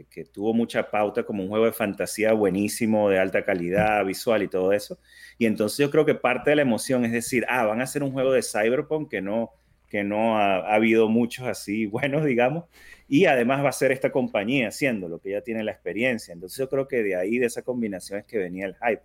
que, 0.09 0.25
tuvo 0.25 0.53
mucha 0.53 0.89
pauta 0.89 1.23
como 1.23 1.43
un 1.43 1.49
juego 1.49 1.65
de 1.65 1.73
fantasía 1.73 2.33
buenísimo, 2.33 3.09
de 3.09 3.19
alta 3.19 3.43
calidad 3.43 4.05
visual 4.05 4.43
y 4.43 4.47
todo 4.47 4.73
eso. 4.73 4.99
Y 5.37 5.45
entonces 5.45 5.77
yo 5.79 5.91
creo 5.91 6.05
que 6.05 6.15
parte 6.15 6.51
de 6.51 6.57
la 6.57 6.61
emoción 6.61 7.03
es 7.05 7.11
decir, 7.11 7.45
ah, 7.49 7.65
van 7.65 7.81
a 7.81 7.85
hacer 7.85 8.03
un 8.03 8.11
juego 8.11 8.31
de 8.31 8.41
Cyberpunk 8.43 9.09
que 9.09 9.21
no, 9.21 9.51
que 9.89 10.03
no 10.03 10.37
ha, 10.37 10.57
ha 10.57 10.75
habido 10.75 11.09
muchos 11.09 11.47
así 11.47 11.85
buenos, 11.87 12.25
digamos. 12.25 12.65
Y 13.09 13.25
además 13.25 13.63
va 13.63 13.69
a 13.69 13.73
ser 13.73 13.91
esta 13.91 14.11
compañía 14.11 14.69
haciéndolo, 14.69 15.19
que 15.19 15.31
ya 15.31 15.41
tiene 15.41 15.63
la 15.63 15.71
experiencia. 15.71 16.33
Entonces 16.33 16.57
yo 16.57 16.69
creo 16.69 16.87
que 16.87 17.03
de 17.03 17.15
ahí, 17.15 17.39
de 17.39 17.47
esa 17.47 17.61
combinación 17.61 18.19
es 18.19 18.25
que 18.25 18.37
venía 18.37 18.65
el 18.65 18.75
hype 18.75 19.01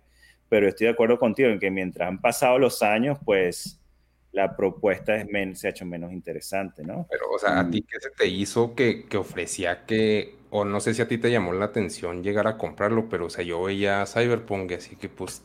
pero 0.49 0.67
estoy 0.67 0.87
de 0.87 0.93
acuerdo 0.93 1.17
contigo 1.19 1.49
en 1.49 1.59
que 1.59 1.71
mientras 1.71 2.07
han 2.07 2.19
pasado 2.19 2.57
los 2.59 2.81
años, 2.81 3.17
pues 3.23 3.79
la 4.31 4.55
propuesta 4.55 5.15
es 5.15 5.59
se 5.59 5.67
ha 5.67 5.69
hecho 5.71 5.85
menos 5.85 6.11
interesante, 6.11 6.83
¿no? 6.83 7.07
Pero, 7.09 7.23
o 7.31 7.39
sea, 7.39 7.59
¿a 7.59 7.69
ti 7.69 7.81
qué 7.81 7.99
se 7.99 8.11
te 8.11 8.27
hizo 8.27 8.75
que, 8.75 9.05
que, 9.05 9.17
ofrecía 9.17 9.85
que, 9.85 10.35
o 10.51 10.63
no 10.63 10.79
sé 10.79 10.93
si 10.93 11.01
a 11.01 11.07
ti 11.07 11.17
te 11.17 11.31
llamó 11.31 11.53
la 11.53 11.65
atención 11.65 12.23
llegar 12.23 12.47
a 12.47 12.57
comprarlo, 12.57 13.09
pero, 13.09 13.25
o 13.25 13.29
sea, 13.29 13.43
yo 13.43 13.63
veía 13.63 14.05
Cyberpunk, 14.05 14.73
así 14.73 14.95
que, 14.95 15.09
pues, 15.09 15.43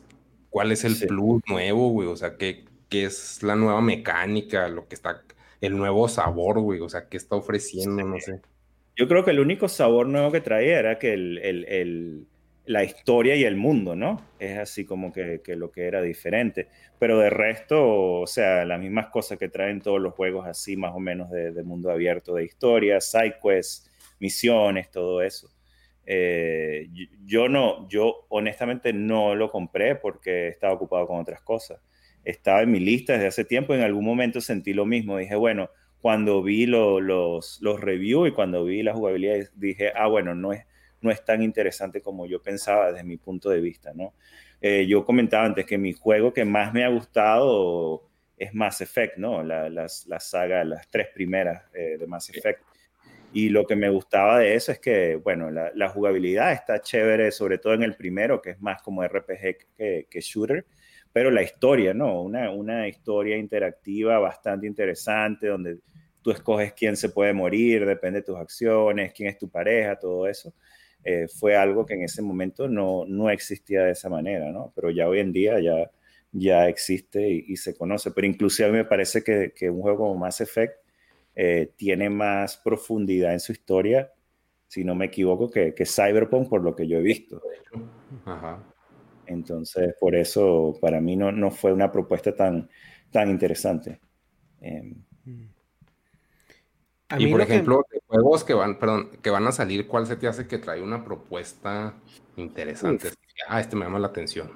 ¿cuál 0.49 0.71
es 0.71 0.83
el 0.83 0.95
plus 1.07 1.41
nuevo, 1.47 1.89
güey? 1.89 2.07
O 2.07 2.15
sea, 2.15 2.37
¿qué, 2.37 2.65
¿qué, 2.89 3.05
es 3.05 3.41
la 3.41 3.55
nueva 3.55 3.81
mecánica, 3.81 4.67
lo 4.67 4.87
que 4.87 4.95
está, 4.95 5.23
el 5.59 5.75
nuevo 5.75 6.07
sabor, 6.07 6.59
güey? 6.59 6.79
O 6.79 6.89
sea, 6.89 7.09
¿qué 7.09 7.17
está 7.17 7.35
ofreciendo? 7.35 8.03
No 8.03 8.19
sé. 8.19 8.41
Yo 8.95 9.07
creo 9.07 9.25
que 9.25 9.31
el 9.31 9.39
único 9.39 9.67
sabor 9.67 10.05
nuevo 10.05 10.31
que 10.31 10.41
traía 10.41 10.77
era 10.77 10.99
que 10.99 11.13
el, 11.13 11.39
el, 11.39 11.65
el 11.65 12.27
la 12.65 12.83
historia 12.83 13.35
y 13.35 13.43
el 13.43 13.57
mundo, 13.57 13.95
¿no? 13.95 14.21
Es 14.39 14.57
así 14.57 14.85
como 14.85 15.11
que, 15.11 15.41
lo 15.47 15.71
que 15.71 15.85
era 15.85 16.01
diferente. 16.01 16.67
Pero 16.97 17.19
de 17.19 17.29
resto, 17.29 18.21
o 18.21 18.27
sea, 18.27 18.65
las 18.65 18.79
mismas 18.79 19.07
cosas 19.07 19.37
que 19.37 19.49
traen 19.49 19.81
todos 19.81 19.99
los 19.99 20.13
juegos 20.13 20.47
así, 20.47 20.77
más 20.77 20.93
o 20.95 20.99
menos 20.99 21.29
de, 21.29 21.63
mundo 21.63 21.91
abierto, 21.91 22.35
de 22.35 22.45
historia, 22.45 23.01
side 23.01 23.35
quests, 23.43 23.91
misiones, 24.19 24.89
todo 24.91 25.21
eso. 25.21 25.49
Eh, 26.05 26.89
yo 27.25 27.49
no, 27.49 27.87
yo 27.89 28.25
honestamente 28.29 28.93
no 28.93 29.35
lo 29.35 29.49
compré 29.51 29.95
porque 29.95 30.47
estaba 30.49 30.73
ocupado 30.73 31.05
con 31.07 31.19
otras 31.19 31.41
cosas. 31.41 31.81
Estaba 32.23 32.61
en 32.61 32.71
mi 32.71 32.79
lista 32.79 33.13
desde 33.13 33.27
hace 33.27 33.45
tiempo 33.45 33.73
y 33.73 33.77
en 33.77 33.83
algún 33.83 34.05
momento 34.05 34.39
sentí 34.39 34.73
lo 34.73 34.85
mismo. 34.85 35.17
Dije, 35.17 35.35
bueno, 35.35 35.69
cuando 35.99 36.41
vi 36.41 36.65
los, 36.65 37.59
los 37.61 37.81
reviews 37.81 38.29
y 38.29 38.31
cuando 38.31 38.63
vi 38.63 38.83
la 38.83 38.93
jugabilidad, 38.93 39.49
dije, 39.55 39.91
ah, 39.95 40.07
bueno, 40.07 40.35
no 40.35 40.53
es 40.53 40.65
no 41.03 41.11
es 41.11 41.23
tan 41.23 41.41
interesante 41.41 42.01
como 42.01 42.25
yo 42.25 42.41
pensaba 42.41 42.91
desde 42.91 43.03
mi 43.03 43.17
punto 43.17 43.49
de 43.49 43.61
vista, 43.61 43.93
¿no? 43.93 44.13
Eh, 44.61 44.87
yo 44.87 45.03
comentaba 45.03 45.45
antes 45.45 45.65
que 45.65 45.77
mi 45.77 45.93
juego 45.93 46.33
que 46.33 46.45
más 46.45 46.73
me 46.73 46.83
ha 46.83 46.89
gustado 46.89 48.09
es 48.37 48.53
Mass 48.53 48.81
Effect, 48.81 49.17
¿no? 49.17 49.43
La, 49.43 49.69
la, 49.69 49.87
saga, 50.19 50.63
las 50.63 50.89
tres 50.89 51.07
primeras 51.13 51.63
eh, 51.73 51.97
de 51.99 52.07
Mass 52.07 52.29
Effect. 52.29 52.61
Y 53.33 53.49
lo 53.49 53.65
que 53.65 53.75
me 53.75 53.89
gustaba 53.89 54.39
de 54.39 54.55
eso 54.55 54.71
es 54.71 54.79
que, 54.79 55.15
bueno, 55.15 55.49
la, 55.49 55.89
jugabilidad 55.89 56.53
está 56.53 56.79
chévere, 56.79 57.31
sobre 57.31 57.57
todo 57.57 57.73
en 57.73 57.83
el 57.83 57.95
primero, 57.95 58.41
que 58.41 58.51
es 58.51 58.61
más 58.61 58.81
como 58.81 59.03
RPG 59.03 59.57
que, 59.75 60.07
que 60.09 60.21
shooter, 60.21 60.65
pero 61.11 61.31
la 61.31 61.41
historia, 61.41 61.93
¿no? 61.93 62.21
Una, 62.21 62.51
una 62.51 62.87
historia 62.87 63.37
interactiva 63.37 64.19
bastante 64.19 64.67
interesante, 64.67 65.47
donde 65.47 65.79
tú 66.23 66.31
escoges 66.31 66.73
quién 66.73 66.95
se 66.95 67.09
puede 67.09 67.33
morir, 67.33 67.85
depende 67.85 68.21
de 68.21 68.25
tus 68.25 68.37
acciones, 68.37 69.13
quién 69.13 69.29
es 69.29 69.37
tu 69.37 69.49
pareja, 69.49 69.99
todo 69.99 70.27
eso. 70.27 70.53
Eh, 71.03 71.27
fue 71.27 71.55
algo 71.55 71.85
que 71.85 71.95
en 71.95 72.03
ese 72.03 72.21
momento 72.21 72.67
no, 72.67 73.05
no, 73.05 73.29
existía 73.29 73.83
de 73.83 73.91
esa 73.91 74.09
manera, 74.09 74.51
¿no? 74.51 74.71
Pero 74.75 74.89
ya 74.89 75.07
hoy 75.07 75.19
en 75.19 75.33
día 75.33 75.59
ya, 75.59 75.91
ya 76.31 76.67
existe 76.69 77.27
y, 77.29 77.55
se 77.57 77.75
conoce. 77.75 78.11
Pero 78.11 78.27
inclusive 78.27 78.69
a 78.69 78.71
mí 78.71 78.77
me 78.77 78.85
parece 78.85 79.23
que, 79.23 79.53
que 79.55 79.69
un 79.69 79.81
juego 79.81 79.97
como 79.99 80.15
Mass 80.15 80.41
Effect 80.41 80.75
eh, 81.35 81.73
tiene 81.75 82.09
más 82.09 82.57
profundidad 82.57 83.33
en 83.33 83.39
su 83.39 83.51
historia, 83.51 84.13
si 84.67 84.83
no 84.83 84.95
me 84.95 85.05
equivoco, 85.05 85.49
que, 85.49 85.73
que 85.73 85.85
Cyberpunk, 85.85 86.49
por 86.49 86.63
lo 86.63 86.75
que 86.75 86.87
yo 86.87 86.99
he 86.99 87.01
visto. 87.01 87.41
Ajá. 88.25 88.63
Entonces, 89.25 89.95
por 89.99 90.15
eso 90.15 90.77
para 90.81 91.01
mí 91.01 91.15
no, 91.15 91.31
no 91.31 91.51
fue 91.51 91.73
una 91.73 91.91
propuesta 91.91 92.35
tan, 92.35 92.69
tan 93.11 93.29
interesante. 93.29 93.99
Eh, 94.61 94.93
y 97.17 97.27
por 97.27 97.41
ejemplo, 97.41 97.85
juegos 98.21 98.43
que 98.43 98.53
van, 98.53 98.79
perdón, 98.79 99.09
que 99.21 99.29
van 99.29 99.47
a 99.47 99.51
salir, 99.51 99.87
¿cuál 99.87 100.05
se 100.05 100.15
te 100.15 100.27
hace 100.27 100.47
que 100.47 100.57
trae 100.57 100.81
una 100.81 101.03
propuesta 101.03 101.95
interesante? 102.35 103.09
Ah, 103.47 103.59
este 103.59 103.75
me 103.75 103.85
llama 103.85 103.99
la 103.99 104.07
atención. 104.07 104.51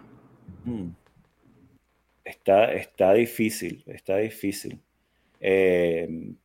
Mm. 0.65 0.89
Está, 2.23 2.73
está 2.73 3.13
difícil, 3.13 3.83
está 3.87 4.17
difícil. 4.17 4.81
Eh, 5.39 6.35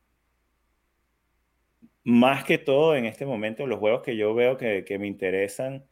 más 2.03 2.43
que 2.43 2.57
todo 2.57 2.95
en 2.95 3.05
este 3.05 3.25
momento, 3.25 3.65
los 3.67 3.79
juegos 3.79 4.01
que 4.01 4.15
yo 4.17 4.33
veo 4.33 4.57
que, 4.57 4.97
me 4.99 5.07
interesan 5.07 5.85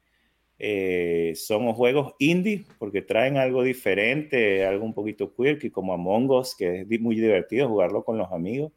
eh, 0.59 1.33
son 1.35 1.71
juegos 1.73 2.13
indie, 2.19 2.65
porque 2.79 3.01
traen 3.01 3.37
algo 3.37 3.63
diferente, 3.63 4.65
algo 4.65 4.85
un 4.85 4.93
poquito 4.93 5.33
quirky, 5.33 5.69
como 5.69 5.93
Among 5.93 6.29
Us, 6.31 6.55
que 6.55 6.81
es 6.81 7.01
muy 7.01 7.15
divertido 7.15 7.67
jugarlo 7.67 8.03
con 8.03 8.17
los 8.17 8.31
amigos. 8.31 8.71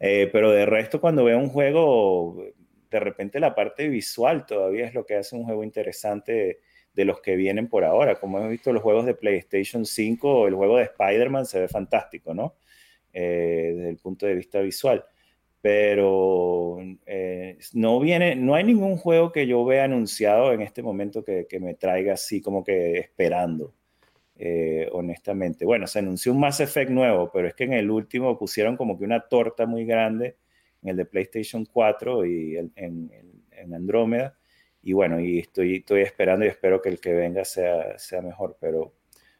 Eh, 0.00 0.28
pero 0.32 0.50
de 0.52 0.66
resto, 0.66 1.00
cuando 1.00 1.24
veo 1.24 1.38
un 1.38 1.48
juego, 1.48 2.44
de 2.90 3.00
repente 3.00 3.40
la 3.40 3.54
parte 3.54 3.88
visual 3.88 4.46
todavía 4.46 4.86
es 4.86 4.94
lo 4.94 5.04
que 5.04 5.16
hace 5.16 5.36
un 5.36 5.44
juego 5.44 5.64
interesante 5.64 6.60
de, 6.94 7.04
los 7.04 7.20
que 7.20 7.36
vienen 7.36 7.68
por 7.68 7.84
ahora. 7.84 8.16
Como 8.16 8.38
hemos 8.38 8.50
visto 8.50 8.72
los 8.72 8.82
juegos 8.82 9.06
de 9.06 9.14
PlayStation 9.14 9.84
5, 9.84 10.48
el 10.48 10.54
juego 10.54 10.78
de 10.78 10.84
Spider-Man 10.84 11.46
se 11.46 11.60
ve 11.60 11.68
fantástico, 11.68 12.34
¿no? 12.34 12.56
Eh, 13.12 13.72
desde 13.76 13.90
el 13.90 13.98
punto 13.98 14.26
de 14.26 14.34
vista 14.34 14.60
visual. 14.60 15.04
Pero 15.60 16.78
eh, 17.06 17.58
no 17.72 18.00
viene, 18.00 18.36
no 18.36 18.54
hay 18.54 18.64
ningún 18.64 18.96
juego 18.96 19.32
que 19.32 19.46
yo 19.46 19.64
vea 19.64 19.84
anunciado 19.84 20.52
en 20.52 20.62
este 20.62 20.82
momento 20.82 21.24
que, 21.24 21.46
que 21.48 21.60
me 21.60 21.74
traiga 21.74 22.14
así 22.14 22.40
como 22.40 22.64
que 22.64 22.98
esperando. 22.98 23.74
Eh, 24.40 24.88
honestamente. 24.92 25.64
Bueno, 25.64 25.88
se 25.88 25.98
anunció 25.98 26.32
un 26.32 26.38
Mass 26.38 26.60
Effect 26.60 26.90
nuevo, 26.90 27.28
pero 27.32 27.48
es 27.48 27.54
que 27.54 27.64
en 27.64 27.72
el 27.72 27.90
último 27.90 28.38
pusieron 28.38 28.76
como 28.76 28.96
que 28.96 29.04
una 29.04 29.20
torta 29.20 29.66
muy 29.66 29.84
grande 29.84 30.36
en 30.82 30.90
el 30.90 30.96
de 30.96 31.06
PlayStation 31.06 31.64
4 31.64 32.24
y 32.24 32.56
en, 32.56 32.72
en, 32.76 33.74
Andrómeda. 33.74 34.38
Y 34.80 34.92
bueno, 34.92 35.18
y 35.18 35.40
estoy, 35.40 35.84
esperando 36.00 36.44
y 36.44 36.48
espero 36.48 36.80
que 36.80 36.88
el 36.88 37.00
que 37.00 37.12
venga 37.12 37.44
sea, 37.44 37.98
sea 37.98 38.22
mejor, 38.22 38.56
pero 38.60 38.94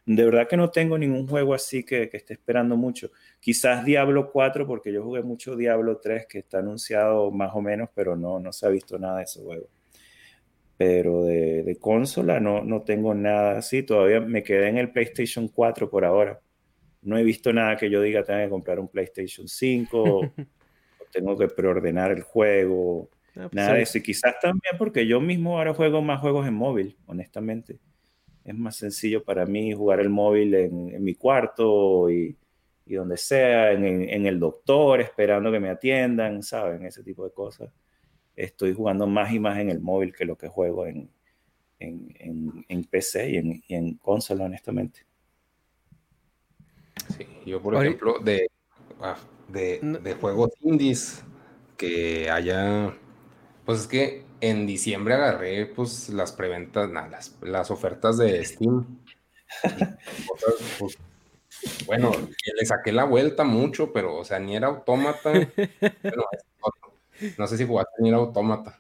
de 0.05 0.25
verdad 0.25 0.49
que 0.49 0.57
no 0.57 0.71
tengo 0.71 0.99
ningún 0.99 1.29
juego 1.29 1.55
así 1.55 1.85
que, 1.85 2.09
que 2.09 2.17
esté 2.17 2.33
esperando 2.35 2.77
mucho. 2.77 3.11
Quizás 3.39 3.85
Diablo 3.85 4.33
4, 4.33 4.67
porque 4.67 4.93
yo 4.93 5.05
jugué 5.05 5.23
mucho 5.23 5.55
Diablo 5.55 5.99
3, 5.99 6.27
que 6.27 6.39
está 6.41 6.59
anunciado 6.59 7.31
más 7.31 7.55
o 7.55 7.61
menos, 7.63 7.89
pero 7.95 8.17
no, 8.17 8.41
no 8.41 8.53
se 8.53 8.67
ha 8.67 8.71
visto 8.71 8.99
nada 8.99 9.19
de 9.19 9.25
ese 9.25 9.41
juego 9.41 9.69
pero 10.79 11.25
de, 11.25 11.77
consola 11.81 12.39
no, 12.39 12.63
no 12.63 12.83
tengo 12.83 13.13
nada 13.13 13.59
así. 13.59 13.83
Todavía 13.83 14.21
me 14.21 14.45
quedé 14.45 14.69
en 14.69 14.79
el 14.79 14.93
PlayStation 14.93 15.49
4 15.49 15.91
por 15.91 16.05
ahora. 16.05 16.41
No 17.03 17.19
he 17.19 17.25
visto 17.25 17.53
nada 17.53 17.77
que 17.77 17.91
yo 17.91 18.01
diga 18.01 18.23
tengo 18.23 18.41
que 18.45 18.49
comprar 18.49 18.79
un 18.79 18.89
PlayStation 18.89 19.49
5, 19.49 20.03
o 20.03 20.21
tengo 21.13 21.37
que 21.37 21.49
preordenar 21.49 22.13
el 22.13 22.23
juego, 22.23 23.11
ah, 23.31 23.49
pues 23.51 23.55
nada 23.55 23.75
de 23.75 23.83
eso. 23.83 23.99
Y 23.99 24.03
quizás 24.03 24.39
también 24.41 24.77
porque 24.79 25.05
yo 25.05 25.21
mismo 25.21 25.59
ahora 25.59 25.75
juego 25.75 26.01
más 26.01 26.21
juegos 26.21 26.47
en 26.47 26.55
móvil, 26.55 26.97
honestamente. 27.07 27.81
Es 28.45 28.55
más 28.55 28.77
sencillo 28.77 29.25
para 29.25 29.47
mí 29.47 29.73
jugar 29.73 29.99
el 29.99 30.11
móvil 30.11 30.55
en, 30.55 31.03
mi 31.03 31.17
cuarto 31.17 32.09
y, 32.09 32.37
y 32.87 32.95
donde 32.95 33.17
sea, 33.17 33.73
en, 33.73 33.85
en, 33.85 34.27
el 34.27 34.39
doctor, 34.39 35.01
esperando 35.01 35.51
que 35.51 35.61
me 35.61 35.71
atiendan, 35.71 36.43
¿saben? 36.45 36.87
Ese 36.87 37.03
tipo 37.03 37.25
de 37.25 37.33
cosas 37.33 37.69
estoy 38.39 38.73
jugando 38.73 39.07
más 39.07 39.33
y 39.33 39.41
más 39.41 39.59
en 39.59 39.71
el 39.71 39.81
móvil 39.81 40.15
que 40.15 40.25
lo 40.25 40.39
que 40.39 40.49
juego 40.49 40.87
en, 40.87 41.11
en, 41.81 42.85
PC 42.85 43.31
y 43.31 43.37
en, 43.37 43.63
y 43.67 43.97
consola, 43.97 44.45
honestamente. 44.45 45.01
Sí, 47.17 47.27
yo 47.47 47.61
por 47.61 47.75
ejemplo, 47.75 48.17
ah, 49.01 49.17
de, 49.49 49.81
de, 50.03 50.15
juegos 50.15 50.51
indies 50.61 51.25
que 51.77 52.31
haya, 52.31 52.95
pues 53.65 53.81
es 53.81 53.87
que 53.87 54.25
en 54.41 54.67
diciembre 54.67 55.15
agarré 55.15 55.67
pues 55.67 56.09
las 56.11 56.33
preventas, 56.33 56.91
las, 56.91 57.37
las 57.43 57.71
ofertas 57.71 58.19
de 58.19 58.45
Steam. 58.45 58.99
Pues, 60.79 60.97
bueno, 61.87 62.13
le 62.13 62.67
saqué 62.67 62.93
la 62.93 63.05
vuelta 63.05 63.43
mucho, 63.43 63.93
pero 63.93 64.17
o 64.17 64.25
sea, 64.25 64.39
ni 64.39 64.55
era 64.55 64.69
autómata. 64.69 65.33
Bueno, 66.61 66.88
no 67.37 67.47
sé 67.47 67.57
si 67.57 67.67
jugaste 67.67 67.93
en 68.01 68.15
Automata. 68.15 68.79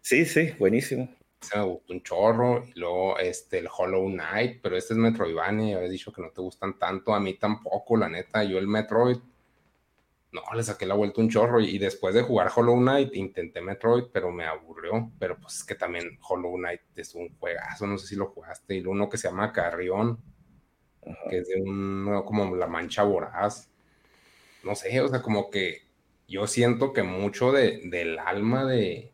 Sí, 0.00 0.24
sí, 0.24 0.52
buenísimo. 0.58 1.08
Se 1.40 1.56
me 1.56 1.64
gustó 1.64 1.92
un 1.92 2.02
chorro. 2.02 2.64
Y 2.74 2.78
luego 2.78 3.18
este, 3.18 3.58
el 3.58 3.68
Hollow 3.74 4.08
Knight, 4.08 4.60
pero 4.62 4.76
este 4.76 4.94
es 4.94 4.98
Metroidvania. 4.98 5.76
Habías 5.76 5.90
dicho 5.90 6.12
que 6.12 6.22
no 6.22 6.30
te 6.30 6.40
gustan 6.40 6.78
tanto. 6.78 7.14
A 7.14 7.20
mí 7.20 7.34
tampoco, 7.34 7.96
la 7.96 8.08
neta. 8.08 8.42
Yo 8.44 8.58
el 8.58 8.66
Metroid, 8.66 9.18
no, 10.32 10.42
le 10.54 10.62
saqué 10.62 10.86
la 10.86 10.94
vuelta 10.94 11.20
un 11.20 11.30
chorro. 11.30 11.60
Y 11.60 11.78
después 11.78 12.14
de 12.14 12.22
jugar 12.22 12.50
Hollow 12.54 12.76
Knight, 12.76 13.14
intenté 13.14 13.60
Metroid, 13.60 14.04
pero 14.12 14.30
me 14.30 14.44
aburrió. 14.44 15.10
Pero 15.18 15.38
pues 15.38 15.56
es 15.56 15.64
que 15.64 15.74
también 15.74 16.18
Hollow 16.26 16.56
Knight 16.56 16.80
es 16.96 17.14
un 17.14 17.36
juegazo. 17.38 17.86
No 17.86 17.98
sé 17.98 18.08
si 18.08 18.16
lo 18.16 18.26
jugaste. 18.26 18.76
Y 18.76 18.84
uno 18.84 19.08
que 19.08 19.18
se 19.18 19.28
llama 19.28 19.52
Carrión, 19.52 20.20
que 21.30 21.38
es 21.38 21.48
de 21.48 21.62
un, 21.62 22.22
como 22.24 22.54
la 22.56 22.66
mancha 22.66 23.02
voraz. 23.02 23.70
No 24.64 24.74
sé, 24.74 25.00
o 25.00 25.08
sea, 25.08 25.22
como 25.22 25.50
que 25.50 25.87
yo 26.28 26.46
siento 26.46 26.92
que 26.92 27.02
mucho 27.02 27.52
de, 27.52 27.80
del 27.84 28.18
alma 28.18 28.64
de, 28.66 29.12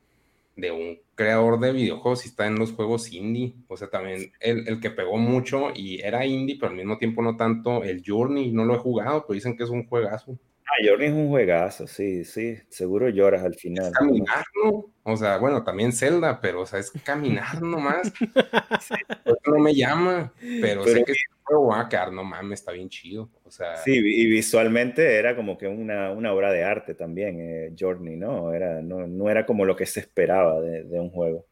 un 0.57 0.99
creador 1.15 1.61
de 1.61 1.73
videojuegos 1.73 2.27
está 2.27 2.47
en 2.47 2.57
los 2.57 2.73
juegos 2.73 3.13
indie. 3.13 3.55
O 3.69 3.77
sea, 3.77 3.89
también 3.89 4.33
el, 4.41 4.69
el, 4.69 4.81
que 4.81 4.91
pegó 4.91 5.17
mucho 5.17 5.71
y 5.75 6.01
era 6.01 6.27
indie, 6.27 6.57
pero 6.59 6.71
al 6.71 6.77
mismo 6.77 6.99
tiempo 6.99 7.23
no 7.23 7.37
tanto, 7.37 7.85
el 7.85 8.03
Journey, 8.05 8.53
no 8.53 8.65
lo 8.65 8.75
he 8.75 8.79
jugado, 8.79 9.25
pero 9.27 9.35
dicen 9.35 9.57
que 9.57 9.65
es 9.65 9.71
un 9.71 9.87
juegazo. 9.87 10.39
Ah, 10.67 10.83
Journey 10.83 11.09
es 11.09 11.13
un 11.13 11.29
juegazo, 11.29 11.87
sí, 11.87 12.25
sí, 12.25 12.57
seguro 12.71 13.11
lloras 13.11 13.45
al 13.45 13.55
final. 13.55 13.93
caminar, 13.93 14.45
¿no? 14.65 14.87
O 15.03 15.17
sea, 15.17 15.37
bueno, 15.37 15.63
también 15.63 15.93
Zelda, 15.93 16.41
pero 16.41 16.63
o 16.63 16.67
sea, 16.67 16.79
es 16.79 16.91
caminar 17.05 17.61
nomás. 17.61 18.11
no 19.47 19.59
me 19.59 19.75
llama, 19.75 20.33
pero, 20.63 20.85
sé 20.85 21.05
que 21.05 21.13
si 21.13 21.21
juego 21.43 21.67
va 21.67 21.81
a 21.81 21.89
quedar, 21.89 22.13
no 22.13 22.25
mames, 22.25 22.61
está 22.61 22.73
bien 22.73 22.89
chido. 22.89 23.29
O 23.45 23.51
sea, 23.51 23.77
sí, 23.77 23.93
y 23.93 24.27
visualmente 24.27 25.17
era 25.17 25.37
como 25.37 25.59
que 25.59 25.67
una, 25.67 26.11
una 26.13 26.33
obra 26.33 26.51
de 26.51 26.65
arte 26.65 26.95
también, 26.95 27.39
eh, 27.41 27.75
Journey, 27.79 28.17
¿no? 28.17 28.55
Era, 28.55 28.81
no, 28.81 29.07
no 29.07 29.29
era 29.29 29.45
como 29.45 29.67
lo 29.67 29.77
que 29.77 29.85
se 29.85 30.01
esperaba 30.01 30.61
de, 30.63 30.85
de 30.85 30.99
un 30.99 31.11
juego. 31.11 31.45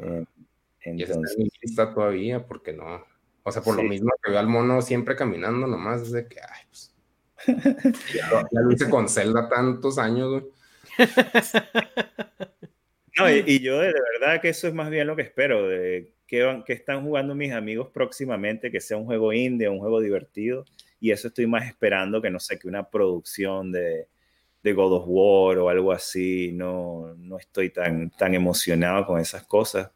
Eh, 0.00 0.24
entonces... 0.80 1.36
Y 1.38 1.50
está 1.60 1.92
todavía, 1.92 2.46
porque 2.46 2.72
no. 2.72 3.04
O 3.42 3.52
sea, 3.52 3.60
por 3.60 3.76
lo 3.76 3.82
mismo 3.82 4.10
que 4.22 4.30
veo 4.30 4.40
al 4.40 4.46
mono 4.46 4.80
siempre 4.80 5.16
caminando 5.16 5.66
nomás, 5.66 6.10
de 6.10 6.26
que, 6.26 6.40
ay, 6.40 6.62
pues 6.68 6.91
ya, 8.14 8.44
lo 8.52 8.72
hice 8.72 8.88
con 8.88 9.08
Zelda 9.08 9.48
tantos 9.48 9.98
años, 9.98 10.44
No, 13.18 13.30
y, 13.30 13.60
yo 13.60 13.78
de 13.78 13.92
verdad 13.92 14.40
que 14.40 14.48
eso 14.48 14.66
es 14.68 14.74
más 14.74 14.88
bien 14.88 15.06
lo 15.06 15.14
que 15.14 15.20
espero, 15.22 15.68
de 15.68 16.14
que, 16.26 16.62
que 16.64 16.72
están 16.72 17.04
jugando 17.04 17.34
mis 17.34 17.52
amigos 17.52 17.90
próximamente, 17.92 18.70
que 18.70 18.80
sea 18.80 18.96
un 18.96 19.04
juego 19.04 19.34
indie, 19.34 19.68
un 19.68 19.80
juego 19.80 20.00
divertido, 20.00 20.64
y 20.98 21.10
eso 21.10 21.28
estoy 21.28 21.46
más 21.46 21.66
esperando 21.66 22.22
que 22.22 22.30
no 22.30 22.40
sé, 22.40 22.58
que 22.58 22.68
una 22.68 22.88
producción 22.88 23.70
de, 23.70 24.08
de 24.62 24.72
God 24.72 24.94
of 24.94 25.04
War 25.06 25.58
o 25.58 25.68
algo 25.68 25.92
así, 25.92 26.52
no, 26.54 27.14
no 27.18 27.38
estoy 27.38 27.68
tan, 27.70 28.10
tan 28.10 28.34
emocionado 28.34 29.04
con 29.04 29.20
esas 29.20 29.44
cosas. 29.44 29.90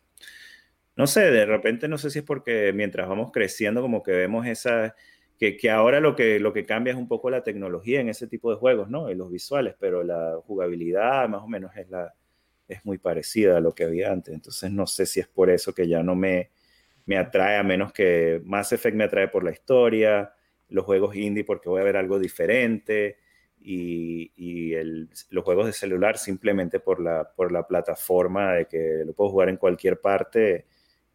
No 0.94 1.06
sé, 1.06 1.30
de 1.30 1.46
repente 1.46 1.88
no 1.88 1.98
sé 1.98 2.10
si 2.10 2.18
es 2.20 2.24
porque 2.24 2.72
mientras 2.74 3.08
vamos 3.08 3.30
creciendo 3.32 3.80
como 3.82 4.02
que 4.02 4.12
vemos 4.12 4.46
esas 4.46 4.92
que, 5.38 5.70
ahora 5.70 6.00
lo 6.00 6.16
que, 6.16 6.40
lo 6.40 6.52
que 6.52 6.64
cambia 6.64 6.92
es 6.92 6.98
un 6.98 7.08
poco 7.08 7.30
la 7.30 7.42
tecnología 7.42 8.00
en 8.00 8.08
ese 8.08 8.26
tipo 8.26 8.50
de 8.50 8.56
juegos, 8.56 8.88
¿no? 8.88 9.10
Y 9.10 9.14
los 9.14 9.30
visuales, 9.30 9.74
pero 9.78 10.02
la 10.02 10.38
jugabilidad 10.46 11.28
más 11.28 11.42
o 11.42 11.48
menos 11.48 11.76
es, 11.76 11.88
la, 11.90 12.14
es 12.68 12.84
muy 12.84 12.98
parecida 12.98 13.58
a 13.58 13.60
lo 13.60 13.74
que 13.74 13.84
había 13.84 14.12
antes. 14.12 14.34
Entonces 14.34 14.70
no 14.70 14.86
sé 14.86 15.04
si 15.06 15.20
es 15.20 15.28
por 15.28 15.50
eso 15.50 15.74
que 15.74 15.88
ya 15.88 16.02
no 16.02 16.14
me, 16.14 16.50
me 17.04 17.18
atrae, 17.18 17.58
a 17.58 17.62
menos 17.62 17.92
que 17.92 18.40
Mass 18.44 18.72
Effect 18.72 18.96
me 18.96 19.04
atrae 19.04 19.28
por 19.28 19.44
la 19.44 19.52
historia, 19.52 20.32
los 20.68 20.84
juegos 20.84 21.14
indie 21.14 21.44
porque 21.44 21.68
voy 21.68 21.80
a 21.80 21.84
ver 21.84 21.96
algo 21.96 22.18
diferente 22.18 23.18
y, 23.60 24.32
y 24.36 24.74
el, 24.74 25.10
los 25.30 25.44
juegos 25.44 25.66
de 25.66 25.72
celular 25.72 26.18
simplemente 26.18 26.80
por 26.80 27.00
la, 27.00 27.30
por 27.36 27.52
la 27.52 27.66
plataforma 27.66 28.54
de 28.54 28.66
que 28.66 29.02
lo 29.04 29.12
puedo 29.12 29.30
jugar 29.30 29.50
en 29.50 29.56
cualquier 29.58 30.00
parte 30.00 30.66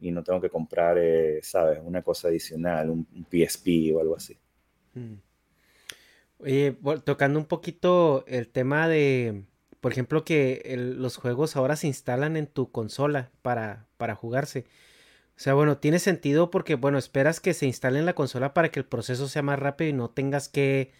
y 0.02 0.11
no 0.11 0.23
tengo 0.23 0.41
que 0.41 0.49
comprar, 0.49 0.98
eh, 0.98 1.40
¿sabes? 1.44 1.80
Una 1.82 2.02
cosa 2.02 2.28
adicional, 2.28 2.90
un, 2.90 3.07
PSP 3.30 3.94
o 3.95 4.02
algo 4.02 4.18
así. 4.18 4.38
Mm. 4.95 5.14
Oye, 6.40 6.76
tocando 7.06 7.40
un 7.40 7.45
poquito 7.45 8.26
el 8.28 8.48
tema 8.48 8.88
de, 8.88 9.44
por 9.80 9.91
ejemplo, 9.91 10.26
que 10.26 10.76
los 10.76 11.18
juegos 11.18 11.56
ahora 11.56 11.76
se 11.76 11.88
instalan 11.88 12.36
en 12.36 12.48
tu 12.48 12.72
consola 12.72 13.30
para, 13.44 13.86
para 13.98 14.15
jugarse. 14.15 14.65
O 15.38 15.44
sea, 15.44 15.53
bueno, 15.53 15.78
tiene 15.78 15.99
sentido 15.99 16.49
porque, 16.49 16.76
bueno, 16.76 16.98
esperas 16.98 17.40
que 17.40 17.53
se 17.53 17.68
instale 17.68 17.99
en 17.99 18.06
la 18.07 18.14
consola 18.14 18.53
para 18.53 18.69
que 18.69 18.80
el 18.80 18.86
proceso 18.86 19.28
sea 19.28 19.44
más 19.44 19.60
rápido 19.60 19.90
y 19.90 19.94
no 19.94 20.10
tengas 20.10 20.49
que 20.49 20.91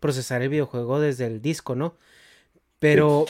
procesar 0.00 0.42
el 0.42 0.48
videojuego 0.48 1.00
desde 1.00 1.26
el 1.26 1.40
disco, 1.40 1.76
¿no? 1.76 1.96
Pero 2.80 3.26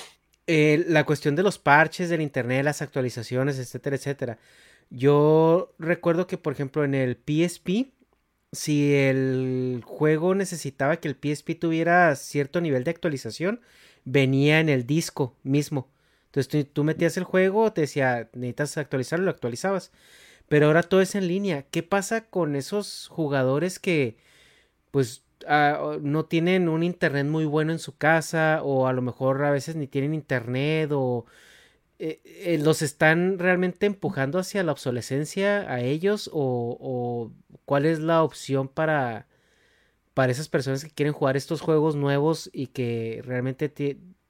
eh, 0.47 0.85
la 0.89 1.05
cuestión 1.05 1.37
de 1.37 1.43
los 1.43 1.59
parches 1.59 2.09
del 2.09 2.23
internet, 2.23 2.65
las 2.65 2.83
actualizaciones, 2.83 3.59
etcétera, 3.59 3.97
etcétera. 3.97 4.39
Yo 4.91 5.75
recuerdo 5.79 6.27
que, 6.27 6.39
por 6.39 6.53
ejemplo, 6.53 6.85
en 6.85 6.95
el 6.95 7.17
PSP, 7.17 7.93
si 8.53 8.95
el 8.95 9.83
juego 9.85 10.35
necesitaba 10.35 10.97
que 10.97 11.09
el 11.09 11.17
PSP 11.17 11.59
tuviera 11.59 12.15
cierto 12.17 12.61
nivel 12.61 12.85
de 12.85 12.91
actualización, 12.93 13.61
venía 14.05 14.61
en 14.61 14.69
el 14.69 14.87
disco 14.87 15.37
mismo. 15.43 15.89
Entonces 16.27 16.67
tú, 16.73 16.85
metías 16.85 17.17
el 17.17 17.25
juego, 17.25 17.73
te 17.73 17.83
decía, 17.83 18.31
necesitas 18.35 18.79
actualizarlo, 18.79 19.27
lo 19.27 19.31
actualizabas. 19.31 19.93
Pero 20.49 20.67
ahora 20.67 20.83
todo 20.83 21.01
es 21.03 21.15
en 21.15 21.29
línea. 21.29 21.65
¿Qué 21.71 21.83
pasa 21.83 22.27
con 22.27 22.57
esos 22.57 23.09
jugadores 23.09 23.79
que, 23.79 24.17
pues, 24.91 25.25
ah, 25.47 25.99
no 26.03 26.27
tienen 26.27 26.69
un 26.69 26.83
internet 26.83 27.27
muy 27.27 27.45
bueno 27.47 27.73
en 27.73 27.79
su 27.79 27.97
casa 27.97 28.61
o 28.63 28.87
a 28.89 28.93
lo 28.95 29.03
mejor 29.03 29.45
a 29.45 29.51
veces 29.51 29.77
ni 29.77 29.87
tienen 29.89 30.15
internet 30.15 30.91
o 30.93 31.27
eh, 31.99 32.21
eh, 32.25 32.59
los 32.63 32.83
están 32.83 33.39
realmente 33.39 33.87
empujando 33.87 34.39
hacia 34.39 34.63
la 34.63 34.73
obsolescencia 34.73 35.73
a 35.73 35.81
ellos 35.81 36.31
o, 36.33 37.33
cuál 37.65 37.87
es 37.87 37.99
la 37.99 38.23
opción 38.23 38.69
para, 38.69 39.27
para 40.15 40.31
esas 40.33 40.49
personas 40.49 40.85
que 40.85 40.91
quieren 40.91 41.13
jugar 41.13 41.37
estos 41.37 41.61
juegos 41.61 41.97
nuevos 41.97 42.51
y 42.53 42.69
que 42.69 43.21
realmente 43.25 43.73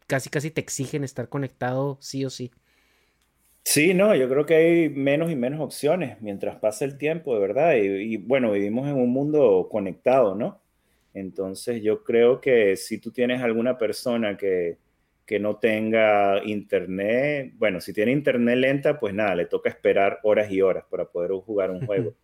casi 0.07 0.31
casi 0.31 0.51
te 0.51 0.61
exigen 0.61 1.05
estar 1.05 1.29
conectado 1.29 1.99
sí 2.01 2.25
o 2.25 2.31
sí. 2.31 2.51
Sí, 3.65 3.93
no, 3.93 4.15
yo 4.15 4.31
creo 4.31 4.47
que 4.47 4.55
hay 4.55 4.89
menos 4.89 5.31
y 5.31 5.37
menos 5.37 5.61
opciones 5.61 6.19
mientras 6.23 6.57
pasa 6.57 6.87
el 6.87 6.97
tiempo, 6.97 7.35
de 7.35 7.41
verdad. 7.41 7.77
Y, 7.77 8.17
bueno, 8.17 8.53
vivimos 8.53 8.89
en 8.89 8.95
un 8.95 9.11
mundo 9.11 9.69
conectado, 9.71 10.35
¿no? 10.35 10.59
Entonces 11.13 11.83
yo 11.83 12.03
creo 12.03 12.41
que 12.41 12.77
si 12.77 12.97
tú 12.97 13.11
tienes 13.11 13.43
alguna 13.43 13.77
persona 13.77 14.39
que, 14.39 14.79
que 15.29 15.39
no 15.39 15.59
tenga 15.59 16.43
internet, 16.43 17.53
bueno, 17.59 17.83
si 17.83 17.93
tiene 17.93 18.13
internet 18.13 18.57
lenta, 18.57 18.99
pues 18.99 19.13
nada, 19.13 19.35
le 19.35 19.45
toca 19.45 19.69
esperar 19.69 20.21
horas 20.23 20.51
y 20.51 20.63
horas 20.63 20.87
para 20.91 21.05
poder 21.05 21.33
jugar 21.33 21.71
un 21.71 21.85
juego. 21.85 22.15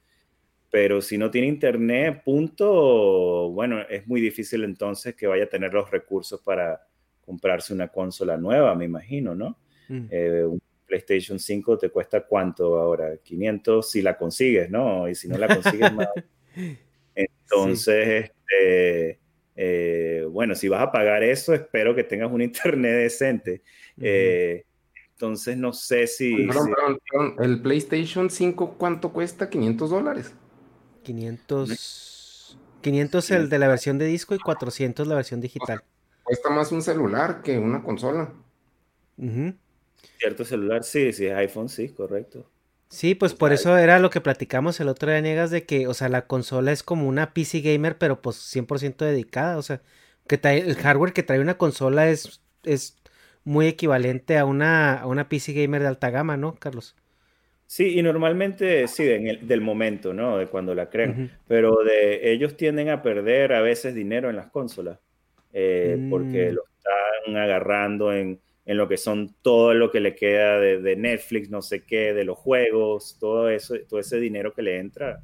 Pero 0.71 1.03
si 1.03 1.19
no 1.19 1.31
tiene 1.31 1.49
internet, 1.49 2.23
punto, 2.25 3.51
bueno, 3.51 3.83
es 3.91 4.07
muy 4.07 4.23
difícil 4.23 4.65
entonces 4.65 5.15
que 5.15 5.27
vaya 5.27 5.45
a 5.45 5.49
tener 5.51 5.75
los 5.75 5.91
recursos 5.91 6.41
para 6.41 6.81
comprarse 7.21 7.75
una 7.75 7.89
consola 7.89 8.39
nueva, 8.39 8.75
me 8.75 8.87
imagino, 8.87 9.35
¿no? 9.35 9.59
Mm. 9.91 10.07
Eh, 10.11 10.45
un 10.45 10.63
PlayStation 10.87 11.39
5 11.39 11.77
te 11.77 11.91
cuesta 11.91 12.23
cuánto 12.23 12.79
ahora? 12.79 13.19
500 13.23 13.87
si 13.87 14.01
la 14.01 14.17
consigues, 14.17 14.71
¿no? 14.71 15.11
Y 15.11 15.15
si 15.15 15.29
no 15.29 15.37
la 15.37 15.55
consigues 15.55 15.93
más. 15.93 16.09
Entonces, 17.15 18.31
este, 18.31 19.19
eh, 19.57 20.27
bueno, 20.31 20.55
si 20.55 20.69
vas 20.69 20.83
a 20.83 20.93
pagar 20.93 21.23
eso, 21.23 21.55
espero 21.55 21.95
que 21.95 22.05
tengas 22.05 22.31
un 22.31 22.43
internet 22.43 22.95
decente. 22.95 23.63
Eh, 24.01 24.65
entonces, 25.13 25.57
no 25.57 25.73
sé 25.73 26.07
si, 26.07 26.49
El 27.39 27.63
PlayStation 27.63 28.31
5, 28.31 28.75
¿cuánto 28.77 29.13
cuesta? 29.13 29.49
500 29.49 29.91
dólares. 29.91 30.35
500. 31.05 32.59
500 32.81 33.31
el 33.31 33.49
de 33.49 33.59
la 33.59 33.69
versión 33.69 33.97
de 33.99 34.07
disco 34.07 34.35
y 34.35 34.39
400 34.39 35.07
la 35.07 35.15
versión 35.15 35.41
digital. 35.41 35.83
cuesta 36.23 36.51
más 36.51 36.71
un 36.73 36.83
celular 36.83 37.43
que 37.43 37.57
una 37.59 37.83
consola. 37.83 38.33
Cierto 40.19 40.45
celular, 40.45 40.85
sí, 40.85 41.13
sí, 41.13 41.29
iPhone, 41.29 41.69
sí, 41.69 41.89
correcto. 41.91 42.51
Sí, 42.95 43.17
pues 43.17 43.35
por 43.35 43.53
eso 43.53 43.77
era 43.77 43.99
lo 43.99 44.09
que 44.09 44.21
platicamos 44.21 44.79
el 44.79 44.87
otro 44.87 45.11
día, 45.11 45.21
Niegas, 45.21 45.51
de 45.51 45.65
que, 45.65 45.89
o 45.89 45.95
sea, 45.95 46.09
la 46.09 46.29
consola 46.29 46.71
es 46.71 46.85
como 46.85 47.09
una 47.09 47.35
PC 47.35 47.61
gamer, 47.61 47.99
pero 47.99 48.23
pues 48.23 48.37
100% 48.37 49.05
dedicada, 49.05 49.59
o 49.59 49.63
sea, 49.63 49.83
que 50.29 50.39
el 50.45 50.77
hardware 50.77 51.13
que 51.13 51.25
trae 51.25 51.41
una 51.41 51.59
consola 51.59 52.09
es, 52.09 52.41
es 52.63 52.97
muy 53.43 53.67
equivalente 53.67 54.39
a 54.39 54.45
una, 54.45 54.95
a 54.95 55.09
una 55.09 55.29
PC 55.29 55.55
gamer 55.55 55.83
de 55.83 55.89
alta 55.89 56.11
gama, 56.11 56.37
¿no, 56.37 56.55
Carlos? 56.55 56.95
Sí, 57.67 57.99
y 57.99 58.03
normalmente 58.03 58.87
sí, 58.87 59.11
en 59.11 59.27
el, 59.27 59.49
del 59.49 59.61
momento, 59.61 60.15
¿no? 60.15 60.39
De 60.39 60.47
cuando 60.47 60.73
la 60.73 60.89
crean, 60.89 61.33
pero 61.49 61.83
de 61.83 62.31
ellos 62.31 62.57
tienden 62.57 62.91
a 62.91 63.03
perder 63.03 63.55
a 63.55 63.61
veces 63.61 63.97
dinero 63.97 64.31
en 64.31 64.37
las 64.37 64.53
consolas, 64.53 65.01
eh, 65.53 65.99
porque 66.09 66.53
mm. 66.53 66.55
lo 66.55 66.63
están 66.77 67.37
agarrando 67.39 68.13
en 68.13 68.39
en 68.67 68.77
lo 68.77 68.89
que 68.89 68.97
son 68.97 69.35
todo 69.43 69.75
lo 69.75 69.91
que 69.91 70.01
le 70.01 70.15
queda 70.15 70.59
de, 70.59 70.97
Netflix, 70.97 71.51
no 71.51 71.61
sé 71.61 71.85
qué, 71.85 72.15
de 72.15 72.25
los 72.25 72.39
juegos, 72.39 73.17
todo 73.21 73.51
eso, 73.51 73.75
todo 73.89 74.01
ese 74.01 74.19
dinero 74.19 74.55
que 74.55 74.63
le 74.63 74.79
entra. 74.79 75.21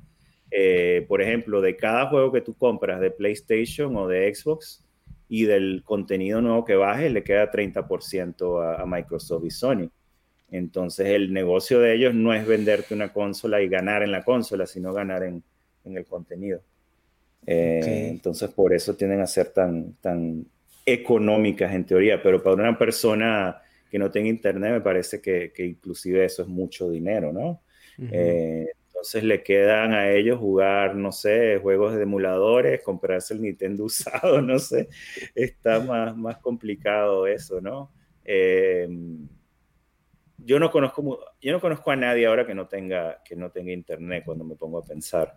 Eh, 0.51 1.05
por 1.09 1.23
ejemplo, 1.23 1.61
de 1.61 1.77
cada 1.77 2.07
juego 2.07 2.33
que 2.33 2.43
tú 2.43 2.55
compras 2.55 3.01
de 3.01 3.11
PlayStation 3.11 3.97
o 3.97 4.09
de 4.09 4.35
Xbox 4.35 4.85
y 5.29 5.45
del 5.45 5.83
contenido 5.85 6.43
nuevo 6.43 6.65
que 6.65 6.75
baje, 6.75 7.09
le 7.09 7.23
queda 7.23 7.51
30% 7.51 8.63
a, 8.63 8.83
a, 8.83 8.87
Microsoft 8.87 9.45
y 9.45 9.51
Sony. 9.51 9.91
Entonces, 10.51 11.07
el 11.07 11.33
negocio 11.33 11.79
de 11.79 11.95
ellos 11.95 12.15
no 12.15 12.35
es 12.35 12.47
venderte 12.47 12.93
una 12.93 13.13
consola 13.13 13.63
y 13.63 13.69
ganar 13.69 14.03
en 14.03 14.11
la 14.11 14.25
consola, 14.25 14.67
sino 14.67 14.93
ganar 14.93 15.23
en, 15.23 15.43
en 15.85 15.97
el 15.97 16.05
contenido. 16.05 16.61
Eh, 17.47 18.09
entonces, 18.11 18.51
por 18.51 18.73
eso 18.73 18.95
tienden 18.95 19.21
a 19.21 19.27
ser 19.27 19.49
tan, 19.49 19.95
tan 19.95 20.45
económicas 20.85 21.73
en 21.73 21.85
teoría, 21.85 22.23
pero 22.23 22.43
para 22.43 22.55
una 22.55 22.79
persona 22.79 23.61
que 23.91 23.99
no 23.99 24.11
tenga 24.11 24.29
internet 24.29 24.73
me 24.73 24.81
parece 24.81 25.21
que, 25.21 25.53
inclusive 25.59 26.25
eso 26.25 26.43
es 26.43 26.49
mucho 26.49 26.91
dinero, 26.91 27.33
¿no? 27.33 27.63
Eh, 27.99 28.67
entonces 28.87 29.25
le 29.25 29.43
quedan 29.43 29.93
a 29.93 30.11
ellos 30.11 30.39
jugar, 30.39 30.95
no 30.95 31.13
sé, 31.13 31.59
juegos 31.61 31.95
de 31.95 32.03
emuladores, 32.03 32.83
comprarse 32.83 33.35
el 33.35 33.43
Nintendo 33.43 33.85
usado, 33.85 34.41
no 34.41 34.59
sé, 34.59 34.89
está 35.35 35.81
más, 35.81 36.17
más 36.17 36.39
complicado 36.39 37.27
eso, 37.27 37.61
¿no? 37.61 37.93
Eh, 38.25 38.89
yo 40.45 40.59
no 40.59 40.71
conozco 40.71 41.21
yo 41.41 41.53
no 41.53 41.61
conozco 41.61 41.91
a 41.91 41.97
nadie 41.97 42.27
ahora 42.27 42.47
que 42.47 42.55
no 42.55 42.67
tenga 42.67 43.23
que 43.25 43.37
no 43.37 43.51
tenga 43.51 43.73
internet 43.73 44.23
cuando 44.25 44.45
me 44.45 44.57
pongo 44.57 44.79
a 44.79 44.85
pensar 44.85 45.35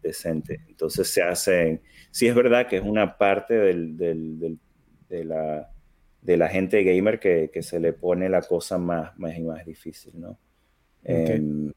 decente. 0.00 0.60
Entonces 0.68 1.08
se 1.08 1.22
hacen, 1.22 1.82
sí 2.10 2.26
es 2.26 2.34
verdad 2.34 2.66
que 2.68 2.76
es 2.76 2.82
una 2.82 3.16
parte 3.18 3.54
del, 3.54 3.96
del, 3.96 4.58
de, 5.08 5.24
la, 5.24 5.70
de 6.20 6.36
la 6.36 6.48
gente 6.48 6.82
gamer 6.82 7.20
que, 7.20 7.50
que, 7.52 7.62
se 7.62 7.80
le 7.80 7.92
pone 7.92 8.28
la 8.28 8.42
cosa 8.42 8.78
más, 8.78 9.18
más 9.18 9.36
y 9.36 9.42
más 9.42 9.64
difícil, 9.64 10.20
¿no? 10.20 10.38
Em, 11.04 11.72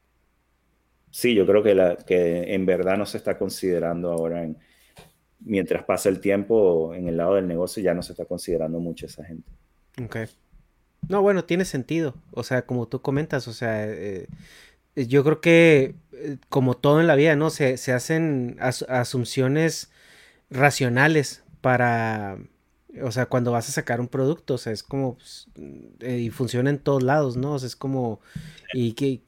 sí, 1.09 1.33
yo 1.33 1.45
creo 1.45 1.63
que, 1.63 1.73
la, 1.73 1.95
que 1.97 2.53
en 2.53 2.65
verdad 2.65 2.97
no 2.97 3.05
se 3.05 3.17
está 3.17 3.37
considerando 3.37 4.11
ahora, 4.11 4.43
en, 4.43 4.57
mientras 5.39 5.83
pasa 5.83 6.09
el 6.09 6.19
tiempo, 6.19 6.93
en 6.93 7.07
el 7.07 7.17
lado 7.17 7.35
del 7.35 7.47
negocio 7.47 7.81
ya 7.81 7.93
no 7.93 8.03
se 8.03 8.13
está 8.13 8.25
considerando 8.25 8.79
mucho 8.79 9.05
esa 9.05 9.23
gente. 9.23 9.49
Ok. 10.03 10.17
No, 11.07 11.21
bueno, 11.21 11.45
tiene 11.45 11.65
sentido. 11.65 12.15
O 12.31 12.43
sea, 12.43 12.65
como 12.65 12.87
tú 12.87 13.01
comentas, 13.01 13.47
o 13.47 13.53
sea, 13.53 13.85
eh, 13.87 14.27
yo 14.95 15.23
creo 15.23 15.41
que 15.41 15.95
eh, 16.13 16.37
como 16.49 16.75
todo 16.75 17.01
en 17.01 17.07
la 17.07 17.15
vida, 17.15 17.35
¿no? 17.35 17.49
Se, 17.49 17.73
hacen 17.93 18.57
asunciones 18.59 19.91
racionales 20.49 21.43
para, 21.61 22.37
o 23.01 23.11
sea, 23.11 23.25
cuando 23.25 23.51
vas 23.51 23.69
a 23.69 23.73
sacar 23.73 23.99
un 23.99 24.07
producto, 24.07 24.55
o 24.55 24.57
sea, 24.57 24.71
es 24.71 24.83
como, 24.83 25.15
pues, 25.17 25.47
eh, 25.99 26.17
y 26.19 26.29
funciona 26.29 26.69
en 26.69 26.79
todos 26.79 27.03
lados, 27.03 27.37
¿no? 27.37 27.53
O 27.53 27.59
sea, 27.59 27.67
es 27.67 27.75
como, 27.75 28.21
y 28.73 28.93
que, 28.93 29.21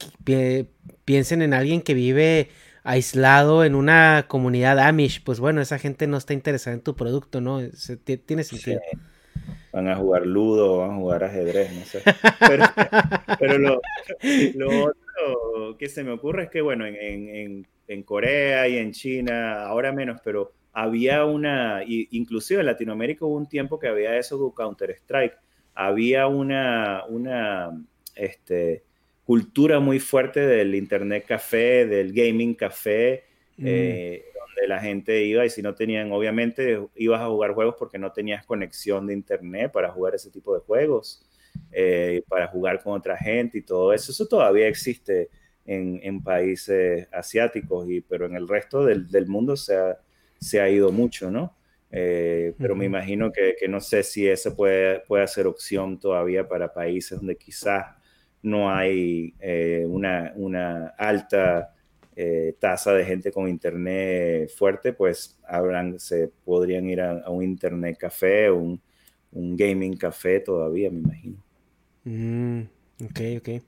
piensen 1.04 1.42
en 1.42 1.54
alguien 1.54 1.82
que 1.82 1.94
vive 1.94 2.50
aislado 2.84 3.64
en 3.64 3.74
una 3.74 4.26
comunidad 4.28 4.78
Amish, 4.78 5.22
pues 5.22 5.40
bueno, 5.40 5.60
esa 5.60 5.78
gente 5.78 6.06
no 6.06 6.16
está 6.16 6.32
interesada 6.32 6.74
en 6.74 6.82
tu 6.82 6.96
producto, 6.96 7.40
¿no? 7.40 7.60
tiene 8.26 8.44
sentido. 8.44 8.80
Van 9.72 9.88
a 9.88 9.96
jugar 9.96 10.26
ludo, 10.26 10.78
van 10.78 10.92
a 10.92 10.96
jugar 10.96 11.24
ajedrez, 11.24 11.72
no 11.74 11.84
sé. 11.84 12.02
Pero, 13.38 13.58
lo, 13.58 13.80
lo 14.54 15.76
que 15.76 15.88
se 15.88 16.04
me 16.04 16.12
ocurre 16.12 16.44
es 16.44 16.50
que, 16.50 16.60
bueno, 16.60 16.86
en, 16.86 17.66
Corea 18.04 18.68
y 18.68 18.76
en 18.76 18.92
China, 18.92 19.64
ahora 19.64 19.92
menos, 19.92 20.20
pero 20.22 20.52
había 20.72 21.24
una, 21.24 21.82
inclusive 21.86 22.60
en 22.60 22.66
Latinoamérica 22.66 23.24
hubo 23.24 23.36
un 23.36 23.48
tiempo 23.48 23.78
que 23.78 23.88
había 23.88 24.16
eso 24.16 24.38
de 24.38 24.54
Counter-Strike, 24.54 25.36
había 25.74 26.26
una, 26.26 27.04
una 27.08 27.70
este, 28.14 28.82
cultura 29.24 29.80
muy 29.80 30.00
fuerte 30.00 30.40
del 30.40 30.74
Internet 30.74 31.24
Café, 31.26 31.86
del 31.86 32.12
Gaming 32.12 32.54
Café, 32.54 33.24
mm. 33.58 33.66
eh, 33.66 34.24
donde 34.34 34.68
la 34.68 34.80
gente 34.80 35.22
iba 35.24 35.44
y 35.44 35.50
si 35.50 35.62
no 35.62 35.74
tenían, 35.74 36.10
obviamente 36.12 36.80
ibas 36.96 37.20
a 37.20 37.26
jugar 37.26 37.52
juegos 37.52 37.76
porque 37.78 37.98
no 37.98 38.12
tenías 38.12 38.46
conexión 38.46 39.06
de 39.06 39.12
Internet 39.12 39.70
para 39.72 39.90
jugar 39.90 40.14
ese 40.14 40.30
tipo 40.30 40.54
de 40.54 40.60
juegos. 40.60 41.28
Eh, 41.70 42.22
para 42.28 42.46
jugar 42.48 42.82
con 42.82 42.94
otra 42.94 43.16
gente 43.16 43.58
y 43.58 43.62
todo 43.62 43.92
eso. 43.92 44.12
Eso 44.12 44.26
todavía 44.26 44.68
existe 44.68 45.28
en, 45.66 46.22
países 46.22 47.06
asiáticos, 47.12 47.88
y, 47.90 48.00
pero 48.00 48.24
en 48.24 48.36
el 48.36 48.48
resto 48.48 48.86
del, 48.86 49.26
mundo 49.26 49.54
se 49.54 49.76
ha, 49.76 49.98
se 50.40 50.60
ha, 50.60 50.70
ido 50.70 50.90
mucho, 50.90 51.30
¿no? 51.30 51.54
Eh, 51.90 52.54
pero 52.58 52.74
me 52.74 52.86
imagino 52.86 53.30
que, 53.30 53.54
no 53.68 53.80
sé 53.80 54.02
si 54.02 54.26
eso 54.26 54.56
puede, 54.56 55.00
puede 55.00 55.26
ser 55.28 55.46
opción 55.46 55.98
todavía 55.98 56.48
para 56.48 56.72
países 56.72 57.18
donde 57.18 57.36
quizás 57.36 57.84
no 58.42 58.70
hay 58.70 59.34
eh, 59.40 59.84
una, 59.86 60.32
una, 60.36 60.88
alta 60.96 61.74
tasa 62.58 62.92
de 62.92 63.04
gente 63.04 63.30
con 63.30 63.48
internet 63.48 64.50
fuerte, 64.56 64.92
pues 64.92 65.38
habrán, 65.46 66.00
se 66.00 66.30
podrían 66.44 66.88
ir 66.88 67.00
a, 67.00 67.28
un 67.30 67.44
internet 67.44 67.96
café, 67.98 68.50
un, 68.50 68.80
un 69.32 69.56
gaming 69.56 69.96
café 69.96 70.40
todavía, 70.40 70.90
me 70.90 71.00
imagino. 71.00 71.36
Mm, 72.04 72.62
ok, 73.04 73.20
ok. 73.38 73.62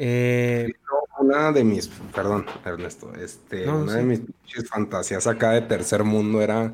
Eh, 0.00 0.72
una 1.18 1.50
de 1.52 1.64
mis, 1.64 1.88
perdón, 2.14 2.46
Ernesto, 2.64 3.12
este, 3.14 3.68
una 3.68 3.94
de 3.94 4.04
mis 4.04 4.22
fantasías 4.68 5.26
acá 5.26 5.50
de 5.50 5.62
tercer 5.62 6.04
mundo 6.04 6.40
era, 6.40 6.72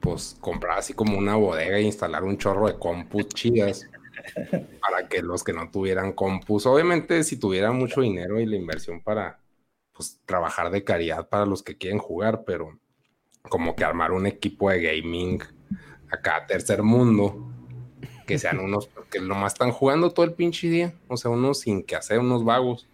pues, 0.00 0.36
comprar 0.40 0.78
así 0.78 0.94
como 0.94 1.18
una 1.18 1.34
bodega 1.34 1.78
e 1.78 1.82
instalar 1.82 2.22
un 2.22 2.38
chorro 2.38 2.68
de 2.68 2.78
compus 2.78 3.28
chidas 3.28 3.88
para 4.80 5.08
que 5.08 5.22
los 5.22 5.42
que 5.42 5.52
no 5.52 5.70
tuvieran 5.70 6.12
compus, 6.12 6.64
obviamente, 6.66 7.24
si 7.24 7.36
tuvieran 7.36 7.76
mucho 7.76 8.00
dinero 8.00 8.38
y 8.38 8.46
la 8.46 8.56
inversión 8.56 9.02
para, 9.02 9.41
pues, 9.92 10.20
trabajar 10.26 10.70
de 10.70 10.84
caridad 10.84 11.28
para 11.28 11.46
los 11.46 11.62
que 11.62 11.76
quieren 11.76 11.98
jugar, 11.98 12.44
pero 12.44 12.78
como 13.48 13.74
que 13.74 13.84
armar 13.84 14.12
un 14.12 14.26
equipo 14.26 14.70
de 14.70 14.82
gaming 14.82 15.42
acá 16.10 16.46
tercer 16.46 16.82
mundo 16.82 17.50
que 18.26 18.38
sean 18.38 18.58
unos 18.60 18.88
que 19.10 19.20
nomás 19.20 19.54
están 19.54 19.72
jugando 19.72 20.10
todo 20.10 20.24
el 20.24 20.34
pinche 20.34 20.68
día, 20.68 20.94
o 21.08 21.16
sea, 21.16 21.30
unos 21.30 21.60
sin 21.60 21.82
que 21.82 21.96
hacer, 21.96 22.18
unos 22.18 22.44
vagos, 22.44 22.86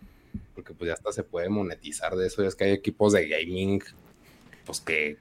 porque 0.54 0.74
pues 0.74 0.88
ya 0.88 0.94
hasta 0.94 1.12
se 1.12 1.22
puede 1.22 1.48
monetizar 1.48 2.16
de 2.16 2.26
eso, 2.26 2.42
es 2.44 2.54
que 2.54 2.64
hay 2.64 2.72
equipos 2.72 3.12
de 3.12 3.28
gaming, 3.28 3.82
pues 4.64 4.80
que 4.80 5.18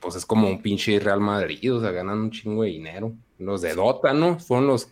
pues 0.00 0.16
es 0.16 0.26
como 0.26 0.48
un 0.48 0.60
pinche 0.60 0.98
Real 0.98 1.20
Madrid, 1.20 1.74
o 1.74 1.80
sea, 1.80 1.92
ganan 1.92 2.18
un 2.18 2.30
chingo 2.32 2.64
de 2.64 2.70
dinero. 2.70 3.14
Los 3.38 3.62
de 3.62 3.72
Dota, 3.74 4.12
¿no? 4.12 4.40
Son 4.40 4.66
los, 4.66 4.88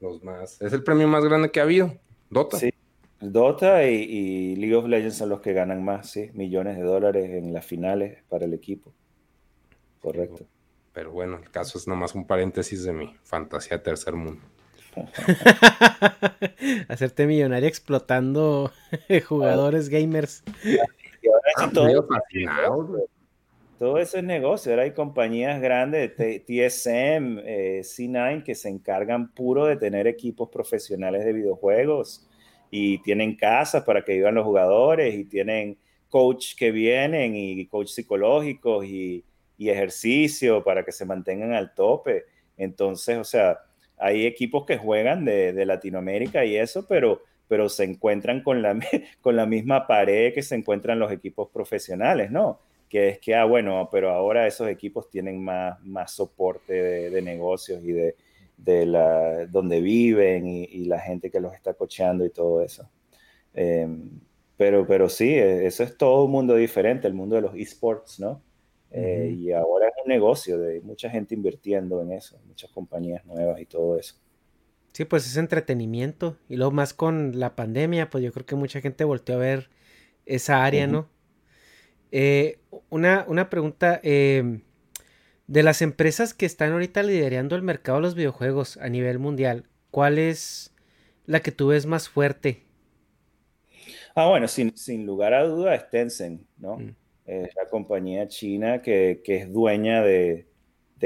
los 0.00 0.22
más, 0.24 0.60
es 0.60 0.72
el 0.72 0.82
premio 0.82 1.06
más 1.06 1.24
grande 1.24 1.50
que 1.50 1.60
ha 1.60 1.62
habido, 1.62 1.96
Dota. 2.28 2.58
Sí, 2.58 2.70
Dota 3.20 3.84
y, 3.84 4.54
League 4.56 4.76
of 4.76 4.86
Legends 4.86 5.16
son 5.16 5.30
los 5.30 5.40
que 5.40 5.52
ganan 5.52 5.84
más, 5.84 6.10
sí, 6.10 6.30
millones 6.34 6.76
de 6.76 6.84
dólares 6.84 7.30
en 7.30 7.52
las 7.52 7.66
finales 7.66 8.22
para 8.28 8.44
el 8.44 8.54
equipo. 8.54 8.92
Correcto. 10.00 10.46
Pero 10.92 11.10
bueno, 11.10 11.38
el 11.38 11.50
caso 11.50 11.78
es 11.78 11.88
nomás 11.88 12.14
un 12.14 12.26
paréntesis 12.26 12.84
de 12.84 12.92
mi 12.92 13.16
fantasía 13.24 13.82
tercer 13.82 14.14
mundo. 14.14 14.42
Hacerte 16.88 17.26
millonario 17.26 17.68
explotando 17.68 18.72
jugadores 19.28 19.88
gamers. 19.88 20.42
Ah, 21.56 21.70
todo, 23.78 23.98
eso 23.98 24.18
es 24.18 24.24
negocio. 24.24 24.72
Ahora 24.72 24.84
hay 24.84 24.92
compañías 24.92 25.60
grandes, 25.60 26.14
TSM, 26.14 27.38
eh, 27.44 27.80
C9, 27.82 28.42
que 28.44 28.54
se 28.54 28.68
encargan 28.68 29.32
puro 29.32 29.66
de 29.66 29.76
tener 29.76 30.06
equipos 30.06 30.48
profesionales 30.48 31.24
de 31.24 31.32
videojuegos 31.32 32.27
y 32.70 32.98
tienen 32.98 33.36
casas 33.36 33.84
para 33.84 34.02
que 34.04 34.14
vivan 34.14 34.34
los 34.34 34.44
jugadores 34.44 35.14
y 35.14 35.24
tienen 35.24 35.78
coach 36.08 36.54
que 36.56 36.70
vienen 36.70 37.34
y 37.36 37.66
coach 37.66 37.88
psicológicos 37.88 38.84
y, 38.86 39.24
y 39.58 39.68
ejercicio 39.68 40.62
para 40.62 40.84
que 40.84 40.92
se 40.92 41.04
mantengan 41.04 41.52
al 41.52 41.74
tope. 41.74 42.24
Entonces, 42.56 43.18
o 43.18 43.24
sea, 43.24 43.58
hay 43.98 44.24
equipos 44.24 44.64
que 44.64 44.78
juegan 44.78 45.24
de, 45.24 45.66
Latinoamérica 45.66 46.44
y 46.44 46.56
eso, 46.56 46.86
pero, 46.86 47.22
pero 47.48 47.68
se 47.68 47.84
encuentran 47.84 48.42
con 48.42 48.62
la, 48.62 48.78
con 49.20 49.36
la 49.36 49.44
misma 49.44 49.86
pared 49.86 50.32
que 50.32 50.42
se 50.42 50.54
encuentran 50.54 50.98
los 50.98 51.12
equipos 51.12 51.48
profesionales, 51.50 52.30
¿no? 52.30 52.60
Que 52.88 53.08
es 53.08 53.18
que, 53.18 53.34
ah, 53.34 53.44
bueno, 53.44 53.88
pero 53.92 54.10
ahora 54.10 54.46
esos 54.46 54.68
equipos 54.68 55.10
tienen 55.10 55.42
más, 55.42 55.78
más 55.82 56.12
soporte 56.12 57.10
de, 57.10 57.22
negocios 57.22 57.82
y 57.84 57.92
de, 57.92 58.14
de, 58.58 58.86
la, 58.86 59.46
donde 59.46 59.80
viven 59.80 60.46
y, 60.46 60.84
la 60.84 61.00
gente 61.00 61.30
que 61.30 61.40
los 61.40 61.54
está 61.54 61.74
cocheando 61.74 62.24
y 62.26 62.30
todo 62.30 62.62
eso. 62.62 62.90
Em, 63.54 64.20
pero, 64.56 64.86
pero 64.86 65.08
sí, 65.08 65.30
e, 65.30 65.66
eso 65.66 65.82
es 65.84 65.96
todo 65.96 66.24
un 66.24 66.32
mundo 66.32 66.54
diferente, 66.56 67.06
el 67.06 67.14
mundo 67.14 67.36
de 67.36 67.42
los 67.42 67.54
esports, 67.54 68.20
¿no? 68.20 68.42
Eh, 68.90 69.34
y 69.36 69.52
ahora 69.52 69.88
es 69.88 69.94
un 70.02 70.08
negocio 70.08 70.58
de 70.58 70.80
mucha 70.80 71.10
gente 71.10 71.34
invirtiendo 71.34 72.00
en 72.02 72.12
eso, 72.12 72.40
muchas 72.46 72.70
compañías 72.70 73.24
nuevas 73.26 73.60
y 73.60 73.66
todo 73.66 73.98
eso. 73.98 74.14
Sí, 74.92 75.04
pues 75.04 75.26
es 75.26 75.36
entretenimiento. 75.36 76.38
Y 76.48 76.56
luego 76.56 76.72
más 76.72 76.94
con 76.94 77.38
la 77.38 77.54
pandemia, 77.54 78.10
pues 78.10 78.24
yo 78.24 78.32
creo 78.32 78.46
que 78.46 78.56
mucha 78.56 78.80
gente 78.80 79.04
volteó 79.04 79.36
a 79.36 79.38
ver 79.38 79.70
esa 80.26 80.64
área, 80.64 80.86
¿no? 80.86 81.08
Eh, 82.10 82.58
una, 82.90 83.24
una, 83.28 83.50
pregunta. 83.50 84.00
Em, 84.02 84.62
de 85.48 85.62
las 85.64 85.82
empresas 85.82 86.34
que 86.34 86.46
están 86.46 86.72
ahorita 86.72 87.02
liderando 87.02 87.56
el 87.56 87.62
mercado 87.62 87.98
de 87.98 88.02
los 88.02 88.14
videojuegos 88.14 88.76
a 88.76 88.88
nivel 88.88 89.18
mundial, 89.18 89.64
¿cuál 89.90 90.18
es 90.18 90.72
la 91.26 91.40
que 91.40 91.50
tú 91.50 91.68
ves 91.68 91.86
más 91.86 92.08
fuerte? 92.08 92.62
Ah, 94.14 94.28
bueno, 94.28 94.46
sin, 94.46 94.76
sin 94.76 95.06
lugar 95.06 95.34
a 95.34 95.44
duda 95.44 95.74
es 95.74 95.88
Tencent, 95.90 96.42
¿no? 96.58 96.76
Mm. 96.76 96.94
Es 97.24 97.54
la 97.56 97.66
compañía 97.68 98.28
china 98.28 98.80
que, 98.82 99.20
es 99.24 99.52
dueña 99.52 100.02
de, 100.02 100.46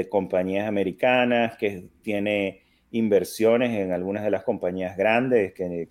compañías 0.09 0.67
americanas, 0.67 1.57
que 1.57 1.89
tiene 2.01 2.63
inversiones 2.91 3.71
en 3.71 3.91
algunas 3.91 4.23
de 4.23 4.31
las 4.31 4.43
compañías 4.43 4.95
grandes 4.97 5.53
que, 5.53 5.89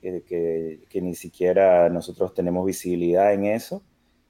que, 0.00 1.00
ni 1.00 1.14
siquiera 1.14 1.88
nosotros 1.88 2.34
tenemos 2.34 2.66
visibilidad 2.66 3.32
en 3.32 3.44
eso 3.44 3.82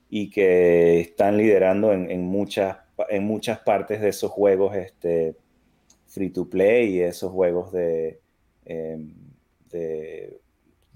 y 0.08 0.30
que 0.30 1.00
están 1.00 1.36
liderando 1.36 1.92
en, 1.92 2.22
muchas, 2.22 2.76
en 3.08 3.24
muchas 3.24 3.60
partes 3.60 4.00
de 4.00 4.08
esos 4.08 4.30
juegos 4.30 4.74
este, 4.76 5.36
free 6.06 6.30
to 6.30 6.48
play 6.48 6.96
y 6.96 7.00
esos 7.00 7.32
juegos 7.32 7.72
de, 7.72 8.20
em, 8.64 9.14
de 9.70 10.40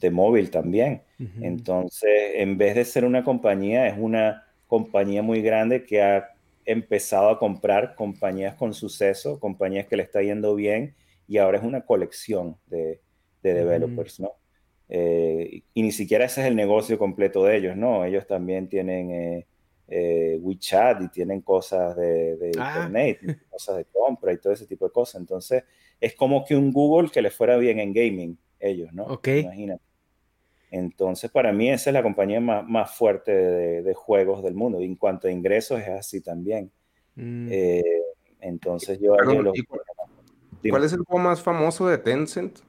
de 0.01 0.11
móvil 0.11 0.51
también. 0.51 1.03
Entonces, 1.43 2.11
en 2.37 2.57
vez 2.57 2.75
de 2.75 2.85
ser 2.87 3.05
una 3.05 3.23
compañía, 3.23 3.87
es 3.87 3.99
una 3.99 4.47
compañía 4.67 5.23
muy 5.23 5.43
grande 5.43 5.85
que 5.85 6.03
ha 6.03 6.31
empezado 6.65 7.29
a 7.29 7.39
comprar 7.39 7.95
compañías 7.95 8.55
con 8.55 8.73
suceso, 8.73 9.39
compañías 9.39 9.87
que 9.87 9.97
le 9.97 10.03
está 10.03 10.23
yendo 10.23 10.55
bien 10.55 10.95
y 11.29 11.37
ahora 11.37 11.59
es 11.59 11.65
una 11.65 11.83
colección 11.83 12.57
de, 12.69 13.01
developers, 13.43 14.21
¿no? 14.21 14.33
Eh, 14.89 15.63
y 15.73 15.83
ni 15.83 15.93
siquiera 15.93 16.25
ese 16.25 16.41
es 16.41 16.47
el 16.47 16.57
negocio 16.57 16.99
completo 16.99 17.45
de 17.45 17.57
ellos, 17.57 17.77
¿no? 17.77 18.05
Ellos 18.05 18.27
también 18.27 18.69
tienen 18.69 19.11
eh, 19.11 19.47
eh, 19.93 20.39
WeChat 20.41 21.03
y 21.03 21.09
tienen 21.09 21.41
cosas 21.41 21.97
de, 21.97 22.53
ah. 22.59 22.75
internet, 22.77 23.41
cosas 23.51 23.79
de 23.79 23.85
compra 23.87 24.33
y 24.33 24.39
todo 24.39 24.53
ese 24.53 24.67
tipo 24.67 24.87
de 24.87 24.93
cosas. 24.93 25.21
Entonces, 25.21 25.65
es 26.01 26.15
como 26.15 26.45
que 26.45 26.55
un 26.55 26.73
Google 26.73 27.11
que 27.11 27.21
le 27.21 27.31
fuera 27.31 27.57
bien 27.57 27.81
en 27.81 27.93
gaming, 27.93 28.39
ellos, 28.61 28.93
¿no? 28.93 29.05
Ok. 29.05 29.29
Imagínate. 29.29 29.83
Entonces, 30.71 31.29
para 31.31 31.53
mí 31.53 31.69
esa 31.69 31.91
es 31.91 31.95
la 31.95 32.05
compañía 32.05 32.41
más, 32.41 32.95
fuerte 32.95 33.33
de, 33.33 33.95
juegos 33.95 34.45
del 34.45 34.55
mundo. 34.55 34.81
Y 34.81 34.85
en 34.85 34.95
cuanto 34.95 35.27
a 35.27 35.33
ingresos 35.33 35.81
es 35.81 35.89
así 35.89 36.21
también. 36.21 36.71
Mm. 37.17 37.49
Eh, 37.51 37.83
entonces 38.39 39.01
yo... 39.01 39.17
cuál, 40.71 40.85
es 40.85 40.93
el 40.93 41.01
juego 41.01 41.19
más 41.19 41.43
famoso 41.43 41.89
de 41.89 41.99
Tencent? 41.99 42.61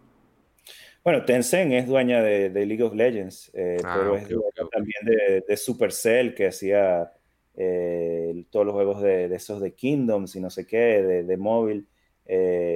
Bueno, 1.03 1.25
Tencent 1.25 1.73
es 1.73 1.87
dueña 1.87 2.21
de, 2.21 2.49
League 2.65 2.83
of 2.83 2.93
Legends, 2.93 3.51
eh, 3.53 3.77
ah, 3.83 3.95
pero 3.97 4.15
es 4.15 4.29
dueña 4.29 4.69
también 4.71 5.43
de, 5.47 5.57
Supercell, 5.57 6.35
que 6.35 6.47
hacía 6.47 7.11
eh, 7.55 8.45
todos 8.51 8.65
los 8.65 8.75
juegos 8.75 9.01
de, 9.01 9.25
esos 9.33 9.61
de 9.61 9.73
Kingdoms 9.73 10.35
y 10.35 10.39
no 10.39 10.49
sé 10.49 10.67
qué, 10.67 11.23
de, 11.23 11.37
móvil. 11.37 11.87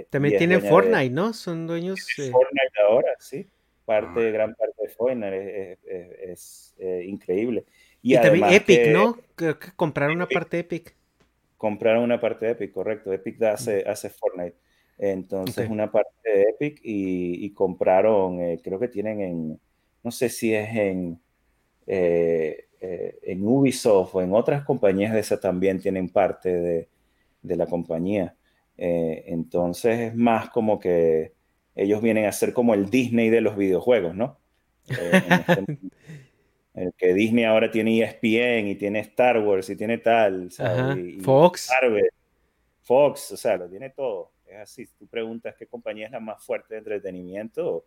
también 0.10 0.38
tiene 0.38 0.60
Fortnite, 0.60 1.12
¿no? 1.12 1.34
Son 1.34 1.68
dueños... 1.68 2.00
Fortnite 2.16 2.82
ahora, 2.88 3.16
sí 3.20 3.48
parte, 3.86 4.32
gran 4.32 4.56
parte 4.56 4.82
de 4.82 4.90
Fortnite 4.90 5.78
es, 6.32 6.76
eh, 6.80 7.06
increíble. 7.08 7.66
Y, 8.02 8.16
también 8.16 8.46
Epic, 8.50 8.88
¿no? 8.88 9.18
Creo 9.36 9.58
que 9.58 9.72
compraron 9.76 10.18
una 10.18 10.28
parte 10.28 10.58
de 10.58 10.62
Epic. 10.62 10.96
Compraron 11.58 12.04
una 12.04 12.20
parte 12.20 12.46
de 12.46 12.52
Epic, 12.52 12.72
correcto. 12.72 13.14
Epic 13.14 13.42
hace, 13.44 13.84
hace 13.88 14.10
Fortnite. 14.10 14.58
Entonces, 14.98 15.70
una 15.70 15.92
parte 15.92 16.10
de 16.24 16.42
Epic 16.50 16.80
y, 16.84 17.50
compraron, 17.52 18.40
eh, 18.42 18.60
creo 18.64 18.80
que 18.80 18.88
tienen 18.88 19.22
en, 19.22 19.60
no 20.04 20.12
sé 20.12 20.30
si 20.30 20.54
es 20.54 20.70
en, 20.76 21.20
eh, 21.88 22.68
en 22.80 23.46
Ubisoft 23.46 24.16
o 24.16 24.22
en 24.22 24.34
otras 24.34 24.64
compañías 24.64 25.14
de 25.14 25.20
esas 25.20 25.40
también 25.40 25.80
tienen 25.80 26.10
parte 26.10 26.50
de, 26.50 26.90
de 27.42 27.56
la 27.56 27.66
compañía. 27.66 28.36
entonces, 28.78 30.12
es 30.12 30.16
más 30.16 30.50
como 30.50 30.80
que 30.80 31.34
ellos 31.76 32.02
vienen 32.02 32.26
a 32.26 32.32
ser 32.32 32.54
como 32.54 32.74
el 32.74 32.90
Disney 32.90 33.30
de 33.30 33.42
los 33.42 33.58
videojuegos, 33.58 34.16
¿no? 34.16 34.40
Eh, 34.90 35.22
este 35.48 35.66
el 36.74 36.94
que 36.98 37.14
Disney 37.14 37.46
ahora 37.46 37.72
tiene 37.72 38.02
ESPN 38.02 38.68
y 38.68 38.76
tiene 38.76 39.00
Star 39.00 39.40
Wars 39.40 39.70
y 39.70 39.76
tiene 39.76 39.98
tal, 39.98 40.52
Fox. 41.22 41.70
Fox, 42.82 43.32
o 43.32 43.38
sea, 43.38 43.58
lo 43.58 43.70
tiene 43.70 43.90
todo. 43.90 44.32
Es 44.46 44.58
así. 44.58 44.88
tú 44.98 45.08
preguntas 45.08 45.56
qué 45.58 45.68
compañía 45.68 46.06
es 46.06 46.12
la 46.12 46.20
más 46.20 46.44
fuerte 46.44 46.76
de 46.76 46.80
entretenimiento, 46.80 47.68
o 47.68 47.86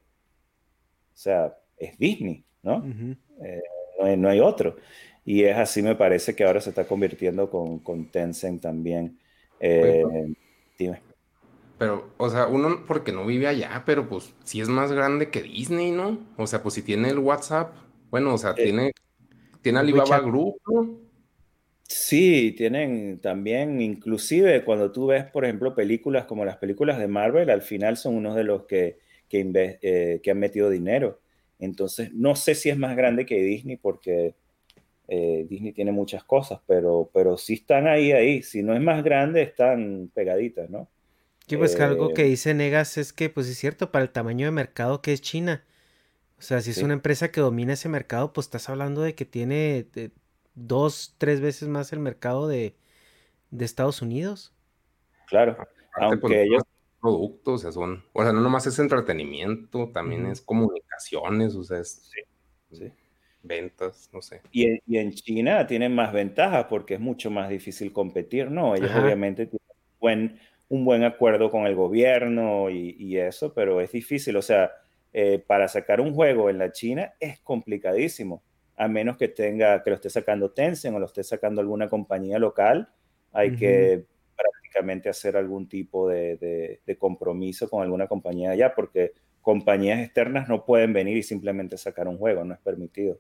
sea, 1.13 1.57
es 1.77 1.99
Disney, 1.99 2.45
¿no? 2.63 2.85
Eh, 3.43 4.17
no, 4.17 4.29
hay, 4.29 4.41
otro. 4.41 4.77
Y 5.25 5.45
es 5.45 5.57
así, 5.57 5.83
me 5.83 5.95
parece 5.95 6.35
que 6.35 6.45
ahora 6.45 6.61
se 6.61 6.71
está 6.71 6.85
convirtiendo 6.85 7.51
con, 7.51 7.81
con 7.81 8.11
Tencent 8.11 8.63
también. 8.63 9.19
Eh, 9.61 10.05
dime. 10.79 11.01
Pero, 11.79 12.11
o 12.17 12.29
sea, 12.29 12.47
uno 12.47 12.85
porque 12.87 13.13
no 13.13 13.25
vive 13.25 13.47
allá, 13.47 13.83
pero 13.87 14.09
pues 14.09 14.35
sí 14.43 14.61
es 14.61 14.69
más 14.69 14.91
grande 14.91 15.31
que 15.31 15.43
Disney, 15.43 15.93
¿no? 15.93 16.19
O 16.37 16.47
sea, 16.47 16.63
pues 16.63 16.75
si 16.75 16.83
tiene 16.83 17.09
el 17.09 17.19
WhatsApp, 17.19 17.75
bueno, 18.11 18.35
o 18.35 18.39
sea, 18.39 18.51
eh, 18.51 18.65
tiene, 18.65 18.93
tiene 19.63 19.79
Alibaba 19.79 20.19
Group, 20.21 20.61
¿no? 20.67 21.08
Sí, 21.89 22.53
tienen 22.57 23.19
también, 23.19 23.81
inclusive 23.81 24.63
cuando 24.63 24.93
tú 24.93 25.07
ves, 25.07 25.25
por 25.25 25.45
ejemplo, 25.47 25.75
películas 25.75 26.27
como 26.27 26.45
las 26.45 26.59
películas 26.59 26.99
de 26.99 27.09
Marvel, 27.09 27.49
al 27.49 27.63
final 27.63 27.97
son 27.97 28.15
unos 28.15 28.37
de 28.37 28.45
los 28.45 28.67
que, 28.67 28.99
que, 29.27 29.79
eh, 29.81 30.21
que 30.23 30.31
han 30.31 30.39
metido 30.39 30.69
dinero. 30.69 31.21
Entonces, 31.59 32.13
no 32.13 32.37
sé 32.37 32.55
si 32.55 32.69
es 32.69 32.77
más 32.77 32.95
grande 32.95 33.25
que 33.25 33.43
Disney 33.43 33.77
porque 33.77 34.35
eh, 35.09 35.47
Disney 35.49 35.73
tiene 35.73 35.91
muchas 35.91 36.25
cosas, 36.25 36.61
pero, 36.67 37.11
pero 37.15 37.39
sí 37.39 37.55
están 37.55 37.87
ahí, 37.87 38.13
ahí. 38.13 38.43
Si 38.43 38.63
no 38.63 38.75
es 38.75 38.83
más 38.83 39.03
grande, 39.03 39.41
están 39.41 40.11
pegaditas, 40.15 40.69
¿no? 40.69 40.89
Sí, 41.49 41.57
pues 41.57 41.75
que 41.75 41.83
algo 41.83 42.13
que 42.13 42.23
eh, 42.23 42.29
dice 42.29 42.53
Negas 42.53 42.99
es 42.99 43.15
que, 43.15 43.31
pues 43.31 43.49
es 43.49 43.57
cierto, 43.57 43.91
para 43.91 44.03
el 44.05 44.11
tamaño 44.11 44.45
de 44.45 44.53
mercado 44.53 45.01
que 45.01 45.15
es 45.15 45.23
China. 45.23 45.65
O 46.39 46.43
sea, 46.43 46.61
si 46.61 46.71
es 46.71 46.83
una 46.83 46.93
empresa 46.93 47.33
que 47.33 47.41
domina 47.41 47.73
ese 47.73 47.89
mercado, 47.89 48.33
pues 48.35 48.47
estás 48.47 48.69
hablando 48.69 49.01
de 49.03 49.15
que 49.15 49.25
tiene 49.25 49.87
dos, 50.67 51.15
tres 51.19 51.41
veces 51.41 51.69
más 51.69 51.93
el 51.93 52.01
mercado 52.01 52.49
de, 52.49 52.75
Estados 53.59 54.03
Unidos. 54.03 54.55
Claro, 55.27 55.57
aunque 55.95 56.21
pues, 56.21 56.47
ellos... 56.47 56.63
Productos, 57.01 57.55
o 57.55 57.59
sea, 57.59 57.71
son, 57.71 58.05
o 58.13 58.23
sea, 58.25 58.33
no 58.33 58.41
nomás 58.41 58.67
es 58.67 58.77
entretenimiento, 58.81 59.89
también 59.93 60.27
es 60.27 60.41
comunicaciones, 60.41 61.55
o 61.55 61.63
sea, 61.63 61.79
es... 61.79 62.11
Sí, 62.73 62.93
ventas, 63.43 64.11
no 64.13 64.23
sé. 64.23 64.43
Y, 64.53 64.97
en 64.97 65.13
China 65.13 65.67
tienen 65.67 65.95
más 65.95 66.13
ventajas 66.13 66.67
porque 66.69 66.95
es 66.95 67.01
mucho 67.01 67.31
más 67.31 67.49
difícil 67.49 67.93
competir, 67.93 68.51
¿no? 68.51 68.75
Ellos 68.75 68.91
obviamente 68.95 69.47
tienen 69.47 69.67
un 69.71 69.99
buen, 70.01 70.41
un 70.69 70.85
buen 70.85 71.05
acuerdo 71.05 71.51
con 71.51 71.67
el 71.67 71.75
gobierno 71.75 72.71
y, 72.71 73.17
eso, 73.17 73.53
pero 73.53 73.81
es 73.81 73.93
difícil, 73.93 74.37
o 74.37 74.43
sea, 74.43 74.71
eh, 75.13 75.43
para 75.45 75.69
sacar 75.69 76.01
un 76.01 76.15
juego 76.15 76.51
en 76.51 76.59
la 76.59 76.71
China 76.71 77.15
es 77.19 77.41
complicadísimo, 77.41 78.43
a 78.79 78.87
menos 78.87 79.17
que 79.17 79.29
tenga, 79.29 79.83
que 79.83 79.91
lo 79.91 79.97
esté 79.97 80.09
sacando 80.09 80.53
Tencent 80.53 80.95
o 80.95 81.01
lo 81.01 81.07
esté 81.07 81.25
sacando 81.25 81.61
alguna 81.61 81.89
compañía 81.89 82.39
local, 82.39 82.89
hay 83.33 83.57
que 83.57 84.05
prácticamente 84.37 85.09
hacer 85.09 85.37
algún 85.37 85.69
tipo 85.69 86.09
de, 86.09 86.81
de, 86.87 86.97
compromiso 86.97 87.69
con 87.69 87.83
alguna 87.83 88.07
compañía 88.07 88.53
allá, 88.53 88.75
porque 88.75 89.13
compañías 89.43 89.99
externas 89.99 90.49
no 90.49 90.65
pueden 90.65 90.93
venir 90.93 91.17
y 91.17 91.23
simplemente 91.25 91.77
sacar 91.77 92.07
un 92.07 92.19
juego, 92.19 92.45
no 92.45 92.55
es 92.55 92.61
permitido. 92.61 93.19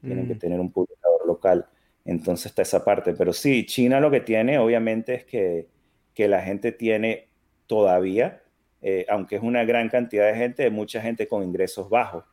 Tienen 0.00 0.26
que 0.26 0.34
mm. 0.34 0.38
tener 0.38 0.60
un 0.60 0.72
publicador 0.72 1.26
local. 1.26 1.66
Entonces 2.04 2.46
está 2.46 2.62
esa 2.62 2.84
parte. 2.84 3.14
Pero 3.14 3.32
sí, 3.32 3.66
China 3.66 4.00
lo 4.00 4.10
que 4.10 4.20
tiene 4.20 4.58
obviamente 4.58 5.14
es 5.14 5.24
que, 5.24 5.68
que 6.14 6.26
la 6.26 6.42
gente 6.42 6.72
tiene 6.72 7.28
todavía, 7.66 8.42
eh, 8.82 9.06
aunque 9.08 9.36
es 9.36 9.42
una 9.42 9.64
gran 9.64 9.88
cantidad 9.88 10.26
de 10.26 10.34
gente, 10.34 10.70
mucha 10.70 11.00
gente 11.00 11.28
con 11.28 11.44
ingresos 11.44 11.88
bajos. 11.88 12.24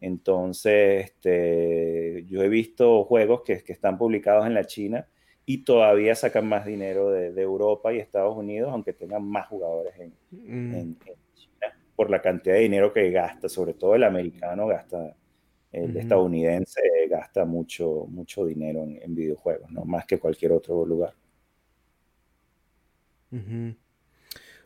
Entonces, 0.00 1.06
este, 1.06 1.95
yo 2.24 2.42
he 2.42 2.48
visto 2.48 3.04
juegos 3.04 3.42
que, 3.42 3.62
que 3.62 3.72
están 3.72 3.98
publicados 3.98 4.46
en 4.46 4.54
la 4.54 4.64
China 4.64 5.06
y 5.48 5.58
todavía 5.58 6.14
sacan 6.16 6.48
más 6.48 6.66
dinero 6.66 7.10
de, 7.10 7.40
Europa 7.40 7.94
y 7.94 7.98
Estados 7.98 8.36
Unidos, 8.36 8.70
aunque 8.72 8.92
tengan 8.92 9.24
más 9.24 9.46
jugadores 9.46 9.94
mm. 10.32 10.74
en, 10.74 10.98
China, 10.98 11.78
por 11.94 12.10
la 12.10 12.20
cantidad 12.20 12.56
de 12.56 12.62
dinero 12.62 12.92
que 12.92 13.10
gasta, 13.12 13.48
sobre 13.48 13.74
todo 13.74 13.94
el 13.94 14.02
americano 14.02 14.66
gasta, 14.66 15.16
el 15.70 15.96
estadounidense 15.96 16.80
gasta 17.08 17.44
mucho, 17.44 18.06
mucho 18.08 18.44
dinero 18.44 18.82
en, 18.82 19.14
videojuegos, 19.14 19.70
¿no? 19.70 19.84
más 19.84 20.04
que 20.04 20.18
cualquier 20.18 20.50
otro 20.52 20.84
lugar. 20.84 21.14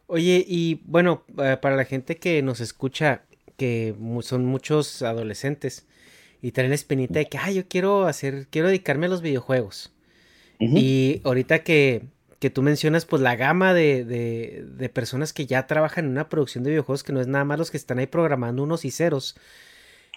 Oye, 0.06 0.44
y 0.46 0.82
bueno, 0.86 1.24
eh, 1.42 1.58
para 1.60 1.76
la 1.76 1.84
gente 1.84 2.16
que 2.16 2.40
nos 2.42 2.60
escucha, 2.60 3.24
que 3.56 3.94
son 4.22 4.46
muchos 4.46 5.02
adolescentes 5.02 5.86
y 6.42 6.52
traen 6.52 6.70
la 6.70 6.74
espinita 6.74 7.18
de 7.18 7.28
que, 7.28 7.38
ay, 7.38 7.54
yo 7.54 7.68
quiero 7.68 8.06
hacer, 8.06 8.46
quiero 8.50 8.68
dedicarme 8.68 9.06
a 9.06 9.10
los 9.10 9.22
videojuegos. 9.22 9.92
Y 10.58 11.22
ahorita 11.24 11.64
que, 11.64 12.04
tú 12.52 12.62
mencionas, 12.62 13.06
pues 13.06 13.22
la 13.22 13.34
gama 13.34 13.72
de, 13.72 14.90
personas 14.92 15.32
que 15.32 15.46
ya 15.46 15.66
trabajan 15.66 16.04
en 16.04 16.10
una 16.10 16.28
producción 16.28 16.64
de 16.64 16.70
videojuegos, 16.70 17.02
que 17.02 17.12
no 17.12 17.20
es 17.20 17.26
nada 17.26 17.44
más 17.44 17.58
los 17.58 17.70
que 17.70 17.76
están 17.76 17.98
ahí 17.98 18.06
programando 18.06 18.62
unos 18.62 18.84
y 18.84 18.90
ceros. 18.90 19.36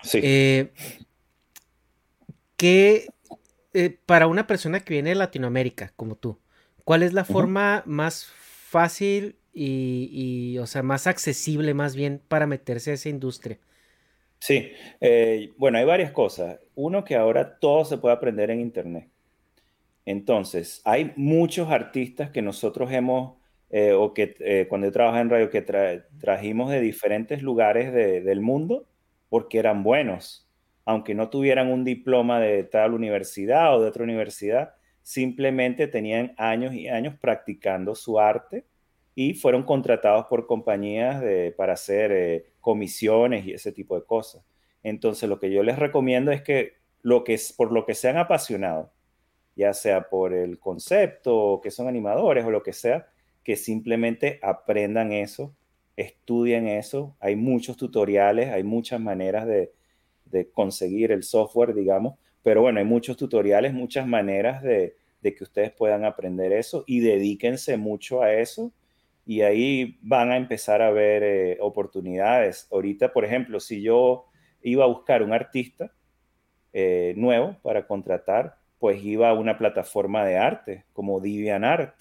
Sí. 0.04 0.20
Eh, 0.22 0.72
que 2.58 3.08
eh, 3.74 3.98
para 4.06 4.28
una 4.28 4.48
persona 4.48 4.80
que 4.82 4.94
viene 4.94 5.10
de 5.10 5.16
Latinoamérica, 5.16 5.94
como 5.96 6.16
tú, 6.16 6.40
¿cuál 6.84 7.04
es 7.04 7.14
la 7.14 7.26
forma 7.26 7.84
más 7.86 8.26
fácil 8.26 9.38
y, 9.54 10.58
o 10.60 10.68
sea, 10.68 10.84
más 10.84 11.08
accesible 11.08 11.74
más 11.74 11.96
bien 11.96 12.22
para 12.28 12.48
meterse 12.48 12.92
a 12.92 12.94
esa 12.96 13.10
industria? 13.10 13.60
Sí, 14.46 14.74
eh, 15.00 15.54
bueno, 15.58 15.78
hay 15.78 15.86
varias 15.86 16.12
cosas. 16.12 16.60
Uno, 16.76 17.06
que 17.06 17.16
ahora 17.16 17.60
todo 17.60 17.86
se 17.86 17.98
puede 17.98 18.14
aprender 18.16 18.52
en 18.52 18.60
Internet. 18.60 19.10
Entonces, 20.06 20.82
hay 20.86 21.14
muchos 21.16 21.70
artistas 21.72 22.32
que 22.32 22.42
nosotros 22.42 22.92
hemos, 22.92 23.38
eh, 23.70 23.94
o 23.94 24.14
que 24.14 24.36
eh, 24.40 24.68
cuando 24.70 24.88
yo 24.88 24.92
trabajaba 24.94 25.22
en 25.22 25.30
radio, 25.30 25.50
que 25.50 25.62
trajimos 26.20 26.72
de 26.72 26.82
diferentes 26.82 27.42
lugares 27.44 27.94
del 27.94 28.42
mundo 28.42 28.88
porque 29.30 29.60
eran 29.60 29.84
buenos, 29.84 30.50
aunque 30.86 31.16
no 31.16 31.30
tuvieran 31.30 31.70
un 31.72 31.86
diploma 31.86 32.40
de 32.42 32.64
tal 32.66 32.94
universidad 32.94 33.76
o 33.78 33.82
de 33.82 33.90
otra 33.90 34.04
universidad, 34.04 34.76
simplemente 35.02 35.88
tenían 35.88 36.34
años 36.38 36.74
y 36.74 36.90
años 36.90 37.16
practicando 37.20 37.96
su 37.96 38.20
arte 38.20 38.66
y 39.16 39.34
fueron 39.36 39.64
contratados 39.64 40.26
por 40.26 40.48
compañías 40.48 41.24
para 41.56 41.74
hacer 41.74 42.12
eh, 42.12 42.46
comisiones 42.62 43.46
y 43.46 43.54
ese 43.54 43.72
tipo 43.72 43.96
de 43.96 44.06
cosas. 44.06 44.44
Entonces, 44.82 45.30
lo 45.30 45.40
que 45.40 45.52
yo 45.52 45.64
les 45.64 45.80
recomiendo 45.80 46.32
es 46.32 46.42
que, 46.42 46.74
lo 47.02 47.24
que 47.24 47.40
por 47.58 47.72
lo 47.72 47.86
que 47.86 47.96
sean 47.96 48.18
apasionados, 48.18 48.90
ya 49.56 49.74
sea 49.74 50.10
por 50.10 50.34
el 50.34 50.60
concepto, 50.60 51.60
que 51.62 51.72
son 51.72 51.88
animadores 51.88 52.46
o 52.46 52.52
lo 52.52 52.64
que 52.64 52.74
sea, 52.74 53.08
que 53.44 53.56
simplemente 53.56 54.40
aprendan 54.42 55.12
eso, 55.12 55.54
estudien 55.96 56.68
eso. 56.68 57.16
Hay 57.20 57.36
muchos 57.36 57.78
tutoriales, 57.78 58.50
hay 58.50 58.64
muchas 58.64 59.00
maneras 59.00 59.46
de, 59.48 59.72
conseguir 60.52 61.12
el 61.12 61.22
software, 61.22 61.76
digamos, 61.76 62.16
pero 62.42 62.62
bueno, 62.62 62.80
hay 62.80 62.86
muchos 62.86 63.18
tutoriales, 63.18 63.72
muchas 63.72 64.08
maneras 64.08 64.64
de, 64.64 64.96
que 65.22 65.44
ustedes 65.44 65.72
puedan 65.72 66.06
aprender 66.06 66.52
eso 66.52 66.84
y 66.88 67.02
dedíquense 67.02 67.78
mucho 67.78 68.24
a 68.24 68.34
eso 68.34 68.74
y 69.26 69.42
ahí 69.42 69.98
van 70.02 70.32
a 70.32 70.38
empezar 70.38 70.82
a 70.82 70.92
ver 70.92 71.24
eh, 71.24 71.58
oportunidades. 71.62 72.68
Ahorita, 72.72 73.14
por 73.14 73.26
ejemplo, 73.26 73.60
si 73.60 73.82
yo 73.82 74.26
iba 74.62 74.84
a 74.84 74.88
buscar 74.88 75.24
un 75.24 75.34
artista 75.34 75.94
eh, 76.74 77.14
nuevo 77.18 77.58
para 77.62 77.88
contratar, 77.88 78.58
pues 78.80 79.04
iba 79.04 79.30
a 79.30 79.34
una 79.34 79.58
plataforma 79.58 80.26
de 80.26 80.38
arte 80.38 80.86
como 80.92 81.20
DeviantArt 81.20 81.96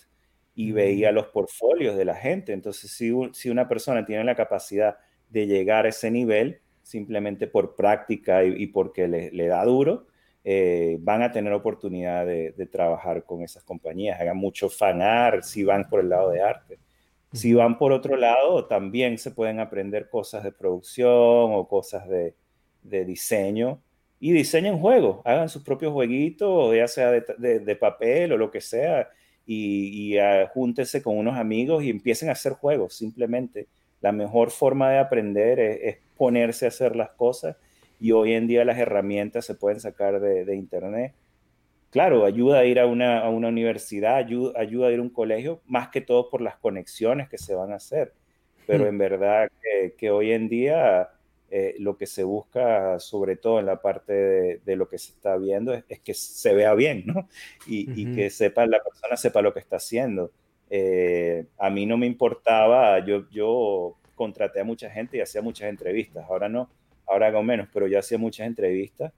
y 0.55 0.73
veía 0.73 1.12
los 1.12 1.27
portfolios 1.27 1.97
de 1.97 2.05
la 2.05 2.15
gente. 2.15 2.53
Entonces, 2.53 2.90
si, 2.90 3.12
si, 3.32 3.51
una 3.51 3.69
persona 3.69 4.05
tiene 4.05 4.24
la 4.24 4.35
capacidad 4.35 4.97
de 5.31 5.47
llegar 5.47 5.86
a 5.86 5.90
ese 5.90 6.11
nivel, 6.11 6.61
simplemente 6.82 7.47
por 7.47 7.77
práctica 7.77 8.44
y, 8.44 8.66
porque 8.66 9.09
le, 9.09 9.47
da 9.47 9.65
duro, 9.65 10.07
eh, 10.44 10.99
van 11.01 11.23
a 11.23 11.31
tener 11.31 11.53
oportunidad 11.53 12.27
de, 12.27 12.69
trabajar 12.70 13.24
con 13.24 13.43
esas 13.43 13.62
compañías. 13.62 14.20
Hagan 14.20 14.36
mucho 14.36 14.69
fanar 14.69 15.43
si 15.43 15.65
van 15.65 15.89
por 15.89 16.01
el 16.01 16.09
lado 16.09 16.31
de 16.31 16.43
arte. 16.43 16.78
Si 17.32 17.54
van 17.54 17.78
por 17.78 17.92
otro 17.92 18.16
lado, 18.16 18.66
también 18.66 19.18
se 19.18 19.30
pueden 19.30 19.60
aprender 19.60 20.10
cosas 20.10 20.44
de 20.44 20.52
producción 20.52 21.10
o 21.10 21.66
cosas 21.68 22.06
de, 22.09 22.34
diseño 22.82 23.80
y 24.20 24.32
diseñen 24.32 24.78
juegos, 24.78 25.20
hagan 25.24 25.48
sus 25.48 25.62
propios 25.62 25.92
jueguitos, 25.92 26.74
ya 26.74 26.86
sea 26.88 27.10
de, 27.10 27.76
papel 27.76 28.32
o 28.32 28.36
lo 28.36 28.50
que 28.50 28.60
sea, 28.60 29.09
y, 29.46 30.12
y 30.14 30.18
uh, 30.18 30.46
júntense 30.52 31.02
con 31.02 31.18
unos 31.18 31.36
amigos 31.36 31.82
y 31.82 31.90
empiecen 31.90 32.28
a 32.28 32.32
hacer 32.32 32.52
juegos, 32.52 32.94
simplemente. 32.94 33.66
La 34.00 34.12
mejor 34.12 34.50
forma 34.50 34.90
de 34.90 34.98
aprender 34.98 35.59
es, 35.59 35.98
ponerse 36.16 36.66
a 36.66 36.68
hacer 36.68 36.94
las 36.94 37.10
cosas 37.10 37.56
y 37.98 38.12
hoy 38.12 38.34
en 38.34 38.46
día 38.46 38.64
las 38.64 38.78
herramientas 38.78 39.44
se 39.44 39.54
pueden 39.54 39.80
sacar 39.80 40.20
de, 40.20 40.54
internet. 40.54 41.14
Claro, 41.93 42.24
ayuda 42.24 42.60
a 42.60 42.64
ir 42.64 42.81
a 42.81 42.86
una, 42.86 43.28
universidad, 43.28 44.16
ayuda, 44.16 44.59
ayuda, 44.59 44.89
a 44.89 44.93
ir 44.93 44.98
a 44.98 45.02
un 45.02 45.10
colegio, 45.10 45.60
más 45.66 45.89
que 45.89 46.01
todo 46.01 46.31
por 46.31 46.40
las 46.40 46.56
conexiones 46.56 47.28
que 47.28 47.36
se 47.36 47.55
van 47.55 47.70
a 47.70 47.77
hacer. 47.77 48.14
Pero 48.66 48.85
mm. 48.85 48.89
en 48.89 48.98
verdad 48.98 49.51
que, 49.60 49.94
que 49.98 50.10
hoy 50.10 50.32
en 50.32 50.48
día 50.48 51.10
eh, 51.51 51.77
lo 51.81 51.98
que 51.98 52.06
se 52.06 52.24
busca, 52.24 52.98
sobre 52.98 53.36
todo 53.36 53.60
en 53.60 53.66
la 53.66 53.82
parte 53.82 54.62
de, 54.64 54.77
lo 54.77 54.89
que 54.89 54.97
se 54.97 55.12
está 55.12 55.36
viendo, 55.36 55.74
es, 55.74 56.01
que 56.01 56.14
se 56.14 56.55
vea 56.55 56.73
bien, 56.73 57.02
¿no? 57.05 57.28
Y, 57.66 58.14
que 58.14 58.31
sepa, 58.31 58.64
la 58.64 58.82
persona 58.82 59.19
sepa 59.19 59.43
lo 59.43 59.52
que 59.52 59.60
está 59.60 59.77
haciendo. 59.77 60.32
Eh, 60.70 61.44
a 61.59 61.69
mí 61.69 61.85
no 61.85 61.98
me 61.98 62.06
importaba, 62.06 63.05
yo, 63.05 63.28
yo 63.28 63.98
contraté 64.14 64.60
a 64.60 64.64
mucha 64.64 64.89
gente 64.89 65.19
y 65.19 65.20
hacía 65.20 65.43
muchas 65.43 65.69
entrevistas, 65.69 66.24
ahora 66.27 66.48
no, 66.48 66.70
ahora 67.06 67.27
hago 67.27 67.43
menos, 67.43 67.69
pero 67.70 67.86
yo 67.86 67.98
hacía 67.98 68.16
muchas 68.16 68.47
entrevistas 68.47 69.12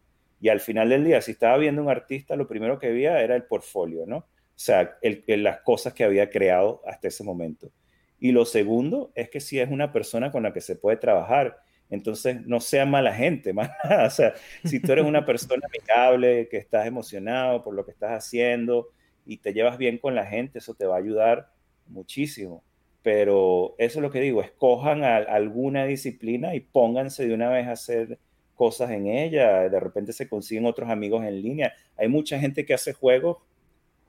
y 0.44 0.50
al 0.50 0.60
final 0.60 0.90
del 0.90 1.06
día, 1.06 1.22
si 1.22 1.30
estaba 1.30 1.56
viendo 1.56 1.80
un 1.80 1.88
artista, 1.88 2.36
lo 2.36 2.46
primero 2.46 2.78
que 2.78 2.90
veía 2.90 3.22
era 3.22 3.34
el 3.34 3.44
portfolio, 3.44 4.04
¿no? 4.06 4.18
O 4.18 4.26
sea, 4.56 4.98
el, 5.00 5.24
las 5.42 5.62
cosas 5.62 5.94
que 5.94 6.04
había 6.04 6.28
creado 6.28 6.82
hasta 6.86 7.08
ese 7.08 7.24
momento. 7.24 7.72
Y 8.18 8.30
lo 8.30 8.44
segundo 8.44 9.10
es 9.14 9.30
que 9.30 9.40
si 9.40 9.58
es 9.58 9.70
una 9.70 9.90
persona 9.90 10.30
con 10.30 10.42
la 10.42 10.52
que 10.52 10.60
se 10.60 10.76
puede 10.76 10.98
trabajar 10.98 11.56
entonces, 11.88 12.44
no 12.44 12.60
sea 12.60 12.84
mala 12.84 13.14
gente, 13.14 13.52
más 13.54 13.70
O 14.06 14.10
sea, 14.10 14.34
si 14.66 14.80
tú 14.80 14.92
eres 14.92 15.06
una 15.06 15.24
persona 15.26 15.66
amigable, 15.66 16.46
que 16.50 16.58
estás 16.58 16.86
emocionado 16.86 17.64
por 17.64 17.74
lo 17.74 17.86
que 17.86 17.92
estás 17.92 18.10
haciendo 18.10 18.90
y 19.24 19.38
te 19.38 19.54
llevas 19.54 19.78
bien 19.78 19.96
con 19.96 20.14
la 20.14 20.26
gente, 20.26 20.58
eso 20.58 20.74
te 20.74 20.84
va 20.84 20.96
a 20.96 20.98
ayudar 20.98 21.48
muchísimo. 21.86 22.62
Pero 23.00 23.76
eso 23.78 23.98
es 23.98 24.02
lo 24.02 24.10
que 24.10 24.20
digo, 24.20 24.42
escojan 24.42 25.04
alguna 25.04 25.86
disciplina 25.86 26.54
y 26.54 26.60
pónganse 26.60 27.26
de 27.26 27.32
una 27.32 27.48
vez 27.48 27.66
a 27.66 27.72
hacer 27.72 28.18
cosas 28.54 28.90
en 28.90 29.06
ella. 29.06 29.68
De 29.68 29.80
repente 29.80 30.12
se 30.12 30.28
consiguen 30.28 30.66
otros 30.66 30.88
amigos 30.90 31.24
en 31.24 31.40
línea. 31.40 31.72
Hay 31.96 32.08
mucha 32.08 32.38
gente 32.38 32.64
que 32.64 32.74
hace 32.74 32.92
juegos 32.92 33.38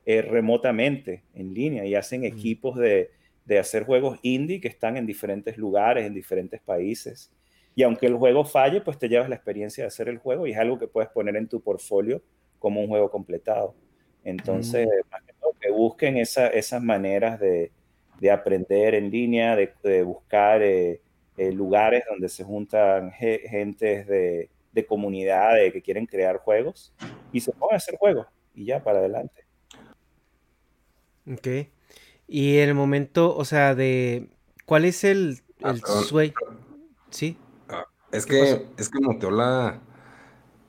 eh, 0.04 0.22
remotamente 0.22 1.24
en 1.34 1.52
línea 1.52 1.84
y 1.84 1.94
hacen 1.94 2.24
equipos 2.24 2.76
de, 2.76 3.10
de 3.44 3.58
hacer 3.58 3.84
juegos 3.84 4.18
indie 4.22 4.60
que 4.60 4.68
están 4.68 4.96
en 4.96 5.06
diferentes 5.06 5.56
lugares, 5.56 6.06
en 6.06 6.14
diferentes 6.14 6.60
países. 6.60 7.32
Y 7.74 7.82
aunque 7.82 8.06
el 8.06 8.16
juego 8.16 8.44
falle, 8.44 8.80
pues 8.80 8.98
te 8.98 9.08
llevas 9.08 9.28
la 9.28 9.36
experiencia 9.36 9.84
de 9.84 9.88
hacer 9.88 10.08
el 10.08 10.18
juego 10.18 10.46
y 10.46 10.52
es 10.52 10.58
algo 10.58 10.78
que 10.78 10.88
puedes 10.88 11.10
poner 11.10 11.36
en 11.36 11.46
tu 11.46 11.60
portfolio 11.60 12.22
como 12.58 12.80
un 12.80 12.88
juego 12.88 13.10
completado. 13.10 13.74
Entonces, 14.24 14.86
mm. 14.88 15.60
que, 15.60 15.70
busquen 15.70 16.16
esas 16.16 16.82
maneras 16.82 17.38
de, 17.38 17.70
aprender 18.30 18.94
en 18.94 19.10
línea, 19.10 19.54
de, 19.54 20.02
buscar 20.02 20.62
eh, 20.62 21.00
eh, 21.36 21.52
lugares 21.52 22.04
donde 22.08 22.28
se 22.28 22.44
juntan 22.44 23.12
gentes 23.12 24.06
de, 24.06 24.50
de 24.72 24.86
comunidad 24.86 25.54
de 25.56 25.72
que 25.72 25.82
quieren 25.82 26.06
crear 26.06 26.38
juegos 26.38 26.94
y 27.32 27.40
se 27.40 27.52
pueden 27.52 27.76
hacer 27.76 27.96
juegos 27.98 28.26
y 28.54 28.64
ya 28.66 28.82
para 28.82 28.98
adelante. 29.00 29.44
Ok. 31.30 31.48
Y 32.28 32.58
en 32.58 32.68
el 32.70 32.74
momento, 32.74 33.36
o 33.36 33.44
sea, 33.44 33.74
de 33.74 34.28
¿cuál 34.64 34.84
es 34.84 35.04
el, 35.04 35.40
Ah, 35.62 35.70
el 35.70 35.82
sueño? 35.84 36.34
Sí. 37.10 37.36
Ah, 37.68 37.86
es 38.12 38.26
¿Qué 38.26 38.32
que, 38.34 38.40
pasó? 38.40 38.74
es 38.78 38.88
que 38.88 39.00
muteó 39.00 39.30
la, 39.30 39.80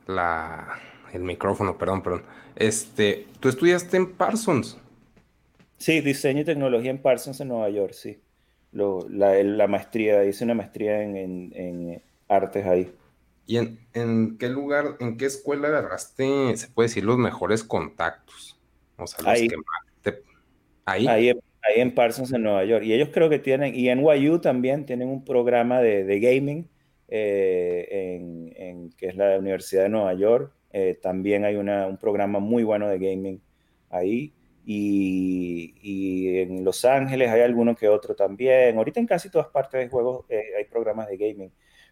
la, 0.08 0.80
el 1.14 1.24
micrófono, 1.24 1.78
perdón, 1.78 2.04
perdón. 2.04 2.24
Este, 2.56 3.28
tú 3.40 3.50
estudiaste 3.50 3.98
en 3.98 4.14
Parsons. 4.16 4.78
Sí, 5.78 6.02
diseño 6.02 6.42
y 6.42 6.46
tecnología 6.46 6.92
en 6.92 7.02
Parsons 7.02 7.40
en 7.42 7.50
Nueva 7.50 7.70
York, 7.70 7.94
sí. 7.94 8.20
Lo- 8.72 9.08
la, 9.10 9.68
maestría, 9.68 10.24
hice 10.26 10.44
una 10.44 10.54
maestría 10.54 11.02
en, 11.02 11.16
en- 11.16 11.52
en 11.56 12.02
artes 12.28 12.66
ahí. 12.66 12.92
¿Y 13.46 13.58
en, 13.58 13.80
en 13.94 14.38
qué 14.38 14.50
lugar, 14.50 14.98
en 15.00 15.18
qué 15.18 15.26
escuela 15.26 15.70
agarraste, 15.70 16.58
se 16.58 16.68
puede 16.68 16.90
decir, 16.90 17.06
los 17.06 17.18
mejores 17.18 17.64
contactos? 17.64 18.60
O 18.98 19.08
sea, 19.08 19.20
los 19.20 19.28
Ahí. 19.28 19.48
que 19.48 19.56
más 19.58 19.66
te... 20.02 20.22
Ahí. 20.86 21.08
Ahí, 21.08 21.30
ahí 21.30 21.82
en 21.82 21.96
Parsons 21.96 22.34
en 22.34 22.44
Nueva 22.44 22.66
York. 22.66 22.84
Y 22.84 22.94
ellos 22.94 23.10
creo 23.14 23.30
que 23.30 23.40
tienen, 23.40 23.74
y 23.74 23.90
en 23.90 24.00
NYU 24.00 24.40
también 24.40 24.86
tienen 24.86 25.08
un 25.08 25.24
programa 25.24 25.80
de, 25.80 26.04
de 26.04 26.20
gaming, 26.20 26.68
eh, 27.08 27.88
en, 27.90 28.54
en- 28.58 28.90
que 28.92 29.08
es 29.08 29.16
la 29.16 29.38
Universidad 29.40 29.84
de 29.84 29.90
Nueva 29.90 30.14
York. 30.14 30.52
Eh, 30.74 31.00
también 31.02 31.46
hay 31.46 31.56
una- 31.56 31.88
un 31.88 31.98
programa 31.98 32.40
muy 32.40 32.64
bueno 32.64 32.88
de 32.90 33.00
gaming 33.00 33.42
ahí. 33.90 34.34
Y, 34.70 35.76
y 35.82 36.40
en 36.40 36.66
Los 36.66 36.84
Ángeles 36.84 37.30
hay 37.30 37.40
alguno 37.42 37.74
que 37.74 37.88
otro 37.88 38.16
también. 38.16 38.78
Ahorita 38.78 39.00
en 39.00 39.06
casi 39.08 39.30
todas 39.30 39.48
partes 39.48 39.80
de 39.80 39.88
juegos 39.88 40.26
eh, 40.30 40.44
hay 40.58 40.66
programas 40.66 41.08
de 41.08 41.16
gaming. 41.18 41.52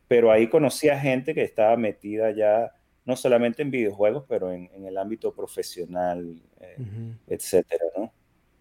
Pero 0.10 0.30
ahí 0.30 0.50
conocí 0.50 0.90
a 0.90 1.00
gente 1.00 1.34
que 1.34 1.42
estaba 1.44 1.78
metida 1.78 2.32
ya, 2.32 2.74
no 3.06 3.16
solamente 3.16 3.62
en 3.62 3.72
videojuegos, 3.72 4.26
pero 4.28 4.52
en, 4.52 4.70
en 4.74 4.86
el 4.86 4.98
ámbito 4.98 5.34
profesional, 5.34 6.42
eh, 6.60 6.76
Ujú. 6.80 7.14
etcétera, 7.28 7.86
¿no? 7.98 8.12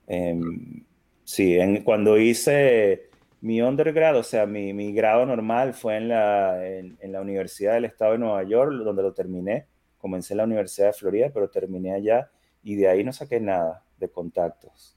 Em, 0.06 0.84
sí, 1.24 1.58
en- 1.58 1.82
cuando 1.82 2.16
hice 2.18 3.10
mi 3.40 3.60
undergrad, 3.62 4.16
o 4.16 4.22
sea, 4.22 4.46
mi, 4.46 4.72
mi 4.72 4.92
grado 4.92 5.26
normal 5.26 5.74
fue 5.74 5.96
en 5.96 6.08
la, 6.08 6.66
en, 6.66 6.96
en 7.00 7.12
la 7.12 7.20
Universidad 7.20 7.74
del 7.74 7.84
Estado 7.86 8.12
de 8.12 8.18
Nueva 8.18 8.42
York, 8.44 8.72
donde 8.84 9.02
lo 9.02 9.12
terminé. 9.12 9.66
Comencé 9.98 10.34
en 10.34 10.38
la 10.38 10.44
Universidad 10.44 10.88
de 10.88 10.92
Florida, 10.94 11.30
pero 11.32 11.48
terminé 11.50 11.92
allá 11.94 12.30
y 12.62 12.76
de 12.76 12.88
ahí 12.88 13.04
no 13.04 13.12
saqué 13.12 13.40
nada 13.40 13.82
de 14.06 14.12
contactos. 14.12 14.96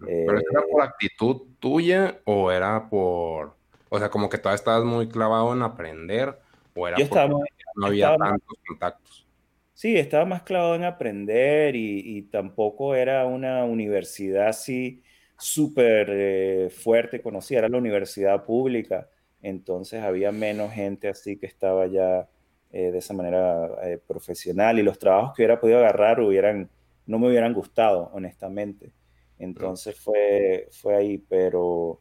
¿Pero 0.00 0.38
era 0.38 0.60
Eh, 0.60 0.64
por 0.70 0.82
actitud 0.82 1.42
tuya 1.58 2.20
o 2.24 2.50
era 2.50 2.88
por, 2.88 3.56
o 3.88 3.98
sea, 3.98 4.10
como 4.10 4.28
que 4.28 4.38
todavía 4.38 4.56
estabas 4.56 4.84
muy 4.84 5.08
clavado 5.08 5.52
en 5.52 5.62
aprender 5.62 6.38
o 6.74 6.88
era 6.88 6.96
yo 6.96 7.04
estaba, 7.04 7.28
porque 7.30 7.50
no 7.74 7.86
había 7.86 8.12
estaba 8.12 8.30
tantos 8.30 8.58
contactos? 8.66 9.26
Sí, 9.74 9.96
estaba 9.96 10.24
más 10.24 10.42
clavado 10.42 10.74
en 10.76 10.84
aprender 10.84 11.74
y, 11.76 12.18
y 12.18 12.22
tampoco 12.22 12.94
era 12.94 13.26
una 13.26 13.64
universidad 13.64 14.48
así 14.48 15.02
súper 15.36 16.08
eh, 16.10 16.70
fuerte 16.70 17.20
conocida, 17.20 17.60
era 17.60 17.68
la 17.68 17.78
universidad 17.78 18.44
pública, 18.44 19.08
entonces 19.42 20.02
había 20.02 20.30
menos 20.30 20.72
gente 20.72 21.08
así 21.08 21.36
que 21.36 21.46
estaba 21.46 21.86
ya 21.88 22.28
eh, 22.70 22.92
de 22.92 22.98
esa 22.98 23.12
manera 23.12 23.68
eh, 23.82 23.98
profesional 23.98 24.78
y 24.78 24.82
los 24.82 24.98
trabajos 24.98 25.34
que 25.34 25.42
hubiera 25.42 25.60
podido 25.60 25.78
agarrar 25.78 26.20
hubieran, 26.20 26.70
no 27.06 27.18
me 27.18 27.28
hubieran 27.28 27.52
gustado, 27.54 28.10
honestamente. 28.12 28.92
Entonces 29.38 29.98
fue, 29.98 30.68
fue 30.70 30.94
ahí, 30.96 31.18
pero, 31.18 32.00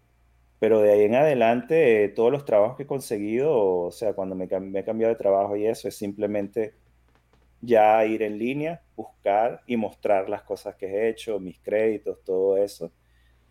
pero 0.60 0.80
de 0.82 0.92
ahí 0.92 1.02
en 1.04 1.16
adelante 1.16 2.06
eh, 2.06 2.10
todos 2.10 2.32
los 2.32 2.46
trabajos 2.46 2.78
que 2.78 2.84
he 2.84 2.88
conseguido, 2.88 3.52
o 3.86 3.92
sea, 3.92 4.14
cuando 4.14 4.36
me, 4.36 4.48
me 4.60 4.80
he 4.80 4.84
cambiado 4.84 5.14
de 5.14 5.18
trabajo 5.20 5.56
y 5.56 5.66
eso, 5.66 5.88
es 5.88 5.98
simplemente 5.98 6.76
ya 7.62 8.06
ir 8.06 8.24
en 8.24 8.38
línea, 8.38 8.82
buscar 8.96 9.62
y 9.68 9.78
mostrar 9.78 10.30
las 10.30 10.44
cosas 10.44 10.76
que 10.76 10.88
he 10.88 11.10
hecho, 11.10 11.40
mis 11.40 11.60
créditos, 11.60 12.24
todo 12.24 12.58
eso. 12.58 12.92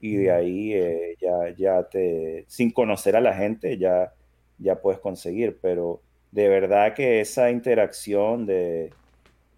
Y 0.01 0.17
de 0.17 0.31
ahí 0.33 0.73
eh, 0.75 1.17
ya, 1.21 1.55
ya 1.57 1.89
te, 1.89 2.45
sin 2.49 2.71
conocer 2.73 3.17
a 3.17 3.21
la 3.21 3.35
gente, 3.35 3.79
ya, 3.79 4.13
ya 4.59 4.81
puedes 4.81 5.01
conseguir. 5.01 5.59
Pero 5.61 6.03
de 6.33 6.49
verdad 6.49 6.95
que 6.95 7.21
esa 7.21 7.51
interacción 7.51 8.47
de, 8.47 8.93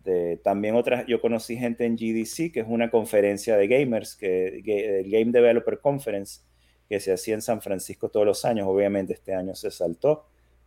de 0.05 0.37
también 0.39 0.75
otras, 0.75 1.05
yo 1.07 1.21
conocí 1.21 1.57
gente 1.57 1.85
en 1.85 1.97
GDC, 1.97 2.53
que 2.53 2.61
es 2.61 2.67
una 2.69 2.91
conferencia 2.91 3.57
de 3.57 3.69
gamers, 3.69 4.17
que, 4.17 4.63
Game 5.07 5.33
Developer 5.33 5.79
Conference, 5.81 6.41
que 6.89 7.01
se 7.01 7.13
hacía 7.13 7.35
en 7.35 7.43
San 7.43 7.63
Francisco 7.63 8.09
todos 8.11 8.27
los 8.27 8.45
años. 8.45 8.67
Obviamente 8.69 9.13
este 9.15 9.35
año 9.35 9.55
se 9.55 9.71
saltó, 9.71 10.27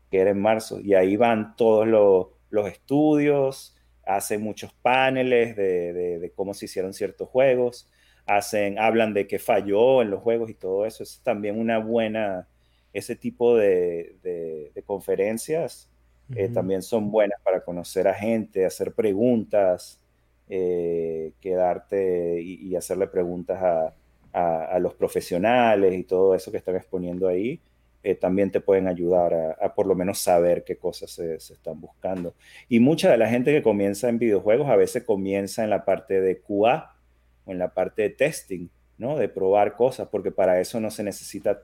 que 0.10 0.20
era 0.20 0.32
en 0.32 0.40
marzo. 0.40 0.80
Y 0.80 0.94
ahí 0.94 1.18
van 1.18 1.56
todos 1.56 1.88
los, 1.88 2.28
los 2.50 2.68
estudios, 2.70 3.76
hacen 4.06 4.42
muchos 4.42 4.74
paneles 4.74 5.56
de, 5.56 5.94
de- 5.94 6.20
de 6.20 6.32
cómo 6.32 6.54
se 6.54 6.66
hicieron 6.66 6.94
ciertos 6.94 7.28
juegos, 7.30 7.90
hacen, 8.26 8.80
hablan 8.80 9.14
de 9.14 9.28
qué 9.28 9.40
falló 9.40 10.02
en 10.02 10.10
los 10.12 10.22
juegos 10.22 10.50
y 10.50 10.54
todo 10.56 10.86
eso. 10.86 11.04
Es 11.04 11.22
también 11.24 11.60
una 11.60 11.80
buena, 11.80 12.48
ese 12.94 13.16
tipo 13.16 13.56
de, 13.58 14.16
de- 14.24 14.72
eh, 16.34 16.50
también 16.50 16.82
son 16.82 17.12
buenas 17.12 17.40
para 17.44 17.62
conocer 17.64 18.08
a 18.08 18.14
gente, 18.14 18.66
hacer 18.66 18.94
preguntas, 18.94 20.02
eh, 20.48 21.34
quedarte 21.40 22.42
y, 22.42 22.68
y 22.68 22.76
hacerle 22.76 23.08
preguntas 23.08 23.62
a, 23.62 23.96
a- 24.34 24.66
a 24.66 24.80
los 24.80 24.94
profesionales 24.96 25.94
y 25.98 26.04
todo 26.04 26.36
eso 26.36 26.52
que 26.52 26.58
están 26.58 26.76
exponiendo 26.76 27.28
ahí. 27.28 27.62
eh, 28.04 28.14
también 28.16 28.52
te 28.52 28.62
pueden 28.62 28.88
ayudar 28.88 29.34
a, 29.34 29.52
a 29.54 29.74
por 29.74 29.88
lo 29.88 29.96
menos 29.96 30.20
saber 30.20 30.64
qué 30.64 30.78
cosas 30.78 31.10
se, 31.12 31.40
se 31.40 31.54
están 31.54 31.80
buscando. 31.82 32.36
Y 32.70 32.80
mucha 32.80 33.10
de 33.12 33.18
la 33.18 33.28
gente 33.30 33.52
que 33.52 33.64
comienza 33.64 34.10
en 34.10 34.20
videojuegos 34.20 34.70
a 34.70 34.76
veces 34.76 35.04
comienza 35.04 35.64
en 35.64 35.70
la 35.72 35.86
parte 35.86 36.22
de 36.22 36.40
QA 36.42 36.96
o 37.46 37.52
en 37.52 37.58
la 37.60 37.74
parte 37.74 38.04
de 38.04 38.10
testing, 38.12 38.68
¿no? 38.98 39.18
De 39.18 39.28
probar 39.30 39.76
cosas, 39.76 40.08
porque 40.10 40.32
para 40.32 40.60
eso 40.60 40.80
no 40.80 40.92
se 40.92 41.04
necesita 41.04 41.64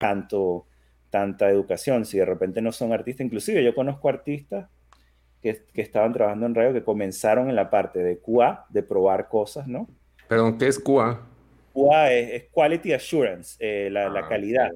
Tanto, 0.00 0.64
tanta 1.10 1.50
educación, 1.50 2.06
si 2.06 2.18
de 2.18 2.24
repente 2.24 2.62
no 2.62 2.72
son 2.72 2.94
artistas, 2.94 3.26
inclusive 3.26 3.62
yo 3.62 3.74
conozco 3.74 4.08
artistas 4.08 4.66
que, 5.42 5.62
estaban 5.74 6.14
trabajando 6.14 6.46
en 6.46 6.54
Riot 6.54 6.72
que 6.72 6.82
comenzaron 6.82 7.50
en 7.50 7.56
la 7.56 7.68
parte 7.68 7.98
de 8.00 8.18
QA, 8.18 8.64
de 8.70 8.82
probar 8.82 9.28
cosas, 9.28 9.66
¿no? 9.66 9.88
Perdón, 10.26 10.56
¿qué 10.56 10.68
es 10.68 10.78
QA? 10.78 11.20
QA 11.74 12.12
es, 12.12 12.44
Quality 12.50 12.94
Assurance, 12.94 13.56
eh, 13.60 13.90
la, 13.90 14.06
ah, 14.06 14.26
calidad. 14.26 14.70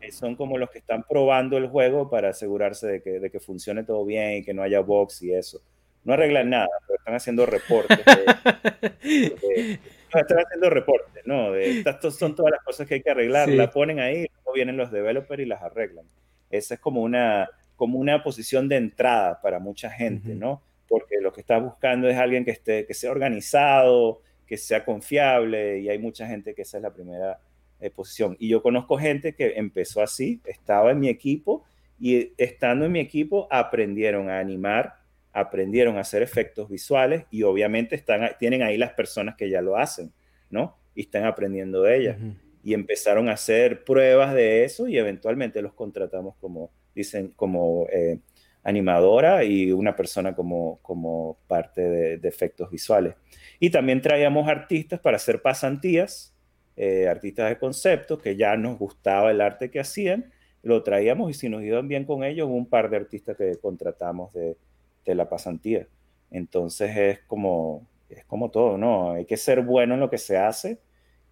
Eh, 0.00 0.12
son 0.12 0.34
como 0.34 0.56
los 0.56 0.70
que 0.70 0.78
están 0.78 1.04
probando 1.06 1.58
el 1.58 1.68
juego 1.68 2.08
para 2.08 2.30
asegurarse 2.30 2.86
de 2.86 3.02
que, 3.02 3.20
de 3.20 3.30
que 3.30 3.38
funcione 3.38 3.84
todo 3.84 4.06
bien 4.06 4.38
y 4.38 4.42
que 4.42 4.54
no 4.54 4.62
haya 4.62 4.80
bugs 4.80 5.22
y 5.22 5.34
eso. 5.34 5.60
No 6.04 6.14
arreglan 6.14 6.48
nada, 6.48 6.70
pero 6.86 6.98
están 6.98 7.14
haciendo 7.14 7.44
reportes. 7.44 8.00
están 10.18 10.38
haciendo 10.38 10.70
reportes, 10.70 11.26
¿no? 11.26 11.54
estas 11.54 12.14
son 12.14 12.34
todas 12.34 12.52
las 12.52 12.62
cosas 12.62 12.86
que 12.86 12.94
hay 12.94 13.02
que 13.02 13.10
arreglar, 13.10 13.48
la 13.48 13.70
ponen 13.70 14.00
ahí, 14.00 14.26
luego 14.34 14.52
vienen 14.54 14.76
los 14.76 14.90
developers 14.90 15.42
y 15.42 15.46
las 15.46 15.62
arreglan. 15.62 16.04
Esa 16.50 16.74
es 16.74 16.80
como 16.80 17.02
una, 17.02 17.48
como 17.76 17.98
una 17.98 18.22
posición 18.22 18.68
de 18.68 18.76
entrada 18.76 19.40
para 19.40 19.58
mucha 19.58 19.90
gente, 19.90 20.34
¿no? 20.34 20.62
Porque 20.88 21.16
lo 21.20 21.32
que 21.32 21.40
está 21.40 21.58
buscando 21.58 22.08
es 22.08 22.18
alguien 22.18 22.44
que, 22.44 22.50
esté, 22.50 22.86
que 22.86 22.94
sea 22.94 23.12
organizado, 23.12 24.20
que 24.46 24.56
sea 24.56 24.84
confiable, 24.84 25.78
y 25.78 25.88
hay 25.88 25.98
mucha 25.98 26.26
gente 26.26 26.54
que 26.54 26.62
esa 26.62 26.78
es 26.78 26.82
la 26.82 26.92
primera 26.92 27.38
eh, 27.80 27.88
posición. 27.90 28.36
Y 28.40 28.48
yo 28.48 28.62
conozco 28.62 28.98
gente 28.98 29.34
que 29.34 29.54
empezó 29.56 30.02
así, 30.02 30.40
estaba 30.44 30.90
en 30.90 30.98
mi 30.98 31.08
equipo, 31.08 31.64
y 32.00 32.32
estando 32.36 32.86
en 32.86 32.92
mi 32.92 33.00
equipo 33.00 33.46
aprendieron 33.50 34.28
a 34.28 34.38
animar, 34.38 34.99
aprendieron 35.32 35.96
a 35.96 36.00
hacer 36.00 36.22
efectos 36.22 36.68
visuales 36.68 37.24
y 37.30 37.42
obviamente 37.42 37.94
están, 37.94 38.30
tienen 38.38 38.62
ahí 38.62 38.76
las 38.76 38.92
personas 38.92 39.36
que 39.36 39.48
ya 39.48 39.62
lo 39.62 39.76
hacen, 39.76 40.12
¿no? 40.50 40.76
Y 40.94 41.02
están 41.02 41.24
aprendiendo 41.24 41.82
de 41.82 41.96
ellas. 41.96 42.18
Y 42.62 42.74
empezaron 42.74 43.28
a 43.28 43.32
hacer 43.32 43.84
pruebas 43.84 44.34
de 44.34 44.64
eso 44.64 44.88
y 44.88 44.98
eventualmente 44.98 45.62
los 45.62 45.72
contratamos 45.72 46.34
como, 46.40 46.70
dicen, 46.94 47.28
como 47.36 47.86
eh, 47.92 48.18
animadora 48.62 49.44
y 49.44 49.72
una 49.72 49.96
persona 49.96 50.34
como, 50.34 50.78
como 50.82 51.38
parte 51.46 51.80
de, 52.18 52.28
efectos 52.28 52.70
visuales. 52.70 53.14
Y 53.60 53.70
también 53.70 54.02
traíamos 54.02 54.48
artistas 54.48 55.00
para 55.00 55.16
hacer 55.16 55.40
pasantías, 55.42 56.34
eh, 56.76 57.08
artistas 57.08 57.48
de 57.48 57.58
concepto, 57.58 58.18
que 58.18 58.36
ya 58.36 58.56
nos 58.56 58.78
gustaba 58.78 59.30
el 59.30 59.40
arte 59.40 59.70
que 59.70 59.80
hacían, 59.80 60.32
lo 60.62 60.82
traíamos 60.82 61.30
y 61.30 61.34
si 61.34 61.48
nos 61.48 61.62
iban 61.62 61.88
bien 61.88 62.04
con 62.04 62.24
ellos, 62.24 62.48
un 62.50 62.68
par 62.68 62.90
de 62.90 62.98
artistas 62.98 63.36
que 63.36 63.56
contratamos 63.56 64.32
de, 64.34 64.56
de 65.04 65.14
la 65.14 65.28
pasantía. 65.28 65.86
Entonces 66.30 66.96
es 66.96 67.20
como, 67.26 67.86
es 68.08 68.24
como 68.24 68.50
todo, 68.50 68.78
¿no? 68.78 69.12
Hay 69.12 69.24
que 69.24 69.36
ser 69.36 69.62
bueno 69.62 69.94
en 69.94 70.00
lo 70.00 70.10
que 70.10 70.18
se 70.18 70.36
hace 70.36 70.80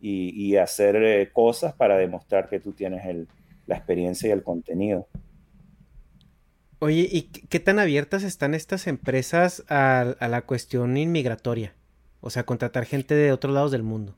y, 0.00 0.56
hacer 0.56 0.96
eh, 0.96 1.30
cosas 1.32 1.74
para 1.74 1.96
demostrar 1.96 2.48
que 2.48 2.60
tú 2.60 2.72
tienes 2.72 3.26
la 3.66 3.76
experiencia 3.76 4.28
y 4.28 4.32
el 4.32 4.42
contenido. 4.42 5.08
Oye, 6.80 7.08
¿y 7.10 7.22
qué 7.22 7.58
tan 7.58 7.80
abiertas 7.80 8.22
están 8.22 8.54
estas 8.54 8.86
empresas 8.86 9.64
a, 9.68 10.14
la 10.20 10.42
cuestión 10.42 10.96
inmigratoria? 10.96 11.74
O 12.20 12.30
sea, 12.30 12.44
contratar 12.44 12.84
gente 12.84 13.14
de 13.14 13.32
otros 13.32 13.52
lados 13.52 13.72
del 13.72 13.82
mundo. 13.82 14.14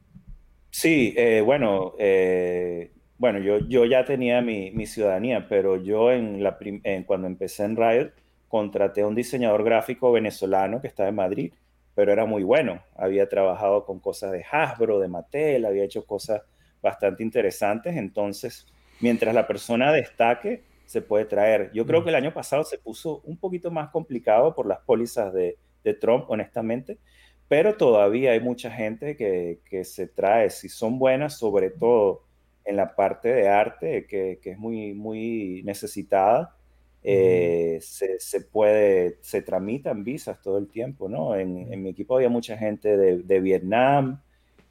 Sí, 0.70 1.14
eh, 1.16 1.40
bueno, 1.40 1.94
eh, 1.98 2.92
bueno, 3.16 3.38
yo, 3.38 3.58
yo 3.66 3.86
ya 3.86 4.04
tenía 4.04 4.42
mi, 4.42 4.86
ciudadanía, 4.86 5.46
pero 5.48 5.82
yo 5.82 6.12
en 6.12 6.42
la 6.42 6.58
cuando 7.06 7.26
empecé 7.26 7.64
en 7.64 7.76
Riot, 7.76 8.12
contraté 8.50 9.02
a 9.02 9.06
un 9.06 9.14
diseñador 9.14 9.62
gráfico 9.62 10.10
venezolano 10.10 10.80
que 10.80 10.88
estaba 10.88 11.08
en 11.08 11.14
Madrid, 11.14 11.52
pero 11.94 12.12
era 12.12 12.26
muy 12.26 12.42
bueno. 12.42 12.82
Había 12.96 13.28
trabajado 13.28 13.86
con 13.86 14.00
cosas 14.00 14.32
de 14.32 14.44
Hasbro, 14.50 14.98
de 14.98 15.06
Mattel, 15.06 15.64
había 15.64 15.84
hecho 15.84 16.04
cosas 16.04 16.42
bastante 16.82 17.22
interesantes. 17.22 17.96
Entonces, 17.96 18.66
mientras 18.98 19.36
la 19.36 19.46
persona 19.46 19.92
destaque, 19.92 20.64
se 20.84 21.00
puede 21.00 21.26
traer. 21.26 21.70
Yo 21.72 21.86
creo 21.86 22.00
mm. 22.00 22.04
que 22.04 22.10
el 22.10 22.16
año 22.16 22.34
pasado 22.34 22.64
se 22.64 22.76
puso 22.76 23.20
un 23.24 23.36
poquito 23.36 23.70
más 23.70 23.90
complicado 23.90 24.52
por 24.52 24.66
las 24.66 24.80
pólizas 24.80 25.32
de, 25.32 25.56
Trump, 26.00 26.24
honestamente, 26.28 26.98
pero 27.46 27.76
todavía 27.76 28.32
hay 28.32 28.40
mucha 28.40 28.70
gente 28.70 29.16
que, 29.16 29.84
se 29.84 30.08
trae, 30.08 30.50
si 30.50 30.68
son 30.68 30.98
buenas, 30.98 31.38
sobre 31.38 31.70
todo 31.70 32.24
en 32.64 32.76
la 32.76 32.96
parte 32.96 33.32
de 33.32 33.48
arte, 33.48 34.06
que, 34.06 34.40
que 34.42 34.50
es 34.50 34.58
muy, 34.58 34.92
muy 34.92 35.62
necesitada 35.64 36.56
eh, 37.02 37.78
se, 37.80 38.40
puede, 38.42 39.18
se 39.22 39.40
tramitan 39.40 40.04
visas 40.04 40.40
todo 40.42 40.58
el 40.58 40.68
tiempo, 40.68 41.08
¿no? 41.08 41.34
En, 41.34 41.82
mi 41.82 41.90
equipo 41.90 42.16
había 42.16 42.28
mucha 42.28 42.58
gente 42.58 42.96
de, 42.96 43.40
Vietnam, 43.40 44.20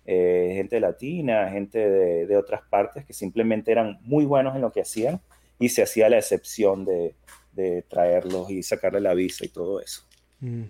eh, 0.06 0.52
gente 0.54 0.80
latina, 0.80 1.50
gente 1.50 1.80
de, 1.80 2.38
otras 2.38 2.62
partes 2.70 3.06
que 3.06 3.14
simplemente 3.14 3.72
eran 3.72 4.00
muy 4.02 4.26
buenos 4.26 4.56
en 4.56 4.62
lo 4.62 4.72
que 4.72 4.82
hacían 4.82 5.22
y 5.58 5.70
se 5.70 5.82
hacía 5.82 6.10
la 6.10 6.18
excepción 6.18 6.86
de, 6.86 7.16
traerlos 7.90 8.50
y 8.50 8.64
sacarle 8.64 9.02
la 9.02 9.14
visa 9.14 9.46
y 9.46 9.50
todo 9.50 9.82
eso. 9.82 10.04
Mm. 10.40 10.64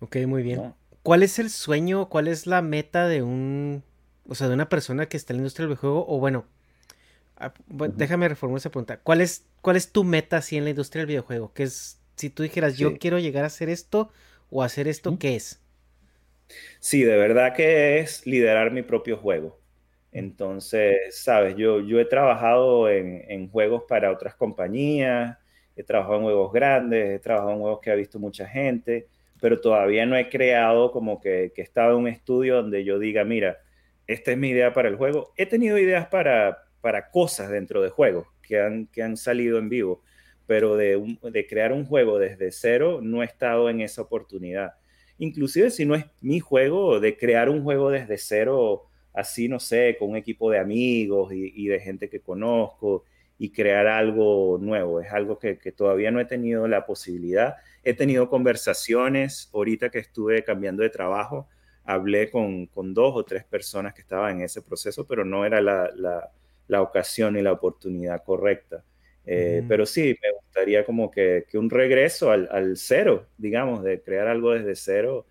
Ok, 0.00 0.16
muy 0.26 0.42
bien. 0.42 0.74
¿Cuál 1.04 1.22
es 1.22 1.38
el 1.38 1.50
sueño, 1.50 2.08
cuál 2.08 2.26
es 2.26 2.48
la 2.48 2.62
meta 2.62 3.06
de 3.06 3.22
un, 3.22 3.84
o 4.28 4.34
sea, 4.34 4.48
de 4.48 4.54
una 4.54 4.68
persona 4.68 5.06
que 5.06 5.16
está 5.16 5.32
en 5.32 5.36
la 5.36 5.42
industria 5.42 5.68
del 5.68 5.76
juego? 5.76 6.04
O 6.08 6.18
bueno, 6.18 6.46
déjame 7.96 8.28
reformular 8.28 8.58
esa 8.58 8.70
pregunta. 8.70 8.98
¿Cuál 8.98 9.20
es, 9.20 9.46
¿Cuál 9.60 9.76
es 9.76 9.92
tu 9.92 10.04
meta 10.04 10.38
así 10.38 10.56
en 10.56 10.64
la 10.64 10.70
industria 10.70 11.00
del 11.00 11.08
videojuego? 11.08 11.52
Que 11.52 11.64
es, 11.64 12.00
si 12.16 12.30
tú 12.30 12.42
dijeras, 12.42 12.76
yo 12.76 12.98
quiero 12.98 13.18
llegar 13.18 13.44
a 13.44 13.48
hacer 13.48 13.68
esto 13.68 14.10
o 14.50 14.62
hacer 14.62 14.88
esto, 14.88 15.18
¿qué 15.18 15.36
es? 15.36 15.60
Sí, 16.78 17.02
de 17.02 17.16
verdad 17.16 17.54
que 17.54 17.98
es 17.98 18.26
liderar 18.26 18.70
mi 18.70 18.82
propio 18.82 19.16
juego. 19.16 19.58
Entonces, 20.12 20.96
sabes, 21.10 21.56
yo, 21.56 21.80
yo 21.80 22.00
he 22.00 22.06
trabajado 22.06 22.88
en, 22.88 23.48
juegos 23.50 23.82
para 23.88 24.10
otras 24.10 24.34
compañías, 24.34 25.36
he 25.76 25.82
trabajado 25.82 26.16
en 26.16 26.22
juegos 26.22 26.52
grandes, 26.52 27.10
he 27.10 27.18
trabajado 27.18 27.52
en 27.52 27.60
juegos 27.60 27.80
que 27.80 27.90
ha 27.90 27.94
visto 27.94 28.18
mucha 28.18 28.46
gente, 28.46 29.08
pero 29.40 29.60
todavía 29.60 30.06
no 30.06 30.16
he 30.16 30.30
creado 30.30 30.90
como 30.90 31.20
que, 31.20 31.52
que 31.54 31.60
he 31.60 31.64
estado 31.64 31.92
en 31.92 32.04
un 32.04 32.08
estudio 32.08 32.56
donde 32.56 32.82
yo 32.84 32.98
diga, 32.98 33.24
mira, 33.24 33.58
esta 34.06 34.30
es 34.30 34.38
mi 34.38 34.50
idea 34.50 34.72
para 34.72 34.88
el 34.88 34.96
juego. 34.96 35.34
He 35.36 35.44
tenido 35.46 35.76
ideas 35.76 36.06
para, 36.06 36.65
para 36.86 37.10
cosas 37.10 37.50
dentro 37.50 37.82
de 37.82 37.90
juegos 37.90 38.28
que 38.42 38.60
han, 38.60 38.86
que 38.86 39.02
han 39.02 39.16
salido 39.16 39.58
en 39.58 39.68
vivo, 39.68 40.02
pero 40.46 40.76
de, 40.76 41.16
de 41.20 41.46
crear 41.48 41.72
un 41.72 41.84
juego 41.84 42.20
desde 42.20 42.52
cero 42.52 43.00
no 43.02 43.24
he 43.24 43.26
estado 43.26 43.68
en 43.68 43.80
esa 43.80 44.02
oportunidad. 44.02 44.74
Inclusive 45.18 45.70
si 45.70 45.84
no 45.84 45.96
es 45.96 46.04
mi 46.20 46.38
juego, 46.38 47.00
de 47.00 47.16
crear 47.16 47.48
un 47.48 47.64
juego 47.64 47.90
desde 47.90 48.18
cero, 48.18 48.84
así, 49.12 49.48
no 49.48 49.58
sé, 49.58 49.96
con 49.98 50.10
un 50.10 50.16
equipo 50.16 50.48
de 50.48 50.60
amigos 50.60 51.32
y, 51.32 51.66
de 51.66 51.80
gente 51.80 52.08
que 52.08 52.20
conozco 52.20 53.02
y 53.36 53.50
crear 53.50 53.88
algo 53.88 54.56
nuevo. 54.60 55.00
Es 55.00 55.10
algo 55.12 55.40
que, 55.40 55.58
que, 55.58 55.72
todavía 55.72 56.12
no 56.12 56.20
he 56.20 56.24
tenido 56.24 56.68
la 56.68 56.86
posibilidad. 56.86 57.56
He 57.82 57.94
tenido 57.94 58.30
conversaciones, 58.30 59.50
ahorita 59.52 59.90
que 59.90 59.98
estuve 59.98 60.44
cambiando 60.44 60.84
de 60.84 60.90
trabajo, 60.90 61.48
hablé 61.82 62.30
con, 62.30 62.66
con 62.66 62.94
dos 62.94 63.12
o 63.16 63.24
tres 63.24 63.42
personas 63.42 63.92
que 63.92 64.02
estaban 64.02 64.36
en 64.36 64.42
ese 64.42 64.62
proceso, 64.62 65.04
pero 65.04 65.24
no 65.24 65.44
era 65.44 65.60
la, 65.60 65.90
la, 65.96 66.30
la 66.68 66.82
ocasión 66.82 67.36
y 67.36 67.42
la 67.42 67.52
oportunidad 67.52 68.22
correcta. 68.24 68.84
Eh, 69.24 69.64
pero 69.66 69.86
sí, 69.86 70.16
me 70.22 70.32
gustaría 70.32 70.84
como 70.84 71.10
que, 71.10 71.44
un 71.54 71.68
regreso 71.68 72.30
al, 72.30 72.76
cero, 72.76 73.26
digamos, 73.36 73.82
de 73.82 74.00
crear 74.00 74.28
algo 74.28 74.52
desde 74.52 74.76
cero 74.76 75.26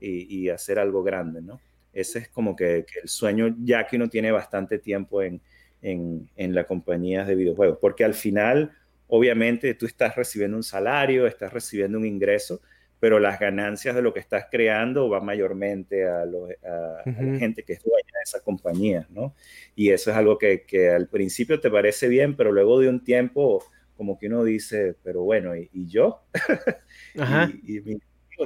y, 0.00 0.48
hacer 0.48 0.78
algo 0.78 1.02
grande, 1.02 1.40
¿no? 1.42 1.60
Ese 1.92 2.20
es 2.20 2.28
como 2.28 2.56
que, 2.56 2.86
el 3.02 3.08
sueño, 3.08 3.54
ya 3.62 3.86
que 3.86 3.96
uno 3.96 4.08
tiene 4.08 4.32
bastante 4.32 4.78
tiempo 4.78 5.22
en, 5.22 5.40
en, 5.82 6.28
en 6.36 6.54
las 6.54 6.66
compañías 6.66 7.26
de 7.26 7.34
videojuegos, 7.34 7.78
porque 7.80 8.04
al 8.04 8.14
final, 8.14 8.72
obviamente, 9.08 9.74
tú 9.74 9.86
estás 9.86 10.16
recibiendo 10.16 10.56
un 10.56 10.62
salario, 10.62 11.26
estás 11.26 11.52
recibiendo 11.52 11.98
un 11.98 12.06
ingreso, 12.06 12.60
pero 13.04 13.18
las 13.18 13.38
ganancias 13.38 13.94
de 13.94 14.00
lo 14.00 14.14
que 14.14 14.20
estás 14.20 14.46
creando 14.50 15.10
va 15.10 15.20
mayormente 15.20 16.08
a, 16.08 16.24
la 16.24 17.02
gente 17.38 17.62
que 17.62 17.74
es 17.74 17.82
dueña 17.84 18.12
de 18.14 18.22
esa 18.24 18.40
compañía, 18.40 19.06
¿no? 19.10 19.34
Y 19.76 19.90
eso 19.90 20.10
es 20.10 20.16
algo 20.16 20.38
que, 20.38 20.64
al 20.88 21.06
principio 21.08 21.60
te 21.60 21.70
parece 21.70 22.08
bien, 22.08 22.34
pero 22.34 22.50
luego 22.50 22.80
de 22.80 22.88
un 22.88 23.04
tiempo 23.04 23.62
como 23.98 24.18
que 24.18 24.28
uno 24.28 24.42
dice, 24.42 24.94
pero 25.02 25.22
bueno, 25.22 25.54
¿y, 25.54 25.86
yo? 25.86 26.22
Y, 27.62 27.82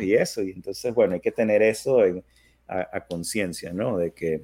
y, 0.01 0.14
eso, 0.14 0.43
y 0.43 0.51
entonces, 0.51 0.93
bueno, 0.93 1.14
hay 1.14 1.20
que 1.20 1.30
tener 1.30 1.62
eso 1.62 2.01
a, 2.66 3.06
conciencia, 3.09 3.72
¿no? 3.72 3.97
De 3.97 4.10
que, 4.10 4.43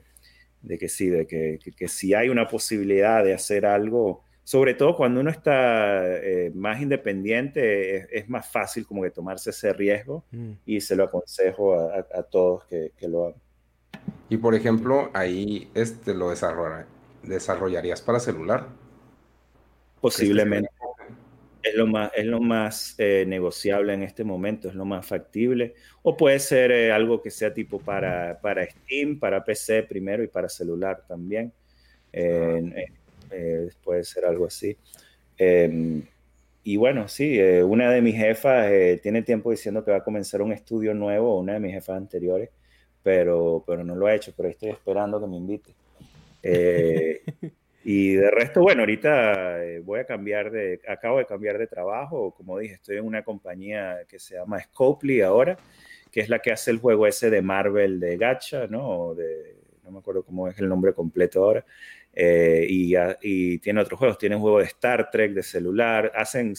de 0.62 0.78
que 0.78 0.88
sí, 0.88 1.08
de 1.08 1.26
que, 1.26 1.58
que 1.76 1.88
si 1.88 2.14
hay 2.14 2.28
una 2.28 2.46
posibilidad 2.46 3.24
de 3.24 3.34
hacer 3.34 3.66
algo, 3.66 4.23
sobre 4.44 4.74
todo 4.74 4.94
cuando 4.94 5.20
uno 5.20 5.30
está 5.30 6.06
eh, 6.06 6.52
más 6.54 6.80
independiente, 6.80 8.16
es, 8.16 8.28
más 8.28 8.46
fácil 8.46 8.86
como 8.86 9.02
que 9.02 9.10
tomarse 9.10 9.50
ese 9.50 9.72
riesgo 9.72 10.26
mm. 10.30 10.52
y 10.66 10.82
se 10.82 10.94
lo 10.94 11.04
aconsejo 11.04 11.74
a, 11.74 12.22
todos 12.24 12.66
que, 12.66 12.92
lo 13.08 13.28
hagan. 13.28 13.40
Y 14.28 14.36
por 14.36 14.54
ejemplo, 14.54 15.10
ahí 15.14 15.70
este, 15.74 16.12
lo 16.12 16.28
desarrollarías 17.22 18.02
para 18.02 18.20
celular. 18.20 18.68
Posiblemente. 20.02 20.68
Es 21.62 21.74
lo 21.74 21.86
más, 21.86 22.10
es 22.14 22.26
lo 22.26 22.40
más 22.40 22.94
eh, 22.98 23.24
negociable 23.26 23.94
en 23.94 24.02
este 24.02 24.22
momento, 24.22 24.68
es 24.68 24.74
lo 24.74 24.84
más 24.84 25.06
factible. 25.06 25.74
O 26.02 26.14
puede 26.14 26.38
ser 26.38 26.70
eh, 26.70 26.92
algo 26.92 27.22
que 27.22 27.30
sea 27.30 27.54
tipo 27.54 27.78
para, 27.78 28.38
para 28.42 28.68
Steam, 28.68 29.18
para 29.18 29.42
PC 29.42 29.84
primero 29.84 30.22
y 30.22 30.28
para 30.28 30.50
celular 30.50 31.02
también. 31.08 31.50
Ah. 32.14 32.60
Eh, 33.34 33.68
puede 33.82 34.04
ser 34.04 34.24
algo 34.24 34.46
así. 34.46 34.76
Em, 35.36 36.02
y 36.62 36.76
bueno, 36.76 37.08
sí, 37.08 37.38
eh, 37.38 37.62
una 37.62 37.90
de 37.90 38.00
mis 38.00 38.16
jefas 38.16 38.70
eh, 38.70 38.98
tiene 39.02 39.22
tiempo 39.22 39.50
diciendo 39.50 39.84
que 39.84 39.90
va 39.90 39.98
a 39.98 40.04
comenzar 40.04 40.40
un 40.40 40.52
estudio 40.52 40.94
nuevo, 40.94 41.38
una 41.38 41.54
de 41.54 41.60
mis 41.60 41.74
jefas 41.74 41.96
anteriores, 41.96 42.50
pero, 43.02 43.62
pero 43.66 43.84
no 43.84 43.94
lo 43.94 44.06
ha 44.06 44.14
hecho, 44.14 44.32
pero 44.36 44.48
estoy 44.48 44.70
esperando 44.70 45.20
que 45.20 45.26
me 45.26 45.36
invite. 45.36 45.74
Eh, 46.42 47.20
y 47.84 48.14
de 48.14 48.30
resto, 48.30 48.62
bueno, 48.62 48.80
ahorita 48.80 49.58
voy 49.82 50.00
a 50.00 50.06
cambiar 50.06 50.50
de, 50.50 50.80
acabo 50.88 51.18
de 51.18 51.26
cambiar 51.26 51.58
de 51.58 51.66
trabajo, 51.66 52.32
como 52.34 52.58
dije, 52.58 52.74
estoy 52.74 52.96
en 52.96 53.04
una 53.04 53.22
compañía 53.22 53.98
que 54.08 54.18
se 54.18 54.36
llama 54.36 54.60
Scopely 54.60 55.20
ahora, 55.20 55.58
que 56.10 56.20
es 56.20 56.30
la 56.30 56.38
que 56.38 56.52
hace 56.52 56.70
el 56.70 56.78
juego 56.78 57.06
ese 57.06 57.28
de 57.28 57.42
Marvel 57.42 58.00
de 58.00 58.16
Gacha, 58.16 58.66
¿no? 58.68 59.14
De, 59.14 59.56
no 59.84 59.90
me 59.90 59.98
acuerdo 59.98 60.22
cómo 60.22 60.48
es 60.48 60.58
el 60.58 60.68
nombre 60.68 60.94
completo 60.94 61.44
ahora. 61.44 61.64
Eh, 62.14 62.66
y, 62.68 63.58
tiene 63.58 63.80
otros 63.80 63.98
juegos, 63.98 64.18
tiene 64.18 64.36
juegos 64.36 64.62
de 64.62 64.68
Star 64.68 65.10
Trek, 65.10 65.32
de 65.32 65.42
celular, 65.42 66.12
hacen, 66.14 66.54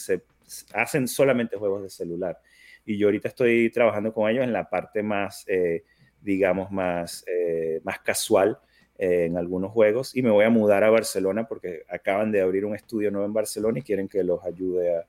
hacen 0.74 1.08
solamente 1.08 1.56
juegos 1.56 1.82
de 1.82 1.90
celular. 1.90 2.38
Y 2.84 2.98
yo 2.98 3.08
ahorita 3.08 3.28
estoy 3.28 3.70
trabajando 3.70 4.12
con 4.12 4.30
ellos 4.30 4.44
en 4.44 4.52
la 4.52 4.68
parte 4.68 5.02
más, 5.02 5.44
eh, 5.48 5.84
digamos, 6.20 6.70
más, 6.70 7.24
eh, 7.26 7.80
más 7.84 8.00
casual 8.00 8.58
en 8.98 9.36
algunos 9.36 9.72
juegos. 9.72 10.16
Y 10.16 10.22
me 10.22 10.30
voy 10.30 10.44
a 10.44 10.50
mudar 10.50 10.84
a 10.84 10.90
Barcelona 10.90 11.46
porque 11.48 11.82
acaban 11.88 12.30
de 12.32 12.40
abrir 12.40 12.64
un 12.64 12.74
estudio 12.74 13.10
nuevo 13.10 13.26
en 13.26 13.32
Barcelona 13.32 13.78
y 13.78 13.82
quieren 13.82 14.08
que 14.08 14.22
los 14.22 14.44
ayude 14.44 14.96
a, 14.96 15.06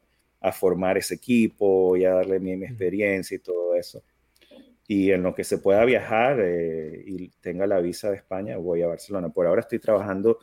formar 0.54 0.98
ese 0.98 1.16
equipo 1.16 1.98
y 1.98 2.06
a 2.06 2.14
darle 2.14 2.40
mi 2.40 2.54
experiencia 2.54 3.36
y 3.36 3.40
todo 3.40 3.76
eso 3.76 4.02
y 4.88 5.12
en 5.12 5.22
lo 5.22 5.36
que 5.36 5.44
se 5.44 5.58
pueda 5.58 5.84
viajar 5.84 6.40
eh, 6.40 7.04
y 7.06 7.30
tenga 7.42 7.68
la 7.68 7.80
visa 7.80 8.10
de 8.10 8.16
España, 8.16 8.58
voy 8.58 8.82
a 8.82 8.88
Barcelona. 8.88 9.30
Por 9.30 9.46
ahora 9.46 9.62
estoy 9.62 9.80
trabajando 9.80 10.40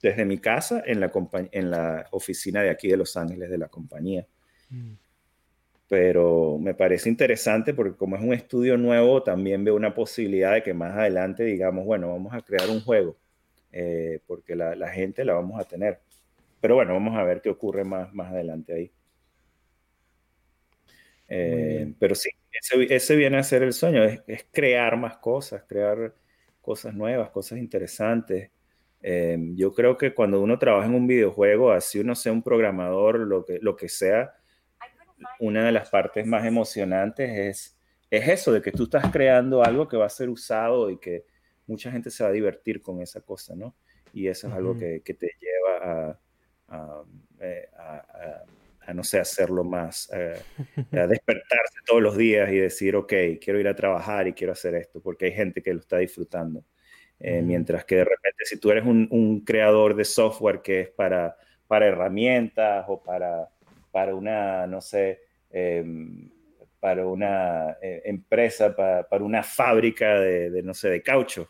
desde 0.00 0.24
mi 0.24 0.38
casa 0.38 0.82
en 0.86 1.00
la, 1.00 1.12
en 1.52 1.70
la 1.70 2.06
oficina 2.10 2.62
de 2.62 2.70
aquí 2.70 2.88
de 2.88 2.96
Los 2.96 3.16
Ángeles 3.16 3.50
de 3.50 3.58
la 3.58 3.68
compañía. 3.68 4.26
Mm. 4.70 4.92
Pero 5.86 6.58
me 6.58 6.74
parece 6.74 7.10
interesante 7.10 7.74
porque 7.74 7.96
como 7.96 8.16
es 8.16 8.22
un 8.22 8.32
estudio 8.32 8.78
nuevo, 8.78 9.22
también 9.22 9.64
veo 9.64 9.74
una 9.76 9.94
posibilidad 9.94 10.54
de 10.54 10.62
que 10.62 10.72
más 10.72 10.96
adelante 10.96 11.44
digamos, 11.44 11.84
bueno, 11.84 12.08
vamos 12.08 12.32
a 12.32 12.40
crear 12.40 12.70
un 12.70 12.80
juego, 12.80 13.16
eh, 13.70 14.20
porque 14.26 14.56
la, 14.56 14.74
la, 14.74 14.88
gente 14.88 15.26
la 15.26 15.34
vamos 15.34 15.60
a 15.60 15.64
tener. 15.64 16.00
Pero 16.60 16.76
bueno, 16.76 16.94
vamos 16.94 17.16
a 17.18 17.22
ver 17.22 17.42
qué 17.42 17.50
ocurre 17.50 17.84
más, 17.84 18.14
más 18.14 18.32
adelante 18.32 18.72
ahí. 18.72 18.90
Eh, 21.28 21.92
pero 21.98 22.14
sí, 22.14 22.30
ese, 22.60 23.16
viene 23.16 23.38
a 23.38 23.42
ser 23.42 23.62
el 23.62 23.72
sueño, 23.72 24.04
es, 24.04 24.46
crear 24.52 24.96
más 24.96 25.18
cosas, 25.18 25.64
crear 25.66 26.14
cosas 26.60 26.94
nuevas, 26.94 27.30
cosas 27.30 27.58
interesantes. 27.58 28.50
Eh, 29.02 29.36
yo 29.54 29.74
creo 29.74 29.98
que 29.98 30.14
cuando 30.14 30.40
uno 30.40 30.58
trabaja 30.58 30.86
en 30.86 30.94
un 30.94 31.06
videojuego, 31.06 31.72
así 31.72 32.00
uno 32.00 32.14
sea 32.14 32.32
un 32.32 32.42
programador, 32.42 33.18
lo 33.20 33.44
que, 33.44 33.58
lo 33.60 33.76
que 33.76 33.88
sea, 33.88 34.34
una 35.40 35.66
de 35.66 35.72
las 35.72 35.90
partes 35.90 36.26
más 36.26 36.44
emocionantes 36.44 37.30
es, 37.38 37.78
es 38.10 38.28
eso, 38.28 38.52
de 38.52 38.62
que 38.62 38.72
tú 38.72 38.84
estás 38.84 39.10
creando 39.10 39.62
algo 39.62 39.88
que 39.88 39.96
va 39.96 40.06
a 40.06 40.10
ser 40.10 40.28
usado 40.28 40.90
y 40.90 40.98
que 40.98 41.24
mucha 41.66 41.90
gente 41.90 42.10
se 42.10 42.24
va 42.24 42.30
a 42.30 42.32
divertir 42.32 42.82
con 42.82 43.00
esa 43.00 43.20
cosa, 43.20 43.54
¿no? 43.54 43.74
Y 44.12 44.28
eso 44.28 44.48
es 44.48 44.54
algo 44.54 44.78
que, 44.78 45.00
te 45.00 45.30
lleva 45.40 46.18
a, 46.68 47.02
eh, 47.40 47.68
a 47.76 48.44
no 48.92 49.02
sé, 49.04 49.18
hacerlo 49.18 49.64
más, 49.64 50.10
eh, 50.12 50.40
a 50.92 51.06
despertarse 51.06 51.78
todos 51.86 52.02
los 52.02 52.16
días 52.16 52.50
y 52.52 52.58
decir, 52.58 52.96
ok, 52.96 53.12
quiero 53.40 53.60
ir 53.60 53.68
a 53.68 53.74
trabajar 53.74 54.28
y 54.28 54.32
quiero 54.32 54.52
hacer 54.52 54.74
esto, 54.74 55.00
porque 55.00 55.26
hay 55.26 55.32
gente 55.32 55.62
que 55.62 55.72
lo 55.72 55.80
está 55.80 55.98
disfrutando. 55.98 56.64
Eh, 57.20 57.40
mientras 57.40 57.84
que 57.84 57.96
de 57.96 58.04
repente, 58.04 58.44
si 58.44 58.58
tú 58.58 58.70
eres 58.70 58.84
un, 58.84 59.42
creador 59.46 59.94
de 59.94 60.04
software 60.04 60.60
que 60.60 60.80
es 60.80 60.90
para, 60.90 61.36
para 61.66 61.86
herramientas 61.86 62.84
o 62.88 63.02
para, 63.02 63.48
para 63.90 64.14
una, 64.14 64.66
no 64.66 64.80
sé, 64.80 65.22
em, 65.50 66.30
para 66.80 67.06
una 67.06 67.78
eh, 67.80 68.02
empresa, 68.04 68.74
para, 68.74 69.08
para, 69.08 69.24
una 69.24 69.42
fábrica 69.42 70.18
de, 70.18 70.50
de, 70.50 70.62
no 70.62 70.74
sé, 70.74 70.90
de 70.90 71.02
caucho, 71.02 71.48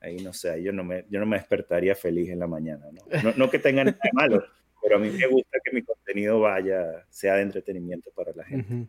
ahí 0.00 0.16
no 0.16 0.32
sé, 0.32 0.62
yo 0.62 0.72
no 0.72 0.82
me, 0.82 1.04
yo 1.08 1.20
no 1.20 1.26
me 1.26 1.36
despertaría 1.36 1.94
feliz 1.94 2.30
en 2.30 2.38
la 2.38 2.46
mañana. 2.46 2.86
No, 2.90 3.22
no, 3.22 3.34
no 3.36 3.50
que 3.50 3.58
tengan 3.58 3.86
nada 3.86 4.10
malo 4.12 4.44
pero 4.82 4.96
a 4.96 4.98
mí 4.98 5.10
me 5.10 5.26
gusta 5.26 5.58
que 5.64 5.72
mi 5.72 5.82
contenido 5.82 6.40
vaya, 6.40 7.04
sea 7.10 7.34
de 7.34 7.42
entretenimiento 7.42 8.10
para 8.14 8.32
la 8.34 8.44
gente. 8.44 8.88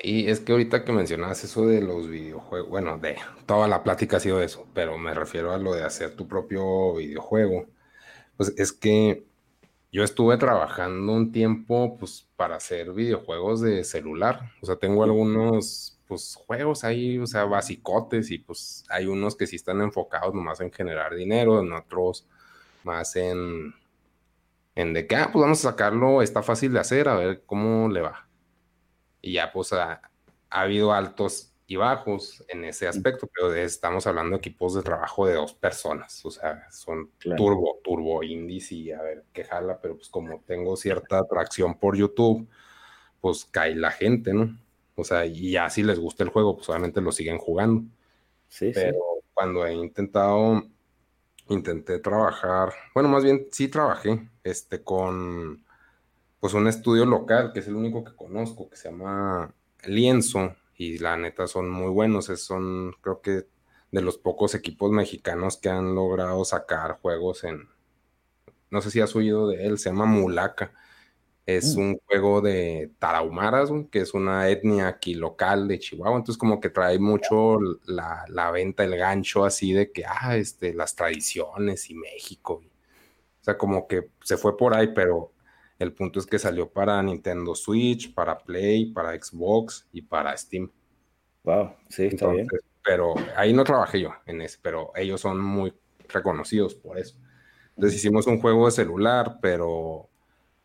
Y 0.00 0.28
es 0.28 0.40
que 0.40 0.52
ahorita 0.52 0.84
que 0.84 0.92
mencionas 0.92 1.42
eso 1.42 1.66
de 1.66 1.80
los 1.80 2.08
videojuegos, 2.08 2.68
bueno, 2.68 2.98
de 2.98 3.16
toda 3.46 3.66
la 3.66 3.82
plática 3.82 4.18
ha 4.18 4.20
sido 4.20 4.40
eso, 4.42 4.68
pero 4.74 4.96
me 4.96 5.12
refiero 5.12 5.52
a 5.52 5.58
lo 5.58 5.74
de 5.74 5.82
hacer 5.82 6.14
tu 6.14 6.28
propio 6.28 6.94
videojuego. 6.94 7.66
Pues 8.36 8.54
es 8.56 8.72
que 8.72 9.24
yo 9.90 10.04
estuve 10.04 10.36
trabajando 10.36 11.12
un 11.12 11.32
tiempo 11.32 11.96
pues 11.98 12.28
para 12.36 12.56
hacer 12.56 12.92
videojuegos 12.92 13.60
de 13.60 13.82
celular. 13.84 14.52
O 14.60 14.66
sea, 14.66 14.76
tengo 14.76 15.02
algunos 15.02 15.98
pues 16.06 16.36
juegos 16.36 16.84
ahí, 16.84 17.18
o 17.18 17.26
sea, 17.26 17.44
basicotes 17.44 18.30
y 18.30 18.38
pues 18.38 18.84
hay 18.88 19.06
unos 19.06 19.36
que 19.36 19.46
sí 19.46 19.56
están 19.56 19.80
enfocados 19.82 20.34
nomás 20.34 20.60
en 20.60 20.72
generar 20.72 21.14
dinero, 21.14 21.60
en 21.60 21.72
otros 21.72 22.26
más 22.84 23.16
en 23.16 23.74
en 24.78 24.94
de 24.94 25.08
que, 25.08 25.16
ah, 25.16 25.30
pues 25.32 25.42
vamos 25.42 25.58
a 25.64 25.70
sacarlo, 25.70 26.22
está 26.22 26.40
fácil 26.40 26.72
de 26.72 26.78
hacer, 26.78 27.08
a 27.08 27.16
ver 27.16 27.42
cómo 27.44 27.88
le 27.88 28.00
va. 28.00 28.28
Y 29.20 29.32
ya, 29.32 29.50
pues 29.52 29.72
ha, 29.72 30.00
habido 30.48 30.92
altos 30.92 31.52
y 31.66 31.74
bajos 31.74 32.44
en 32.46 32.64
ese 32.64 32.86
aspecto, 32.86 33.28
pero 33.34 33.52
estamos 33.52 34.06
hablando 34.06 34.30
de 34.30 34.38
equipos 34.38 34.74
de 34.74 34.82
trabajo 34.82 35.26
de 35.26 35.34
dos 35.34 35.52
personas, 35.52 36.24
o 36.24 36.30
sea, 36.30 36.70
son 36.70 37.10
turbo, 37.36 37.80
turbo 37.82 38.22
indies 38.22 38.70
y 38.70 38.92
a 38.92 39.02
ver 39.02 39.24
qué 39.32 39.42
jala, 39.42 39.80
pero 39.82 39.96
pues 39.96 40.08
como 40.08 40.42
tengo 40.46 40.76
cierta 40.76 41.18
atracción 41.18 41.76
por 41.76 41.96
YouTube, 41.96 42.48
pues 43.20 43.46
cae 43.46 43.74
la 43.74 43.90
gente, 43.90 44.32
¿no? 44.32 44.56
O 44.94 45.02
sea, 45.02 45.26
y 45.26 45.50
ya 45.50 45.68
si 45.70 45.82
les 45.82 45.98
gusta 45.98 46.22
el 46.22 46.30
juego, 46.30 46.54
pues 46.54 46.68
obviamente 46.68 47.00
lo 47.00 47.10
siguen 47.10 47.38
jugando. 47.38 47.82
Sí, 48.46 48.70
pero 48.72 48.96
cuando 49.34 49.66
he 49.66 49.74
intentado 49.74 50.62
intenté 51.48 51.98
trabajar, 51.98 52.72
bueno, 52.94 53.08
más 53.08 53.24
bien 53.24 53.48
sí 53.50 53.68
trabajé, 53.68 54.28
este, 54.44 54.82
con, 54.82 55.64
pues 56.40 56.54
un 56.54 56.68
estudio 56.68 57.04
local, 57.04 57.52
que 57.52 57.60
es 57.60 57.68
el 57.68 57.76
único 57.76 58.04
que 58.04 58.14
conozco, 58.14 58.68
que 58.68 58.76
se 58.76 58.90
llama 58.90 59.52
Lienzo, 59.84 60.54
y 60.76 60.98
la 60.98 61.16
neta 61.16 61.46
son 61.46 61.68
muy 61.68 61.90
buenos, 61.90 62.26
son, 62.26 62.94
creo 63.00 63.20
que, 63.20 63.46
de 63.90 64.02
los 64.02 64.18
pocos 64.18 64.54
equipos 64.54 64.90
mexicanos 64.90 65.56
que 65.56 65.70
han 65.70 65.94
logrado 65.94 66.44
sacar 66.44 67.00
juegos 67.00 67.44
en, 67.44 67.68
no 68.70 68.80
sé 68.82 68.90
si 68.90 69.00
has 69.00 69.16
oído 69.16 69.48
de 69.48 69.66
él, 69.66 69.78
se 69.78 69.90
llama 69.90 70.04
Mulaca, 70.04 70.72
es 71.48 71.76
mm. 71.76 71.80
un 71.80 71.98
juego 72.06 72.42
de 72.42 72.90
tarahumaras, 72.98 73.70
que 73.90 74.00
es 74.00 74.12
una 74.12 74.50
etnia 74.50 74.86
aquí 74.86 75.14
local 75.14 75.66
de 75.66 75.78
Chihuahua. 75.78 76.18
Entonces, 76.18 76.36
como 76.36 76.60
que 76.60 76.68
trae 76.68 76.98
mucho 76.98 77.58
la, 77.86 78.50
venta, 78.50 78.84
el 78.84 78.94
gancho 78.98 79.46
así 79.46 79.72
de 79.72 79.90
que, 79.90 80.04
ah, 80.04 80.36
este, 80.36 80.74
las 80.74 80.94
tradiciones 80.94 81.88
y 81.88 81.94
México. 81.94 82.60
o 83.40 83.44
sea, 83.44 83.56
como 83.56 83.88
que 83.88 84.10
se 84.22 84.36
fue 84.36 84.58
por 84.58 84.74
ahí, 84.74 84.88
pero 84.94 85.32
el 85.78 85.94
punto 85.94 86.18
es 86.18 86.26
que 86.26 86.38
salió 86.38 86.68
para 86.68 87.02
Nintendo 87.02 87.54
Switch, 87.54 88.12
para 88.12 88.36
Play, 88.36 88.92
para 88.92 89.18
Xbox 89.18 89.88
y 89.90 90.02
para 90.02 90.36
Steam. 90.36 90.70
Wow, 91.44 91.70
sí, 91.88 92.08
está 92.08 92.28
bien. 92.30 92.46
Pero 92.84 93.14
ahí 93.36 93.54
no 93.54 93.64
trabajé 93.64 94.02
yo 94.02 94.10
en 94.26 94.42
ese, 94.42 94.58
pero 94.60 94.92
ellos 94.94 95.22
son 95.22 95.40
muy 95.40 95.72
reconocidos 96.08 96.74
por 96.74 96.98
eso. 96.98 97.16
Entonces 97.74 97.96
hicimos 97.96 98.26
un 98.26 98.38
juego 98.38 98.66
de 98.66 98.72
celular, 98.72 99.38
pero 99.40 100.07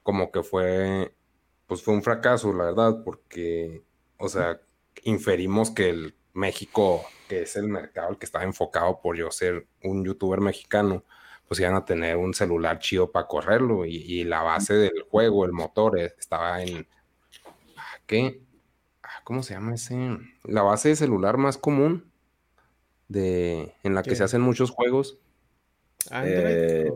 como 0.04 0.32
que 0.32 0.44
fue, 0.44 1.16
pues 1.68 1.82
fue 1.82 1.94
un 1.94 2.04
fracaso, 2.04 2.54
la 2.54 2.66
verdad, 2.66 3.04
porque, 3.04 3.84
o 4.18 4.30
sea, 4.30 4.60
inferimos 5.04 5.72
que 5.72 5.90
el 5.90 6.16
México, 6.34 7.04
que 7.28 7.44
es 7.44 7.56
el 7.56 7.68
mercado 7.68 8.12
el 8.12 8.18
que 8.18 8.26
estaba 8.26 8.44
enfocado 8.44 9.00
por 9.02 9.16
yo 9.18 9.32
ser 9.32 9.68
un 9.84 10.04
youtuber 10.04 10.42
mexicano, 10.42 11.04
pues 11.48 11.60
iban 11.60 11.76
a 11.76 11.86
tener 11.86 12.18
un 12.18 12.34
celular 12.34 12.80
chido 12.80 13.12
para 13.12 13.28
correrlo 13.28 13.86
y, 13.86 14.24
la 14.24 14.42
base 14.42 14.74
del 14.74 15.04
juego, 15.10 15.46
el 15.46 15.52
motor, 15.52 16.00
eh, 16.00 16.14
estaba 16.18 16.64
en, 16.64 16.88
ah, 17.78 17.98
¿qué? 18.08 18.42
Ah, 19.04 19.22
¿Cómo 19.24 19.44
se 19.44 19.54
llama 19.54 19.76
ese? 19.76 20.18
La 20.44 20.64
base 20.64 20.90
de 20.90 20.96
celular 20.96 21.38
más 21.38 21.58
común 21.58 22.12
de, 23.08 23.76
en 23.84 23.94
la 23.94 24.04
que 24.04 24.16
se 24.16 24.24
hacen 24.24 24.42
muchos 24.42 24.72
juegos. 24.72 25.20
Eh, 26.12 26.92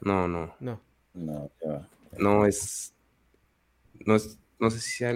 no, 0.00 0.26
no. 0.26 0.54
No. 0.60 0.80
No, 1.14 1.50
no 2.18 2.46
es, 2.46 2.94
no 4.04 4.16
es, 4.16 4.38
no 4.58 4.70
sé 4.70 4.80
si 4.80 4.90
sea 4.90 5.14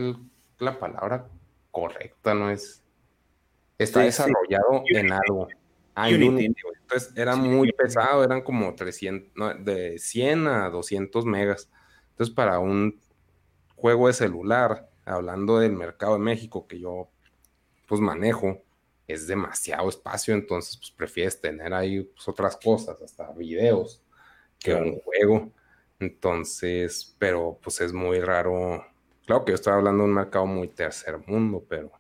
la 0.59 0.78
palabra 0.78 1.28
correcta, 1.70 2.35
no 2.35 2.51
es, 2.51 2.82
está 3.78 4.01
desarrollado 4.01 4.85
en 4.89 5.12
algo. 5.12 5.48
Ah, 5.94 6.10
Entonces 6.10 7.12
era 7.16 7.36
muy 7.36 7.73
pesado, 7.73 8.23
eran 8.23 8.43
como 8.43 8.74
300, 8.74 9.64
de 9.64 9.98
100 9.98 10.47
a 10.47 10.68
200 10.68 11.24
megas. 11.24 11.70
Entonces 12.10 12.35
para 12.35 12.59
un 12.59 13.01
juego 13.77 14.06
de 14.06 14.12
celular, 14.12 14.90
hablando 15.05 15.59
del 15.59 15.73
mercado 15.73 16.14
de 16.14 16.18
México 16.18 16.66
que 16.66 16.81
yo 16.81 17.09
pues 17.86 18.01
manejo, 18.01 18.62
es 19.06 19.27
demasiado 19.27 19.89
espacio, 19.89 20.35
entonces 20.35 20.77
pues 20.77 20.90
prefieres 20.90 21.40
tener 21.40 21.73
ahí 21.73 22.02
pues, 22.02 22.28
otras 22.28 22.56
cosas, 22.56 23.01
hasta 23.01 23.31
videos, 23.32 24.02
que 24.59 24.74
un 24.74 24.98
juego. 25.01 25.52
Entonces, 26.01 27.14
pero 27.18 27.59
pues 27.62 27.81
es 27.82 27.93
muy 27.93 28.20
raro. 28.20 28.86
Claro 29.27 29.44
que 29.44 29.52
yo 29.52 29.56
estoy 29.56 29.74
hablando 29.74 30.05
de 30.05 30.09
un 30.09 30.14
mercado 30.14 30.47
muy 30.47 30.68
tercer 30.68 31.18
mundo, 31.27 31.64
pero 31.68 31.93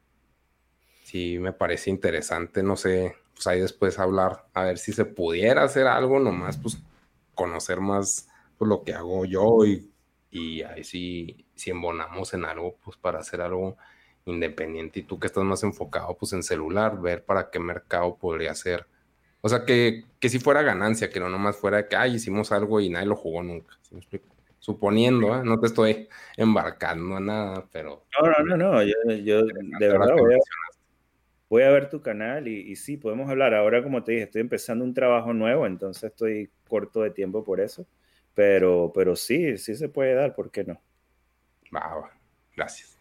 sí 1.02 1.38
me 1.38 1.52
parece 1.52 1.90
interesante, 1.90 2.62
no 2.62 2.76
sé, 2.76 3.14
pues 3.34 3.46
ahí 3.46 3.60
después 3.60 3.98
hablar, 3.98 4.46
a 4.54 4.64
ver 4.64 4.78
si 4.78 4.92
se 4.92 5.04
pudiera 5.04 5.62
hacer 5.64 5.86
algo, 5.86 6.18
nomás 6.18 6.56
pues 6.58 6.78
conocer 7.34 7.80
más 7.80 8.28
pues, 8.58 8.68
lo 8.68 8.82
que 8.84 8.94
hago 8.94 9.24
yo 9.24 9.64
y, 9.64 9.90
y 10.30 10.62
ahí 10.62 10.84
sí, 10.84 11.46
si 11.54 11.70
embonamos 11.70 12.34
en 12.34 12.44
algo, 12.44 12.76
pues 12.84 12.96
para 12.96 13.20
hacer 13.20 13.40
algo 13.40 13.76
independiente 14.24 15.00
y 15.00 15.02
tú 15.04 15.18
que 15.20 15.28
estás 15.28 15.44
más 15.44 15.62
enfocado 15.62 16.16
pues 16.18 16.32
en 16.32 16.42
celular, 16.42 17.00
ver 17.00 17.24
para 17.24 17.50
qué 17.50 17.58
mercado 17.60 18.16
podría 18.16 18.54
ser. 18.54 18.86
O 19.46 19.48
sea, 19.48 19.64
que, 19.64 20.02
que 20.18 20.28
si 20.28 20.40
fuera 20.40 20.62
ganancia, 20.62 21.08
que 21.08 21.20
no 21.20 21.28
nomás 21.28 21.56
fuera 21.56 21.86
que, 21.86 21.94
ay, 21.94 22.16
hicimos 22.16 22.50
algo 22.50 22.80
y 22.80 22.88
nadie 22.88 23.06
lo 23.06 23.14
jugó 23.14 23.44
nunca. 23.44 23.78
Suponiendo, 24.58 25.36
¿eh? 25.36 25.42
no 25.44 25.60
te 25.60 25.68
estoy 25.68 26.08
embarcando 26.36 27.14
a 27.14 27.20
nada, 27.20 27.64
pero... 27.70 28.02
No, 28.20 28.28
no, 28.28 28.56
no, 28.56 28.56
no, 28.56 28.82
yo, 28.82 28.94
yo 29.22 29.44
de 29.44 29.88
verdad 29.88 30.16
voy 30.18 30.34
a, 30.34 30.38
voy 31.48 31.62
a, 31.62 31.70
ver 31.70 31.88
tu 31.88 32.02
canal 32.02 32.48
y, 32.48 32.58
y, 32.72 32.74
sí, 32.74 32.96
podemos 32.96 33.30
hablar. 33.30 33.54
Ahora, 33.54 33.84
como 33.84 34.02
te 34.02 34.10
dije, 34.10 34.24
estoy 34.24 34.40
empezando 34.40 34.84
un 34.84 34.94
trabajo 34.94 35.32
nuevo, 35.32 35.64
entonces 35.64 36.10
estoy 36.10 36.50
corto 36.66 37.02
de 37.02 37.10
tiempo 37.12 37.44
por 37.44 37.60
eso, 37.60 37.86
pero, 38.34 38.90
pero 38.92 39.14
sí, 39.14 39.58
sí 39.58 39.76
se 39.76 39.88
puede 39.88 40.14
dar, 40.14 40.34
¿por 40.34 40.50
qué 40.50 40.64
no? 40.64 40.80
Va, 41.72 41.94
va. 41.94 42.10
Gracias. 42.56 42.98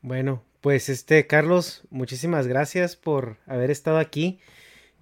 Bueno, 0.00 0.44
pues 0.60 0.90
este, 0.90 1.26
Carlos, 1.26 1.82
muchísimas 1.90 2.46
gracias 2.46 2.94
por 2.94 3.38
haber 3.46 3.72
estado 3.72 3.98
aquí. 3.98 4.38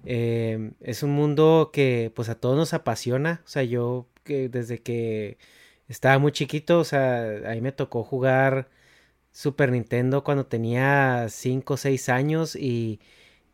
Eh, 0.06 0.72
es 0.80 1.02
un 1.02 1.10
mundo 1.10 1.70
que 1.72 2.12
pues 2.14 2.28
a 2.28 2.36
todos 2.40 2.56
nos 2.56 2.74
apasiona. 2.74 3.42
O 3.44 3.48
sea, 3.48 3.64
yo 3.64 4.08
que 4.24 4.48
desde 4.48 4.78
que 4.82 5.38
estaba 5.88 6.18
muy 6.18 6.32
chiquito, 6.32 6.80
o 6.80 6.84
sea, 6.84 7.22
ahí 7.46 7.60
me 7.60 7.72
tocó 7.72 8.04
jugar 8.04 8.68
Super 9.32 9.72
Nintendo 9.72 10.24
cuando 10.24 10.46
tenía 10.46 11.26
5 11.28 11.74
o 11.74 11.76
6 11.76 12.08
años 12.08 12.56
y, 12.56 13.00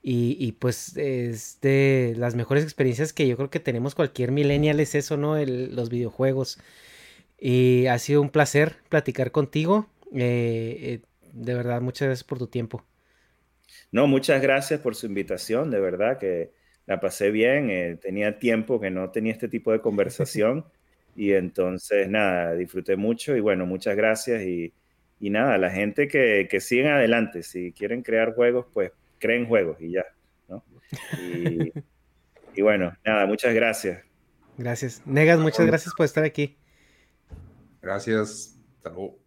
y, 0.03 0.37
y, 0.41 0.53
pues 0.53 0.97
es 0.97 1.61
de 1.61 2.15
las 2.19 2.35
mejores 2.35 2.65
experiencias 2.65 3.13
que 3.13 3.29
yo 3.29 3.37
creo 3.37 3.51
que 3.51 3.61
tenemos 3.61 3.95
cualquier 3.95 4.33
millennial 4.33 4.81
es 4.81 4.95
eso, 4.95 5.17
¿no? 5.17 5.37
Los 5.45 5.91
videojuegos. 5.91 6.59
Y 7.39 7.87
ha 7.87 7.99
sido 7.99 8.23
un 8.23 8.31
placer 8.31 8.77
platicar 8.89 9.33
contigo. 9.33 9.89
Eh, 10.15 11.01
eh, 11.03 11.03
de 11.33 11.55
verdad, 11.55 11.81
muchas 11.83 12.07
gracias 12.09 12.25
por 12.25 12.39
tu 12.39 12.47
tiempo. 12.49 12.85
No, 13.91 14.07
muchas 14.07 14.43
gracias 14.43 14.81
por 14.81 14.95
su 14.95 15.07
invitación, 15.07 15.71
de 15.71 15.81
verdad 15.81 16.19
que 16.19 16.53
la 16.87 17.01
pasé 17.01 17.31
bien, 17.31 17.71
eh, 17.71 17.99
tenía 18.01 18.39
tiempo 18.39 18.81
que 18.81 18.91
no 18.91 19.11
tenía 19.11 19.33
este 19.33 19.49
tipo 19.49 19.73
de 19.73 19.81
conversación 19.81 20.65
y 21.17 21.33
entonces 21.33 22.09
nada, 22.09 22.55
disfruté 22.55 22.97
mucho 22.97 23.37
y 23.37 23.41
bueno, 23.41 23.67
muchas 23.67 23.97
gracias 23.97 24.43
y, 24.43 24.73
y 25.21 25.31
nada, 25.31 25.59
la 25.59 25.71
gente 25.71 26.09
que, 26.09 26.49
que 26.51 26.61
sigan 26.61 26.95
adelante, 26.95 27.43
si 27.43 27.73
quieren 27.73 28.03
crear 28.03 28.35
juegos, 28.35 28.67
pues 28.73 28.93
creen 29.19 29.47
juegos 29.47 29.81
y 29.81 29.93
ya, 29.93 30.05
¿no? 30.49 30.65
Y, 31.21 31.73
y 32.55 32.63
bueno, 32.63 32.93
nada, 33.05 33.27
muchas 33.27 33.55
gracias. 33.55 34.03
Gracias. 34.59 35.03
Negas, 35.07 35.39
muchas 35.39 35.67
gracias 35.67 35.95
por 35.95 36.05
estar 36.05 36.25
aquí. 36.25 36.57
Gracias. 37.81 38.59
Hasta 38.77 38.91
luego. 38.91 39.22